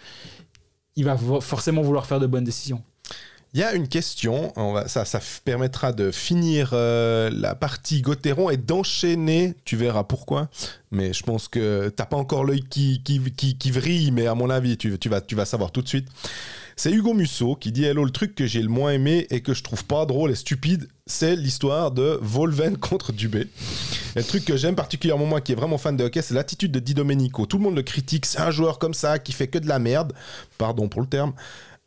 il 0.95 1.05
va 1.05 1.15
forcément 1.39 1.81
vouloir 1.83 2.05
faire 2.05 2.19
de 2.19 2.27
bonnes 2.27 2.43
décisions. 2.43 2.81
Il 3.55 3.59
y 3.59 3.63
a 3.63 3.73
une 3.73 3.87
question, 3.87 4.51
ça, 4.87 5.19
permettra 5.45 5.91
de 5.91 6.09
finir 6.09 6.71
euh, 6.73 7.29
la 7.31 7.53
partie 7.53 8.01
Gauthieron 8.01 8.49
et 8.49 8.57
d'enchaîner, 8.57 9.53
tu 9.63 9.77
verras 9.77 10.03
pourquoi, 10.03 10.49
mais 10.89 11.13
je 11.13 11.21
pense 11.21 11.49
que 11.49 11.89
t'as 11.95 12.07
pas 12.07 12.17
encore 12.17 12.45
l'œil 12.45 12.63
qui, 12.63 13.69
vrille, 13.69 14.09
mais 14.09 14.25
à 14.25 14.33
mon 14.33 14.49
avis, 14.49 14.75
tu, 14.75 14.89
vas, 15.07 15.21
tu 15.21 15.35
savoir 15.45 15.71
tout 15.71 15.83
de 15.83 15.87
suite. 15.87 16.07
C'est 16.75 16.91
Hugo 16.91 17.13
Musso 17.13 17.55
qui 17.55 17.71
dit 17.71 17.83
Hello, 17.83 18.03
le 18.03 18.09
truc 18.09 18.33
que 18.33 18.47
j'ai 18.47 18.63
le 18.63 18.69
moins 18.69 18.91
aimé 18.91 19.27
et 19.29 19.41
que 19.41 19.53
je 19.53 19.61
trouve 19.61 19.85
pas 19.85 20.07
drôle 20.07 20.31
et 20.31 20.35
stupide, 20.35 20.87
c'est 21.05 21.35
l'histoire 21.35 21.91
de 21.91 22.17
Volven 22.23 22.77
contre 22.77 23.11
Dubé. 23.11 23.41
Et 24.15 24.19
le 24.19 24.23
truc 24.23 24.45
que 24.45 24.57
j'aime 24.57 24.73
particulièrement, 24.73 25.27
moi 25.27 25.41
qui 25.41 25.51
est 25.51 25.55
vraiment 25.55 25.77
fan 25.77 25.95
de 25.95 26.03
hockey, 26.03 26.23
c'est 26.23 26.33
l'attitude 26.33 26.71
de 26.71 26.79
Di 26.79 26.95
Domenico. 26.95 27.45
Tout 27.45 27.57
le 27.59 27.63
monde 27.63 27.75
le 27.75 27.83
critique, 27.83 28.25
c'est 28.25 28.39
un 28.39 28.49
joueur 28.49 28.79
comme 28.79 28.95
ça 28.95 29.19
qui 29.19 29.31
fait 29.31 29.47
que 29.47 29.59
de 29.59 29.67
la 29.67 29.77
merde, 29.77 30.13
pardon 30.57 30.87
pour 30.87 31.01
le 31.01 31.07
terme. 31.07 31.33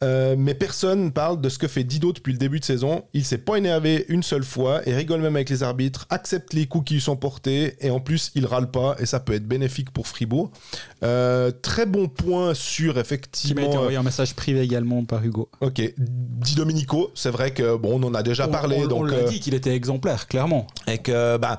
Euh, 0.05 0.35
mais 0.39 0.53
personne 0.55 1.11
parle 1.11 1.41
de 1.41 1.49
ce 1.49 1.59
que 1.59 1.67
fait 1.69 1.83
Dido 1.83 2.13
depuis 2.13 2.33
le 2.33 2.39
début 2.39 2.61
de 2.61 2.65
saison. 2.67 3.05
Il 3.15 3.25
s'est 3.25 3.39
pas 3.39 3.57
énervé 3.57 4.05
une 4.09 4.23
seule 4.23 4.45
fois 4.45 4.87
et 4.87 4.95
rigole 4.95 5.23
même 5.23 5.37
avec 5.37 5.49
les 5.49 5.63
arbitres, 5.63 6.07
accepte 6.11 6.53
les 6.53 6.67
coups 6.67 6.85
qui 6.85 6.95
lui 6.95 7.01
sont 7.01 7.17
portés 7.17 7.77
et 7.81 7.89
en 7.91 7.99
plus 7.99 8.31
il 8.35 8.45
râle 8.45 8.71
pas 8.71 8.95
et 8.99 9.07
ça 9.07 9.21
peut 9.21 9.33
être 9.33 9.49
bénéfique 9.49 9.91
pour 9.93 10.07
Fribourg. 10.07 10.51
Euh, 11.03 11.51
très 11.63 11.87
bon 11.87 12.09
point 12.09 12.53
sur 12.53 12.93
Qui 12.93 12.97
m'a 12.97 13.01
effectivement. 13.01 13.63
été 13.67 13.77
envoyé 13.79 13.97
en 13.97 14.03
message 14.03 14.35
privé 14.35 14.61
également 14.61 15.03
par 15.07 15.25
Hugo. 15.25 15.49
Ok, 15.63 15.81
Di 15.97 16.55
Domenico, 16.57 17.11
c'est 17.15 17.31
vrai 17.31 17.53
que 17.53 17.77
bon, 17.77 17.99
on 17.99 18.07
en 18.07 18.13
a 18.15 18.23
déjà 18.23 18.49
On- 18.49 18.51
parlé 18.53 18.77
on, 18.81 18.87
donc 18.89 19.01
on 19.01 19.05
l'a 19.05 19.17
euh, 19.17 19.29
dit 19.29 19.41
qu'il 19.41 19.55
était 19.55 19.75
exemplaire, 19.75 20.27
clairement. 20.29 20.67
et 20.87 20.99
que 20.99 21.39
bah 21.39 21.57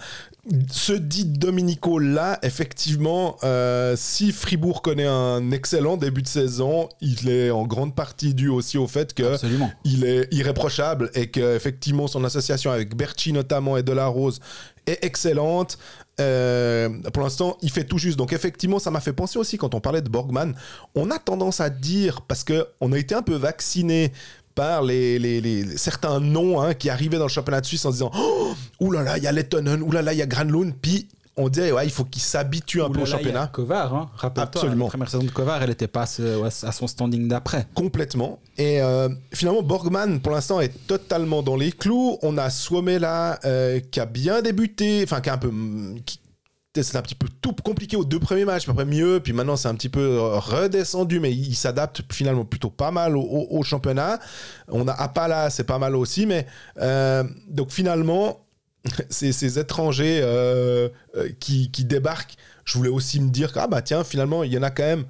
ce 0.72 0.94
dit 0.94 1.26
Domenico 1.26 2.00
là, 2.00 2.40
effectivement, 2.42 3.38
euh, 3.44 3.96
si 3.98 4.32
Fribourg 4.32 4.82
connaît 4.82 5.08
un 5.08 5.52
excellent 5.52 5.98
début 5.98 6.22
de 6.22 6.28
saison, 6.28 6.90
il 7.02 7.30
est 7.30 7.52
en 7.52 7.66
grande 7.66 7.96
partie 7.96 8.34
dû 8.34 8.48
aussi 8.50 8.78
au 8.78 8.88
fait 8.88 9.14
que 9.14 9.34
Absolument. 9.34 9.72
il 9.84 10.06
est 10.06 10.34
irréprochable 10.34 11.12
et 11.14 11.28
que 11.28 11.56
effectivement 11.56 12.08
son 12.08 12.24
association 12.24 12.72
avec 12.72 12.96
Berchi 12.96 13.34
notamment 13.34 13.78
et 13.78 13.84
Delarose 13.84 14.40
est 14.86 15.04
excellente. 15.04 15.78
Euh, 16.20 16.90
pour 17.14 17.22
l'instant, 17.22 17.58
il 17.62 17.70
fait 17.70 17.84
tout 17.84 17.98
juste. 17.98 18.18
Donc 18.18 18.34
effectivement, 18.34 18.80
ça 18.80 18.90
m'a 18.90 19.02
fait 19.02 19.14
penser 19.14 19.38
aussi 19.38 19.58
quand 19.58 19.76
on 19.76 19.80
parlait 19.80 20.02
de 20.02 20.10
Borgman. 20.10 20.56
On 20.96 21.12
a 21.12 21.20
tendance 21.20 21.62
à 21.62 21.70
dire 21.70 22.22
parce 22.22 22.44
que 22.44 22.68
on 22.82 22.92
a 22.92 22.98
été 22.98 23.14
un 23.14 23.22
peu 23.22 23.36
vacciné 23.36 24.12
par 24.58 24.82
les, 24.82 25.20
les- 25.20 25.40
les- 25.40 25.78
certains 25.78 26.20
noms 26.20 26.60
hein, 26.60 26.74
qui 26.74 26.90
arrivaient 26.90 27.20
dans 27.20 27.26
le 27.28 27.30
championnat 27.30 27.62
de 27.62 27.66
Suisse 27.68 27.86
en 27.86 27.92
disant 27.92 28.12
oh, 28.18 28.54
oulala, 28.82 29.18
il 29.18 29.24
y 29.24 29.28
a 29.28 29.32
Lettonen, 29.32 29.82
oulala, 29.84 30.12
il 30.14 30.18
y 30.18 30.22
a 30.22 30.26
Granlund. 30.26 30.74
Puis 30.82 31.08
on 31.40 31.50
disait 31.50 31.72
ouais, 31.72 31.86
il 31.86 31.92
faut 31.92 32.04
qu'il 32.04 32.22
s'habitue 32.24 32.82
un 32.82 32.90
peu 32.90 33.02
au 33.02 33.06
il 33.06 33.10
y 33.10 33.14
a 33.14 33.18
championnat. 33.18 33.48
Kovar, 33.54 33.94
hein. 33.94 34.10
rappelle-toi, 34.18 34.62
Absolument. 34.62 34.86
la 34.86 34.90
première 34.90 35.10
saison 35.12 35.24
de 35.24 35.30
Kovar, 35.30 35.62
elle 35.62 35.70
n'était 35.70 35.88
pas 35.88 36.02
à 36.02 36.06
ce- 36.08 36.66
à 36.66 36.72
son 36.72 36.88
standing 36.88 37.28
d'après. 37.28 37.68
Complètement. 37.76 38.40
Et 38.58 38.82
euh, 38.82 39.08
finalement, 39.32 39.62
Borgman, 39.62 40.20
pour 40.20 40.32
l'instant, 40.32 40.60
est 40.60 40.74
totalement 40.88 41.44
dans 41.44 41.56
les 41.56 41.72
clous. 41.72 42.18
On 42.24 42.40
a 42.40 42.50
Suomela 42.50 43.40
euh, 43.46 43.80
qui 43.92 44.00
a 44.00 44.08
bien 44.08 44.42
débuté, 44.42 45.02
enfin, 45.04 45.22
qui 45.22 45.30
a 45.30 45.34
un 45.34 45.38
peu. 45.38 45.52
qui- 46.06 46.20
c'est 46.84 46.98
un 46.98 47.02
petit 47.02 47.16
peu 47.16 47.28
tout 47.42 47.54
compliqué 47.54 47.96
aux 47.96 48.06
deux 48.06 48.20
premiers 48.20 48.46
matchs, 48.46 48.64
puis 48.64 48.72
après 48.72 48.86
mieux, 48.86 49.20
puis 49.20 49.34
maintenant 49.34 49.56
c'est 49.56 49.68
un 49.68 49.76
petit 49.76 49.90
peu 49.90 50.00
euh, 50.00 50.40
redescendu, 50.40 51.20
mais 51.20 51.32
il, 51.34 51.56
s'adapte 51.56 52.02
finalement 52.12 52.46
plutôt 52.46 52.70
pas 52.70 52.92
mal 52.92 53.16
au, 53.18 53.62
championnat. 53.64 54.20
On 54.68 54.88
a 54.88 54.94
Appala, 54.94 55.50
c'est 55.50 55.64
pas 55.64 55.80
mal 55.80 55.96
aussi, 55.96 56.26
mais 56.26 56.46
euh, 56.80 57.24
donc 57.48 57.72
finalement, 57.72 58.46
ces, 59.10 59.32
ces 59.32 59.60
étrangers 59.60 60.20
euh, 60.22 60.90
qui, 61.40 61.72
qui 61.72 61.86
débarquent, 61.86 62.36
je 62.66 62.78
voulais 62.78 62.90
aussi 62.90 63.20
me 63.20 63.30
dire 63.30 63.52
ah 63.56 63.68
bah 63.68 63.82
tiens, 63.82 64.04
finalement, 64.04 64.44
il 64.44 64.54
y 64.54 64.58
en 64.58 64.64
a 64.64 64.72
quand 64.72 64.84
même 64.84 65.06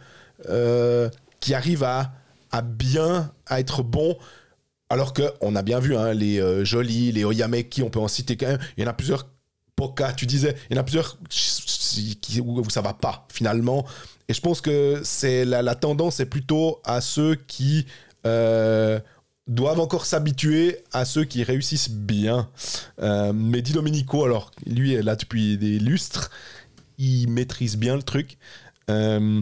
qui 1.39 1.53
arrivent 1.53 1.83
à, 1.83 2.11
à 2.51 2.61
bien, 2.61 3.31
à 3.45 3.59
être 3.59 3.83
bons. 3.83 4.17
Alors 4.89 5.13
que 5.13 5.23
on 5.41 5.55
a 5.55 5.63
bien 5.63 5.79
vu 5.79 5.97
hein, 5.97 6.13
les 6.13 6.63
jolis, 6.63 7.11
les 7.11 7.25
Oyameki, 7.25 7.83
on 7.83 7.89
peut 7.89 7.99
en 7.99 8.07
citer 8.07 8.37
quand 8.37 8.47
même. 8.47 8.59
Il 8.77 8.83
y 8.83 8.87
en 8.87 8.89
a 8.89 8.93
plusieurs. 8.93 9.27
Poka, 9.77 10.11
tu 10.11 10.25
disais, 10.25 10.55
il 10.69 10.75
y 10.75 10.77
en 10.77 10.81
a 10.81 10.83
plusieurs 10.83 11.17
où, 12.43 12.69
ça 12.69 12.81
va 12.81 12.93
pas 12.93 13.25
finalement. 13.31 13.85
Et 14.27 14.33
je 14.33 14.41
pense 14.41 14.59
que 14.59 14.99
c'est 15.03 15.45
la, 15.45 15.61
la 15.61 15.75
tendance 15.75 16.19
est 16.19 16.25
plutôt 16.25 16.81
à 16.83 16.99
ceux 16.99 17.35
qui 17.35 17.85
euh, 18.25 18.99
doivent 19.47 19.79
encore 19.79 20.05
s'habituer 20.07 20.79
à 20.93 21.05
ceux 21.05 21.25
qui 21.25 21.43
réussissent 21.43 21.91
bien. 21.91 22.49
Euh, 23.01 23.31
mais 23.33 23.61
Di 23.61 23.71
Domenico, 23.71 24.25
alors 24.25 24.49
lui 24.65 24.95
est 24.95 25.03
là 25.03 25.15
depuis 25.15 25.59
des 25.59 25.77
lustres, 25.77 26.31
il 26.97 27.27
maîtrise 27.29 27.77
bien 27.77 27.95
le 27.95 28.03
truc. 28.03 28.39
Euh, 28.89 29.41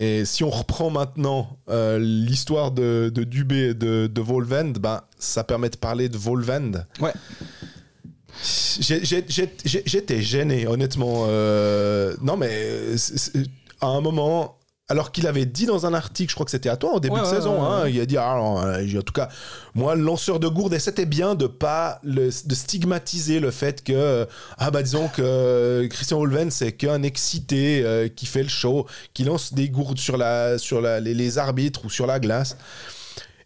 et 0.00 0.24
si 0.24 0.44
on 0.44 0.50
reprend 0.50 0.88
maintenant 0.88 1.58
l'histoire 1.98 2.70
de, 2.72 3.12
Dubé 3.14 3.68
et 3.68 3.74
de, 3.74 4.06
de 4.06 4.20
Volvend, 4.22 4.72
ben, 4.80 5.02
ça 5.18 5.44
permet 5.44 5.68
de 5.68 5.76
parler 5.76 6.08
de 6.08 6.16
Volvend. 6.16 6.72
Ouais. 7.00 7.12
J'ai- 7.12 7.12
j'ai- 7.12 7.22
j'ai- 7.62 8.02
j'ai- 8.02 8.23
J'étais 8.42 10.22
gêné, 10.22 10.66
honnêtement. 10.66 11.26
Euh, 11.28 12.14
non, 12.20 12.36
mais 12.36 12.96
c'est- 12.96 13.32
à 13.80 13.86
un 13.86 14.00
moment, 14.00 14.58
alors 14.88 15.12
qu'il 15.12 15.26
avait 15.26 15.46
dit 15.46 15.66
dans 15.66 15.86
un 15.86 15.94
article, 15.94 16.30
je 16.30 16.34
crois 16.34 16.44
que 16.44 16.50
c'était 16.50 16.68
à 16.68 16.76
toi 16.76 16.94
en 16.94 16.98
début 17.00 17.14
Ouais, 17.14 17.20
de 17.22 17.26
ouais, 17.26 17.30
saison, 17.34 17.54
ouais, 17.60 17.82
hein, 17.84 17.88
il 17.88 18.00
a 18.00 18.06
dit, 18.06 18.16
ah, 18.16 18.34
non, 18.36 18.60
euh, 18.62 18.98
en 18.98 19.02
tout 19.02 19.12
cas, 19.12 19.28
moi, 19.74 19.94
le 19.94 20.02
lanceur 20.02 20.38
de 20.40 20.48
gourde, 20.48 20.74
et 20.74 20.78
c'était 20.78 21.06
bien 21.06 21.34
de 21.34 21.46
pas 21.46 22.00
le- 22.02 22.30
de 22.46 22.54
stigmatiser 22.54 23.40
le 23.40 23.50
fait 23.50 23.82
que, 23.82 23.92
euh, 23.92 24.26
ah 24.58 24.70
bah 24.70 24.82
disons 24.82 25.08
que 25.08 25.22
euh, 25.22 25.88
Christian 25.88 26.18
Olven, 26.20 26.50
c'est 26.50 26.72
qu'un 26.72 27.02
excité 27.02 27.82
euh, 27.84 28.08
qui 28.08 28.26
fait 28.26 28.42
le 28.42 28.48
show, 28.48 28.86
qui 29.14 29.24
lance 29.24 29.54
des 29.54 29.68
gourdes 29.68 29.98
sur, 29.98 30.16
la, 30.16 30.58
sur 30.58 30.80
la, 30.80 31.00
les, 31.00 31.14
les 31.14 31.38
arbitres 31.38 31.84
ou 31.84 31.90
sur 31.90 32.06
la 32.06 32.20
glace. 32.20 32.56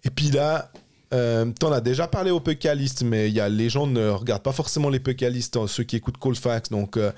Et 0.05 0.11
puis 0.11 0.31
là, 0.31 0.71
euh, 1.13 1.47
t'en 1.59 1.73
as 1.73 1.81
déjà 1.81 2.07
parlé 2.07 2.31
aux 2.31 2.41
Puckalistes, 2.41 3.03
mais 3.03 3.31
y 3.31 3.41
a, 3.41 3.49
les 3.49 3.71
gens 3.71 3.87
ne 3.87 4.09
regardent 4.09 4.43
pas 4.43 4.53
forcément 4.53 4.89
les 4.91 5.01
Puckalistes, 5.01 5.57
hein, 5.57 5.67
ceux 5.67 5.85
qui 5.85 5.97
écoutent 5.97 6.19
Colfax, 6.19 6.71
donc 6.71 6.97
euh, 6.97 7.13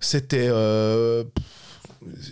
c'était... 0.00 0.48
euh, 0.48 1.24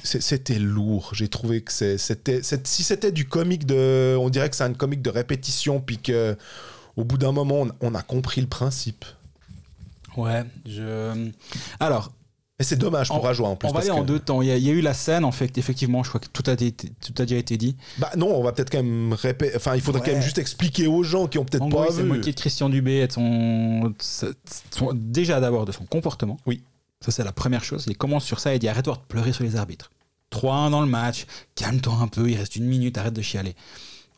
c'était 0.02 0.58
lourd. 0.58 1.10
J'ai 1.12 1.28
trouvé 1.28 1.60
que 1.60 1.70
c'était, 1.70 2.42
si 2.42 2.82
c'était 2.82 3.12
du 3.12 3.28
comique 3.28 3.66
de, 3.66 4.16
on 4.18 4.28
dirait 4.28 4.50
que 4.50 4.56
c'est 4.56 4.64
un 4.64 4.72
comique 4.72 5.00
de 5.00 5.10
répétition, 5.10 5.80
puis 5.80 5.98
que 5.98 6.36
au 6.96 7.04
bout 7.04 7.18
d'un 7.18 7.30
moment, 7.30 7.60
on, 7.60 7.70
on 7.80 7.94
a 7.94 8.02
compris 8.02 8.40
le 8.40 8.48
principe. 8.48 9.04
Ouais, 10.16 10.42
je. 10.66 11.30
Alors, 11.78 12.10
Et 12.60 12.62
c'est 12.62 12.76
dommage 12.76 13.08
pour 13.08 13.24
Rajoie 13.24 13.48
en 13.48 13.56
plus. 13.56 13.66
on 13.66 13.70
va 13.72 13.78
parce 13.80 13.86
aller 13.88 13.98
en 13.98 14.02
que- 14.02 14.06
deux 14.08 14.18
temps. 14.20 14.42
Il 14.42 14.48
y, 14.48 14.52
a, 14.52 14.56
il 14.56 14.62
y 14.62 14.68
a 14.68 14.72
eu 14.72 14.82
la 14.82 14.94
scène, 14.94 15.24
en 15.24 15.32
fait, 15.32 15.56
effectivement, 15.58 16.02
je 16.04 16.10
crois 16.10 16.20
que 16.20 16.28
tout 16.28 16.42
a, 16.46 16.52
été, 16.52 16.72
tout 16.72 17.14
a 17.18 17.22
déjà 17.24 17.36
été 17.36 17.56
dit. 17.56 17.74
Bah 17.98 18.10
non, 18.16 18.28
on 18.36 18.42
va 18.42 18.52
peut-être 18.52 18.70
quand 18.70 18.82
même 18.82 19.12
répéter. 19.14 19.56
Enfin, 19.56 19.74
il 19.74 19.80
faudrait 19.80 20.02
Ouais. 20.02 20.06
quand 20.08 20.12
même 20.12 20.22
juste 20.22 20.38
expliquer 20.38 20.86
aux 20.86 21.02
gens 21.02 21.26
qui 21.26 21.38
ont 21.38 21.44
peut-être 21.44 21.64
pas 21.68 21.84
gros, 21.86 21.90
vu. 21.92 22.02
moqué 22.04 22.32
de 22.32 22.36
Christian 22.38 22.68
Dubé 22.68 22.96
et 23.00 23.06
de 23.06 23.12
son, 23.12 23.92
son- 23.98 24.92
déjà 24.94 25.40
d'abord 25.40 25.64
de 25.64 25.72
son 25.72 25.84
comportement. 25.86 26.36
Oui. 26.46 26.62
Ça, 27.04 27.10
c'est 27.10 27.24
la 27.24 27.32
première 27.32 27.64
chose. 27.64 27.84
Il 27.88 27.96
commence 27.96 28.24
sur 28.24 28.40
ça 28.40 28.54
et 28.54 28.58
dit 28.58 28.68
arrête-toi 28.68 28.94
de 28.96 29.00
pleurer 29.08 29.32
sur 29.32 29.42
les 29.44 29.56
arbitres. 29.56 29.90
3-1 30.30 30.68
dans 30.70 30.82
le 30.82 30.86
match, 30.86 31.24
calme-toi 31.54 31.94
un 31.94 32.08
peu, 32.08 32.28
il 32.30 32.36
reste 32.36 32.56
une 32.56 32.66
minute, 32.66 32.98
arrête 32.98 33.14
de 33.14 33.22
chialer. 33.22 33.56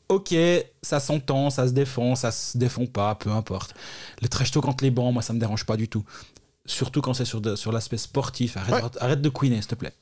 Ok, 0.09 0.35
ça 0.83 1.01
s'entend, 1.01 1.49
ça 1.49 1.67
se 1.69 1.73
défend, 1.73 2.17
ça 2.17 2.31
se 2.33 2.59
défend 2.59 2.85
pas, 2.87 3.15
peu 3.15 3.31
importe. 3.31 3.73
Le 4.21 4.29
trash 4.29 4.51
talk 4.51 4.67
entre 4.67 4.85
les 4.85 4.91
bancs, 4.91 5.13
moi, 5.13 5.23
ça 5.23 5.33
me 5.33 5.39
dérange 5.39 5.65
pas 5.65 5.77
du 5.77 5.89
tout. 5.89 6.05
Surtout 6.67 7.01
quand 7.01 7.15
c'est 7.15 7.25
sur, 7.25 7.41
de- 7.41 7.57
sur 7.57 7.73
l'aspect 7.73 7.97
sportif. 7.99 8.57
Arrête, 8.57 8.97
arrête 9.01 9.21
de 9.21 9.29
queener, 9.29 9.57
s'il 9.57 9.67
te 9.67 9.75
plaît. 9.75 9.93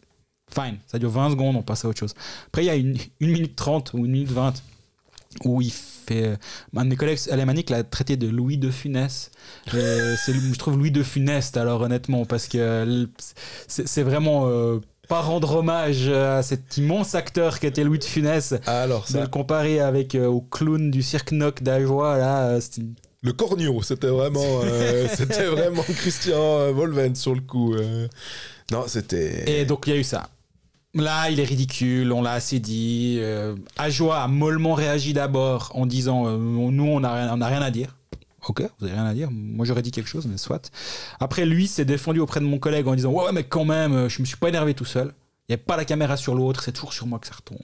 Fine, 0.53 0.79
ça 0.87 0.99
dure 0.99 1.11
20 1.11 1.31
secondes, 1.31 1.57
on 1.57 1.63
passe 1.63 1.85
à 1.85 1.89
autre 1.89 1.99
chose. 2.01 2.15
Après, 2.49 2.63
il 2.65 2.67
y 2.67 2.71
a 2.71 2.75
une, 2.75 2.97
une 3.21 3.31
minute 3.31 3.55
30 3.57 3.93
ou 3.95 3.99
une 3.99 4.11
minute 4.13 4.31
20 4.33 4.55
où 5.45 5.63
il 5.63 5.71
fait. 5.73 6.27
euh, 6.27 6.37
Un 6.77 6.85
de 6.85 6.91
mes 6.91 6.97
collègues 6.97 7.21
alémaniques 7.31 7.71
l'a 7.71 7.85
traité 7.85 8.17
de 8.17 8.27
Louis 8.29 8.59
de 8.59 8.71
Funès. 8.71 9.31
C'est, 9.71 10.35
je 10.35 10.59
trouve 10.59 10.77
Louis 10.77 10.91
de 10.91 11.03
Funeste, 11.05 11.57
alors 11.57 11.83
honnêtement, 11.83 12.25
parce 12.25 12.49
que 12.49 12.59
euh, 12.59 13.07
c'est, 13.69 13.87
c'est 13.87 14.03
vraiment 14.03 14.49
euh, 14.49 14.81
pas 15.09 15.21
rendre 15.21 15.55
hommage 15.57 16.09
à 16.09 16.43
cet 16.43 16.77
immense 16.77 17.15
acteur 17.15 17.61
qu'était 17.61 17.85
Louis 17.85 18.01
de 18.01 18.05
Funès. 18.05 18.55
Alors 18.67 19.05
De 19.05 19.09
ça, 19.13 19.21
le 19.21 19.27
comparer 19.29 19.79
avec 19.81 20.17
euh, 20.17 20.27
au 20.27 20.41
clown 20.41 20.91
du 20.91 21.03
cirque 21.03 21.31
Noc 21.31 21.63
d'Ajoie, 21.63 22.19
là, 22.19 22.43
euh, 22.49 22.61
c'est 22.61 22.79
une- 22.79 22.95
le 23.23 23.33
cornio, 23.33 23.83
c'était 23.83 24.09
vraiment, 24.09 24.61
euh, 24.65 25.07
c'était 25.15 25.47
vraiment 25.47 25.83
Christian 25.83 26.73
Volven 26.73 27.15
sur 27.15 27.35
le 27.35 27.41
coup. 27.41 27.75
euh. 27.75 28.09
Non, 28.73 28.85
c'était. 28.87 29.61
Et 29.61 29.65
donc 29.65 29.87
il 29.87 29.91
y 29.91 29.97
a 29.97 29.99
eu 29.99 30.05
ça. 30.05 30.31
Là, 30.95 31.31
il 31.31 31.39
est 31.39 31.45
ridicule, 31.45 32.13
on 32.13 32.23
l'a 32.23 32.33
assez 32.33 32.59
dit. 32.59 33.19
Euh, 33.21 33.55
Ajoie 33.79 34.23
a 34.23 34.29
mollement 34.29 34.75
réagi 34.75 35.13
d'abord 35.13 35.71
en 35.75 35.87
disant 35.87 36.27
euh, 36.27 36.37
Nous, 36.37 36.85
on 36.85 37.01
n'a 37.01 37.15
rien, 37.15 37.41
on 37.41 37.45
rien 37.45 37.63
à 37.63 37.71
dire. 37.71 37.97
Ok, 38.49 38.63
vous 38.79 38.87
avez 38.87 38.95
rien 38.95 39.05
à 39.05 39.15
dire. 39.15 39.29
Moi, 39.31 39.67
j'aurais 39.67 39.83
dit 39.83 39.91
quelque 39.91 40.09
chose, 40.09 40.27
mais 40.27 40.39
soit. 40.39 40.73
Après, 41.21 41.45
lui 41.45 41.69
s'est 41.69 41.85
défendu 41.85 42.21
auprès 42.21 42.41
de 42.41 42.47
mon 42.47 42.59
collègue 42.59 42.89
en 42.89 42.95
disant 42.95 43.13
Ouais, 43.13 43.31
mais 43.33 43.45
quand 43.45 43.65
même, 43.67 44.09
je 44.09 44.21
me 44.21 44.27
suis 44.27 44.37
pas 44.37 44.49
énervé 44.49 44.75
tout 44.75 44.87
seul. 44.87 45.15
Il 45.49 45.53
n'y 45.53 45.55
a 45.55 45.59
pas 45.59 45.77
la 45.77 45.85
caméra 45.85 46.17
sur 46.17 46.35
l'autre, 46.35 46.63
c'est 46.63 46.73
toujours 46.73 46.93
sur 46.93 47.07
moi 47.07 47.19
que 47.19 47.27
ça 47.27 47.35
retombe. 47.35 47.59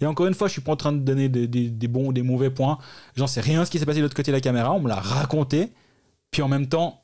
Et 0.00 0.06
encore 0.06 0.26
une 0.26 0.34
fois, 0.34 0.48
je 0.48 0.52
suis 0.52 0.62
pas 0.62 0.72
en 0.72 0.76
train 0.76 0.92
de 0.92 0.98
donner 0.98 1.28
des, 1.28 1.88
bons 1.88 2.08
ou 2.08 2.12
des 2.12 2.22
mauvais 2.22 2.50
points. 2.50 2.78
J'en 3.16 3.26
sais 3.26 3.40
rien 3.40 3.64
ce 3.64 3.70
qui 3.70 3.78
s'est 3.78 3.86
passé 3.86 3.98
de 3.98 4.02
l'autre 4.02 4.16
côté 4.16 4.30
de 4.30 4.36
la 4.36 4.40
caméra. 4.40 4.72
On 4.72 4.80
me 4.80 4.88
l'a 4.88 5.00
raconté. 5.00 5.72
Puis 6.30 6.42
en 6.42 6.48
même 6.48 6.66
temps, 6.66 7.02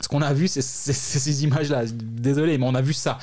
ce 0.00 0.08
qu'on 0.08 0.22
a 0.22 0.32
vu, 0.32 0.48
c'est 0.48 0.62
ces 0.62 1.44
images-là. 1.44 1.84
Désolé, 1.92 2.58
mais 2.58 2.66
on 2.66 2.74
a 2.74 2.82
vu 2.82 2.92
ça. 2.92 3.18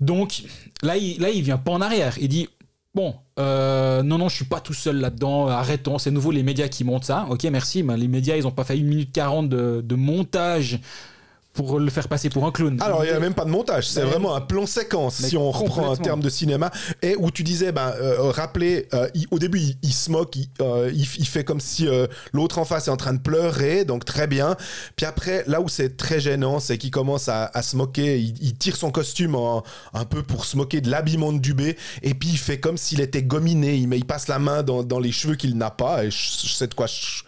Donc 0.00 0.42
là, 0.82 0.96
il, 0.96 1.20
là, 1.20 1.30
vient 1.30 1.58
pas 1.58 1.72
en 1.72 1.80
arrière. 1.80 2.16
Il 2.20 2.28
dit 2.28 2.48
Bon, 2.94 3.14
euh, 3.38 4.02
non, 4.02 4.18
non, 4.18 4.28
je 4.28 4.36
suis 4.36 4.44
pas 4.44 4.60
tout 4.60 4.74
seul 4.74 4.96
là-dedans, 4.96 5.48
arrêtons, 5.48 5.96
c'est 5.96 6.10
nouveau 6.10 6.30
les 6.30 6.42
médias 6.42 6.68
qui 6.68 6.84
montent 6.84 7.04
ça. 7.04 7.26
Ok, 7.30 7.44
merci, 7.44 7.82
mais 7.82 7.96
les 7.96 8.08
médias, 8.08 8.36
ils 8.36 8.46
ont 8.46 8.50
pas 8.50 8.64
fait 8.64 8.74
1 8.74 8.82
minute 8.82 9.12
40 9.12 9.48
de, 9.48 9.80
de 9.82 9.94
montage 9.94 10.78
pour 11.52 11.78
le 11.78 11.90
faire 11.90 12.08
passer 12.08 12.30
pour 12.30 12.46
un 12.46 12.50
clown. 12.50 12.80
Alors, 12.80 13.04
il 13.04 13.10
n'y 13.10 13.14
a 13.16 13.20
même 13.20 13.34
pas 13.34 13.44
de 13.44 13.50
montage, 13.50 13.86
c'est 13.88 14.00
vraiment 14.02 14.34
un 14.34 14.40
plan 14.40 14.64
séquence, 14.66 15.16
si 15.16 15.36
on 15.36 15.50
reprend 15.50 15.90
un 15.92 15.96
terme 15.96 16.20
de 16.20 16.30
cinéma, 16.30 16.70
et 17.02 17.14
où 17.18 17.30
tu 17.30 17.42
disais, 17.42 17.72
ben, 17.72 17.92
euh, 18.00 18.30
rappelez, 18.30 18.88
euh, 18.94 19.06
il- 19.14 19.26
au 19.30 19.38
début, 19.38 19.58
il, 19.58 19.76
il 19.82 19.92
se 19.92 20.10
moque, 20.10 20.34
il, 20.36 20.48
euh, 20.62 20.90
il, 20.94 21.04
fait 21.26 21.44
comme 21.44 21.60
si 21.60 21.86
euh, 21.86 22.06
l'autre 22.32 22.58
en 22.58 22.64
face 22.64 22.88
est 22.88 22.90
en 22.90 22.96
train 22.96 23.12
de 23.12 23.20
pleurer, 23.20 23.84
donc 23.84 24.04
très 24.06 24.26
bien. 24.26 24.56
Puis 24.96 25.04
après, 25.04 25.44
là 25.46 25.60
où 25.60 25.68
c'est 25.68 25.96
très 25.96 26.20
gênant, 26.20 26.58
c'est 26.58 26.78
qu'il 26.78 26.90
commence 26.90 27.28
à, 27.28 27.50
à 27.52 27.62
se 27.62 27.76
moquer, 27.76 28.18
il, 28.18 28.54
tire 28.54 28.76
son 28.76 28.90
costume 28.90 29.34
en- 29.34 29.62
un 29.92 30.04
peu 30.06 30.22
pour 30.22 30.46
se 30.46 30.56
moquer 30.56 30.80
de 30.80 30.90
l'habillement 30.90 31.32
de 31.34 31.38
Dubé, 31.38 31.76
et 32.02 32.14
puis 32.14 32.30
il 32.30 32.38
fait 32.38 32.60
comme 32.60 32.78
s'il 32.78 33.00
était 33.00 33.22
gominé, 33.22 33.74
il, 33.76 34.04
passe 34.06 34.26
la 34.28 34.38
main 34.38 34.62
dans, 34.62 34.82
dans 34.82 34.98
les 34.98 35.12
cheveux 35.12 35.34
qu'il 35.36 35.56
n'a 35.58 35.70
pas, 35.70 36.04
et 36.04 36.10
je, 36.10 36.16
je 36.46 36.52
sais 36.52 36.66
de 36.66 36.74
quoi 36.74 36.86
je, 36.86 37.22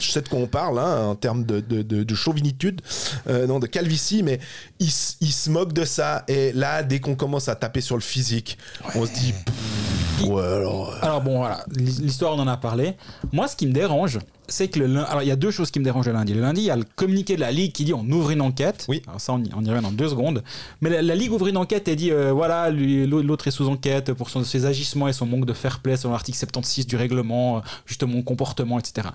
je 0.00 0.10
sais 0.12 0.22
de 0.22 0.28
quoi 0.28 0.38
on 0.38 0.46
parle, 0.46 0.78
hein, 0.78 1.06
en 1.06 1.14
termes 1.16 1.44
de, 1.44 1.58
de, 1.60 1.82
de- 1.82 2.04
de 2.04 2.14
chauvinitude, 2.14 2.80
non, 3.26 3.58
de 3.64 3.70
calvitie, 3.70 4.22
mais 4.22 4.38
il, 4.78 4.90
se 4.90 5.50
moque 5.50 5.72
de 5.72 5.84
ça. 5.84 6.24
Et 6.28 6.52
là, 6.52 6.82
dès 6.82 7.00
qu'on 7.00 7.14
commence 7.16 7.48
à 7.48 7.54
taper 7.54 7.80
sur 7.80 7.96
le 7.96 8.02
physique, 8.02 8.58
on 8.94 9.06
se 9.06 9.12
dit. 9.12 9.32
pff, 9.32 10.28
ouais, 10.28 10.42
alors. 10.42 10.90
euh, 10.90 10.98
Alors 11.02 11.20
bon, 11.22 11.38
voilà, 11.38 11.64
l'histoire 11.76 12.34
on 12.34 12.38
en 12.38 12.48
a 12.48 12.56
parlé. 12.56 12.94
Moi, 13.32 13.48
ce 13.48 13.56
qui 13.56 13.66
me 13.66 13.72
dérange, 13.72 14.18
c'est 14.46 14.68
que 14.68 14.78
le 14.78 14.86
lundi... 14.86 15.06
Alors, 15.08 15.22
il 15.22 15.28
y 15.28 15.32
a 15.32 15.36
deux 15.36 15.50
choses 15.50 15.70
qui 15.70 15.78
me 15.80 15.84
dérangent 15.84 16.06
le 16.06 16.12
lundi. 16.12 16.34
Le 16.34 16.42
lundi, 16.42 16.60
il 16.60 16.64
y 16.66 16.70
a 16.70 16.76
le 16.76 16.84
communiqué 16.96 17.34
de 17.36 17.40
la 17.40 17.50
Ligue 17.50 17.72
qui 17.72 17.84
dit 17.84 17.94
on 17.94 18.04
ouvre 18.10 18.30
une 18.30 18.42
enquête. 18.42 18.84
Oui. 18.88 19.02
Alors 19.06 19.20
ça, 19.20 19.32
on 19.32 19.42
y, 19.42 19.50
on 19.56 19.64
y 19.64 19.70
revient 19.70 19.82
dans 19.82 19.90
deux 19.90 20.08
secondes. 20.10 20.42
Mais 20.82 20.90
la, 20.90 21.00
la 21.02 21.14
Ligue 21.14 21.32
ouvre 21.32 21.46
une 21.46 21.56
enquête 21.56 21.88
et 21.88 21.96
dit 21.96 22.10
euh, 22.12 22.30
voilà, 22.32 22.68
l'autre 22.70 23.48
est 23.48 23.52
sous 23.52 23.68
enquête 23.68 24.12
pour 24.12 24.28
son, 24.28 24.44
ses 24.44 24.66
agissements 24.66 25.08
et 25.08 25.14
son 25.14 25.24
manque 25.26 25.46
de 25.46 25.54
fair 25.54 25.80
play 25.80 25.96
selon 25.96 26.12
l'article 26.12 26.36
76 26.36 26.86
du 26.86 26.96
règlement, 26.96 27.56
euh, 27.56 27.60
justement, 27.86 28.20
comportement, 28.22 28.78
etc. 28.78 29.08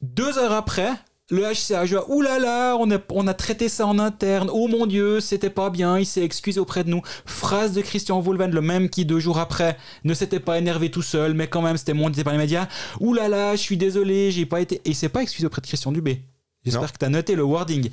Deux 0.00 0.38
heures 0.38 0.52
après, 0.52 0.90
le 1.32 1.44
HCA, 1.44 1.86
je 1.86 1.96
vois, 1.96 2.10
oulala, 2.10 2.76
on 2.78 2.90
a, 2.90 2.98
on 3.08 3.26
a 3.26 3.32
traité 3.32 3.70
ça 3.70 3.86
en 3.86 3.98
interne, 3.98 4.50
oh 4.52 4.68
mon 4.68 4.84
dieu, 4.84 5.18
c'était 5.18 5.48
pas 5.48 5.70
bien, 5.70 5.98
il 5.98 6.04
s'est 6.04 6.22
excusé 6.22 6.60
auprès 6.60 6.84
de 6.84 6.90
nous. 6.90 7.00
Phrase 7.24 7.72
de 7.72 7.80
Christian 7.80 8.20
Volven, 8.20 8.50
le 8.50 8.60
même 8.60 8.90
qui 8.90 9.06
deux 9.06 9.18
jours 9.18 9.38
après 9.38 9.78
ne 10.04 10.12
s'était 10.12 10.40
pas 10.40 10.58
énervé 10.58 10.90
tout 10.90 11.00
seul, 11.00 11.32
mais 11.32 11.46
quand 11.46 11.62
même 11.62 11.78
c'était 11.78 11.94
monté 11.94 12.22
par 12.22 12.34
les 12.34 12.38
médias. 12.38 12.68
Oulala, 13.00 13.56
je 13.56 13.62
suis 13.62 13.78
désolé, 13.78 14.30
j'ai 14.30 14.44
pas 14.44 14.60
été. 14.60 14.76
Et 14.84 14.90
il 14.90 14.94
s'est 14.94 15.08
pas 15.08 15.22
excusé 15.22 15.46
auprès 15.46 15.62
de 15.62 15.66
Christian 15.66 15.90
Dubé. 15.90 16.22
J'espère 16.66 16.92
que 16.92 16.98
tu 16.98 17.04
as 17.06 17.08
noté 17.08 17.34
le 17.34 17.42
wording. 17.42 17.88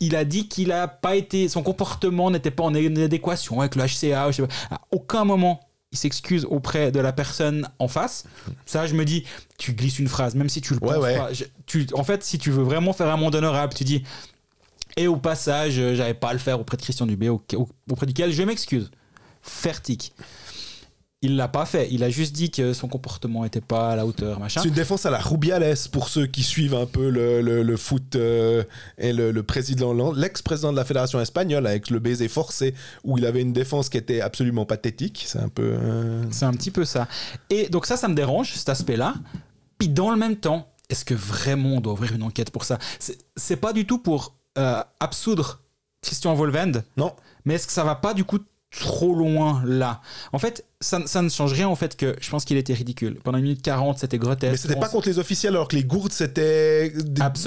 Il 0.00 0.16
a 0.16 0.24
dit 0.24 0.48
qu'il 0.48 0.72
a 0.72 0.88
pas 0.88 1.14
été, 1.14 1.48
son 1.48 1.62
comportement 1.62 2.32
n'était 2.32 2.50
pas 2.50 2.64
en 2.64 2.74
adéquation 2.74 3.60
avec 3.60 3.76
le 3.76 3.84
HCA. 3.84 4.32
je 4.32 4.36
sais 4.36 4.42
pas. 4.42 4.74
À 4.74 4.80
aucun 4.90 5.24
moment 5.24 5.60
il 5.92 5.98
s'excuse 5.98 6.44
auprès 6.46 6.90
de 6.90 6.98
la 7.00 7.12
personne 7.12 7.68
en 7.78 7.86
face. 7.88 8.24
Ça, 8.66 8.86
je 8.86 8.94
me 8.94 9.04
dis, 9.04 9.24
tu 9.58 9.72
glisses 9.74 9.98
une 9.98 10.08
phrase, 10.08 10.34
même 10.34 10.48
si 10.48 10.60
tu 10.60 10.74
le 10.74 10.80
Ouais, 10.82 10.94
penses 10.94 11.02
ouais. 11.04 11.16
pas. 11.18 11.32
Je- 11.32 11.44
tu, 11.66 11.86
en 11.94 12.02
fait, 12.04 12.24
si 12.24 12.38
tu 12.38 12.50
veux 12.50 12.62
vraiment 12.62 12.92
faire 12.92 13.08
un 13.10 13.16
monde 13.16 13.34
honorable, 13.34 13.74
tu 13.74 13.84
dis, 13.84 14.02
et 14.96 15.06
au 15.06 15.16
passage, 15.16 15.74
j'avais 15.74 16.14
pas 16.14 16.30
à 16.30 16.32
le 16.32 16.38
faire 16.38 16.58
auprès 16.60 16.76
de 16.76 16.82
Christian 16.82 17.06
Dubé, 17.06 17.28
au- 17.28 17.42
au- 17.56 17.68
auprès 17.90 18.06
duquel 18.06 18.32
je 18.32 18.42
m'excuse. 18.42 18.90
Fertique. 19.42 20.12
Il 21.24 21.36
l'a 21.36 21.46
pas 21.46 21.66
fait. 21.66 21.88
Il 21.92 22.02
a 22.02 22.10
juste 22.10 22.32
dit 22.34 22.50
que 22.50 22.72
son 22.72 22.88
comportement 22.88 23.44
était 23.44 23.60
pas 23.60 23.90
à 23.90 23.96
la 23.96 24.04
hauteur, 24.06 24.40
machin. 24.40 24.60
C'est 24.60 24.68
une 24.68 24.74
défense 24.74 25.06
à 25.06 25.10
la 25.10 25.18
Rubiales 25.20 25.74
pour 25.92 26.08
ceux 26.08 26.26
qui 26.26 26.42
suivent 26.42 26.74
un 26.74 26.84
peu 26.86 27.08
le, 27.10 27.40
le- 27.40 27.62
le 27.62 27.76
foot 27.76 28.16
euh, 28.16 28.64
et 28.98 29.12
le, 29.12 29.30
le 29.30 29.42
président, 29.44 29.92
l'ex-président 30.12 30.72
de 30.72 30.76
la 30.76 30.84
fédération 30.84 31.20
espagnole 31.20 31.66
avec 31.68 31.90
le 31.90 32.00
baiser 32.00 32.26
forcé 32.26 32.74
où 33.04 33.18
il 33.18 33.24
avait 33.24 33.40
une 33.40 33.52
défense 33.52 33.88
qui 33.88 33.98
était 33.98 34.20
absolument 34.20 34.66
pathétique. 34.66 35.24
C'est 35.28 35.38
un 35.38 35.48
peu. 35.48 35.62
euh, 35.80 36.24
C'est 36.30 36.44
un 36.44 36.52
petit 36.52 36.72
peu 36.72 36.84
ça. 36.84 37.06
Et 37.50 37.68
donc 37.68 37.86
ça, 37.86 37.96
ça 37.96 38.08
me 38.08 38.14
dérange, 38.14 38.52
cet 38.54 38.68
aspect-là. 38.68 39.14
Puis 39.78 39.88
dans 39.88 40.10
le 40.10 40.16
même 40.16 40.36
temps, 40.36 40.68
est-ce 40.88 41.04
que 41.04 41.14
vraiment 41.14 41.76
on 41.76 41.80
doit 41.80 41.92
ouvrir 41.92 42.12
une 42.14 42.24
enquête 42.24 42.50
pour 42.50 42.64
ça? 42.64 42.78
C'est- 42.98 43.18
C'est 43.36 43.56
pas 43.56 43.72
du 43.72 43.86
tout 43.86 43.98
pour 43.98 44.34
euh, 44.58 44.82
absoudre 45.00 45.60
Christian 46.02 46.34
Volvend, 46.34 46.82
Non. 46.96 47.12
mais 47.44 47.54
est-ce 47.54 47.66
que 47.68 47.72
ça 47.72 47.84
va 47.84 47.94
pas 47.94 48.12
du 48.12 48.24
coup 48.24 48.40
trop 48.78 49.14
loin 49.14 49.62
là 49.66 50.00
En 50.32 50.38
fait, 50.38 50.64
ça, 50.80 51.00
ça 51.06 51.22
ne 51.22 51.28
change 51.28 51.52
rien 51.52 51.68
au 51.68 51.76
fait 51.76 51.96
que 51.96 52.16
je 52.20 52.30
pense 52.30 52.44
qu'il 52.44 52.56
était 52.56 52.72
ridicule. 52.74 53.18
Pendant 53.22 53.38
une 53.38 53.44
minute 53.44 53.62
40, 53.62 53.98
c'était 53.98 54.18
grotesque. 54.18 54.52
Mais 54.52 54.56
c'était 54.56 54.80
pas 54.80 54.88
contre 54.88 55.08
les 55.08 55.18
officiels 55.18 55.54
alors 55.54 55.68
que 55.68 55.76
les 55.76 55.84
gourdes 55.84 56.12
c'était 56.12 56.92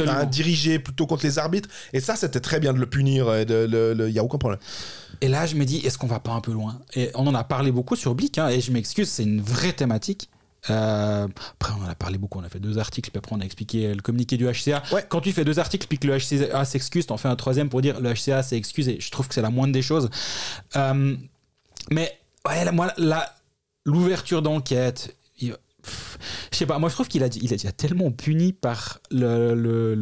hein, 0.07 0.25
dirigé 0.25 0.79
plutôt 0.79 1.07
contre 1.07 1.25
les 1.25 1.39
arbitres. 1.39 1.69
Et 1.93 1.99
ça, 1.99 2.15
c'était 2.15 2.39
très 2.39 2.59
bien 2.59 2.73
de 2.73 2.79
le 2.79 2.85
punir. 2.85 3.27
Il 3.39 3.45
de, 3.45 3.67
le- 3.69 3.93
le- 3.93 4.09
y 4.11 4.19
a 4.19 4.23
aucun 4.23 4.37
problème. 4.37 4.59
Et 5.21 5.27
là, 5.27 5.45
je 5.45 5.55
me 5.55 5.65
dis, 5.65 5.77
est-ce 5.77 5.97
qu'on 5.97 6.07
va 6.07 6.19
pas 6.19 6.31
un 6.33 6.41
peu 6.41 6.51
loin? 6.51 6.79
Et 6.93 7.09
on 7.15 7.25
en 7.27 7.33
a 7.35 7.43
parlé 7.43 7.71
beaucoup 7.71 7.95
sur 7.95 8.15
Blick, 8.15 8.37
hein, 8.37 8.49
et 8.49 8.59
je 8.61 8.71
m'excuse, 8.71 9.09
c'est 9.09 9.23
une 9.23 9.41
vraie 9.41 9.73
thématique. 9.73 10.29
Euh, 10.69 11.27
après, 11.59 11.73
on 11.79 11.83
en 11.83 11.89
a 11.89 11.95
parlé 11.95 12.17
beaucoup, 12.17 12.39
on 12.39 12.43
a 12.43 12.49
fait 12.49 12.59
deux 12.59 12.77
articles, 12.77 13.11
puis 13.11 13.17
après, 13.17 13.35
on 13.35 13.39
a 13.41 13.45
expliqué 13.45 13.93
le 13.93 14.01
communiqué 14.01 14.37
du 14.37 14.45
HCA. 14.45 14.81
Ouais. 14.91 15.05
Quand 15.07 15.21
tu 15.21 15.31
fais 15.31 15.45
deux 15.45 15.59
articles, 15.59 15.87
puis 15.87 15.97
que 15.99 16.07
le 16.07 16.17
HCA 16.17 16.65
s'excuse, 16.65 17.05
t'en 17.05 17.17
fais 17.17 17.27
un 17.27 17.35
troisième 17.35 17.69
pour 17.69 17.81
dire 17.81 17.99
le 18.01 18.13
HCA 18.13 18.41
s'est 18.43 18.57
excusé. 18.57 18.97
Je 18.99 19.11
trouve 19.11 19.27
que 19.27 19.33
c'est 19.33 19.41
la 19.41 19.49
moindre 19.49 19.73
des 19.73 19.81
choses. 19.81 20.09
Euh, 20.75 21.15
Mais 21.91 22.17
ouais, 22.47 22.71
moi, 22.71 22.93
l'ouverture 23.85 24.41
d'enquête, 24.41 25.15
je 25.39 26.57
sais 26.57 26.65
pas, 26.65 26.79
moi 26.79 26.89
je 26.89 26.95
trouve 26.95 27.07
qu'il 27.07 27.23
a, 27.23 27.27
il 27.27 27.53
a 27.53 27.57
déjà 27.57 27.71
tellement 27.71 28.09
puni 28.09 28.53
par 28.53 28.99
le, 29.11 29.93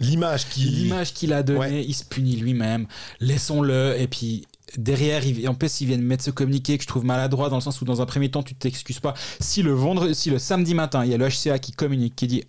L'image 0.00 0.48
qui. 0.48 0.60
l'image 0.62 1.14
qu'il 1.14 1.32
a 1.32 1.42
donnée, 1.44 1.58
Ouais. 1.60 1.84
il 1.86 1.94
se 1.94 2.04
punit 2.04 2.34
lui-même, 2.36 2.86
laissons-le, 3.20 3.94
et 4.00 4.08
puis 4.08 4.46
derrière, 4.76 5.22
en 5.48 5.54
plus, 5.54 5.80
ils 5.80 5.86
viennent 5.86 6.02
mettre 6.02 6.24
ce 6.24 6.30
communiqué 6.30 6.76
que 6.76 6.82
je 6.82 6.88
trouve 6.88 7.04
maladroit 7.04 7.48
dans 7.48 7.56
le 7.56 7.62
sens 7.62 7.80
où 7.80 7.84
dans 7.84 8.02
un 8.02 8.06
premier 8.06 8.30
temps, 8.30 8.42
tu 8.42 8.54
t'excuses 8.54 9.00
pas. 9.00 9.14
Si 9.40 9.62
le 9.62 9.72
vendredi, 9.72 10.14
si 10.14 10.30
le 10.30 10.38
samedi 10.38 10.74
matin, 10.74 11.04
il 11.04 11.10
y 11.10 11.14
a 11.14 11.16
le 11.16 11.28
HCA 11.28 11.58
qui 11.58 11.72
communique, 11.72 12.16
qui 12.16 12.26
dit 12.26 12.44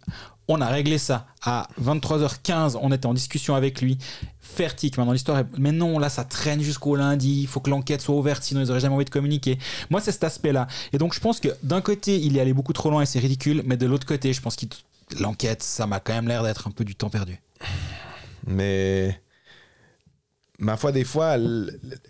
on 0.50 0.62
a 0.62 0.68
réglé 0.68 0.98
ça 0.98 1.28
à 1.44 1.68
23h15, 1.82 2.76
on 2.82 2.92
était 2.92 3.06
en 3.06 3.14
discussion 3.14 3.54
avec 3.54 3.82
lui. 3.82 4.00
Fertique, 4.40 4.98
maintenant 4.98 5.14
l'histoire 5.14 5.38
est... 5.38 5.46
Mais 5.60 5.72
non, 5.72 6.00
là 6.00 6.10
ça 6.10 6.24
traîne 6.24 6.62
jusqu'au 6.62 6.96
lundi, 6.96 7.42
il 7.42 7.48
faut 7.48 7.60
que 7.60 7.70
l'enquête 7.70 8.02
soit 8.02 8.16
ouverte, 8.16 8.42
sinon 8.42 8.62
ils 8.62 8.72
auraient 8.72 8.80
jamais 8.80 8.96
envie 8.96 9.06
de 9.06 9.12
communiquer. 9.12 9.60
Moi 9.92 10.02
c'est 10.02 10.12
cet 10.12 10.24
aspect-là. 10.24 10.68
Et 10.92 10.98
donc 10.98 11.14
je 11.14 11.20
pense 11.20 11.40
que 11.40 11.50
d'un 11.62 11.82
côté 11.82 12.20
il 12.20 12.36
est 12.36 12.42
allé 12.42 12.54
beaucoup 12.54 12.74
trop 12.74 12.90
loin 12.90 13.04
et 13.04 13.06
c'est 13.06 13.20
ridicule, 13.20 13.62
mais 13.64 13.78
de 13.78 13.86
l'autre 13.86 14.08
côté 14.08 14.34
je 14.34 14.42
pense 14.42 14.56
que 14.56 14.66
l'enquête, 15.20 15.62
ça 15.62 15.86
m'a 15.86 16.00
quand 16.00 16.14
même 16.14 16.28
l'air 16.28 16.42
d'être 16.42 16.68
un 16.68 16.72
peu 16.72 16.84
du 16.84 16.96
temps 16.96 17.12
perdu. 17.12 17.40
Mais. 18.48 19.22
Ma 20.60 20.76
foi, 20.78 20.92
des 20.92 21.06
fois, 21.06 21.38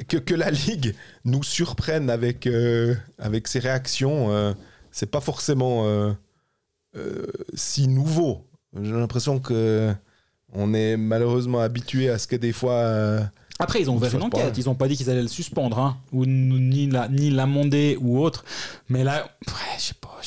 que, 0.07 0.17
que 0.17 0.33
la 0.33 0.49
Ligue 0.67 0.95
nous 1.23 1.43
surprenne 1.43 2.09
avec, 2.09 2.47
euh, 2.47 2.95
avec 3.17 3.47
ses 3.47 3.59
réactions, 3.59 4.31
euh, 4.31 4.53
c'est 4.91 5.09
pas 5.11 5.21
forcément 5.21 5.85
euh, 5.85 6.11
euh, 6.97 7.25
si 7.53 7.87
nouveau. 7.87 8.45
J'ai 8.81 8.91
l'impression 8.91 9.39
que 9.39 9.93
on 10.51 10.73
est 10.73 10.97
malheureusement 10.97 11.59
habitué 11.59 12.09
à 12.09 12.17
ce 12.17 12.25
que 12.27 12.35
des 12.35 12.51
fois. 12.53 13.21
Après, 13.59 13.81
ils 13.81 13.89
ont 13.89 13.95
ouvert 13.95 14.09
une 14.15 14.23
enquête. 14.23 14.57
Ils 14.57 14.65
n'ont 14.65 14.75
pas 14.75 14.87
dit 14.87 14.95
qu'ils 14.97 15.09
allaient 15.09 15.21
le 15.21 15.27
suspendre, 15.27 15.77
hein, 15.79 15.97
ou 16.11 16.25
ni 16.25 16.87
la- 16.87 17.07
ni 17.07 17.29
l'amender 17.29 17.97
ou 18.01 18.19
autre. 18.19 18.45
Mais 18.89 19.03
là, 19.03 19.25
ouais, 19.47 19.53
je 19.77 19.83
sais 19.83 19.93
pas. 19.99 20.17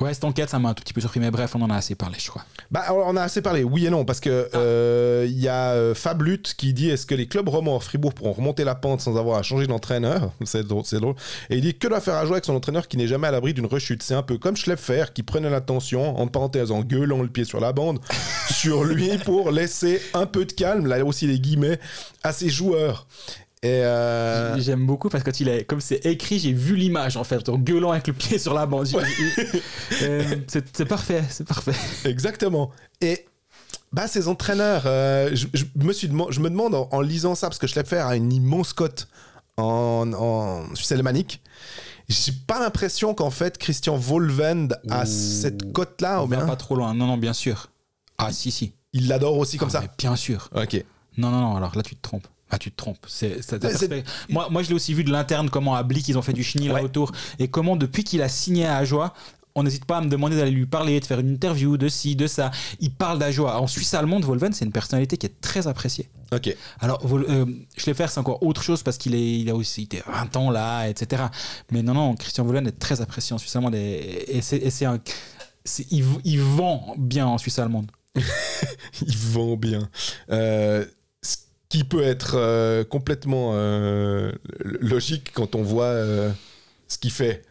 Ouais, 0.00 0.14
cette 0.14 0.24
enquête, 0.24 0.48
ça 0.48 0.58
m'a 0.58 0.70
un 0.70 0.74
tout 0.74 0.82
petit 0.84 0.92
peu 0.92 1.00
surpris. 1.00 1.18
Mais 1.18 1.30
bref, 1.30 1.56
on 1.56 1.62
en 1.62 1.70
a 1.70 1.76
assez 1.76 1.94
parlé, 1.94 2.16
je 2.20 2.28
crois. 2.28 2.44
Bah, 2.70 2.84
on 2.90 3.16
a 3.16 3.22
assez 3.22 3.42
parlé, 3.42 3.64
oui 3.64 3.86
et 3.86 3.90
non, 3.90 4.04
parce 4.04 4.20
que 4.20 4.48
euh, 4.54 5.26
il 5.28 5.38
y 5.38 5.48
a 5.48 5.72
euh, 5.72 5.94
Fablut 5.94 6.42
qui 6.56 6.72
dit 6.72 6.90
est-ce 6.90 7.06
que 7.06 7.14
les 7.14 7.26
clubs 7.26 7.48
romans 7.48 7.76
à 7.76 7.80
Fribourg 7.80 8.14
pourront 8.14 8.32
remonter 8.32 8.62
la 8.64 8.74
pente 8.74 9.00
sans 9.00 9.16
avoir 9.16 9.38
à 9.38 9.42
changer 9.42 9.66
d'entraîneur 9.66 10.30
C'est 10.44 10.66
drôle, 10.66 10.84
c'est 10.84 11.00
drôle. 11.00 11.14
Et 11.50 11.56
il 11.56 11.62
dit 11.62 11.74
que 11.74 11.88
doit 11.88 12.00
faire 12.00 12.14
à 12.14 12.24
jouer 12.24 12.34
avec 12.34 12.44
son 12.44 12.54
entraîneur 12.54 12.86
qui 12.86 12.96
n'est 12.96 13.08
jamais 13.08 13.26
à 13.26 13.30
l'abri 13.30 13.54
d'une 13.54 13.66
rechute? 13.66 14.02
C'est 14.02 14.14
un 14.14 14.22
peu 14.22 14.38
comme 14.38 14.56
Schlepfer 14.56 15.06
qui 15.14 15.22
prenait 15.22 15.50
l'attention 15.50 16.18
en 16.18 16.26
parenthèse 16.28 16.70
en 16.70 16.80
gueulant 16.80 17.22
le 17.22 17.28
pied 17.28 17.44
sur 17.44 17.60
la 17.60 17.72
bande 17.72 17.98
sur 18.50 18.84
lui 18.84 19.18
pour 19.18 19.50
laisser 19.50 20.00
un 20.14 20.26
peu 20.26 20.44
de 20.44 20.52
calme, 20.52 20.86
là 20.86 21.04
aussi 21.04 21.26
les 21.26 21.40
guillemets, 21.40 21.80
à 22.22 22.32
ses 22.32 22.50
joueurs. 22.50 23.06
Et 23.62 23.68
euh, 23.84 24.56
J'aime 24.60 24.86
beaucoup 24.86 25.08
parce 25.08 25.24
que 25.24 25.30
quand 25.30 25.40
il 25.40 25.48
est, 25.48 25.64
comme 25.64 25.80
c'est 25.80 26.06
écrit, 26.06 26.38
j'ai 26.38 26.52
vu 26.52 26.76
l'image 26.76 27.16
en 27.16 27.24
fait, 27.24 27.48
en 27.48 27.58
gueulant 27.58 27.90
avec 27.90 28.06
le 28.06 28.12
pied 28.12 28.38
sur 28.38 28.54
la 28.54 28.66
bande. 28.66 28.88
Euh, 30.02 30.36
c'est 30.46 30.84
parfait, 30.86 31.24
c'est 31.28 31.46
parfait. 31.46 31.72
Exactement. 32.08 32.70
Et 33.00 33.26
bah, 33.92 34.06
ces 34.06 34.28
entraîneurs, 34.28 34.82
euh, 34.86 35.30
je, 35.34 35.46
je 35.54 35.64
me 35.76 35.92
suis 35.92 36.08
je 36.30 36.40
me 36.40 36.50
demande 36.50 36.74
en, 36.74 36.88
en 36.92 37.00
lisant 37.00 37.34
ça, 37.34 37.48
parce 37.48 37.58
que 37.58 37.66
Schlepfer 37.66 37.98
a 37.98 38.14
une 38.16 38.32
immense 38.32 38.72
cote 38.72 39.08
en, 39.56 40.12
en 40.12 40.74
Suisse 40.76 40.92
alémanique. 40.92 41.42
J'ai 42.08 42.32
pas 42.46 42.60
l'impression 42.60 43.12
qu'en 43.12 43.30
fait 43.30 43.58
Christian 43.58 43.96
Volvend 43.96 44.68
a 44.88 45.02
Ouh. 45.02 45.06
cette 45.06 45.72
cote-là. 45.72 46.22
On 46.22 46.26
bien 46.26 46.46
pas 46.46 46.56
trop 46.56 46.76
loin. 46.76 46.94
Non, 46.94 47.06
non, 47.06 47.16
bien 47.18 47.32
sûr. 47.32 47.70
Ah, 48.18 48.32
si, 48.32 48.50
si. 48.50 48.72
Il 48.92 49.08
l'adore 49.08 49.36
aussi 49.36 49.58
comme 49.58 49.68
Ah, 49.70 49.72
ça. 49.72 49.80
mais 49.82 49.90
Bien 49.98 50.16
sûr. 50.16 50.48
Ok. 50.54 50.82
Non, 51.18 51.30
non, 51.30 51.40
non, 51.40 51.56
alors 51.56 51.76
là, 51.76 51.82
tu 51.82 51.96
te 51.96 52.00
trompes. 52.02 52.26
Ah, 52.50 52.58
tu 52.58 52.70
te 52.70 52.76
trompes. 52.76 53.04
C'est, 53.06 53.38
moi, 54.28 54.48
moi, 54.50 54.62
je 54.62 54.68
l'ai 54.68 54.74
aussi 54.74 54.94
vu 54.94 55.04
de 55.04 55.10
l'interne, 55.10 55.50
comment 55.50 55.74
à 55.74 55.82
Blick, 55.82 56.08
ils 56.08 56.16
ont 56.18 56.22
fait 56.22 56.32
du 56.32 56.42
chenil 56.42 56.70
Ouais. 56.70 56.80
là 56.80 56.84
autour. 56.84 57.12
Et 57.38 57.48
comment, 57.48 57.76
depuis 57.76 58.04
qu'il 58.04 58.22
a 58.22 58.28
signé 58.28 58.64
à 58.66 58.76
Ajoie, 58.78 59.12
on 59.54 59.64
n'hésite 59.64 59.84
pas 59.86 59.98
à 59.98 60.00
me 60.00 60.08
demander 60.08 60.36
d'aller 60.36 60.50
lui 60.52 60.66
parler, 60.66 61.00
de 61.00 61.04
faire 61.04 61.18
une 61.18 61.30
interview, 61.30 61.76
de 61.76 61.88
ci, 61.88 62.14
de 62.16 62.26
ça. 62.26 62.50
Il 62.80 62.92
parle 62.92 63.18
d'Ajoie. 63.18 63.60
En 63.60 63.66
Suisse 63.66 63.92
allemande, 63.92 64.24
Volven, 64.24 64.52
c'est 64.52 64.64
une 64.64 64.72
personnalité 64.72 65.16
qui 65.16 65.26
est 65.26 65.40
très 65.40 65.66
appréciée. 65.66 66.08
Ok. 66.32 66.54
Alors, 66.80 67.00
euh, 67.12 67.44
Schleifer, 67.76 68.06
c'est 68.08 68.20
encore 68.20 68.42
autre 68.42 68.62
chose 68.62 68.82
parce 68.82 68.98
qu'il 68.98 69.14
est, 69.14 69.40
il 69.40 69.50
a 69.50 69.54
aussi 69.56 69.82
été 69.82 70.02
20 70.06 70.36
ans 70.36 70.50
là, 70.50 70.86
etc. 70.88 71.24
Mais 71.72 71.82
non, 71.82 71.94
non, 71.94 72.14
Christian 72.14 72.44
Volven 72.44 72.66
est 72.68 72.78
très 72.78 73.00
apprécié 73.00 73.34
en 73.34 73.38
Suisse 73.38 73.56
allemande 73.56 73.74
et, 73.74 74.36
et 74.36 74.40
c'est, 74.42 74.84
un. 74.84 75.00
il, 75.90 76.04
il 76.24 76.40
vend 76.40 76.94
bien 76.96 77.26
en 77.26 77.36
Suisse 77.38 77.58
allemande. 77.58 77.90
Il 79.06 79.16
vend 79.16 79.56
bien. 79.56 79.88
Euh, 80.30 80.84
qui 81.68 81.84
peut 81.84 82.02
être 82.02 82.36
euh, 82.36 82.84
complètement 82.84 83.50
euh, 83.52 84.32
logique 84.60 85.32
quand 85.34 85.54
on 85.54 85.62
voit 85.62 85.84
euh, 85.84 86.30
ce 86.88 86.98
qu'il 86.98 87.10
fait. 87.10 87.44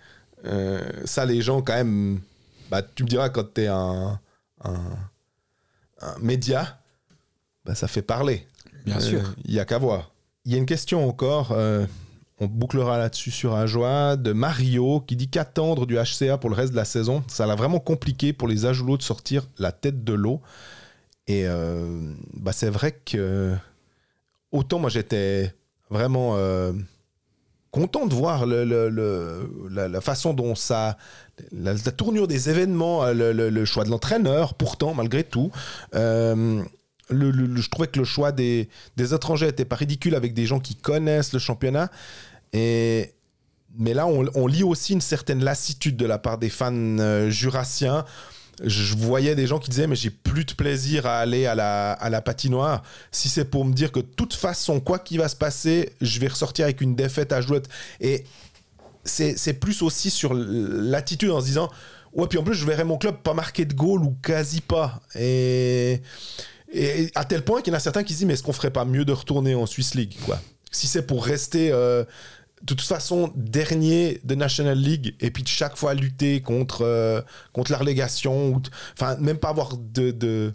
Ça, 1.03 1.25
les 1.25 1.41
gens, 1.41 1.61
quand 1.61 1.73
même, 1.73 2.21
bah, 2.71 2.81
tu 2.81 3.03
me 3.03 3.09
diras, 3.09 3.27
quand 3.27 3.53
tu 3.53 3.63
es 3.63 3.67
un, 3.67 4.17
un, 4.63 4.79
un 5.99 6.19
média, 6.19 6.79
bah, 7.65 7.75
ça 7.75 7.89
fait 7.89 8.01
parler. 8.01 8.47
Bien 8.85 9.01
sûr. 9.01 9.21
Il 9.43 9.53
y 9.53 9.59
a 9.59 9.65
qu'à 9.65 9.77
voir. 9.77 10.11
Il 10.45 10.53
y 10.53 10.55
a 10.55 10.57
une 10.57 10.65
question 10.65 11.05
encore, 11.05 11.51
on 11.51 12.45
bouclera 12.45 12.97
là-dessus 12.97 13.31
sur 13.31 13.55
Ajoie, 13.55 14.15
de 14.15 14.31
Mario 14.31 15.01
qui 15.01 15.17
dit 15.17 15.27
qu'attendre 15.27 15.85
du 15.85 15.97
HCA 15.97 16.37
pour 16.37 16.49
le 16.49 16.55
reste 16.55 16.71
de 16.71 16.77
la 16.77 16.85
saison. 16.85 17.25
Ça 17.27 17.45
l'a 17.45 17.55
vraiment 17.55 17.79
compliqué 17.81 18.31
pour 18.31 18.47
les 18.47 18.65
Ajoulots 18.65 18.95
de 18.95 19.03
sortir 19.03 19.49
la 19.57 19.73
tête 19.73 20.05
de 20.05 20.13
l'eau. 20.13 20.41
Et 21.27 21.45
bah, 22.35 22.53
c'est 22.53 22.69
vrai 22.69 22.93
que 22.93 23.53
autant 24.57 24.79
moi 24.79 24.89
j'étais 24.89 25.53
vraiment 25.89 26.35
euh, 26.35 26.73
content 27.71 28.05
de 28.05 28.13
voir 28.13 28.45
la, 28.45 30.01
façon 30.01 30.33
dont 30.33 30.55
ça. 30.55 30.97
La, 31.51 31.75
tournure 31.75 32.27
des 32.27 32.49
événements, 32.49 33.05
euh, 33.05 33.33
le, 33.33 33.65
choix 33.65 33.83
de 33.83 33.89
l'entraîneur, 33.89 34.55
pourtant, 34.55 34.93
malgré 34.93 35.23
tout. 35.23 35.51
Euh, 35.95 36.63
je 37.09 37.69
trouvais 37.69 37.87
que 37.87 37.99
le 37.99 38.05
choix 38.05 38.31
des, 38.31 38.67
étrangers 38.97 39.47
était 39.47 39.65
pas 39.65 39.75
ridicule 39.77 40.15
avec 40.15 40.33
des 40.33 40.45
gens 40.45 40.59
qui 40.59 40.75
connaissent 40.75 41.33
le 41.33 41.39
championnat. 41.39 41.89
Et, 42.51 43.13
mais 43.77 43.93
là, 43.93 44.07
on, 44.07 44.47
lit 44.47 44.63
aussi 44.63 44.93
une 44.93 45.01
certaine 45.01 45.43
lassitude 45.43 45.95
de 45.95 46.05
la 46.05 46.17
part 46.17 46.37
des 46.37 46.49
fans 46.49 47.29
jurassiens. 47.29 48.03
Je 48.63 48.95
voyais 48.95 49.35
des 49.35 49.45
gens 49.45 49.59
qui 49.59 49.69
disaient 49.69 49.87
mais 49.87 49.95
j'ai 49.95 50.09
plus 50.09 50.45
de 50.45 50.53
plaisir 50.53 51.05
à 51.05 51.19
aller 51.19 51.45
à 51.45 51.53
la, 51.55 51.91
à 51.91 52.09
la 52.09 52.21
patinoire. 52.21 52.83
Si 53.11 53.29
c'est 53.29 53.45
pour 53.45 53.65
me 53.65 53.73
dire 53.73 53.91
que 53.91 53.99
de 53.99 54.05
toute 54.05 54.33
façon 54.33 54.79
quoi 54.79 54.99
qu'il 54.99 55.19
va 55.19 55.29
se 55.29 55.35
passer 55.35 55.93
je 56.01 56.19
vais 56.19 56.27
ressortir 56.27 56.65
avec 56.65 56.81
une 56.81 56.95
défaite 56.95 57.31
à 57.31 57.41
jouette. 57.41 57.69
Et 58.01 58.23
c'est 59.03 59.53
plus 59.53 59.81
aussi 59.83 60.09
sur 60.09 60.33
l'attitude 60.33 61.31
en 61.31 61.39
se 61.39 61.45
disant 61.45 61.69
ouais 62.13 62.27
puis 62.27 62.39
en 62.39 62.43
plus 62.43 62.55
je 62.55 62.65
verrai 62.65 62.83
mon 62.83 62.97
club 62.97 63.17
pas 63.17 63.33
marquer 63.33 63.65
de 63.65 63.73
goal 63.73 64.03
ou 64.03 64.15
quasi 64.21 64.61
pas. 64.61 65.01
Et, 65.15 66.01
et 66.73 67.11
à 67.15 67.25
tel 67.25 67.43
point 67.43 67.61
qu'il 67.61 67.71
y 67.71 67.75
en 67.75 67.77
a 67.77 67.79
certains 67.79 68.03
qui 68.03 68.13
se 68.13 68.19
disent 68.19 68.27
mais 68.27 68.33
est-ce 68.33 68.43
qu'on 68.43 68.53
ferait 68.53 68.71
pas 68.71 68.85
mieux 68.85 69.05
de 69.05 69.13
retourner 69.13 69.55
en 69.55 69.65
Swiss 69.65 69.93
League 69.93 70.15
quoi? 70.25 70.41
Si 70.71 70.87
c'est 70.87 71.03
pour 71.03 71.25
rester 71.25 71.71
euh, 71.71 72.03
de 72.61 72.73
toute 72.73 72.81
façon 72.81 73.31
dernier 73.35 74.19
de 74.23 74.35
National 74.35 74.77
League 74.77 75.15
et 75.19 75.29
puis 75.29 75.43
de 75.43 75.47
chaque 75.47 75.77
fois 75.77 75.93
lutter 75.93 76.41
contre, 76.41 76.83
euh, 76.83 77.21
contre 77.53 77.71
la 77.71 77.77
relégation 77.77 78.61
enfin 78.93 79.15
même 79.17 79.37
pas 79.37 79.49
avoir 79.49 79.77
de, 79.77 80.11
de, 80.11 80.53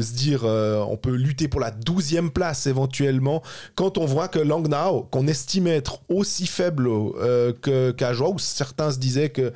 se 0.00 0.12
dire 0.14 0.44
euh, 0.44 0.78
on 0.88 0.96
peut 0.96 1.14
lutter 1.14 1.46
pour 1.46 1.60
la 1.60 1.70
12e 1.70 2.30
place 2.30 2.66
éventuellement 2.66 3.42
quand 3.74 3.98
on 3.98 4.06
voit 4.06 4.28
que 4.28 4.38
Langnau 4.38 5.02
qu'on 5.10 5.26
estimait 5.26 5.76
être 5.76 6.00
aussi 6.08 6.46
faible 6.46 6.88
euh, 6.88 7.52
qu'Ajoie 7.92 8.30
où 8.30 8.38
certains 8.38 8.90
se 8.90 8.98
disaient 8.98 9.30
que 9.30 9.52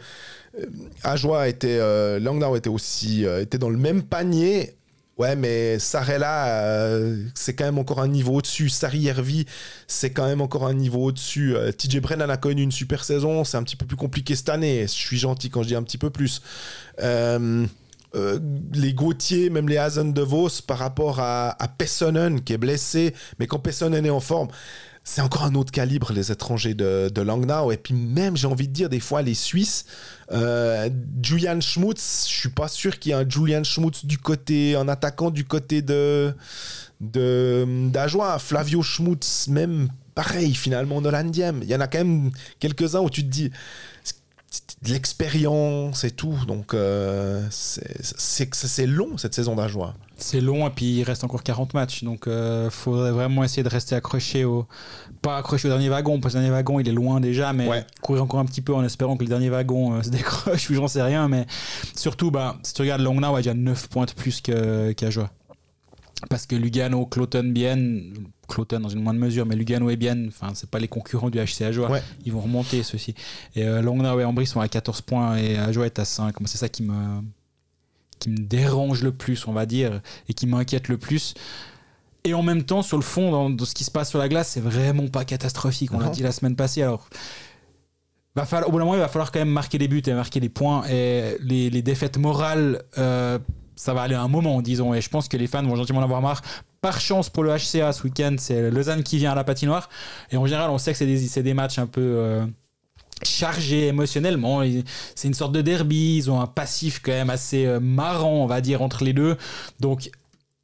euh, 0.59 0.67
Ajoie 1.03 1.49
était 1.49 1.79
Langnau 2.21 2.57
était 2.57 2.69
aussi 2.69 3.25
était 3.25 3.59
dans 3.59 3.71
le 3.71 3.79
même 3.79 4.03
panier 4.03 4.77
Ouais, 5.17 5.37
mais 5.37 5.79
Sarella, 5.79 6.49
euh, 6.49 7.25
c'est 7.35 7.55
quand 7.55 7.65
même 7.65 7.79
encore 7.79 8.01
un 8.01 8.09
niveau 8.09 8.35
au-dessus. 8.35 8.69
Sari 8.69 9.07
Hervey, 9.07 9.45
c'est 9.87 10.11
quand 10.11 10.27
même 10.27 10.41
encore 10.41 10.67
un 10.67 10.75
niveau 10.75 11.05
au-dessus. 11.05 11.55
Euh, 11.55 11.71
TJ 11.71 12.01
Brennan 12.01 12.31
a 12.31 12.37
connu 12.37 12.63
une 12.63 12.73
super 12.73 13.05
saison. 13.05 13.45
C'est 13.45 13.57
un 13.57 13.63
petit 13.63 13.77
peu 13.77 13.87
plus 13.87 13.97
compliqué 13.97 14.35
cette 14.35 14.49
année. 14.49 14.83
Je 14.83 14.93
suis 14.93 15.19
gentil 15.19 15.51
quand 15.51 15.63
je 15.63 15.69
dis 15.69 15.77
un 15.77 15.85
petit 15.85 15.99
peu 15.99 16.11
plus. 16.11 16.43
Euh, 17.01 17.67
les 18.73 18.95
Gauthier, 18.95 19.51
même 19.51 19.69
les 19.69 19.77
Hazen 19.77 20.13
de 20.13 20.23
Vos, 20.23 20.49
par 20.67 20.79
rapport 20.79 21.19
à, 21.21 21.61
à 21.63 21.69
Pessonen, 21.69 22.41
qui 22.41 22.53
est 22.53 22.59
blessé, 22.59 23.13
mais 23.41 23.49
quand 23.49 23.59
Pessonen 23.59 24.07
est 24.07 24.11
en 24.11 24.21
forme, 24.21 24.49
c'est 25.07 25.21
encore 25.21 25.45
un 25.45 25.55
autre 25.55 25.71
calibre, 25.71 26.13
les 26.15 26.33
étrangers 26.33 26.73
de, 26.73 27.11
de 27.15 27.21
Langnau. 27.21 27.71
Et 27.71 27.77
puis 27.77 27.93
même, 27.93 28.39
j'ai 28.39 28.47
envie 28.47 28.67
de 28.67 28.73
dire, 28.73 28.89
des 28.89 29.01
fois, 29.01 29.21
les 29.21 29.35
Suisses, 29.35 29.85
euh, 30.33 30.89
Julian 31.23 31.61
Schmutz, 31.61 32.27
je 32.27 32.35
suis 32.35 32.49
pas 32.49 32.69
sûr 32.69 32.99
qu'il 32.99 33.11
y 33.11 33.13
ait 33.13 33.19
un 33.19 33.29
Julian 33.29 33.65
Schmutz 33.65 34.07
du 34.07 34.17
côté, 34.17 34.75
un 34.75 34.89
attaquant 34.89 35.31
du 35.31 35.45
côté 35.45 35.83
de 35.83 36.35
d'Ajoie. 37.01 38.39
Flavio 38.39 38.83
Schmutz, 38.83 39.49
même 39.49 39.89
pareil, 40.15 40.55
finalement, 40.55 41.03
en. 41.03 41.61
Il 41.63 41.69
y 41.69 41.75
en 41.75 41.81
a 41.81 41.87
quand 41.87 41.99
même 41.99 42.31
quelques-uns 42.59 43.01
où 43.01 43.11
tu 43.11 43.23
te 43.23 43.29
dis, 43.29 43.51
de 44.85 44.91
l'expérience 44.91 46.05
et 46.05 46.11
tout. 46.11 46.37
Donc, 46.47 46.75
euh, 46.75 47.45
c'est- 47.51 48.87
long 48.87 49.17
cette 49.17 49.35
saison 49.35 49.55
d'Ajoie. 49.57 49.95
C'est 50.17 50.41
long 50.41 50.67
et 50.67 50.71
puis 50.71 50.99
il 50.99 51.03
reste 51.03 51.25
encore 51.25 51.43
40 51.43 51.75
matchs. 51.75 52.05
Donc 52.05 52.25
il 52.27 52.69
faudrait 52.71 53.11
vraiment 53.11 53.43
essayer 53.43 53.63
de 53.63 53.69
rester 53.69 53.95
accroché 53.97 54.45
au. 54.45 54.67
Pas 55.23 55.39
accroché 55.39 55.67
au 55.69 55.71
dernier 55.71 55.89
wagon, 55.89 56.21
parce 56.21 56.35
que 56.35 56.39
le 56.39 56.45
dernier 56.45 56.55
wagon 56.55 56.79
il 56.81 56.89
est 56.89 56.93
loin 56.93 57.19
déjà, 57.21 57.53
mais 57.53 57.67
Ouais. 57.67 57.85
courir 58.03 58.23
encore 58.23 58.41
un 58.41 58.45
petit 58.45 58.61
peu 58.61 58.75
en 58.75 58.85
espérant 58.85 59.17
que 59.17 59.23
le 59.25 59.29
dernier 59.29 59.49
wagon 59.51 59.95
euh, 59.95 60.03
se 60.03 60.11
décroche 60.11 60.71
ou 60.71 60.75
j'en 60.75 60.87
sais 60.87 61.03
rien. 61.03 61.29
Mais 61.29 61.47
surtout, 61.97 62.31
bah, 62.31 62.57
si 62.63 62.75
tu 62.75 62.83
regardes 62.83 63.01
Longnau, 63.03 63.39
il 63.39 63.47
y 63.47 63.49
a 63.49 63.55
9 63.55 63.89
points 63.89 64.05
de 64.07 64.13
plus 64.13 64.41
que- 64.41 64.93
qu'Ajoie. 64.93 65.31
Parce 66.31 66.47
que 66.47 66.55
Lugano, 66.57 67.07
Cloton, 67.07 67.45
Bienne, 67.53 68.13
Cloton 68.47 68.81
dans 68.81 68.89
une 68.89 69.03
moindre 69.03 69.21
mesure, 69.21 69.47
mais 69.47 69.57
Lugano 69.57 69.91
et 69.91 69.97
Bienne, 69.97 70.29
enfin, 70.29 70.53
c'est 70.55 70.69
pas 70.69 70.79
les 70.79 70.89
concurrents 70.89 71.31
du 71.31 71.39
HC 71.39 71.63
Ajoie. 71.63 71.91
Ouais. 71.91 72.03
Ils 72.25 72.33
vont 72.33 72.41
remonter 72.41 72.83
ceux-ci. 72.83 73.15
Et 73.57 73.65
euh, 73.65 73.83
et 73.83 74.25
Ambry 74.25 74.47
sont 74.47 74.61
à 74.61 74.69
14 74.69 75.01
points 75.03 75.37
et 75.37 75.57
Ajoie 75.57 75.87
est 75.87 75.99
à 75.99 76.05
5. 76.05 76.41
Moi, 76.41 76.49
C'est 76.49 76.59
ça 76.59 76.69
qui 76.69 76.83
me, 76.83 77.23
qui 78.19 78.31
me 78.31 78.39
dérange 78.39 79.03
le 79.03 79.13
plus, 79.13 79.47
on 79.47 79.53
va 79.53 79.67
dire, 79.67 80.01
et 80.29 80.35
qui 80.35 80.47
m'inquiète 80.47 80.89
le 80.89 80.99
plus. 80.99 81.35
Et 82.25 82.33
en 82.33 82.43
même 82.43 82.63
temps, 82.63 82.83
sur 82.83 82.97
le 82.97 83.03
fond, 83.03 83.31
dans, 83.31 83.51
dans 83.51 83.65
ce 83.65 83.75
qui 83.75 83.85
se 83.85 83.91
passe 83.91 84.09
sur 84.09 84.19
la 84.19 84.29
glace, 84.29 84.49
c'est 84.49 84.61
vraiment 84.61 85.09
pas 85.09 85.25
catastrophique. 85.25 85.93
On 85.93 85.99
l'a 85.99 86.09
dit 86.09 86.23
la 86.23 86.33
semaine 86.33 86.57
passée. 86.57 86.83
Alors, 86.83 87.09
va 88.35 88.47
falloir, 88.47 88.69
au 88.69 88.73
bout 88.73 88.79
d'un 88.79 88.85
moment, 88.85 88.97
il 88.97 89.01
va 89.01 89.09
falloir 89.09 89.31
quand 89.31 89.39
même 89.41 89.51
marquer 89.51 89.79
des 89.79 89.89
buts 89.89 90.03
et 90.07 90.13
marquer 90.15 90.41
des 90.41 90.49
points. 90.49 90.87
Et 90.89 91.37
les, 91.41 91.71
les 91.71 91.83
défaites 91.83 92.17
morales, 92.17 92.83
euh, 92.99 93.39
ça 93.77 93.95
va 93.95 94.03
aller 94.03 94.15
un 94.15 94.29
moment, 94.29 94.63
disons. 94.63 94.95
Et 94.95 95.01
je 95.01 95.09
pense 95.09 95.29
que 95.29 95.37
les 95.37 95.47
fans 95.47 95.63
vont 95.63 95.77
gentiment 95.77 96.01
en 96.01 96.05
avoir 96.05 96.23
marre. 96.23 96.43
Par 96.81 97.01
chance 97.01 97.31
pour 97.31 97.43
le 97.43 97.51
HCA 97.51 97.93
ce 97.93 98.03
week-end, 98.03 98.37
c'est 98.39 98.71
Lausanne 98.71 99.03
qui 99.03 99.19
vient 99.19 99.33
à 99.33 99.35
la 99.35 99.45
patinoire. 99.45 99.89
Et 100.31 100.37
en 100.37 100.47
général, 100.47 100.71
on 100.71 100.79
sait 100.79 100.93
que 100.93 100.99
c'est 100.99 101.07
des, 101.07 101.19
c'est 101.19 101.43
des 101.43 101.55
matchs 101.55 101.79
un 101.79 101.87
peu. 101.87 102.01
euh, 102.01 102.47
chargés 103.23 103.87
émotionnellement 103.87 104.63
c'est 105.15 105.29
une 105.29 105.35
sorte 105.35 105.53
de 105.53 105.63
derby 105.63 106.17
ils 106.17 106.31
ont 106.33 106.41
un 106.41 106.49
passif 106.49 107.01
quand 107.03 107.13
même 107.13 107.31
assez 107.31 107.65
euh, 107.65 107.79
marrant 107.81 108.33
on 108.43 108.47
va 108.47 108.61
dire 108.61 108.83
entre 108.83 109.05
les 109.05 109.13
deux 109.13 109.37
donc 109.79 110.11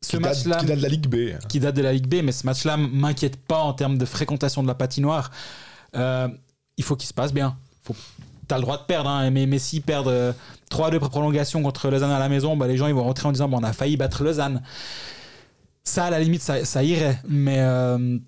ce 0.02 0.16
match-là 0.16 0.56
qui 0.56 0.66
date 0.66 0.78
de 0.78 0.82
la 0.82 0.88
Ligue 0.88 1.06
B. 1.06 1.38
qui 1.48 1.60
date 1.60 1.76
de 1.76 1.82
la 1.82 1.92
Ligue 1.92 2.06
B, 2.08 2.22
mais 2.24 2.32
ce 2.32 2.46
match-là 2.46 2.76
m'inquiète 2.76 3.36
pas 3.36 3.58
en 3.58 3.74
termes 3.74 3.98
de 3.98 4.04
fréquentation 4.04 4.62
de 4.62 4.66
la 4.68 4.74
patinoire. 4.74 5.30
Euh, 5.94 6.28
il 6.76 6.84
faut 6.84 6.96
qu'il 6.96 7.08
se 7.08 7.12
passe 7.12 7.32
bien. 7.34 7.56
Faut... 7.82 7.94
T'as 8.50 8.56
le 8.56 8.62
droit 8.62 8.78
de 8.78 8.82
perdre, 8.82 9.08
hein, 9.08 9.30
mais, 9.30 9.46
mais 9.46 9.60
s'ils 9.60 9.80
perdent 9.80 10.08
euh, 10.08 10.32
3-2 10.72 10.96
après 10.96 11.08
prolongation 11.08 11.62
contre 11.62 11.88
Lausanne 11.88 12.10
à 12.10 12.18
la 12.18 12.28
maison, 12.28 12.56
bah, 12.56 12.66
les 12.66 12.76
gens 12.76 12.88
ils 12.88 12.94
vont 12.94 13.04
rentrer 13.04 13.28
en 13.28 13.32
disant 13.32 13.48
bon, 13.48 13.58
on 13.60 13.62
a 13.62 13.72
failli 13.72 13.96
battre 13.96 14.24
Lausanne. 14.24 14.60
Ça, 15.84 16.06
à 16.06 16.10
la 16.10 16.18
limite, 16.18 16.42
ça, 16.42 16.64
ça 16.64 16.82
irait, 16.82 17.20
mais 17.28 17.60
euh, 17.60 18.18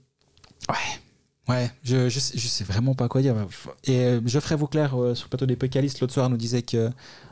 ouais. 0.69 1.01
Ouais, 1.49 1.73
je, 1.83 2.09
je, 2.09 2.21
sais, 2.21 2.39
je 2.39 2.47
sais 2.47 2.63
vraiment 2.63 2.95
pas 2.95 3.09
quoi 3.09 3.21
dire. 3.21 3.35
Et 3.83 3.97
euh, 3.97 4.21
Geoffrey 4.25 4.55
Vauclair, 4.55 4.95
euh, 4.95 5.17
sur 5.17 5.27
le 5.27 5.31
plateau 5.31 5.47
des 5.47 5.57
Pécalistes, 5.57 6.01
l'autre 6.01 6.13
soir, 6.15 6.31
nous 6.31 6.37
disait 6.37 6.63
que 6.63 6.89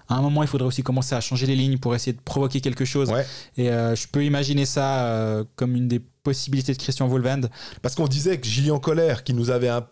à 0.09 0.16
un 0.16 0.20
moment, 0.20 0.43
il 0.43 0.49
faudrait 0.49 0.66
aussi 0.66 0.82
commencer 0.82 1.14
à 1.14 1.20
changer 1.20 1.47
les 1.47 1.55
lignes 1.55 1.78
pour 1.78 1.95
essayer 1.95 2.12
de 2.12 2.20
provoquer 2.20 2.61
quelque 2.61 2.84
chose. 2.84 3.09
Ouais. 3.11 3.24
Et 3.57 3.70
euh, 3.70 3.95
je 3.95 4.09
peux 4.09 4.24
imaginer 4.24 4.66
ça 4.66 5.05
euh, 5.05 5.45
comme 5.55 5.76
une 5.76 5.86
des 5.86 6.01
possibilités 6.01 6.72
de 6.72 6.78
Christian 6.78 7.07
Volvend. 7.07 7.43
Parce 7.80 7.95
qu'on 7.95 8.09
disait 8.09 8.38
que 8.41 8.47
Gillian 8.49 8.80
Colère, 8.80 9.22
qui 9.22 9.32
nous 9.32 9.51
avait 9.51 9.68
un, 9.68 9.86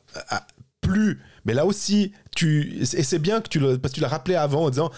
mais 1.44 1.54
là 1.54 1.66
aussi, 1.66 2.12
tu, 2.38 2.78
et 2.80 3.02
c'est 3.02 3.18
bien 3.18 3.40
que 3.40 3.48
tu 3.48 3.58
le, 3.58 3.78
parce 3.78 3.92
que 3.92 3.96
tu 3.96 4.00
l'as 4.00 4.08
rappelé 4.08 4.36
avant 4.36 4.64
en 4.64 4.70
disant 4.70 4.90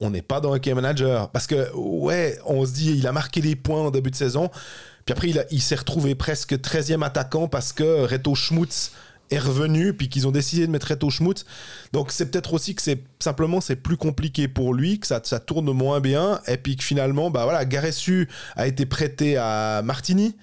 on 0.00 0.10
n'est 0.10 0.22
pas 0.22 0.40
dans 0.40 0.52
un 0.52 0.58
game 0.58 0.74
manager. 0.76 1.30
Parce 1.30 1.46
que, 1.46 1.74
ouais, 1.74 2.38
on 2.44 2.66
se 2.66 2.72
dit, 2.72 2.92
il 2.96 3.06
a 3.06 3.12
marqué 3.12 3.40
des 3.40 3.56
points 3.56 3.80
en 3.80 3.90
début 3.90 4.10
de 4.10 4.16
saison, 4.16 4.50
puis 5.04 5.12
après, 5.12 5.30
il, 5.50 5.62
s'est 5.62 5.76
retrouvé 5.76 6.14
presque 6.14 6.54
13e 6.54 7.02
attaquant 7.04 7.48
parce 7.48 7.72
que 7.72 8.04
Reto 8.04 8.34
Schmutz 8.34 8.90
est 9.30 9.38
revenu, 9.38 9.92
puis 9.92 10.08
qu'ils 10.08 10.26
ont 10.26 10.32
décidé 10.32 10.66
de 10.66 10.70
mettre 10.72 10.88
Reto 10.88 11.10
Schmutz. 11.10 11.44
Donc, 11.92 12.10
c'est 12.12 12.30
peut-être 12.30 12.52
aussi 12.52 12.74
que 12.74 12.82
c'est 12.82 13.02
simplement 13.20 13.60
c'est 13.60 13.76
plus 13.76 13.96
compliqué 13.96 14.48
pour 14.48 14.74
lui, 14.74 14.98
que 14.98 15.06
ça, 15.06 15.20
ça 15.22 15.40
tourne 15.40 15.70
moins 15.72 16.00
bien, 16.00 16.40
et 16.46 16.56
puis 16.56 16.76
que 16.76 16.84
finalement, 16.84 17.30
bah 17.30 17.44
voilà, 17.44 17.64
Garessu 17.64 18.28
a 18.56 18.66
été 18.66 18.84
prêté 18.84 19.36
à 19.36 19.80
Martini. 19.84 20.36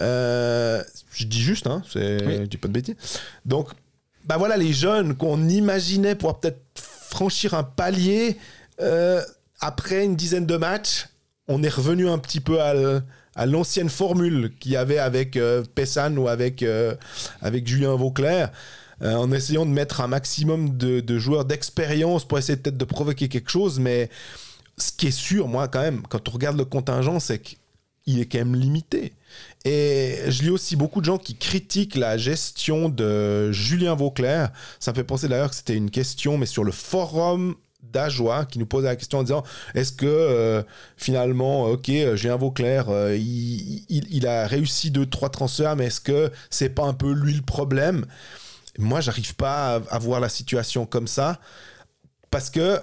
Euh, 0.00 0.82
je 1.12 1.24
dis 1.24 1.40
juste, 1.40 1.66
hein, 1.66 1.82
c'est, 1.88 2.24
Oui. 2.24 2.36
je 2.40 2.46
dis 2.46 2.56
pas 2.56 2.68
de 2.68 2.72
bêtises. 2.72 2.96
Donc, 3.46 3.70
bah 4.28 4.36
voilà, 4.36 4.56
les 4.56 4.72
jeunes 4.74 5.16
qu'on 5.16 5.48
imaginait 5.48 6.14
pouvoir 6.14 6.38
peut-être 6.38 6.60
franchir 6.74 7.54
un 7.54 7.64
palier 7.64 8.36
euh, 8.80 9.22
après 9.60 10.04
une 10.04 10.16
dizaine 10.16 10.46
de 10.46 10.56
matchs, 10.56 11.08
on 11.48 11.62
est 11.62 11.68
revenu 11.68 12.08
un 12.08 12.18
petit 12.18 12.40
peu 12.40 12.60
à, 12.60 12.74
l'ancienne 13.46 13.88
formule 13.88 14.52
qu'il 14.60 14.72
y 14.72 14.76
avait 14.76 14.98
avec 14.98 15.36
euh, 15.36 15.64
ou 16.16 16.28
avec, 16.28 16.62
euh, 16.62 16.94
avec 17.40 17.66
Julien 17.66 17.94
Vauclair. 17.94 18.52
euh, 19.00 19.14
en 19.14 19.30
essayant 19.32 19.64
de 19.64 19.70
mettre 19.70 20.00
un 20.00 20.08
maximum 20.08 20.76
de, 20.76 21.00
de 21.00 21.18
joueurs 21.18 21.44
d'expérience 21.44 22.26
pour 22.26 22.38
essayer 22.38 22.56
peut-être 22.56 22.76
de 22.76 22.84
provoquer 22.84 23.28
quelque 23.28 23.50
chose, 23.50 23.78
mais 23.78 24.10
ce 24.76 24.92
qui 24.92 25.08
est 25.08 25.12
sûr, 25.12 25.48
moi, 25.48 25.68
quand 25.68 25.80
même, 25.80 26.02
quand 26.08 26.28
on 26.28 26.32
regarde 26.32 26.58
le 26.58 26.64
contingent, 26.64 27.20
c'est 27.20 27.38
qu'il 27.38 28.20
est 28.20 28.26
quand 28.26 28.38
même 28.38 28.56
limité. 28.56 29.12
Et 29.64 30.18
je 30.28 30.42
lis 30.42 30.50
aussi 30.50 30.76
beaucoup 30.76 31.00
de 31.00 31.06
gens 31.06 31.18
qui 31.18 31.36
critiquent 31.36 31.96
la 31.96 32.16
gestion 32.16 32.88
de 32.88 33.50
Julien 33.52 33.94
Vauclair. 33.94 34.50
Ça 34.78 34.92
me 34.92 34.96
fait 34.96 35.04
penser 35.04 35.28
d'ailleurs 35.28 35.50
que 35.50 35.56
c'était 35.56 35.74
une 35.74 35.90
question, 35.90 36.38
mais 36.38 36.46
sur 36.46 36.64
le 36.64 36.72
forum 36.72 37.56
d'Ajoie, 37.82 38.44
qui 38.44 38.58
nous 38.58 38.66
posait 38.66 38.88
la 38.88 38.96
question 38.96 39.18
en 39.18 39.22
disant 39.22 39.42
est-ce 39.74 39.92
que 39.92 40.06
euh, 40.06 40.62
finalement, 40.96 41.66
ok, 41.66 41.88
euh, 41.88 42.16
Julien 42.16 42.36
Vauclair, 42.36 42.88
euh, 42.88 43.16
il, 43.16 44.26
a 44.26 44.46
réussi 44.46 44.90
deux, 44.90 45.06
trois 45.06 45.30
transferts, 45.30 45.76
mais 45.76 45.86
est-ce 45.86 46.00
que 46.00 46.30
c'est 46.50 46.70
pas 46.70 46.84
un 46.84 46.94
peu 46.94 47.12
lui 47.12 47.34
le 47.34 47.42
problème? 47.42 48.04
Moi, 48.78 49.00
j'arrive 49.00 49.34
pas 49.34 49.80
à 49.90 49.98
voir 49.98 50.20
la 50.20 50.28
situation 50.28 50.86
comme 50.86 51.08
ça 51.08 51.40
parce 52.30 52.50
que 52.50 52.80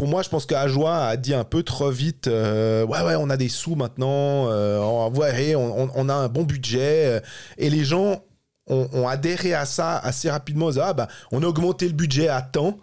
pour 0.00 0.08
moi, 0.08 0.22
je 0.22 0.30
pense 0.30 0.46
qu'Ajoie 0.46 0.96
a 0.96 1.18
dit 1.18 1.34
un 1.34 1.44
peu 1.44 1.62
trop 1.62 1.90
vite 1.90 2.26
euh, 2.26 2.86
Ouais, 2.86 3.02
ouais, 3.02 3.16
on 3.16 3.28
a 3.28 3.36
des 3.36 3.50
sous 3.50 3.74
maintenant, 3.74 4.48
euh, 4.48 4.78
on, 4.78 5.12
ouais, 5.12 5.54
on, 5.54 6.08
a 6.08 6.14
un 6.14 6.28
bon 6.28 6.44
budget. 6.44 7.04
euh, 7.04 7.20
Et 7.58 7.68
les 7.68 7.84
gens 7.84 8.22
ont, 8.66 9.06
adhéré 9.06 9.52
à 9.52 9.66
ça 9.66 9.98
assez 9.98 10.30
rapidement. 10.30 10.70
Ah, 10.80 10.94
bah, 10.94 11.06
on 11.32 11.42
a 11.42 11.46
augmenté 11.46 11.86
le 11.86 11.92
budget 11.92 12.28
à 12.28 12.40
temps. 12.40 12.78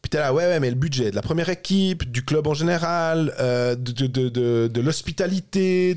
Puis 0.00 0.10
là, 0.14 0.32
ouais, 0.32 0.44
ouais, 0.44 0.58
mais 0.58 0.70
le 0.70 0.76
budget 0.76 1.10
de 1.10 1.14
la 1.14 1.20
première 1.20 1.50
équipe, 1.50 2.10
du 2.10 2.24
club 2.24 2.46
en 2.46 2.54
général, 2.54 3.34
euh, 3.38 3.76
de, 3.76 4.80
l'hospitalité, 4.80 5.94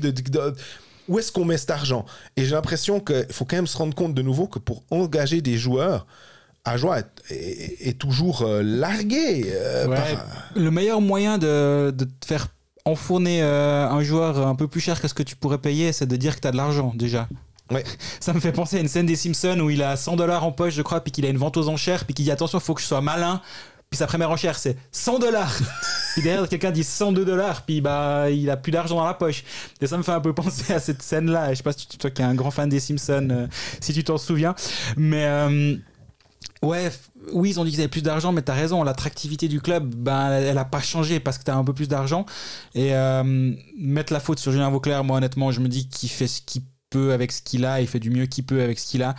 où 1.08 1.18
est-ce 1.18 1.32
qu'on 1.32 1.46
met 1.46 1.56
cet 1.56 1.70
argent? 1.70 2.04
Et 2.36 2.44
j'ai 2.44 2.50
l'impression 2.50 3.00
qu'il 3.00 3.24
faut 3.30 3.46
quand 3.46 3.56
même 3.56 3.66
se 3.66 3.78
rendre 3.78 3.94
compte 3.94 4.12
de 4.12 4.20
nouveau 4.20 4.46
que 4.46 4.58
pour 4.58 4.82
engager 4.90 5.40
des 5.40 5.56
joueurs, 5.56 6.06
Ajoie 6.64 6.98
est, 7.00 7.06
est- 7.30 7.88
est 7.88 7.98
toujours 7.98 8.42
euh, 8.42 8.62
largué. 8.62 9.44
euh, 9.46 9.86
Ouais, 9.86 9.96
par- 9.96 10.26
Le 10.54 10.70
meilleur 10.70 11.00
moyen 11.00 11.38
de, 11.38 11.90
de 11.96 12.04
te 12.04 12.26
faire 12.26 12.48
enfourner 12.84 13.42
euh, 13.42 13.88
un 13.88 14.02
joueur 14.02 14.46
un 14.46 14.54
peu 14.54 14.68
plus 14.68 14.80
cher 14.80 15.00
que 15.00 15.08
ce 15.08 15.14
que 15.14 15.22
tu 15.22 15.36
pourrais 15.36 15.58
payer, 15.58 15.92
c'est 15.92 16.06
de 16.06 16.16
dire 16.16 16.36
que 16.36 16.40
tu 16.40 16.48
as 16.48 16.50
de 16.52 16.56
l'argent 16.56 16.92
déjà. 16.94 17.28
Ouais. 17.70 17.84
Ça 18.20 18.32
me 18.32 18.40
fait 18.40 18.52
penser 18.52 18.76
à 18.76 18.80
une 18.80 18.88
scène 18.88 19.06
des 19.06 19.16
Simpsons 19.16 19.58
où 19.60 19.70
il 19.70 19.82
a 19.82 19.96
100 19.96 20.16
dollars 20.16 20.44
en 20.44 20.52
poche, 20.52 20.74
je 20.74 20.82
crois, 20.82 21.00
puis 21.00 21.12
qu'il 21.12 21.24
a 21.24 21.28
une 21.28 21.36
vente 21.38 21.56
aux 21.56 21.68
enchères, 21.68 22.04
puis 22.04 22.14
qu'il 22.14 22.24
dit 22.24 22.30
attention, 22.30 22.60
faut 22.60 22.74
que 22.74 22.80
je 22.82 22.86
sois 22.86 23.00
malin. 23.00 23.40
Puis 23.90 23.98
sa 23.98 24.06
première 24.06 24.30
enchère, 24.30 24.56
c'est 24.58 24.76
100 24.92 25.18
dollars. 25.18 25.52
puis 26.14 26.22
derrière, 26.22 26.48
quelqu'un 26.48 26.70
dit 26.70 26.84
102 26.84 27.24
dollars, 27.24 27.62
puis 27.62 27.80
bah, 27.80 28.30
il 28.30 28.48
a 28.50 28.56
plus 28.56 28.70
d'argent 28.70 28.96
dans 28.96 29.04
la 29.06 29.14
poche. 29.14 29.44
Et 29.80 29.86
ça 29.86 29.96
me 29.96 30.02
fait 30.02 30.12
un 30.12 30.20
peu 30.20 30.32
penser 30.34 30.72
à 30.72 30.78
cette 30.78 31.02
scène-là. 31.02 31.50
Je 31.50 31.56
sais 31.56 31.62
pas 31.62 31.72
si 31.72 31.88
tu- 31.88 31.96
toi 31.98 32.10
qui 32.10 32.22
es 32.22 32.24
un 32.24 32.34
grand 32.34 32.50
fan 32.50 32.68
des 32.68 32.80
Simpsons, 32.80 33.28
euh, 33.30 33.46
si 33.80 33.92
tu 33.92 34.04
t'en 34.04 34.18
souviens. 34.18 34.54
Mais. 34.96 35.78
Ouais, 36.62 36.90
oui, 37.32 37.50
ils 37.50 37.60
ont 37.60 37.64
dit 37.64 37.70
qu'ils 37.70 37.80
avaient 37.80 37.88
plus 37.88 38.02
d'argent, 38.02 38.32
mais 38.32 38.42
t'as 38.42 38.52
raison, 38.54 38.82
l'attractivité 38.82 39.48
du 39.48 39.60
club, 39.62 39.94
ben, 39.94 40.30
elle, 40.30 40.44
elle 40.44 40.58
a 40.58 40.66
pas 40.66 40.80
changé 40.80 41.18
parce 41.18 41.38
que 41.38 41.44
t'as 41.44 41.54
un 41.54 41.64
peu 41.64 41.72
plus 41.72 41.88
d'argent. 41.88 42.26
Et 42.74 42.94
euh, 42.94 43.54
mettre 43.78 44.12
la 44.12 44.20
faute 44.20 44.38
sur 44.38 44.52
Julien 44.52 44.68
Vauclair, 44.68 45.02
moi 45.02 45.16
honnêtement, 45.16 45.52
je 45.52 45.60
me 45.60 45.68
dis 45.68 45.88
qu'il 45.88 46.10
fait 46.10 46.26
ce 46.26 46.42
qu'il 46.42 46.62
peut 46.90 47.12
avec 47.12 47.32
ce 47.32 47.40
qu'il 47.40 47.64
a, 47.64 47.80
il 47.80 47.86
fait 47.86 47.98
du 48.00 48.10
mieux 48.10 48.26
qu'il 48.26 48.44
peut 48.44 48.62
avec 48.62 48.78
ce 48.78 48.86
qu'il 48.86 49.02
a. 49.02 49.14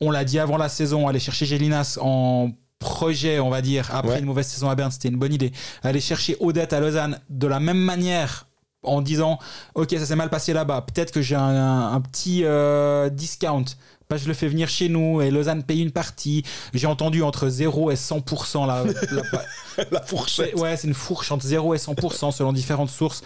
On 0.00 0.10
l'a 0.10 0.24
dit 0.24 0.38
avant 0.40 0.56
la 0.56 0.68
saison, 0.68 1.06
aller 1.06 1.20
chercher 1.20 1.46
Gélinas 1.46 1.96
en 2.00 2.50
projet, 2.80 3.38
on 3.40 3.50
va 3.50 3.60
dire, 3.62 3.88
après 3.94 4.12
Ouais. 4.14 4.18
une 4.18 4.24
mauvaise 4.24 4.46
saison 4.46 4.68
à 4.70 4.74
Berne, 4.74 4.90
c'était 4.90 5.08
une 5.10 5.18
bonne 5.18 5.34
idée. 5.34 5.52
Aller 5.84 6.00
chercher 6.00 6.36
Odette 6.40 6.72
à 6.72 6.80
Lausanne 6.80 7.20
de 7.28 7.46
la 7.46 7.60
même 7.60 7.78
manière 7.78 8.46
en 8.82 9.02
disant 9.02 9.38
ok 9.74 9.90
ça 9.98 10.06
s'est 10.06 10.16
mal 10.16 10.30
passé 10.30 10.54
là-bas 10.54 10.80
peut-être 10.80 11.12
que 11.12 11.20
j'ai 11.20 11.34
un, 11.34 11.42
un- 11.42 11.92
un 11.92 12.00
petit 12.00 12.44
euh, 12.44 13.10
discount 13.10 13.66
bah, 14.10 14.16
je 14.16 14.26
le 14.26 14.34
fais 14.34 14.48
venir 14.48 14.68
chez 14.68 14.88
nous 14.88 15.22
et 15.22 15.30
Lausanne 15.30 15.62
paye 15.62 15.80
une 15.80 15.92
partie. 15.92 16.42
J'ai 16.74 16.88
entendu 16.88 17.22
entre 17.22 17.48
0 17.48 17.92
et 17.92 17.94
100% 17.94 18.66
la, 18.66 18.84
la- 19.12 19.84
la 19.92 20.02
fourchette. 20.02 20.54
ouais 20.56 20.76
c'est 20.76 20.88
une 20.88 20.94
fourche 20.94 21.30
entre 21.30 21.46
0 21.46 21.74
et 21.74 21.78
100% 21.78 22.32
selon 22.32 22.52
différentes 22.52 22.90
sources 22.90 23.22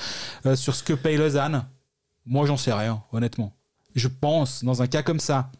euh, 0.46 0.54
sur 0.56 0.74
ce 0.74 0.82
que 0.82 0.92
paye 0.92 1.16
Lausanne. 1.16 1.64
Moi 2.26 2.46
j'en 2.46 2.56
sais 2.58 2.72
rien 2.72 3.02
honnêtement. 3.12 3.52
Je 3.94 4.08
pense 4.08 4.62
dans 4.62 4.82
un 4.82 4.86
cas 4.86 5.02
comme 5.02 5.20
ça 5.20 5.50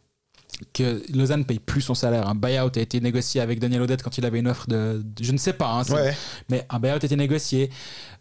que 0.72 1.02
Lausanne 1.12 1.44
paye 1.44 1.58
plus 1.58 1.80
son 1.82 1.94
salaire. 1.94 2.28
Un 2.28 2.34
buyout 2.34 2.70
a 2.76 2.80
été 2.80 3.00
négocié 3.00 3.40
avec 3.40 3.58
Daniel 3.58 3.82
Odette 3.82 4.02
quand 4.02 4.18
il 4.18 4.24
avait 4.24 4.38
une 4.38 4.48
offre 4.48 4.66
de, 4.68 5.02
de- 5.04 5.24
je 5.24 5.32
ne 5.32 5.36
sais 5.38 5.52
pas, 5.52 5.68
hein, 5.70 5.82
Ouais. 5.92 6.14
mais 6.48 6.64
un 6.70 6.78
buyout 6.78 6.94
a 6.94 6.96
été 7.04 7.16
négocié 7.16 7.70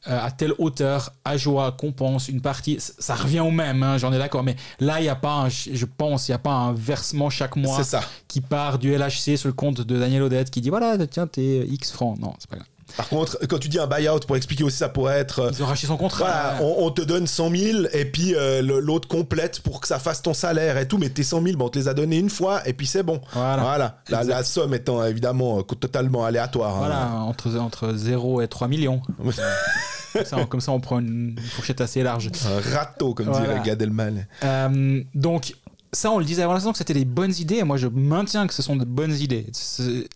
euh, 0.09 0.19
à 0.21 0.31
telle 0.31 0.53
hauteur, 0.57 1.11
Ajoa 1.23 1.71
compense 1.71 2.27
une 2.27 2.41
partie, 2.41 2.77
ça 2.79 3.15
revient 3.15 3.39
au 3.39 3.51
même, 3.51 3.83
hein, 3.83 3.97
j'en 3.97 4.11
ai 4.11 4.17
d'accord, 4.17 4.43
mais 4.43 4.55
là 4.79 4.99
il 4.99 5.03
n'y 5.03 5.09
a 5.09 5.15
pas, 5.15 5.33
un- 5.33 5.49
je 5.49 5.85
pense, 5.85 6.27
il 6.27 6.31
n'y 6.31 6.35
a 6.35 6.39
pas 6.39 6.51
un 6.51 6.73
versement 6.73 7.29
chaque 7.29 7.55
mois 7.55 7.83
ça. 7.83 8.01
qui 8.27 8.41
part 8.41 8.79
du 8.79 8.91
LHC 8.93 9.37
sur 9.37 9.47
le 9.47 9.53
compte 9.53 9.79
de 9.81 9.97
Daniel 9.97 10.23
Odette 10.23 10.49
qui 10.49 10.59
dit 10.59 10.69
voilà, 10.69 10.97
tiens, 11.07 11.27
t'es 11.27 11.65
X 11.67 11.91
francs. 11.91 12.19
Non, 12.19 12.33
c'est 12.39 12.49
pas 12.49 12.57
grave. 12.57 12.67
Par 12.97 13.09
contre, 13.09 13.37
quand 13.47 13.57
tu 13.59 13.69
dis 13.69 13.79
un 13.79 13.87
buyout, 13.87 14.19
pour 14.27 14.35
expliquer 14.37 14.63
aussi, 14.63 14.77
ça 14.77 14.89
pourrait 14.89 15.17
être. 15.19 15.39
euh, 15.39 15.51
Ils 15.51 15.63
ont 15.63 15.65
racheté 15.65 15.87
son 15.87 15.97
contrat. 15.97 16.19
Voilà, 16.25 16.57
on, 16.61 16.85
on 16.85 16.91
te 16.91 17.01
donne 17.01 17.25
100 17.27 17.49
000 17.55 17.79
et 17.93 18.05
puis 18.05 18.35
euh, 18.35 18.61
l'autre 18.61 19.07
complète 19.07 19.61
pour 19.61 19.81
que 19.81 19.87
ça 19.87 19.99
fasse 19.99 20.21
ton 20.21 20.33
salaire 20.33 20.77
et 20.77 20.87
tout, 20.87 20.97
mais 20.97 21.09
tes 21.09 21.23
100 21.23 21.41
000, 21.43 21.57
bon, 21.57 21.65
on 21.65 21.69
te 21.69 21.79
les 21.79 21.87
a 21.87 21.93
donnés 21.93 22.17
une 22.17 22.29
fois 22.29 22.67
et 22.67 22.73
puis 22.73 22.85
c'est 22.87 23.03
bon. 23.03 23.19
Voilà. 23.33 23.97
La, 24.09 24.19
Exact. 24.21 24.33
la 24.35 24.43
somme 24.43 24.73
étant 24.73 25.03
évidemment 25.03 25.59
euh, 25.59 25.61
totalement 25.63 26.23
aléatoire. 26.25 26.75
hein. 26.75 26.79
Voilà, 26.79 27.11
entre, 27.23 27.55
entre 27.57 27.93
0 27.95 28.41
et 28.41 28.47
3 28.47 28.67
millions. 28.67 29.01
comme, 29.17 29.31
ça, 30.25 30.37
on- 30.37 30.45
comme 30.45 30.61
ça, 30.61 30.71
on 30.71 30.79
prend 30.79 30.99
une 30.99 31.35
fourchette 31.51 31.81
assez 31.81 32.03
large. 32.03 32.29
Un 32.45 32.75
râteau, 32.77 33.13
comme 33.15 33.25
Voilà. 33.27 33.47
dirait 33.47 33.61
Gad 33.65 33.81
Elmaleh. 33.81 34.27
Euh, 34.43 35.01
donc, 35.15 35.55
ça, 35.93 36.11
on 36.11 36.19
le 36.19 36.25
disait 36.25 36.41
avant 36.41 36.53
la 36.53 36.59
saison 36.59 36.71
que 36.71 36.77
c'était 36.77 36.93
des 36.93 37.05
bonnes 37.05 37.33
idées, 37.39 37.57
et 37.57 37.63
moi 37.63 37.77
je 37.77 37.87
maintiens 37.87 38.47
que 38.47 38.53
ce 38.53 38.61
sont 38.61 38.75
de 38.75 38.83
bonnes 38.85 39.15
idées. 39.15 39.45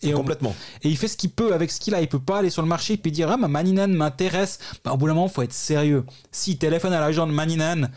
Et, 0.02 0.14
on- 0.14 0.18
Complètement. 0.18 0.56
et 0.84 0.90
il 0.90 0.98
fait 0.98 1.08
ce 1.08 1.16
qu'il 1.18 1.30
peut 1.30 1.54
avec 1.54 1.72
ce 1.72 1.80
qu'il 1.80 1.96
a. 1.96 2.02
Il 2.02 2.10
peut 2.10 2.20
pas 2.20 2.40
aller 2.40 2.50
sur 2.50 2.62
le 2.62 2.68
marché 2.68 2.94
et 2.94 2.98
puis 2.98 3.12
dire 3.12 3.30
Ah, 3.32 3.38
ma 3.38 3.48
Maninen 3.48 3.94
m'intéresse. 3.94 4.60
Bah, 4.84 4.92
au 4.94 4.98
bout 4.98 5.08
d'un 5.08 5.14
moment, 5.14 5.28
faut 5.30 5.44
être 5.44 5.54
sérieux. 5.54 6.04
S'il 6.32 6.58
téléphone 6.58 6.94
à 6.94 7.00
l'agent 7.00 7.26
de 7.28 7.32
Maninen, 7.32 7.90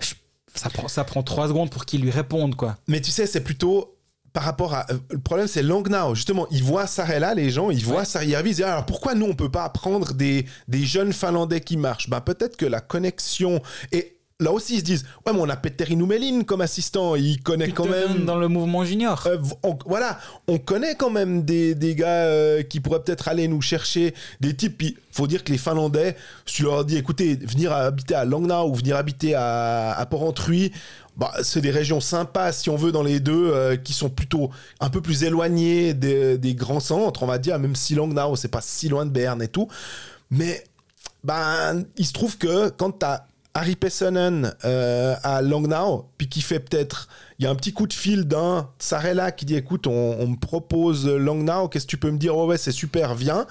je- 0.00 0.14
ça 0.54 0.68
prend, 0.70 0.88
ça 0.88 1.04
prend 1.04 1.22
3 1.22 1.48
secondes 1.48 1.70
pour 1.70 1.84
qu'il 1.86 2.02
lui 2.02 2.10
réponde, 2.10 2.54
quoi. 2.54 2.76
Mais 2.86 3.00
tu 3.00 3.10
sais, 3.10 3.26
c'est 3.26 3.40
plutôt 3.42 3.96
par 4.34 4.44
rapport 4.44 4.72
à. 4.74 4.86
euh, 4.90 4.98
Le 5.10 5.18
problème, 5.18 5.46
c'est 5.46 5.62
Langnau. 5.62 6.14
Justement, 6.14 6.46
ils 6.50 6.62
voient 6.62 6.86
Sarella, 6.86 7.34
les 7.34 7.50
gens, 7.50 7.70
ils 7.70 7.84
voient 7.84 7.98
Ouais. 8.00 8.04
Sarjärvi, 8.04 8.50
ils 8.50 8.54
disent 8.56 8.64
alors 8.64 8.86
pourquoi 8.86 9.14
nous, 9.14 9.26
on 9.26 9.34
peut 9.34 9.50
pas 9.50 9.68
prendre 9.68 10.12
des, 10.14 10.46
des 10.68 10.84
jeunes 10.84 11.12
Finlandais 11.12 11.60
qui 11.60 11.76
marchent? 11.76 12.08
Ben 12.08 12.20
peut-être 12.20 12.56
que 12.56 12.64
la 12.66 12.80
connexion. 12.80 13.60
Et 13.92 14.16
là 14.42 14.52
aussi, 14.52 14.74
ils 14.74 14.78
se 14.80 14.84
disent 14.84 15.04
ouais, 15.26 15.32
mais 15.32 15.38
on 15.40 15.48
a 15.48 15.56
Petteri 15.56 15.96
Numelin 15.96 16.42
comme 16.44 16.60
assistant, 16.60 17.16
il 17.16 17.42
connaît 17.42 17.70
quand 17.70 17.86
même. 17.86 18.24
dans 18.24 18.36
le 18.36 18.48
mouvement 18.48 18.84
junior. 18.84 19.22
Euh, 19.26 19.38
on- 19.62 19.78
voilà, 19.86 20.18
on 20.48 20.58
connaît 20.58 20.94
quand 20.96 21.10
même 21.10 21.42
des, 21.44 21.74
des 21.74 21.94
gars 21.94 22.24
euh, 22.26 22.62
qui 22.62 22.80
pourraient 22.80 23.02
peut-être 23.02 23.28
aller 23.28 23.48
nous 23.48 23.62
chercher 23.62 24.14
des 24.40 24.54
types. 24.54 24.76
Puis 24.78 24.96
faut 25.10 25.26
dire 25.26 25.44
que 25.44 25.52
les 25.52 25.58
Finlandais, 25.58 26.16
si 26.46 26.56
tu 26.56 26.62
leur 26.64 26.84
dis 26.84 26.96
écoutez, 26.96 27.36
venir 27.36 27.72
habiter 27.72 28.14
à 28.14 28.24
Langnau 28.24 28.68
ou 28.68 28.74
venir 28.74 28.96
habiter 28.96 29.34
à, 29.34 29.92
à 29.92 30.06
Port-Entruy, 30.06 30.72
bah, 31.16 31.30
c'est 31.42 31.60
des 31.60 31.70
régions 31.70 32.00
sympas, 32.00 32.52
si 32.52 32.70
on 32.70 32.76
veut, 32.76 32.90
dans 32.90 33.02
les 33.02 33.20
deux, 33.20 33.50
euh, 33.52 33.76
qui 33.76 33.92
sont 33.92 34.08
plutôt 34.08 34.50
un 34.80 34.88
peu 34.88 35.02
plus 35.02 35.24
éloignées 35.24 35.92
des, 35.92 36.38
des 36.38 36.54
grands 36.54 36.80
centres, 36.80 37.22
on 37.22 37.26
va 37.26 37.36
dire, 37.38 37.58
même 37.58 37.76
si 37.76 37.94
Langnau, 37.94 38.34
c'est 38.36 38.48
pas 38.48 38.62
si 38.62 38.88
loin 38.88 39.04
de 39.04 39.10
Berne 39.10 39.42
et 39.42 39.48
tout. 39.48 39.68
Mais 40.30 40.64
ben, 41.24 41.84
il 41.98 42.06
se 42.06 42.12
trouve 42.14 42.38
que 42.38 42.70
quand 42.70 42.98
tu 43.00 43.06
as 43.06 43.26
Harry 43.54 43.76
Pessonen 43.76 44.54
euh, 44.64 45.14
à 45.22 45.42
Langnau, 45.42 46.08
puis 46.16 46.28
qui 46.28 46.40
fait 46.40 46.60
peut-être. 46.60 47.08
Il 47.38 47.44
y 47.44 47.48
a 47.48 47.50
un 47.50 47.54
petit 47.54 47.72
coup 47.72 47.86
de 47.86 47.92
fil 47.92 48.24
d'un 48.24 48.70
Sarella 48.78 49.32
qui 49.32 49.44
dit 49.44 49.56
écoute, 49.56 49.86
on, 49.86 50.26
me 50.26 50.36
propose 50.36 51.06
Langnau, 51.08 51.68
qu'est-ce 51.68 51.86
que 51.86 51.90
tu 51.90 51.98
peux 51.98 52.10
me 52.10 52.18
dire? 52.18 52.36
Oh 52.36 52.46
ouais, 52.46 52.56
c'est 52.56 52.72
super, 52.72 53.14
viens. 53.14 53.46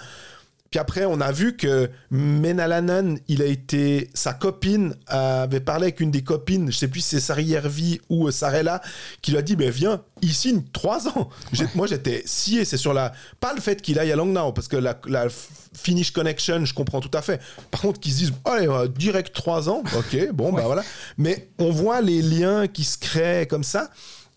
Puis 0.72 0.80
après, 0.80 1.03
on 1.03 1.19
a 1.19 1.34
vu 1.34 1.57
que 1.57 1.89
Menalanen, 2.11 3.19
il 3.28 3.41
a 3.41 3.45
été. 3.45 4.09
Sa 4.13 4.34
copine 4.34 4.95
avait 5.05 5.59
parlé 5.59 5.84
avec 5.88 5.99
une 5.99 6.11
des 6.11 6.24
copines, 6.24 6.72
je 6.72 6.78
sais 6.78 6.88
plus 6.88 7.01
si 7.01 7.09
c'est 7.09 7.19
Sari 7.19 7.45
Järvi 7.45 7.99
ou 8.07 8.30
euh, 8.30 8.32
Sarella, 8.32 8.82
qui 9.22 9.32
lui 9.32 9.38
a 9.38 9.41
dit 9.41 9.57
ben 9.57 9.69
viens, 9.69 10.01
il 10.22 10.34
signe 10.34 10.63
3 10.72 11.09
ans. 11.09 11.30
Moi, 11.76 11.88
j'étais 11.88 12.24
scié, 12.26 12.63
c'est 12.63 12.78
sur 12.78 12.93
la. 12.93 13.11
Pas 13.41 13.53
le 13.53 13.59
fait 13.59 13.82
qu'il 13.82 13.99
aille 13.99 14.13
à 14.13 14.15
Langnau, 14.15 14.53
parce 14.53 14.69
que 14.69 14.78
la, 14.78 14.97
la 15.07 15.28
Finnish 15.74 16.11
Connection, 16.11 16.63
je 16.63 16.74
comprends 16.74 17.01
tout 17.01 17.17
à 17.17 17.22
fait. 17.22 17.41
Par 17.69 17.82
contre, 17.82 17.99
qu'ils 17.99 18.13
se 18.13 18.17
disent 18.19 18.34
allez, 18.45 18.69
euh, 18.69 18.88
direct 18.88 19.36
3 19.36 19.67
ans, 19.69 19.84
ok, 19.97 20.32
bon, 20.32 20.53
bah 20.53 20.63
voilà. 20.65 20.86
Mais 21.17 21.49
on 21.59 21.72
voit 21.72 21.99
les 21.99 22.22
liens 22.22 22.67
qui 22.67 22.86
se 22.86 22.97
créent 22.97 23.45
comme 23.45 23.65
ça, 23.65 23.89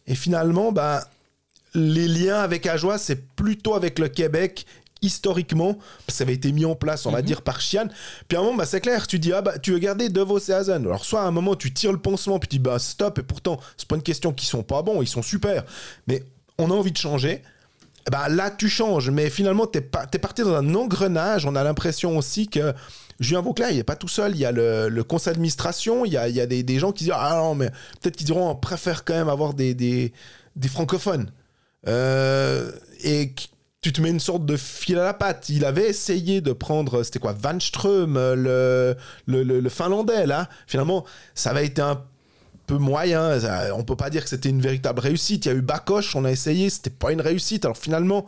et 0.09 0.16
finalement, 0.16 0.72
bah 0.72 1.07
les 1.74 2.09
liens 2.09 2.41
avec 2.41 2.66
Ajoie, 2.66 2.99
c'est 2.99 3.28
plutôt 3.35 3.74
avec 3.74 3.99
le 3.99 4.09
Québec 4.09 4.64
historiquement, 5.03 5.79
ça 6.09 6.25
avait 6.25 6.35
été 6.35 6.51
mis 6.53 6.65
en 6.65 6.75
place, 6.75 7.07
on 7.07 7.11
va 7.11 7.23
dire, 7.23 7.43
par 7.43 7.61
Chian. 7.61 7.89
Puis 8.29 8.37
à 8.37 8.41
un 8.41 8.45
moment, 8.45 8.57
bah, 8.57 8.67
c'est 8.67 8.81
clair, 8.81 9.07
tu 9.07 9.19
dis, 9.19 9.33
ah 9.33 9.43
bah, 9.43 9.59
tu 9.59 9.73
veux 9.73 9.79
garder 9.79 10.09
De 10.09 10.21
Vos 10.21 10.39
et 10.39 10.53
Hazen. 10.53 10.85
Alors, 10.87 11.05
soit 11.05 11.23
à 11.23 11.25
un 11.25 11.31
moment, 11.31 11.55
tu 11.57 11.73
tires 11.73 11.93
le 11.93 11.99
pansement, 11.99 12.39
puis 12.39 12.49
tu 12.49 12.57
dis, 12.57 12.63
bah, 12.63 12.79
stop, 12.79 13.19
et 13.19 13.23
pourtant, 13.23 13.61
c'est 13.77 13.89
pas 13.89 13.97
une 13.97 14.03
question 14.03 14.33
qu'ils 14.33 14.49
sont 14.49 14.63
pas 14.63 14.83
bons, 14.83 15.03
ils 15.03 15.09
sont 15.09 15.23
super. 15.23 15.65
Mais 16.07 16.23
on 16.59 16.71
a 16.71 16.75
envie 16.75 16.93
de 16.93 16.97
changer. 16.97 17.43
Bah, 18.11 18.29
là, 18.29 18.51
tu 18.51 18.69
changes, 18.69 19.11
mais 19.11 19.31
finalement, 19.31 19.67
t'es 19.67 19.87
t'es 20.11 20.19
parti 20.19 20.43
dans 20.43 20.55
un 20.55 20.75
engrenage. 20.75 21.47
On 21.47 21.55
a 21.55 21.65
l'impression 21.65 22.19
aussi 22.19 22.49
que 22.49 22.75
Julien 23.19 23.41
Vauclair, 23.41 23.71
il 23.71 23.77
n'est 23.77 23.85
pas 23.85 23.97
tout 23.97 24.09
seul. 24.09 24.33
Il 24.33 24.39
y 24.39 24.45
a 24.45 24.53
le, 24.53 24.89
le 24.89 25.05
conseil 25.05 25.33
d'administration, 25.33 26.05
il 26.05 26.13
y 26.13 26.17
a, 26.19 26.29
il 26.29 26.35
y 26.35 26.41
a 26.41 26.47
des, 26.47 26.63
des 26.63 26.79
gens 26.79 26.93
qui 26.93 27.05
disent 27.05 27.15
Ah 27.17 27.37
non, 27.37 27.55
mais 27.55 27.71
peut-être 28.01 28.17
qu'ils 28.17 28.27
diront 28.27 28.51
on 28.51 28.57
préfère 28.57 29.05
quand 29.05 29.15
même 29.15 29.31
avoir 29.31 29.55
des, 29.55 29.75
des, 29.75 30.13
des 30.57 30.69
francophones. 30.69 31.31
Euh, 31.87 32.73
et 33.03 33.35
tu 33.85 33.93
te 33.93 34.01
mets 34.01 34.09
une 34.09 34.18
sorte 34.20 34.47
de 34.47 34.57
fil 34.57 34.99
à 34.99 35.05
la 35.05 35.12
patte. 35.12 35.51
Il 35.51 35.64
avait 35.66 35.89
essayé 35.91 36.41
de 36.41 36.53
prendre, 36.53 37.03
c'était 37.03 37.18
quoi, 37.18 37.35
Van 37.39 37.61
Ström, 37.61 38.14
le, 38.14 38.97
le, 39.26 39.43
le- 39.43 39.61
le 39.61 39.68
finlandais, 39.68 40.26
là. 40.26 40.49
Finalement, 40.66 41.05
ça 41.35 41.51
avait 41.51 41.66
été 41.66 41.82
un 41.82 42.03
peu 42.66 42.78
moyen. 42.78 43.39
Ça- 43.41 43.74
on 43.76 43.85
peut 43.85 43.95
pas 43.97 44.09
dire 44.09 44.22
que 44.24 44.30
c'était 44.30 44.49
une 44.49 44.62
véritable 44.62 45.01
réussite. 45.01 45.45
Il 45.45 45.49
y 45.49 45.53
a 45.53 45.55
eu 45.55 45.61
Bakoche, 45.61 46.16
on 46.16 46.24
a 46.24 46.30
essayé, 46.30 46.70
c'était 46.70 46.89
pas 46.89 47.12
une 47.12 47.20
réussite. 47.20 47.66
Alors 47.66 47.76
finalement, 47.76 48.24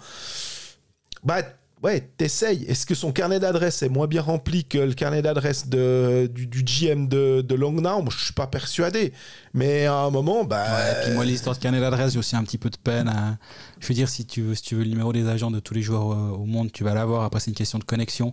bah 1.25 1.39
ouais, 1.83 2.11
t'essayes. 2.17 2.65
Est-ce 2.65 2.87
que 2.87 2.95
son 2.95 3.13
carnet 3.13 3.39
d'adresses 3.41 3.83
est 3.83 3.89
moins 3.89 4.07
bien 4.07 4.23
rempli 4.23 4.65
que 4.65 4.79
le 4.79 4.95
carnet 4.95 5.23
d'adresses 5.23 5.69
de, 5.69 6.31
du, 6.33 6.47
du 6.47 6.63
GM 6.65 7.07
de, 7.09 7.43
de 7.43 7.55
Langnau? 7.55 8.03
Moi, 8.03 8.13
je 8.17 8.25
suis 8.25 8.33
pas 8.35 8.47
persuadé. 8.47 9.13
Mais 9.55 9.87
à 9.87 9.95
un 10.01 10.11
moment, 10.11 10.45
bah. 10.45 10.65
Ouais, 10.65 11.03
puis 11.05 11.13
moi, 11.15 11.25
l'histoire 11.25 11.57
de 11.57 11.61
carnet 11.61 11.81
d'adresse, 11.81 12.13
j'ai 12.15 12.19
aussi 12.19 12.37
un 12.37 12.45
petit 12.45 12.59
peu 12.59 12.71
de 12.71 12.77
peine. 12.77 13.09
à- 13.09 13.39
Je 13.81 13.87
veux 13.89 13.95
dire, 13.95 14.09
si 14.09 14.25
tu 14.27 14.43
veux, 14.43 14.55
si 14.55 14.63
tu 14.63 14.75
veux 14.75 14.83
le 14.85 14.91
numéro 14.91 15.13
des 15.13 15.29
agents 15.29 15.51
de 15.51 15.61
tous 15.61 15.75
les 15.75 15.83
joueurs 15.83 16.13
euh, 16.13 16.31
au 16.31 16.45
monde, 16.45 16.73
tu 16.73 16.83
vas 16.85 16.95
l'avoir. 16.95 17.23
Après, 17.25 17.41
c'est 17.41 17.51
une 17.51 17.57
question 17.57 17.79
de 17.79 17.85
connexion. 17.85 18.33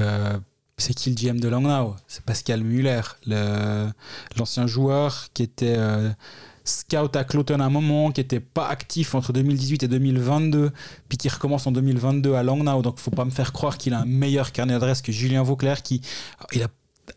Euh, 0.00 0.38
c'est 0.76 0.92
qui 0.94 1.10
le 1.10 1.16
GM 1.16 1.38
de 1.40 1.48
Langnau? 1.48 1.94
C'est 2.08 2.24
Pascal 2.24 2.62
Muller, 2.62 3.00
le- 3.26 3.88
l'ancien 4.36 4.66
joueur 4.66 5.28
qui 5.32 5.42
était 5.44 5.74
euh, 5.76 6.10
scout 6.64 7.14
à 7.14 7.24
Cloton 7.24 7.60
à 7.60 7.64
un 7.64 7.70
moment, 7.70 8.10
qui 8.10 8.20
était 8.20 8.40
pas 8.40 8.66
actif 8.68 9.14
entre 9.14 9.32
2018 9.32 9.82
et 9.82 9.88
2022, 9.88 10.70
puis 11.08 11.18
qui 11.18 11.28
recommence 11.28 11.66
en 11.66 11.72
2022 11.72 12.34
à 12.34 12.42
Langnau. 12.42 12.82
Donc, 12.82 12.98
faut 12.98 13.10
pas 13.10 13.24
me 13.24 13.30
faire 13.30 13.52
croire 13.52 13.76
qu'il 13.78 13.92
a 13.94 14.00
un 14.00 14.06
meilleur 14.06 14.52
carnet 14.52 14.72
d'adresse 14.72 15.02
que 15.02 15.12
Julien 15.12 15.42
Vauclair, 15.42 15.82
qui 15.82 16.00
il 16.52 16.62
a 16.62 16.68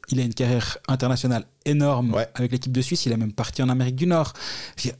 il 0.10 0.20
a 0.20 0.24
une 0.24 0.34
carrière 0.34 0.78
internationale 0.90 1.46
énorme 1.64 2.14
Ouais. 2.14 2.28
avec 2.36 2.52
l'équipe 2.52 2.74
de 2.74 2.82
Suisse. 2.82 3.06
Il 3.06 3.14
est 3.14 3.18
même 3.18 3.32
parti 3.32 3.64
en 3.64 3.70
Amérique 3.70 3.96
du 3.96 4.06
Nord. 4.06 4.34
Dire, 4.76 4.94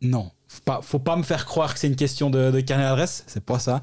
non, 0.00 0.30
faut 0.48 0.62
pas, 0.64 0.80
faut 0.82 0.98
pas 0.98 1.16
me 1.16 1.22
faire 1.22 1.44
croire 1.44 1.74
que 1.74 1.80
c'est 1.80 1.88
une 1.88 1.96
question 1.96 2.30
de, 2.30 2.50
de 2.50 2.60
carnet 2.60 2.84
d'adresse. 2.84 3.24
C'est 3.26 3.44
pas 3.44 3.58
ça. 3.58 3.82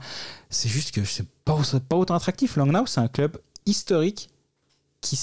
C'est 0.49 0.67
juste 0.69 0.95
que 0.95 1.03
c'est 1.05 1.27
pas, 1.45 1.59
pas 1.87 1.95
autant 1.95 2.15
attractif. 2.15 2.55
Langnau, 2.55 2.87
c'est 2.87 3.01
un 3.01 3.07
club 3.07 3.37
historique 3.67 4.29
qui, 4.99 5.15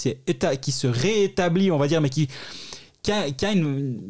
qui 0.60 0.72
se 0.72 0.86
réétablit, 0.86 1.72
on 1.72 1.78
va 1.78 1.88
dire, 1.88 2.00
mais 2.00 2.10
qui, 2.10 2.28
qui, 3.08 3.12
a, 3.12 3.30
qui 3.30 3.46
a 3.46 3.52
une, 3.52 4.00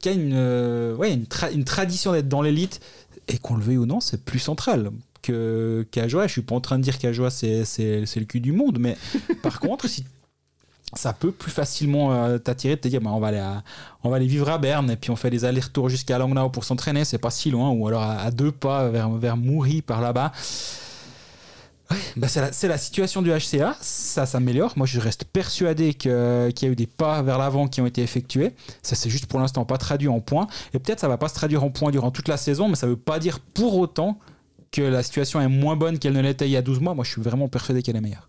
qui 0.00 0.08
a 0.08 0.12
une, 0.12 0.32
euh, 0.34 0.96
ouais, 0.96 1.12
une, 1.14 1.24
tra- 1.26 1.52
une 1.54 1.62
tradition 1.64 2.10
d'être 2.10 2.28
dans 2.28 2.42
l'élite. 2.42 2.80
Et 3.28 3.38
qu'on 3.38 3.54
le 3.56 3.62
veuille 3.62 3.76
ou 3.78 3.86
non, 3.86 4.00
c'est 4.00 4.24
plus 4.24 4.40
central 4.40 4.90
que 5.22 5.86
qu'Ajoie. 5.92 6.26
Je 6.26 6.32
suis 6.32 6.42
pas 6.42 6.56
en 6.56 6.60
train 6.60 6.76
de 6.78 6.82
dire 6.82 6.98
qu'Ajoie, 6.98 7.30
c'est, 7.30 7.62
le 7.76 8.24
cul 8.24 8.40
du 8.40 8.50
monde, 8.50 8.78
mais 8.80 8.96
par 9.42 9.60
contre, 9.60 9.86
si 9.86 10.04
ça 10.94 11.12
peut 11.12 11.30
plus 11.30 11.52
facilement 11.52 12.14
euh, 12.14 12.38
t'attirer 12.38 12.74
de 12.74 12.80
te 12.80 12.88
dire 12.88 13.00
bah, 13.00 13.10
on 13.12 13.20
va 13.20 13.28
aller 13.28 13.38
à- 13.38 13.62
on 14.02 14.10
va 14.10 14.16
aller 14.16 14.26
vivre 14.26 14.48
à 14.48 14.58
Berne 14.58 14.90
et 14.90 14.96
puis 14.96 15.10
on 15.10 15.16
fait 15.16 15.28
des 15.30 15.44
allers-retours 15.44 15.88
jusqu'à 15.90 16.16
Langnau 16.18 16.48
pour 16.48 16.64
s'entraîner 16.64 17.04
c'est 17.04 17.18
pas 17.18 17.30
si 17.30 17.50
loin 17.50 17.68
ou 17.70 17.86
alors 17.86 18.00
à, 18.02 18.20
à 18.20 18.30
deux 18.30 18.50
pas 18.50 18.88
vers 18.88 19.10
vers 19.10 19.36
Moury 19.36 19.82
par 19.82 20.00
là-bas 20.00 20.32
Bah, 22.16 22.28
c'est 22.28 22.68
la, 22.68 22.78
situation 22.78 23.22
du 23.22 23.30
HCA, 23.30 23.76
ça 23.80 24.26
s'améliore. 24.26 24.74
Moi, 24.76 24.86
je 24.86 25.00
reste 25.00 25.24
persuadé 25.24 25.94
qu'il 25.94 26.10
y 26.10 26.64
a 26.64 26.68
eu 26.68 26.76
des 26.76 26.86
pas 26.86 27.22
vers 27.22 27.38
l'avant 27.38 27.68
qui 27.68 27.80
ont 27.80 27.86
été 27.86 28.02
effectués. 28.02 28.52
Ça, 28.82 28.94
c'est 28.94 29.10
juste 29.10 29.26
pour 29.26 29.40
l'instant 29.40 29.64
pas 29.64 29.78
traduit 29.78 30.08
en 30.08 30.20
points. 30.20 30.48
Et 30.74 30.78
peut-être 30.78 31.00
ça 31.00 31.08
va 31.08 31.16
pas 31.16 31.28
se 31.28 31.34
traduire 31.34 31.64
en 31.64 31.70
points 31.70 31.90
durant 31.90 32.10
toute 32.10 32.28
la 32.28 32.36
saison, 32.36 32.68
mais 32.68 32.74
ça 32.74 32.86
veut 32.86 32.96
pas 32.96 33.18
dire 33.18 33.40
pour 33.40 33.78
autant 33.78 34.18
que 34.70 34.82
la 34.82 35.02
situation 35.02 35.40
est 35.40 35.48
moins 35.48 35.76
bonne 35.76 35.98
qu'elle 35.98 36.12
ne 36.12 36.20
l'était 36.20 36.46
il 36.46 36.52
y 36.52 36.56
a 36.56 36.62
12 36.62 36.80
mois. 36.80 36.94
Moi, 36.94 37.04
je 37.04 37.10
suis 37.12 37.22
vraiment 37.22 37.48
persuadé 37.48 37.82
qu'elle 37.82 37.96
est 37.96 38.00
meilleure. 38.00 38.28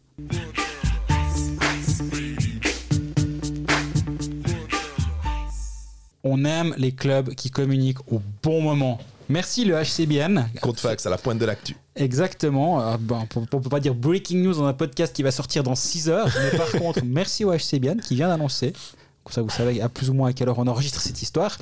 On 6.24 6.46
aime 6.46 6.76
les 6.78 6.92
clubs 6.92 7.34
qui 7.34 7.50
communiquent 7.50 8.12
au 8.12 8.22
bon 8.44 8.62
moment. 8.62 9.00
Merci 9.30 9.64
le 9.64 9.76
HCBN. 9.76 10.50
Contrefax 10.60 11.06
à 11.06 11.12
la 11.12 11.20
pointe 11.20 11.38
de 11.38 11.46
l'actu. 11.46 11.78
Exactement. 11.96 12.82
Euh, 12.82 12.98
ben, 13.00 13.28
on 13.36 13.42
ne 13.42 13.46
peut 13.46 13.62
pas 13.62 13.80
dire 13.80 13.94
breaking 13.94 14.42
news 14.42 14.56
dans 14.56 14.66
un 14.66 14.74
podcast 14.74 15.16
qui 15.16 15.22
va 15.22 15.30
sortir 15.30 15.62
dans 15.62 15.76
6 15.76 16.10
heures. 16.10 16.28
Mais 16.42 16.58
par 16.58 16.72
contre, 16.80 17.02
merci 17.06 17.46
au 17.46 17.56
HCBN 17.56 18.02
qui 18.02 18.16
vient 18.16 18.28
d'annoncer 18.28 18.74
Comme 19.24 19.34
ça, 19.34 19.42
vous 19.44 19.52
savez 19.52 19.82
à 19.82 19.88
plus 19.88 20.10
ou 20.10 20.16
moins 20.16 20.30
à 20.30 20.34
quelle 20.34 20.50
heure 20.50 20.58
on 20.58 20.66
enregistre 20.66 21.00
cette 21.00 21.22
histoire. 21.22 21.60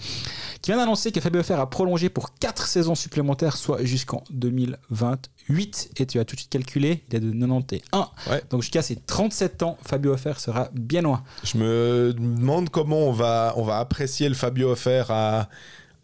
Qui 0.62 0.72
vient 0.72 0.78
d'annoncer 0.78 1.12
que 1.12 1.20
Fabio 1.20 1.44
Fer 1.44 1.60
a 1.60 1.70
prolongé 1.70 2.08
pour 2.08 2.34
4 2.36 2.68
saisons 2.68 2.96
supplémentaires, 2.96 3.58
soit 3.58 3.84
jusqu'en 3.84 4.24
2028. 4.30 5.90
Et 5.98 6.06
tu 6.06 6.20
as 6.20 6.26
tout 6.26 6.36
de 6.36 6.40
suite 6.40 6.52
calculé, 6.52 7.04
il 7.10 7.16
est 7.18 7.20
de 7.20 7.32
91. 7.32 7.82
Ouais. 8.30 8.44
Donc 8.50 8.62
jusqu'à 8.62 8.82
ses 8.82 8.96
37 8.96 9.64
ans, 9.64 9.78
Fabio 9.84 10.16
Fer 10.16 10.40
sera 10.40 10.70
bien 10.72 11.02
loin. 11.02 11.22
Je 11.44 11.58
me 11.58 12.14
demande 12.14 12.70
comment 12.70 13.00
on 13.00 13.12
va, 13.12 13.54
on 13.58 13.64
va 13.64 13.80
apprécier 13.80 14.30
le 14.30 14.36
Fabio 14.36 14.72
offert 14.72 15.12
à, 15.12 15.50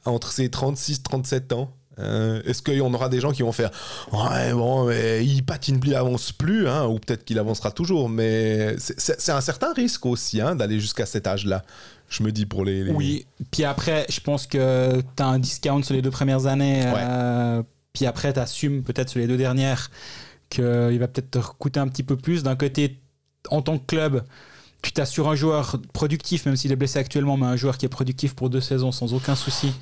entre 0.06 0.32
ses 0.32 0.50
36 0.50 1.04
37 1.04 1.54
ans. 1.54 1.72
Euh, 2.00 2.42
Est-ce 2.46 2.64
qu'il 2.64 2.74
y 2.74 2.82
en 2.82 2.92
aura 2.94 3.08
des 3.08 3.20
gens 3.20 3.32
qui 3.32 3.44
vont 3.44 3.52
faire 3.52 3.70
Ouais, 4.12 4.52
bon, 4.54 4.86
mais 4.86 5.24
il 5.24 5.44
patine 5.44 5.80
plus, 5.80 5.92
il 5.92 5.96
avance 5.96 6.32
plus, 6.32 6.68
hein, 6.68 6.88
ou 6.88 6.98
peut-être 6.98 7.24
qu'il 7.24 7.38
avancera 7.38 7.70
toujours, 7.72 8.10
mais 8.10 8.76
c'est- 8.80 9.30
un 9.30 9.42
certain 9.42 9.74
risque 9.74 10.06
aussi 10.08 10.42
hein, 10.42 10.56
d'aller 10.56 10.80
jusqu'à 10.80 11.06
cet 11.06 11.28
âge-là. 11.28 11.62
Je 12.10 12.24
me 12.24 12.32
dis 12.32 12.48
pour 12.48 12.66
les. 12.66 12.84
les- 12.84 12.92
Oui, 12.92 13.28
puis 13.52 13.64
après, 13.64 14.08
je 14.10 14.20
pense 14.20 14.48
que 14.48 15.02
tu 15.16 15.24
as 15.24 15.28
un 15.28 15.38
discount 15.40 15.84
sur 15.84 15.94
les 15.94 16.02
deux 16.02 16.10
premières 16.12 16.48
années. 16.48 16.82
euh, 16.86 17.62
puis 17.94 18.08
après, 18.08 18.34
tu 18.34 18.40
assumes 18.40 18.82
peut-être 18.82 19.10
sur 19.10 19.20
les 19.20 19.28
deux 19.28 19.38
dernières 19.38 19.92
qu'il 20.50 20.64
va 21.00 21.08
peut-être 21.08 21.32
te 21.32 21.40
coûter 21.60 21.80
un 21.80 21.88
petit 21.88 22.04
peu 22.04 22.16
plus. 22.18 22.42
D'un 22.44 22.56
côté, 22.56 23.00
en 23.50 23.62
tant 23.62 23.78
que 23.78 23.86
club, 23.86 24.24
tu 24.84 24.92
t'assures 24.92 25.30
un 25.30 25.36
joueur 25.36 25.78
productif, 25.94 26.46
même 26.46 26.56
s'il 26.56 26.72
est 26.72 26.76
blessé 26.76 27.00
actuellement, 27.00 27.38
mais 27.38 27.48
un 27.48 27.56
joueur 27.56 27.78
qui 27.78 27.86
est 27.86 27.90
productif 27.90 28.36
pour 28.36 28.50
deux 28.50 28.62
saisons 28.62 28.92
sans 28.92 29.14
aucun 29.14 29.36
souci. 29.36 29.74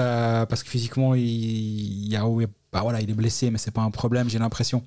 Euh, 0.00 0.44
parce 0.44 0.62
que 0.62 0.68
physiquement, 0.68 1.14
il, 1.14 2.10
bah 2.72 2.80
voilà, 2.82 3.00
il 3.00 3.08
est 3.08 3.14
blessé, 3.14 3.50
mais 3.50 3.56
c'est 3.56 3.70
pas 3.70 3.82
un 3.82 3.90
problème, 3.90 4.28
j'ai 4.28 4.40
l'impression. 4.40 4.82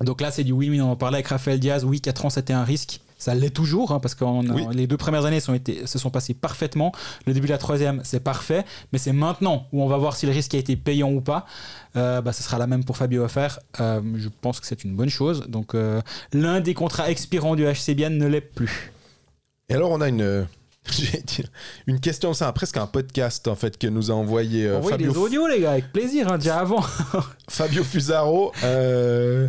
Donc 0.00 0.20
là, 0.20 0.30
c'est 0.30 0.44
du 0.44 0.52
oui, 0.52 0.70
oui, 0.70 0.80
on 0.80 0.92
en 0.92 0.96
parlait 0.96 1.16
avec 1.16 1.28
Raphaël 1.28 1.58
Diaz. 1.60 1.84
Oui, 1.84 2.00
4 2.00 2.26
ans, 2.26 2.30
c'était 2.30 2.52
un 2.52 2.64
risque. 2.64 3.00
Ça 3.24 3.34
l'est 3.34 3.48
toujours, 3.48 3.92
hein, 3.92 4.00
parce 4.00 4.14
que 4.14 4.22
Oui. 4.22 4.66
les 4.74 4.86
deux 4.86 4.98
premières 4.98 5.24
années 5.24 5.40
sont 5.40 5.54
été, 5.54 5.86
se 5.86 5.98
sont 5.98 6.10
passées 6.10 6.34
parfaitement. 6.34 6.92
Le 7.26 7.32
début 7.32 7.46
de 7.46 7.52
la 7.52 7.58
troisième, 7.58 8.02
c'est 8.04 8.20
parfait. 8.20 8.66
Mais 8.92 8.98
c'est 8.98 9.14
maintenant 9.14 9.66
où 9.72 9.82
on 9.82 9.86
va 9.86 9.96
voir 9.96 10.14
si 10.14 10.26
le 10.26 10.32
risque 10.32 10.52
a 10.54 10.58
été 10.58 10.76
payant 10.76 11.10
ou 11.10 11.22
pas. 11.22 11.46
Euh, 11.96 12.20
bah, 12.20 12.34
ce 12.34 12.42
sera 12.42 12.58
la 12.58 12.66
même 12.66 12.84
pour 12.84 12.98
Fabio 12.98 13.24
Offer. 13.24 13.48
Euh, 13.80 14.02
je 14.16 14.28
pense 14.42 14.60
que 14.60 14.66
c'est 14.66 14.84
une 14.84 14.94
bonne 14.94 15.08
chose. 15.08 15.46
Donc, 15.48 15.74
euh, 15.74 16.02
l'un 16.34 16.60
des 16.60 16.74
contrats 16.74 17.10
expirants 17.10 17.56
du 17.56 17.64
HC 17.64 17.94
Bienne 17.94 18.18
ne 18.18 18.26
l'est 18.26 18.42
plus. 18.42 18.92
Et 19.70 19.74
alors, 19.74 19.90
on 19.90 20.02
a 20.02 20.08
une. 20.10 20.46
Une 21.86 21.98
question, 22.00 22.34
c'est 22.34 22.44
un- 22.44 22.52
presque 22.52 22.76
un 22.76 22.86
podcast 22.86 23.48
en 23.48 23.54
fait 23.54 23.78
que 23.78 23.86
nous 23.86 24.10
a 24.10 24.14
envoyé 24.14 24.66
euh, 24.66 24.76
Envoyez 24.78 24.98
Fabio, 24.98 25.12
des 25.12 25.18
audios, 25.18 25.46
les 25.48 25.60
gars, 25.60 25.72
avec 25.72 25.92
plaisir, 25.92 26.30
hein, 26.30 26.38
déjà 26.38 26.58
avant. 26.58 26.82
Fabio 27.48 27.82
Fusaro. 27.84 28.52
euh, 28.64 29.48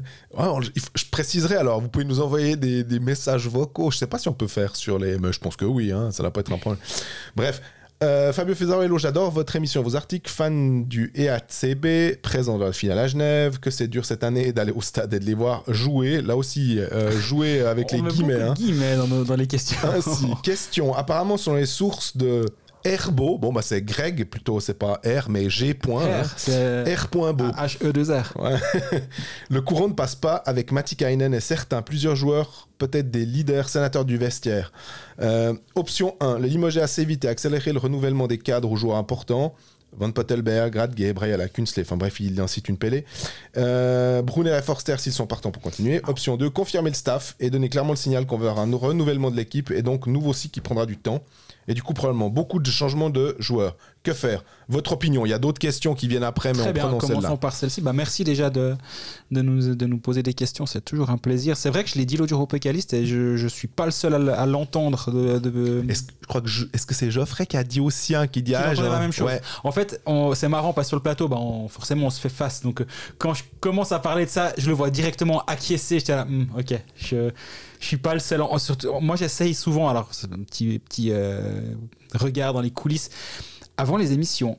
je 0.96 1.06
préciserai 1.12 1.56
alors, 1.56 1.82
vous 1.82 1.90
pouvez 1.90 2.06
nous 2.06 2.20
envoyer 2.22 2.56
des, 2.56 2.84
des 2.84 3.00
messages 3.00 3.48
vocaux. 3.48 3.92
Je 3.92 3.98
sais 3.98 4.08
pas 4.08 4.18
si 4.18 4.28
on 4.28 4.34
peut 4.34 4.48
faire 4.48 4.76
sur 4.76 4.98
les. 5.00 5.18
Mais 5.20 5.32
je 5.34 5.40
pense 5.40 5.56
que 5.56 5.66
oui, 5.66 5.92
hein, 5.92 6.12
ça 6.12 6.24
va 6.24 6.32
pas 6.32 6.40
être 6.42 6.52
un 6.54 6.58
problème. 6.58 6.82
Bref. 7.36 7.62
Euh, 8.04 8.34
Fabio 8.34 8.54
Fusaro, 8.56 8.82
hello, 8.82 8.98
j'adore 8.98 9.32
votre 9.32 9.56
émission, 9.56 9.82
vos 9.82 9.96
articles, 9.96 10.30
fan 10.30 10.86
du 10.86 11.14
E 11.18 11.22
EHCB, 11.22 12.22
présent 12.22 12.58
dans 12.58 12.66
la 12.66 12.74
finale 12.74 13.00
à 13.00 13.08
Genève, 13.08 13.60
que 13.60 13.72
c'est 13.72 13.88
dur 13.88 14.06
cette 14.06 14.24
année 14.24 14.52
d'aller 14.52 14.74
au 14.74 14.82
stade 14.82 15.14
et 15.14 15.20
de 15.20 15.26
les 15.26 15.34
voir 15.34 15.64
jouer. 15.68 16.22
Là 16.22 16.36
aussi, 16.36 16.78
euh, 16.80 17.12
jouer 17.20 17.62
avec 17.62 17.88
On 17.94 17.96
les 17.96 18.02
met 18.02 18.10
guillemets. 18.10 18.42
hein. 18.42 18.54
guillemets 18.54 18.98
dans, 18.98 19.08
nos- 19.08 19.24
dans 19.24 19.36
les 19.38 19.48
questions. 19.48 19.78
Ainsi, 19.96 20.28
question. 20.44 20.94
Apparemment, 20.94 21.38
ce 21.38 21.46
sont 21.46 21.56
les 21.56 21.66
sources 21.66 22.18
de 22.18 22.46
Herbo. 22.86 23.38
Bon, 23.40 23.52
bah, 23.52 23.62
c'est 23.64 23.82
Greg 23.82 24.26
plutôt, 24.26 24.60
c'est 24.60 24.76
pas 24.76 25.02
R, 25.04 25.30
mais 25.30 25.50
G. 25.50 25.74
Point, 25.74 26.06
hein. 26.06 26.22
R, 26.22 26.34
c'est 26.38 26.96
R.beau. 26.96 27.50
H-E-2-R. 27.50 28.34
Ouais. 28.40 29.02
Le 29.50 29.62
courant 29.62 29.88
ne 29.88 29.94
passe 29.94 30.16
pas 30.16 30.36
avec 30.36 30.72
Matikainen 30.72 31.34
et 31.34 31.40
certains, 31.40 31.82
plusieurs 31.82 32.16
joueurs, 32.16 32.70
peut-être 32.78 33.10
des 33.10 33.26
leaders, 33.26 33.70
sénateurs 33.70 34.06
du 34.06 34.18
vestiaire. 34.18 34.72
Euh, 35.22 35.54
option 35.74 36.16
1, 36.20 36.40
le 36.40 36.48
limoger 36.48 36.82
assez 36.82 37.04
vite 37.06 37.26
et 37.26 37.28
accélérer 37.28 37.74
le 37.74 37.80
renouvellement 37.80 38.28
des 38.28 38.38
cadres 38.38 38.72
aux 38.72 38.76
joueurs 38.76 38.98
importants. 38.98 39.56
Van 39.98 40.12
Pottelberg, 40.12 40.76
Radgay, 40.76 41.14
Brayala, 41.14 41.48
Kunsley, 41.48 41.84
enfin 41.84 41.96
bref, 41.98 42.20
il 42.20 42.40
incite 42.42 42.68
une 42.70 42.78
pellée. 42.78 43.06
Euh, 43.58 44.22
Brunner 44.22 44.58
et 44.58 44.62
Forster 44.62 44.98
s'ils 44.98 45.14
sont 45.14 45.28
partants 45.28 45.52
pour 45.52 45.62
continuer. 45.62 46.02
Option 46.06 46.38
2, 46.38 46.50
confirmer 46.50 46.90
le 46.90 46.96
staff 46.96 47.36
et 47.40 47.50
donner 47.50 47.70
clairement 47.70 47.94
le 47.94 47.98
signal 47.98 48.26
qu'on 48.26 48.38
verra 48.38 48.62
un 48.62 48.76
renouvellement 48.76 49.32
de 49.32 49.38
l'équipe 49.38 49.72
et 49.72 49.82
donc 49.82 50.08
nouveau 50.08 50.34
cycle 50.34 50.54
qui 50.54 50.62
prendra 50.62 50.86
du 50.86 50.98
temps. 50.98 51.24
Et 51.68 51.74
du 51.74 51.82
coup, 51.82 51.94
probablement 51.94 52.30
beaucoup 52.30 52.60
de 52.60 52.70
changements 52.70 53.10
de 53.10 53.36
joueurs. 53.40 53.76
Que 54.06 54.14
faire? 54.14 54.44
Votre 54.70 54.94
opinion 54.94 55.26
Il 55.26 55.30
y 55.30 55.34
a 55.34 55.40
d'autres 55.40 55.58
questions 55.60 55.96
qui 55.96 56.08
viennent 56.08 56.24
après, 56.24 56.54
mais 56.54 56.60
Très 56.60 56.70
on 56.70 56.74
bien, 56.74 56.88
prend 56.88 56.98
commençons 56.98 57.22
celle-là. 57.22 57.38
par 57.38 57.54
celle-ci. 57.54 57.82
Bah, 57.82 57.92
merci 57.94 58.24
déjà 58.24 58.50
de, 58.52 58.76
de, 59.32 59.42
nous, 59.42 59.74
de 59.76 59.86
nous 59.88 59.98
poser 59.98 60.22
des 60.24 60.34
questions, 60.36 60.66
c'est 60.68 60.82
toujours 60.86 61.10
un 61.10 61.18
plaisir. 61.18 61.58
C'est 61.58 61.70
vrai 61.70 61.84
que 61.84 61.90
je 61.90 61.96
l'ai 61.96 62.06
dit 62.06 62.16
l'audio 62.18 62.38
Europécaliste 62.38 62.94
et 62.94 63.06
je 63.06 63.42
ne 63.44 63.48
suis 63.48 63.68
pas 63.68 63.86
le 63.86 63.92
seul 63.92 64.30
à 64.30 64.46
l'entendre. 64.46 65.12
De, 65.12 65.40
de- 65.40 65.84
Est-ce 65.90 66.04
que, 66.04 66.14
je 66.22 66.28
crois 66.28 66.42
que 66.42 66.48
je- 66.48 66.66
est-ce 66.74 66.86
que 66.86 66.94
c'est 66.94 67.10
Geoffrey 67.12 67.46
qui 67.48 67.58
a 67.58 67.64
dit 67.64 67.80
aussi 67.80 68.14
un 68.16 68.28
qui 68.28 68.42
dit 68.44 68.52
Qui 68.52 68.58
ah, 68.58 68.74
genre- 68.76 68.92
la 68.92 69.00
même 69.00 69.12
chose. 69.12 69.26
ouais. 69.28 69.42
En 69.64 69.72
fait, 69.72 70.02
on- 70.06 70.34
c'est 70.36 70.50
marrant 70.50 70.72
parce 70.74 70.86
que 70.86 70.90
sur 70.90 70.98
le 70.98 71.04
plateau, 71.04 71.28
bah, 71.28 71.38
on- 71.40 71.68
forcément, 71.68 72.08
on 72.08 72.12
se 72.12 72.20
fait 72.22 72.30
face. 72.30 72.62
Donc, 72.62 72.82
euh, 72.82 72.86
quand 73.18 73.34
je 73.34 73.44
commence 73.60 73.92
à 73.92 74.00
parler 74.00 74.26
de 74.26 74.30
ça, 74.32 74.54
je 74.58 74.68
le 74.68 74.74
vois 74.76 74.90
directement 74.92 75.44
acquiescer. 75.46 75.98
J'étais 76.00 76.16
là, 76.16 76.26
Hmm, 76.26 76.46
ok, 76.58 76.80
je, 76.96 77.30
je 77.80 77.86
suis 77.86 77.98
pas 77.98 78.14
le 78.14 78.20
seul. 78.20 78.42
En- 78.42 78.58
surtout- 78.60 78.92
moi, 79.02 79.16
j'essaye 79.16 79.54
souvent. 79.54 79.90
Alors, 79.90 80.10
c'est 80.12 80.32
un 80.32 80.40
petit, 80.44 80.80
petit 80.80 81.10
euh, 81.12 81.62
regard 82.14 82.54
dans 82.54 82.62
les 82.62 82.72
coulisses. 82.72 83.10
Avant 83.78 83.98
les 83.98 84.14
émissions, 84.14 84.58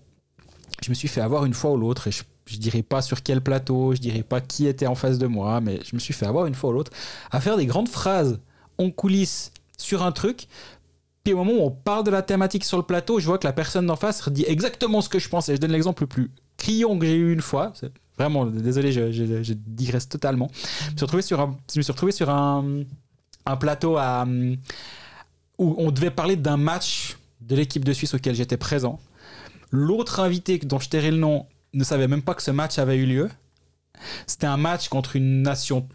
je 0.82 0.90
me 0.90 0.94
suis 0.94 1.08
fait 1.08 1.20
avoir 1.20 1.44
une 1.44 1.54
fois 1.54 1.72
ou 1.72 1.76
l'autre. 1.76 2.08
Et 2.08 2.10
je, 2.10 2.22
je 2.46 2.56
dirais 2.58 2.82
pas 2.82 3.02
sur 3.02 3.22
quel 3.22 3.40
plateau, 3.40 3.94
je 3.94 4.00
dirais 4.00 4.22
pas 4.22 4.40
qui 4.40 4.66
était 4.66 4.86
en 4.86 4.94
face 4.94 5.18
de 5.18 5.26
moi, 5.26 5.60
mais 5.60 5.80
je 5.84 5.94
me 5.94 6.00
suis 6.00 6.14
fait 6.14 6.26
avoir 6.26 6.46
une 6.46 6.54
fois 6.54 6.70
ou 6.70 6.72
l'autre 6.74 6.92
à 7.30 7.40
faire 7.40 7.56
des 7.56 7.66
grandes 7.66 7.88
phrases 7.88 8.40
en 8.78 8.90
coulisses 8.90 9.52
sur 9.76 10.02
un 10.02 10.12
truc. 10.12 10.46
Puis 11.24 11.32
au 11.32 11.38
moment 11.38 11.52
où 11.52 11.66
on 11.66 11.70
parle 11.70 12.04
de 12.04 12.10
la 12.10 12.22
thématique 12.22 12.64
sur 12.64 12.76
le 12.76 12.84
plateau, 12.84 13.18
je 13.18 13.26
vois 13.26 13.38
que 13.38 13.46
la 13.46 13.52
personne 13.52 13.86
d'en 13.86 13.96
face 13.96 14.28
dit 14.28 14.44
exactement 14.46 15.00
ce 15.00 15.08
que 15.08 15.18
je 15.18 15.28
pensais. 15.28 15.56
Je 15.56 15.60
donne 15.60 15.72
l'exemple 15.72 16.04
le 16.04 16.06
plus 16.06 16.30
criant 16.56 16.96
que 16.98 17.06
une 17.06 17.40
fois. 17.40 17.72
Vraiment, 18.16 18.46
désolé, 18.46 18.92
je, 18.92 19.52
digresse 19.52 20.08
totalement. 20.08 20.48
Je 20.52 20.92
me 20.92 20.96
suis 20.96 21.04
retrouvé 21.04 21.22
sur 21.22 21.40
un, 21.40 21.56
je 21.74 21.92
retrouvé 21.92 22.12
sur 22.12 22.30
un, 22.30 22.84
plateau 23.58 23.98
où 25.58 25.74
on 25.78 25.90
devait 25.90 26.10
parler 26.10 26.36
d'un 26.36 26.56
match 26.56 27.16
de 27.40 27.56
l'équipe 27.56 27.84
de 27.84 27.92
Suisse 27.92 28.14
auquel 28.14 28.34
j'étais 28.34 28.56
présent. 28.56 29.00
L'autre 29.70 30.20
invité 30.20 30.58
dont 30.58 30.78
je 30.78 30.88
tairai 30.88 31.10
le 31.10 31.16
nom 31.18 31.46
ne 31.74 31.84
savait 31.84 32.08
même 32.08 32.22
pas 32.22 32.34
que 32.34 32.42
ce 32.42 32.50
match 32.50 32.78
avait 32.78 32.96
eu 32.96 33.06
lieu. 33.06 33.30
C'était 34.26 34.46
un 34.46 34.56
match 34.56 34.88
contre 34.88 35.16
une 35.16 35.42
nation. 35.42 35.88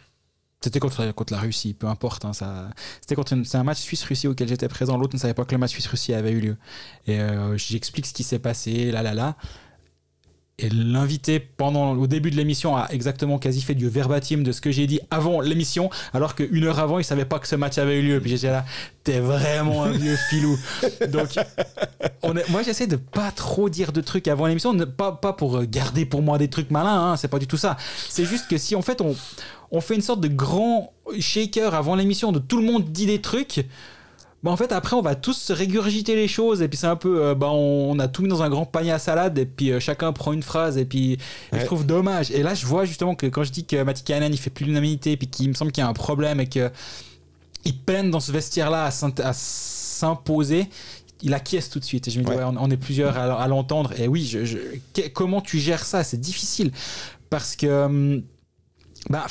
C'était 0.63 0.79
contre, 0.79 1.11
contre 1.13 1.33
la 1.33 1.39
Russie, 1.39 1.73
peu 1.73 1.87
importe. 1.87 2.23
hein, 2.25 2.33
ça, 2.33 2.69
c'était 2.99 3.15
contre 3.15 3.33
une- 3.33 3.45
un 3.53 3.63
match 3.63 3.79
Suisse-Russie 3.79 4.27
auquel 4.27 4.47
j'étais 4.47 4.67
présent. 4.67 4.95
L'autre 4.97 5.15
ne 5.15 5.19
savait 5.19 5.33
pas 5.33 5.43
que 5.45 5.53
le 5.53 5.57
match 5.57 5.71
Suisse-Russie 5.71 6.13
avait 6.13 6.31
eu 6.31 6.39
lieu. 6.39 6.57
Et 7.07 7.19
euh, 7.19 7.57
j'explique 7.57 8.05
ce 8.05 8.13
qui 8.13 8.23
s'est 8.23 8.37
passé, 8.39 8.91
là, 8.91 9.01
là, 9.01 9.13
là. 9.15 9.35
Et 10.61 10.69
l'invité, 10.69 11.39
pendant, 11.39 11.93
au 11.93 12.05
début 12.05 12.29
de 12.29 12.35
l'émission, 12.35 12.77
a 12.77 12.87
exactement 12.91 13.39
quasi 13.39 13.61
fait 13.61 13.73
du 13.73 13.89
verbatim 13.89 14.43
de 14.43 14.51
ce 14.51 14.61
que 14.61 14.71
j'ai 14.71 14.85
dit 14.85 14.99
avant 15.09 15.41
l'émission, 15.41 15.89
alors 16.13 16.35
qu'une 16.35 16.63
heure 16.65 16.79
avant, 16.79 16.99
il 16.99 17.03
savait 17.03 17.25
pas 17.25 17.39
que 17.39 17.47
ce 17.47 17.55
match 17.55 17.79
avait 17.79 17.99
eu 17.99 18.03
lieu. 18.03 18.21
Puis 18.21 18.29
j'étais 18.29 18.51
là, 18.51 18.63
t'es 19.03 19.19
vraiment 19.19 19.83
un 19.83 19.91
vieux 19.91 20.17
filou. 20.29 20.57
Donc, 21.09 21.29
moi, 22.49 22.61
j'essaie 22.63 22.85
de 22.85 22.95
pas 22.95 23.31
trop 23.31 23.69
dire 23.69 23.91
de 23.91 24.01
trucs 24.01 24.27
avant 24.27 24.45
l'émission, 24.45 24.77
pas, 24.85 25.13
pas 25.13 25.33
pour 25.33 25.63
garder 25.63 26.05
pour 26.05 26.21
moi 26.21 26.37
des 26.37 26.47
trucs 26.47 26.69
malins, 26.69 27.11
hein, 27.11 27.17
c'est 27.17 27.27
pas 27.27 27.39
du 27.39 27.47
tout 27.47 27.57
ça. 27.57 27.75
C'est 28.07 28.25
juste 28.25 28.47
que 28.47 28.57
si 28.57 28.75
en 28.75 28.83
fait 28.83 29.01
on, 29.01 29.15
on 29.71 29.81
fait 29.81 29.95
une 29.95 30.01
sorte 30.01 30.21
de 30.21 30.27
grand 30.27 30.93
shaker 31.19 31.73
avant 31.73 31.95
l'émission, 31.95 32.31
de 32.31 32.39
tout 32.39 32.59
le 32.59 32.65
monde 32.65 32.91
dit 32.91 33.07
des 33.07 33.19
trucs, 33.19 33.65
bah 34.43 34.49
en 34.51 34.57
fait 34.57 34.71
après 34.71 34.95
on 34.95 35.01
va 35.03 35.13
tous 35.15 35.33
se 35.37 35.53
régurgiter 35.53 36.15
les 36.15 36.27
choses 36.27 36.61
et 36.63 36.67
puis 36.67 36.77
c'est 36.77 36.87
un 36.87 36.95
peu 36.95 37.23
euh, 37.23 37.35
bah 37.35 37.49
on, 37.51 37.91
on 37.91 37.99
a 37.99 38.07
tout 38.07 38.23
mis 38.23 38.27
dans 38.27 38.41
un 38.41 38.49
grand 38.49 38.65
panier 38.65 38.91
à 38.91 38.97
salade 38.99 39.37
et 39.37 39.45
puis 39.45 39.71
euh, 39.71 39.79
chacun 39.79 40.11
prend 40.13 40.33
une 40.33 40.41
phrase 40.43 40.77
et 40.79 40.85
puis 40.85 41.17
Ouais. 41.53 41.59
je 41.59 41.65
trouve 41.65 41.85
dommage. 41.85 42.31
Et 42.31 42.41
là 42.41 42.53
je 42.55 42.65
vois 42.65 42.85
justement 42.85 43.13
que 43.15 43.27
quand 43.27 43.43
je 43.43 43.51
dis 43.51 43.65
que 43.65 43.83
Mati 43.83 44.03
Kanan 44.03 44.31
il 44.31 44.39
fait 44.39 44.49
plus 44.49 44.65
l'unanimité 44.65 45.11
et 45.11 45.17
puis 45.17 45.27
qu'il 45.27 45.47
me 45.49 45.53
semble 45.53 45.71
qu'il 45.71 45.83
y 45.83 45.85
a 45.85 45.89
un 45.89 45.93
problème 45.93 46.39
et 46.39 46.47
que 46.47 46.71
il 47.65 47.77
peine 47.77 48.09
dans 48.09 48.19
ce 48.19 48.31
vestiaire 48.31 48.71
là 48.71 48.85
à 48.85 49.33
s'imposer 49.33 50.67
il 51.23 51.35
acquiesce 51.35 51.69
tout 51.69 51.77
de 51.79 51.85
suite. 51.85 52.07
Et 52.07 52.11
je 52.11 52.17
me 52.19 52.23
dis 52.23 52.31
Ouais. 52.31 52.37
ouais, 52.37 52.43
on, 52.43 52.57
on 52.57 52.71
est 52.71 52.77
plusieurs 52.77 53.15
à, 53.15 53.39
à 53.39 53.47
l'entendre. 53.47 53.93
Et 53.99 54.07
oui 54.07 54.25
je, 54.25 54.43
je- 54.43 54.57
que- 54.95 55.07
comment 55.09 55.39
tu 55.41 55.59
gères 55.59 55.85
ça? 55.85 56.03
C'est 56.03 56.19
difficile. 56.19 56.71
Parce 57.29 57.55
que 57.55 57.67
hum, 57.85 58.23
bah 59.09 59.27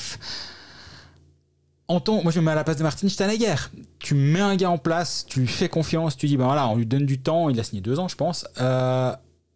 tant- 1.98 2.22
moi 2.22 2.30
je 2.30 2.38
me 2.38 2.44
mets 2.44 2.52
à 2.52 2.54
la 2.54 2.62
place 2.62 2.76
de 2.76 2.84
Martin 2.84 3.08
Steinegger. 3.08 3.56
Tu 3.98 4.14
mets 4.14 4.38
un 4.40 4.54
gars 4.54 4.70
en 4.70 4.78
place, 4.78 5.26
tu 5.28 5.40
lui 5.40 5.48
fais 5.48 5.68
confiance, 5.68 6.16
tu 6.16 6.26
dis 6.28 6.36
ben 6.36 6.44
voilà, 6.44 6.68
on 6.68 6.76
lui 6.76 6.86
donne 6.86 7.06
du 7.06 7.18
temps, 7.18 7.48
il 7.48 7.58
a 7.58 7.64
signé 7.64 7.80
deux 7.82 7.98
ans 7.98 8.06
je 8.06 8.14
pense. 8.14 8.46
Euh, 8.60 9.12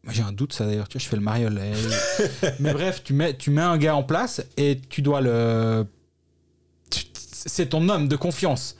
j'ai 0.08 0.22
un 0.22 0.32
doute 0.32 0.52
ça 0.52 0.66
d'ailleurs, 0.66 0.88
tu 0.88 0.98
vois, 0.98 1.04
je 1.04 1.08
fais 1.08 1.16
le 1.16 1.22
mariole. 1.22 1.60
Et- 1.62 2.46
Mais 2.60 2.72
bref, 2.72 3.02
tu 3.04 3.12
mets, 3.12 3.34
tu 3.36 3.50
mets 3.50 3.62
un 3.62 3.78
gars 3.78 3.94
en 3.94 4.02
place 4.02 4.42
et 4.56 4.80
tu 4.88 5.00
dois 5.00 5.20
le. 5.20 5.86
C'est 7.46 7.66
ton 7.66 7.88
homme 7.88 8.08
de 8.08 8.16
confiance. 8.16 8.76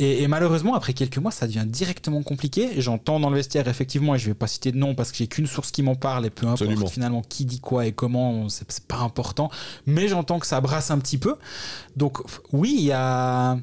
Et, 0.00 0.22
et 0.22 0.28
malheureusement, 0.28 0.74
après 0.74 0.94
quelques 0.94 1.18
mois, 1.18 1.30
ça 1.30 1.46
devient 1.46 1.66
directement 1.66 2.22
compliqué. 2.22 2.80
J'entends 2.80 3.20
dans 3.20 3.28
le 3.28 3.36
vestiaire, 3.36 3.68
effectivement, 3.68 4.14
et 4.14 4.18
je 4.18 4.26
vais 4.26 4.34
pas 4.34 4.46
citer 4.46 4.72
de 4.72 4.78
nom 4.78 4.94
parce 4.94 5.12
que 5.12 5.18
j'ai 5.18 5.26
qu'une 5.26 5.46
source 5.46 5.70
qui 5.70 5.82
m'en 5.82 5.94
parle, 5.94 6.24
et 6.24 6.30
peu 6.30 6.46
importe 6.46 6.62
Absolument. 6.62 6.86
finalement 6.86 7.22
qui 7.22 7.44
dit 7.44 7.60
quoi 7.60 7.86
et 7.86 7.92
comment, 7.92 8.48
c'est 8.48 8.80
pas 8.80 8.96
important. 8.96 9.50
Mais 9.86 10.08
j'entends 10.08 10.38
que 10.38 10.46
ça 10.46 10.60
brasse 10.62 10.90
un 10.90 10.98
petit 10.98 11.18
peu. 11.18 11.36
Donc, 11.96 12.18
oui, 12.52 12.74
il 12.78 12.84
y 12.86 12.92
a. 12.92 13.58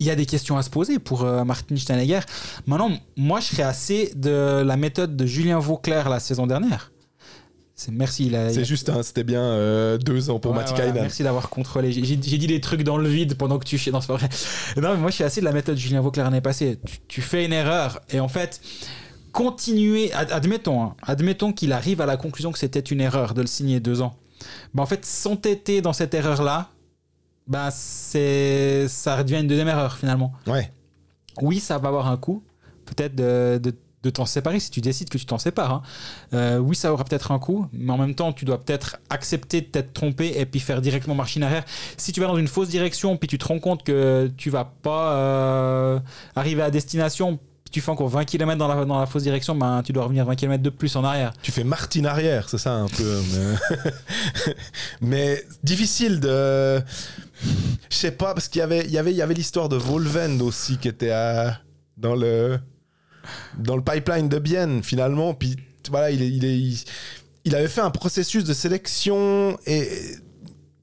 il 0.00 0.06
y 0.06 0.10
a 0.10 0.16
des 0.16 0.26
questions 0.26 0.56
à 0.56 0.62
se 0.62 0.70
poser 0.70 0.98
pour 0.98 1.22
euh, 1.22 1.44
Martin 1.44 1.76
Steinegger. 1.76 2.20
Maintenant, 2.66 2.90
moi, 3.16 3.38
je 3.38 3.46
serais 3.46 3.62
assez 3.62 4.12
de 4.16 4.62
la 4.64 4.76
méthode 4.76 5.16
de 5.16 5.24
Julien 5.24 5.60
Vauclair 5.60 6.08
la 6.08 6.18
saison 6.18 6.48
dernière. 6.48 6.91
C'est 7.74 7.90
merci. 7.90 8.26
il 8.26 8.36
a- 8.36 8.48
il 8.48 8.54
C'est 8.54 8.64
juste, 8.64 8.88
hein, 8.90 9.02
c'était 9.02 9.24
bien 9.24 9.42
euh, 9.42 9.96
deux 9.98 10.30
ans 10.30 10.38
pour 10.38 10.52
Ouais. 10.52 10.58
Merci 11.02 11.22
d'avoir 11.22 11.48
contrôlé. 11.48 11.90
J'ai 11.90 12.16
dit 12.16 12.46
des 12.46 12.60
trucs 12.60 12.82
dans 12.82 12.96
le 12.98 13.08
vide 13.08 13.34
pendant 13.36 13.58
que 13.58 13.64
tu 13.64 13.78
chiais. 13.78 13.90
Non, 13.92 14.00
c'est 14.00 14.08
pas 14.08 14.16
vrai. 14.16 14.28
Non, 14.76 14.92
mais 14.94 14.98
moi, 15.00 15.10
je 15.10 15.16
suis 15.16 15.24
assez 15.24 15.40
de 15.40 15.46
la 15.46 15.52
méthode 15.52 15.76
Julien 15.76 16.00
Vauclair 16.00 16.26
l'année 16.26 16.40
passée. 16.42 16.78
Tu, 16.86 16.98
tu 17.08 17.22
fais 17.22 17.44
une 17.44 17.52
erreur 17.52 18.00
et 18.10 18.20
en 18.20 18.28
fait, 18.28 18.60
continuer. 19.32 20.12
ad- 20.12 20.30
admettons, 20.32 20.82
hein, 20.82 20.94
admettons 21.02 21.52
qu'il 21.52 21.72
arrive 21.72 22.00
à 22.00 22.06
la 22.06 22.16
conclusion 22.16 22.52
que 22.52 22.58
c'était 22.58 22.80
une 22.80 23.00
erreur 23.00 23.34
de 23.34 23.40
le 23.40 23.46
signer 23.46 23.80
deux 23.80 24.02
ans. 24.02 24.14
Ben, 24.74 24.82
en 24.82 24.86
fait, 24.86 25.04
s'entêter 25.04 25.80
dans 25.80 25.92
cette 25.92 26.14
erreur-là, 26.14 26.68
ben, 27.46 27.70
c'est 27.72 28.86
ça 28.88 29.22
devient 29.24 29.40
une 29.40 29.48
deuxième 29.48 29.68
erreur 29.68 29.96
finalement. 29.96 30.32
Ouais. 30.46 30.70
Oui, 31.40 31.58
ça 31.60 31.78
va 31.78 31.88
avoir 31.88 32.08
un 32.08 32.16
coût, 32.18 32.42
peut-être 32.84 33.14
de, 33.14 33.58
de- 33.62 33.74
de 34.02 34.10
t'en 34.10 34.26
séparer 34.26 34.58
si 34.60 34.70
tu 34.70 34.80
décides 34.80 35.08
que 35.08 35.18
tu 35.18 35.26
t'en 35.26 35.38
sépares. 35.38 35.72
hein. 35.72 35.82
Euh, 36.34 36.58
oui, 36.58 36.74
ça 36.74 36.92
aura 36.92 37.04
peut-être 37.04 37.30
un 37.30 37.38
coût, 37.38 37.66
mais 37.72 37.92
en 37.92 37.98
même 37.98 38.14
temps, 38.14 38.32
tu 38.32 38.44
dois 38.44 38.60
peut-être 38.60 38.96
accepter 39.10 39.60
de 39.60 39.66
t'être 39.66 39.92
trompé 39.92 40.32
et 40.36 40.44
puis 40.46 40.60
faire 40.60 40.80
directement 40.80 41.14
machine 41.14 41.42
arrière. 41.42 41.64
Si 41.96 42.12
tu 42.12 42.20
vas 42.20 42.26
dans 42.26 42.36
une 42.36 42.48
fausse 42.48 42.68
direction, 42.68 43.16
puis 43.16 43.28
tu 43.28 43.38
te 43.38 43.44
rends 43.46 43.60
compte 43.60 43.84
que 43.84 44.30
tu 44.36 44.50
vas 44.50 44.64
pas 44.82 45.12
euh, 45.14 45.98
arriver 46.34 46.62
à 46.62 46.70
destination, 46.70 47.38
tu 47.70 47.80
fais 47.80 47.90
encore 47.90 48.08
20 48.08 48.24
km 48.26 48.58
dans 48.58 48.98
la, 49.00 49.06
fausse 49.06 49.22
direction, 49.22 49.54
ben, 49.54 49.82
tu 49.82 49.92
dois 49.94 50.04
revenir 50.04 50.26
20 50.26 50.34
km 50.36 50.62
de 50.62 50.68
plus 50.68 50.94
en 50.96 51.04
arrière. 51.04 51.32
Tu 51.42 51.52
fais 51.52 51.64
Martin 51.64 52.04
arrière, 52.04 52.48
c'est 52.50 52.58
ça 52.58 52.74
un 52.74 52.86
peu. 52.88 53.22
Mais, 55.00 55.42
difficile 55.62 56.20
de. 56.20 56.82
Je 57.90 57.96
sais 57.96 58.12
pas, 58.12 58.34
parce 58.34 58.48
qu'il 58.48 58.60
y 58.60 58.98
avait 58.98 59.34
l'histoire 59.34 59.68
de 59.68 59.76
Volvend 59.76 60.40
aussi 60.40 60.76
qui 60.78 60.88
était 60.88 61.10
à- 61.10 61.58
dans 61.96 62.14
le 62.14 62.58
dans 63.58 63.76
le 63.76 63.82
pipeline 63.82 64.28
de 64.28 64.38
Bienne 64.38 64.82
finalement. 64.82 65.34
Puis 65.34 65.56
voilà, 65.90 66.10
il, 66.10 66.22
est- 66.22 66.28
il, 66.58 66.78
il 67.44 67.54
avait 67.54 67.68
fait 67.68 67.80
un 67.80 67.90
processus 67.90 68.44
de 68.44 68.54
sélection 68.54 69.58
et 69.66 69.88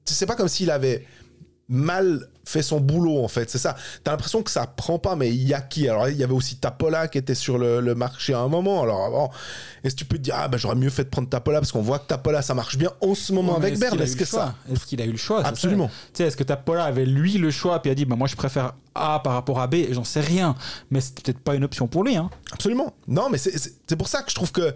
c'est 0.04 0.26
pas 0.26 0.36
comme 0.36 0.48
s'il 0.48 0.70
avait 0.70 1.06
mal 1.68 2.29
fait 2.44 2.62
son 2.62 2.80
boulot 2.80 3.22
en 3.22 3.28
fait, 3.28 3.48
c'est 3.50 3.58
ça. 3.58 3.76
T'as 4.02 4.10
l'impression 4.12 4.42
que 4.42 4.50
ça 4.50 4.66
prend 4.66 4.98
pas, 4.98 5.14
mais 5.16 5.28
il 5.30 5.46
y 5.46 5.54
a 5.54 5.60
qui? 5.60 5.88
Alors 5.88 6.08
il 6.08 6.16
y 6.16 6.24
avait 6.24 6.32
aussi 6.32 6.56
Tapola 6.56 7.06
qui 7.08 7.18
était 7.18 7.34
sur 7.34 7.58
le, 7.58 7.80
le 7.80 7.94
marché 7.94 8.32
à 8.34 8.40
un 8.40 8.48
moment. 8.48 8.82
Alors 8.82 9.30
est-ce 9.84 9.94
que 9.94 9.98
tu 10.00 10.04
peux 10.04 10.16
te 10.16 10.22
dire 10.22 10.34
ah 10.36 10.48
bah 10.48 10.58
j'aurais 10.58 10.74
mieux 10.74 10.90
fait 10.90 11.04
de 11.04 11.08
prendre 11.10 11.28
Tapola 11.28 11.60
parce 11.60 11.72
qu'on 11.72 11.82
voit 11.82 11.98
que 11.98 12.06
Tapola 12.06 12.42
ça 12.42 12.54
marche 12.54 12.76
bien 12.76 12.90
en 13.00 13.14
ce 13.14 13.32
moment 13.32 13.52
Ouais, 13.52 13.58
avec 13.58 13.72
est-ce 13.74 13.80
Berne. 13.80 14.00
Est-ce 14.00 14.16
que 14.16 14.24
ça 14.24 14.54
Est-ce 14.72 14.86
qu'il 14.86 15.00
a 15.00 15.04
eu 15.04 15.12
le 15.12 15.16
choix? 15.18 15.44
Absolument. 15.44 15.88
Tu 15.88 15.94
sais, 16.14 16.24
est-ce 16.24 16.36
que 16.36 16.44
Tapola 16.44 16.84
avait 16.84 17.06
lui 17.06 17.34
le 17.34 17.50
choix 17.50 17.80
puis 17.82 17.90
a 17.90 17.94
dit 17.94 18.04
bah 18.04 18.16
moi 18.16 18.26
je 18.26 18.36
préfère 18.36 18.74
A 18.94 19.20
par 19.20 19.34
rapport 19.34 19.60
à 19.60 19.66
B 19.66 19.76
J'en 19.90 20.04
sais 20.04 20.20
rien, 20.20 20.54
mais 20.90 21.00
c'est 21.00 21.14
peut-être 21.20 21.38
pas 21.38 21.54
une 21.54 21.64
option 21.64 21.86
pour 21.86 22.04
lui. 22.04 22.16
Hein. 22.16 22.30
Absolument. 22.52 22.92
Non, 23.06 23.28
mais 23.30 23.38
c'est- 23.38 23.74
c'est 23.90 23.96
pour 23.96 24.08
ça 24.08 24.22
que 24.22 24.30
je 24.30 24.34
trouve 24.36 24.52
que. 24.52 24.72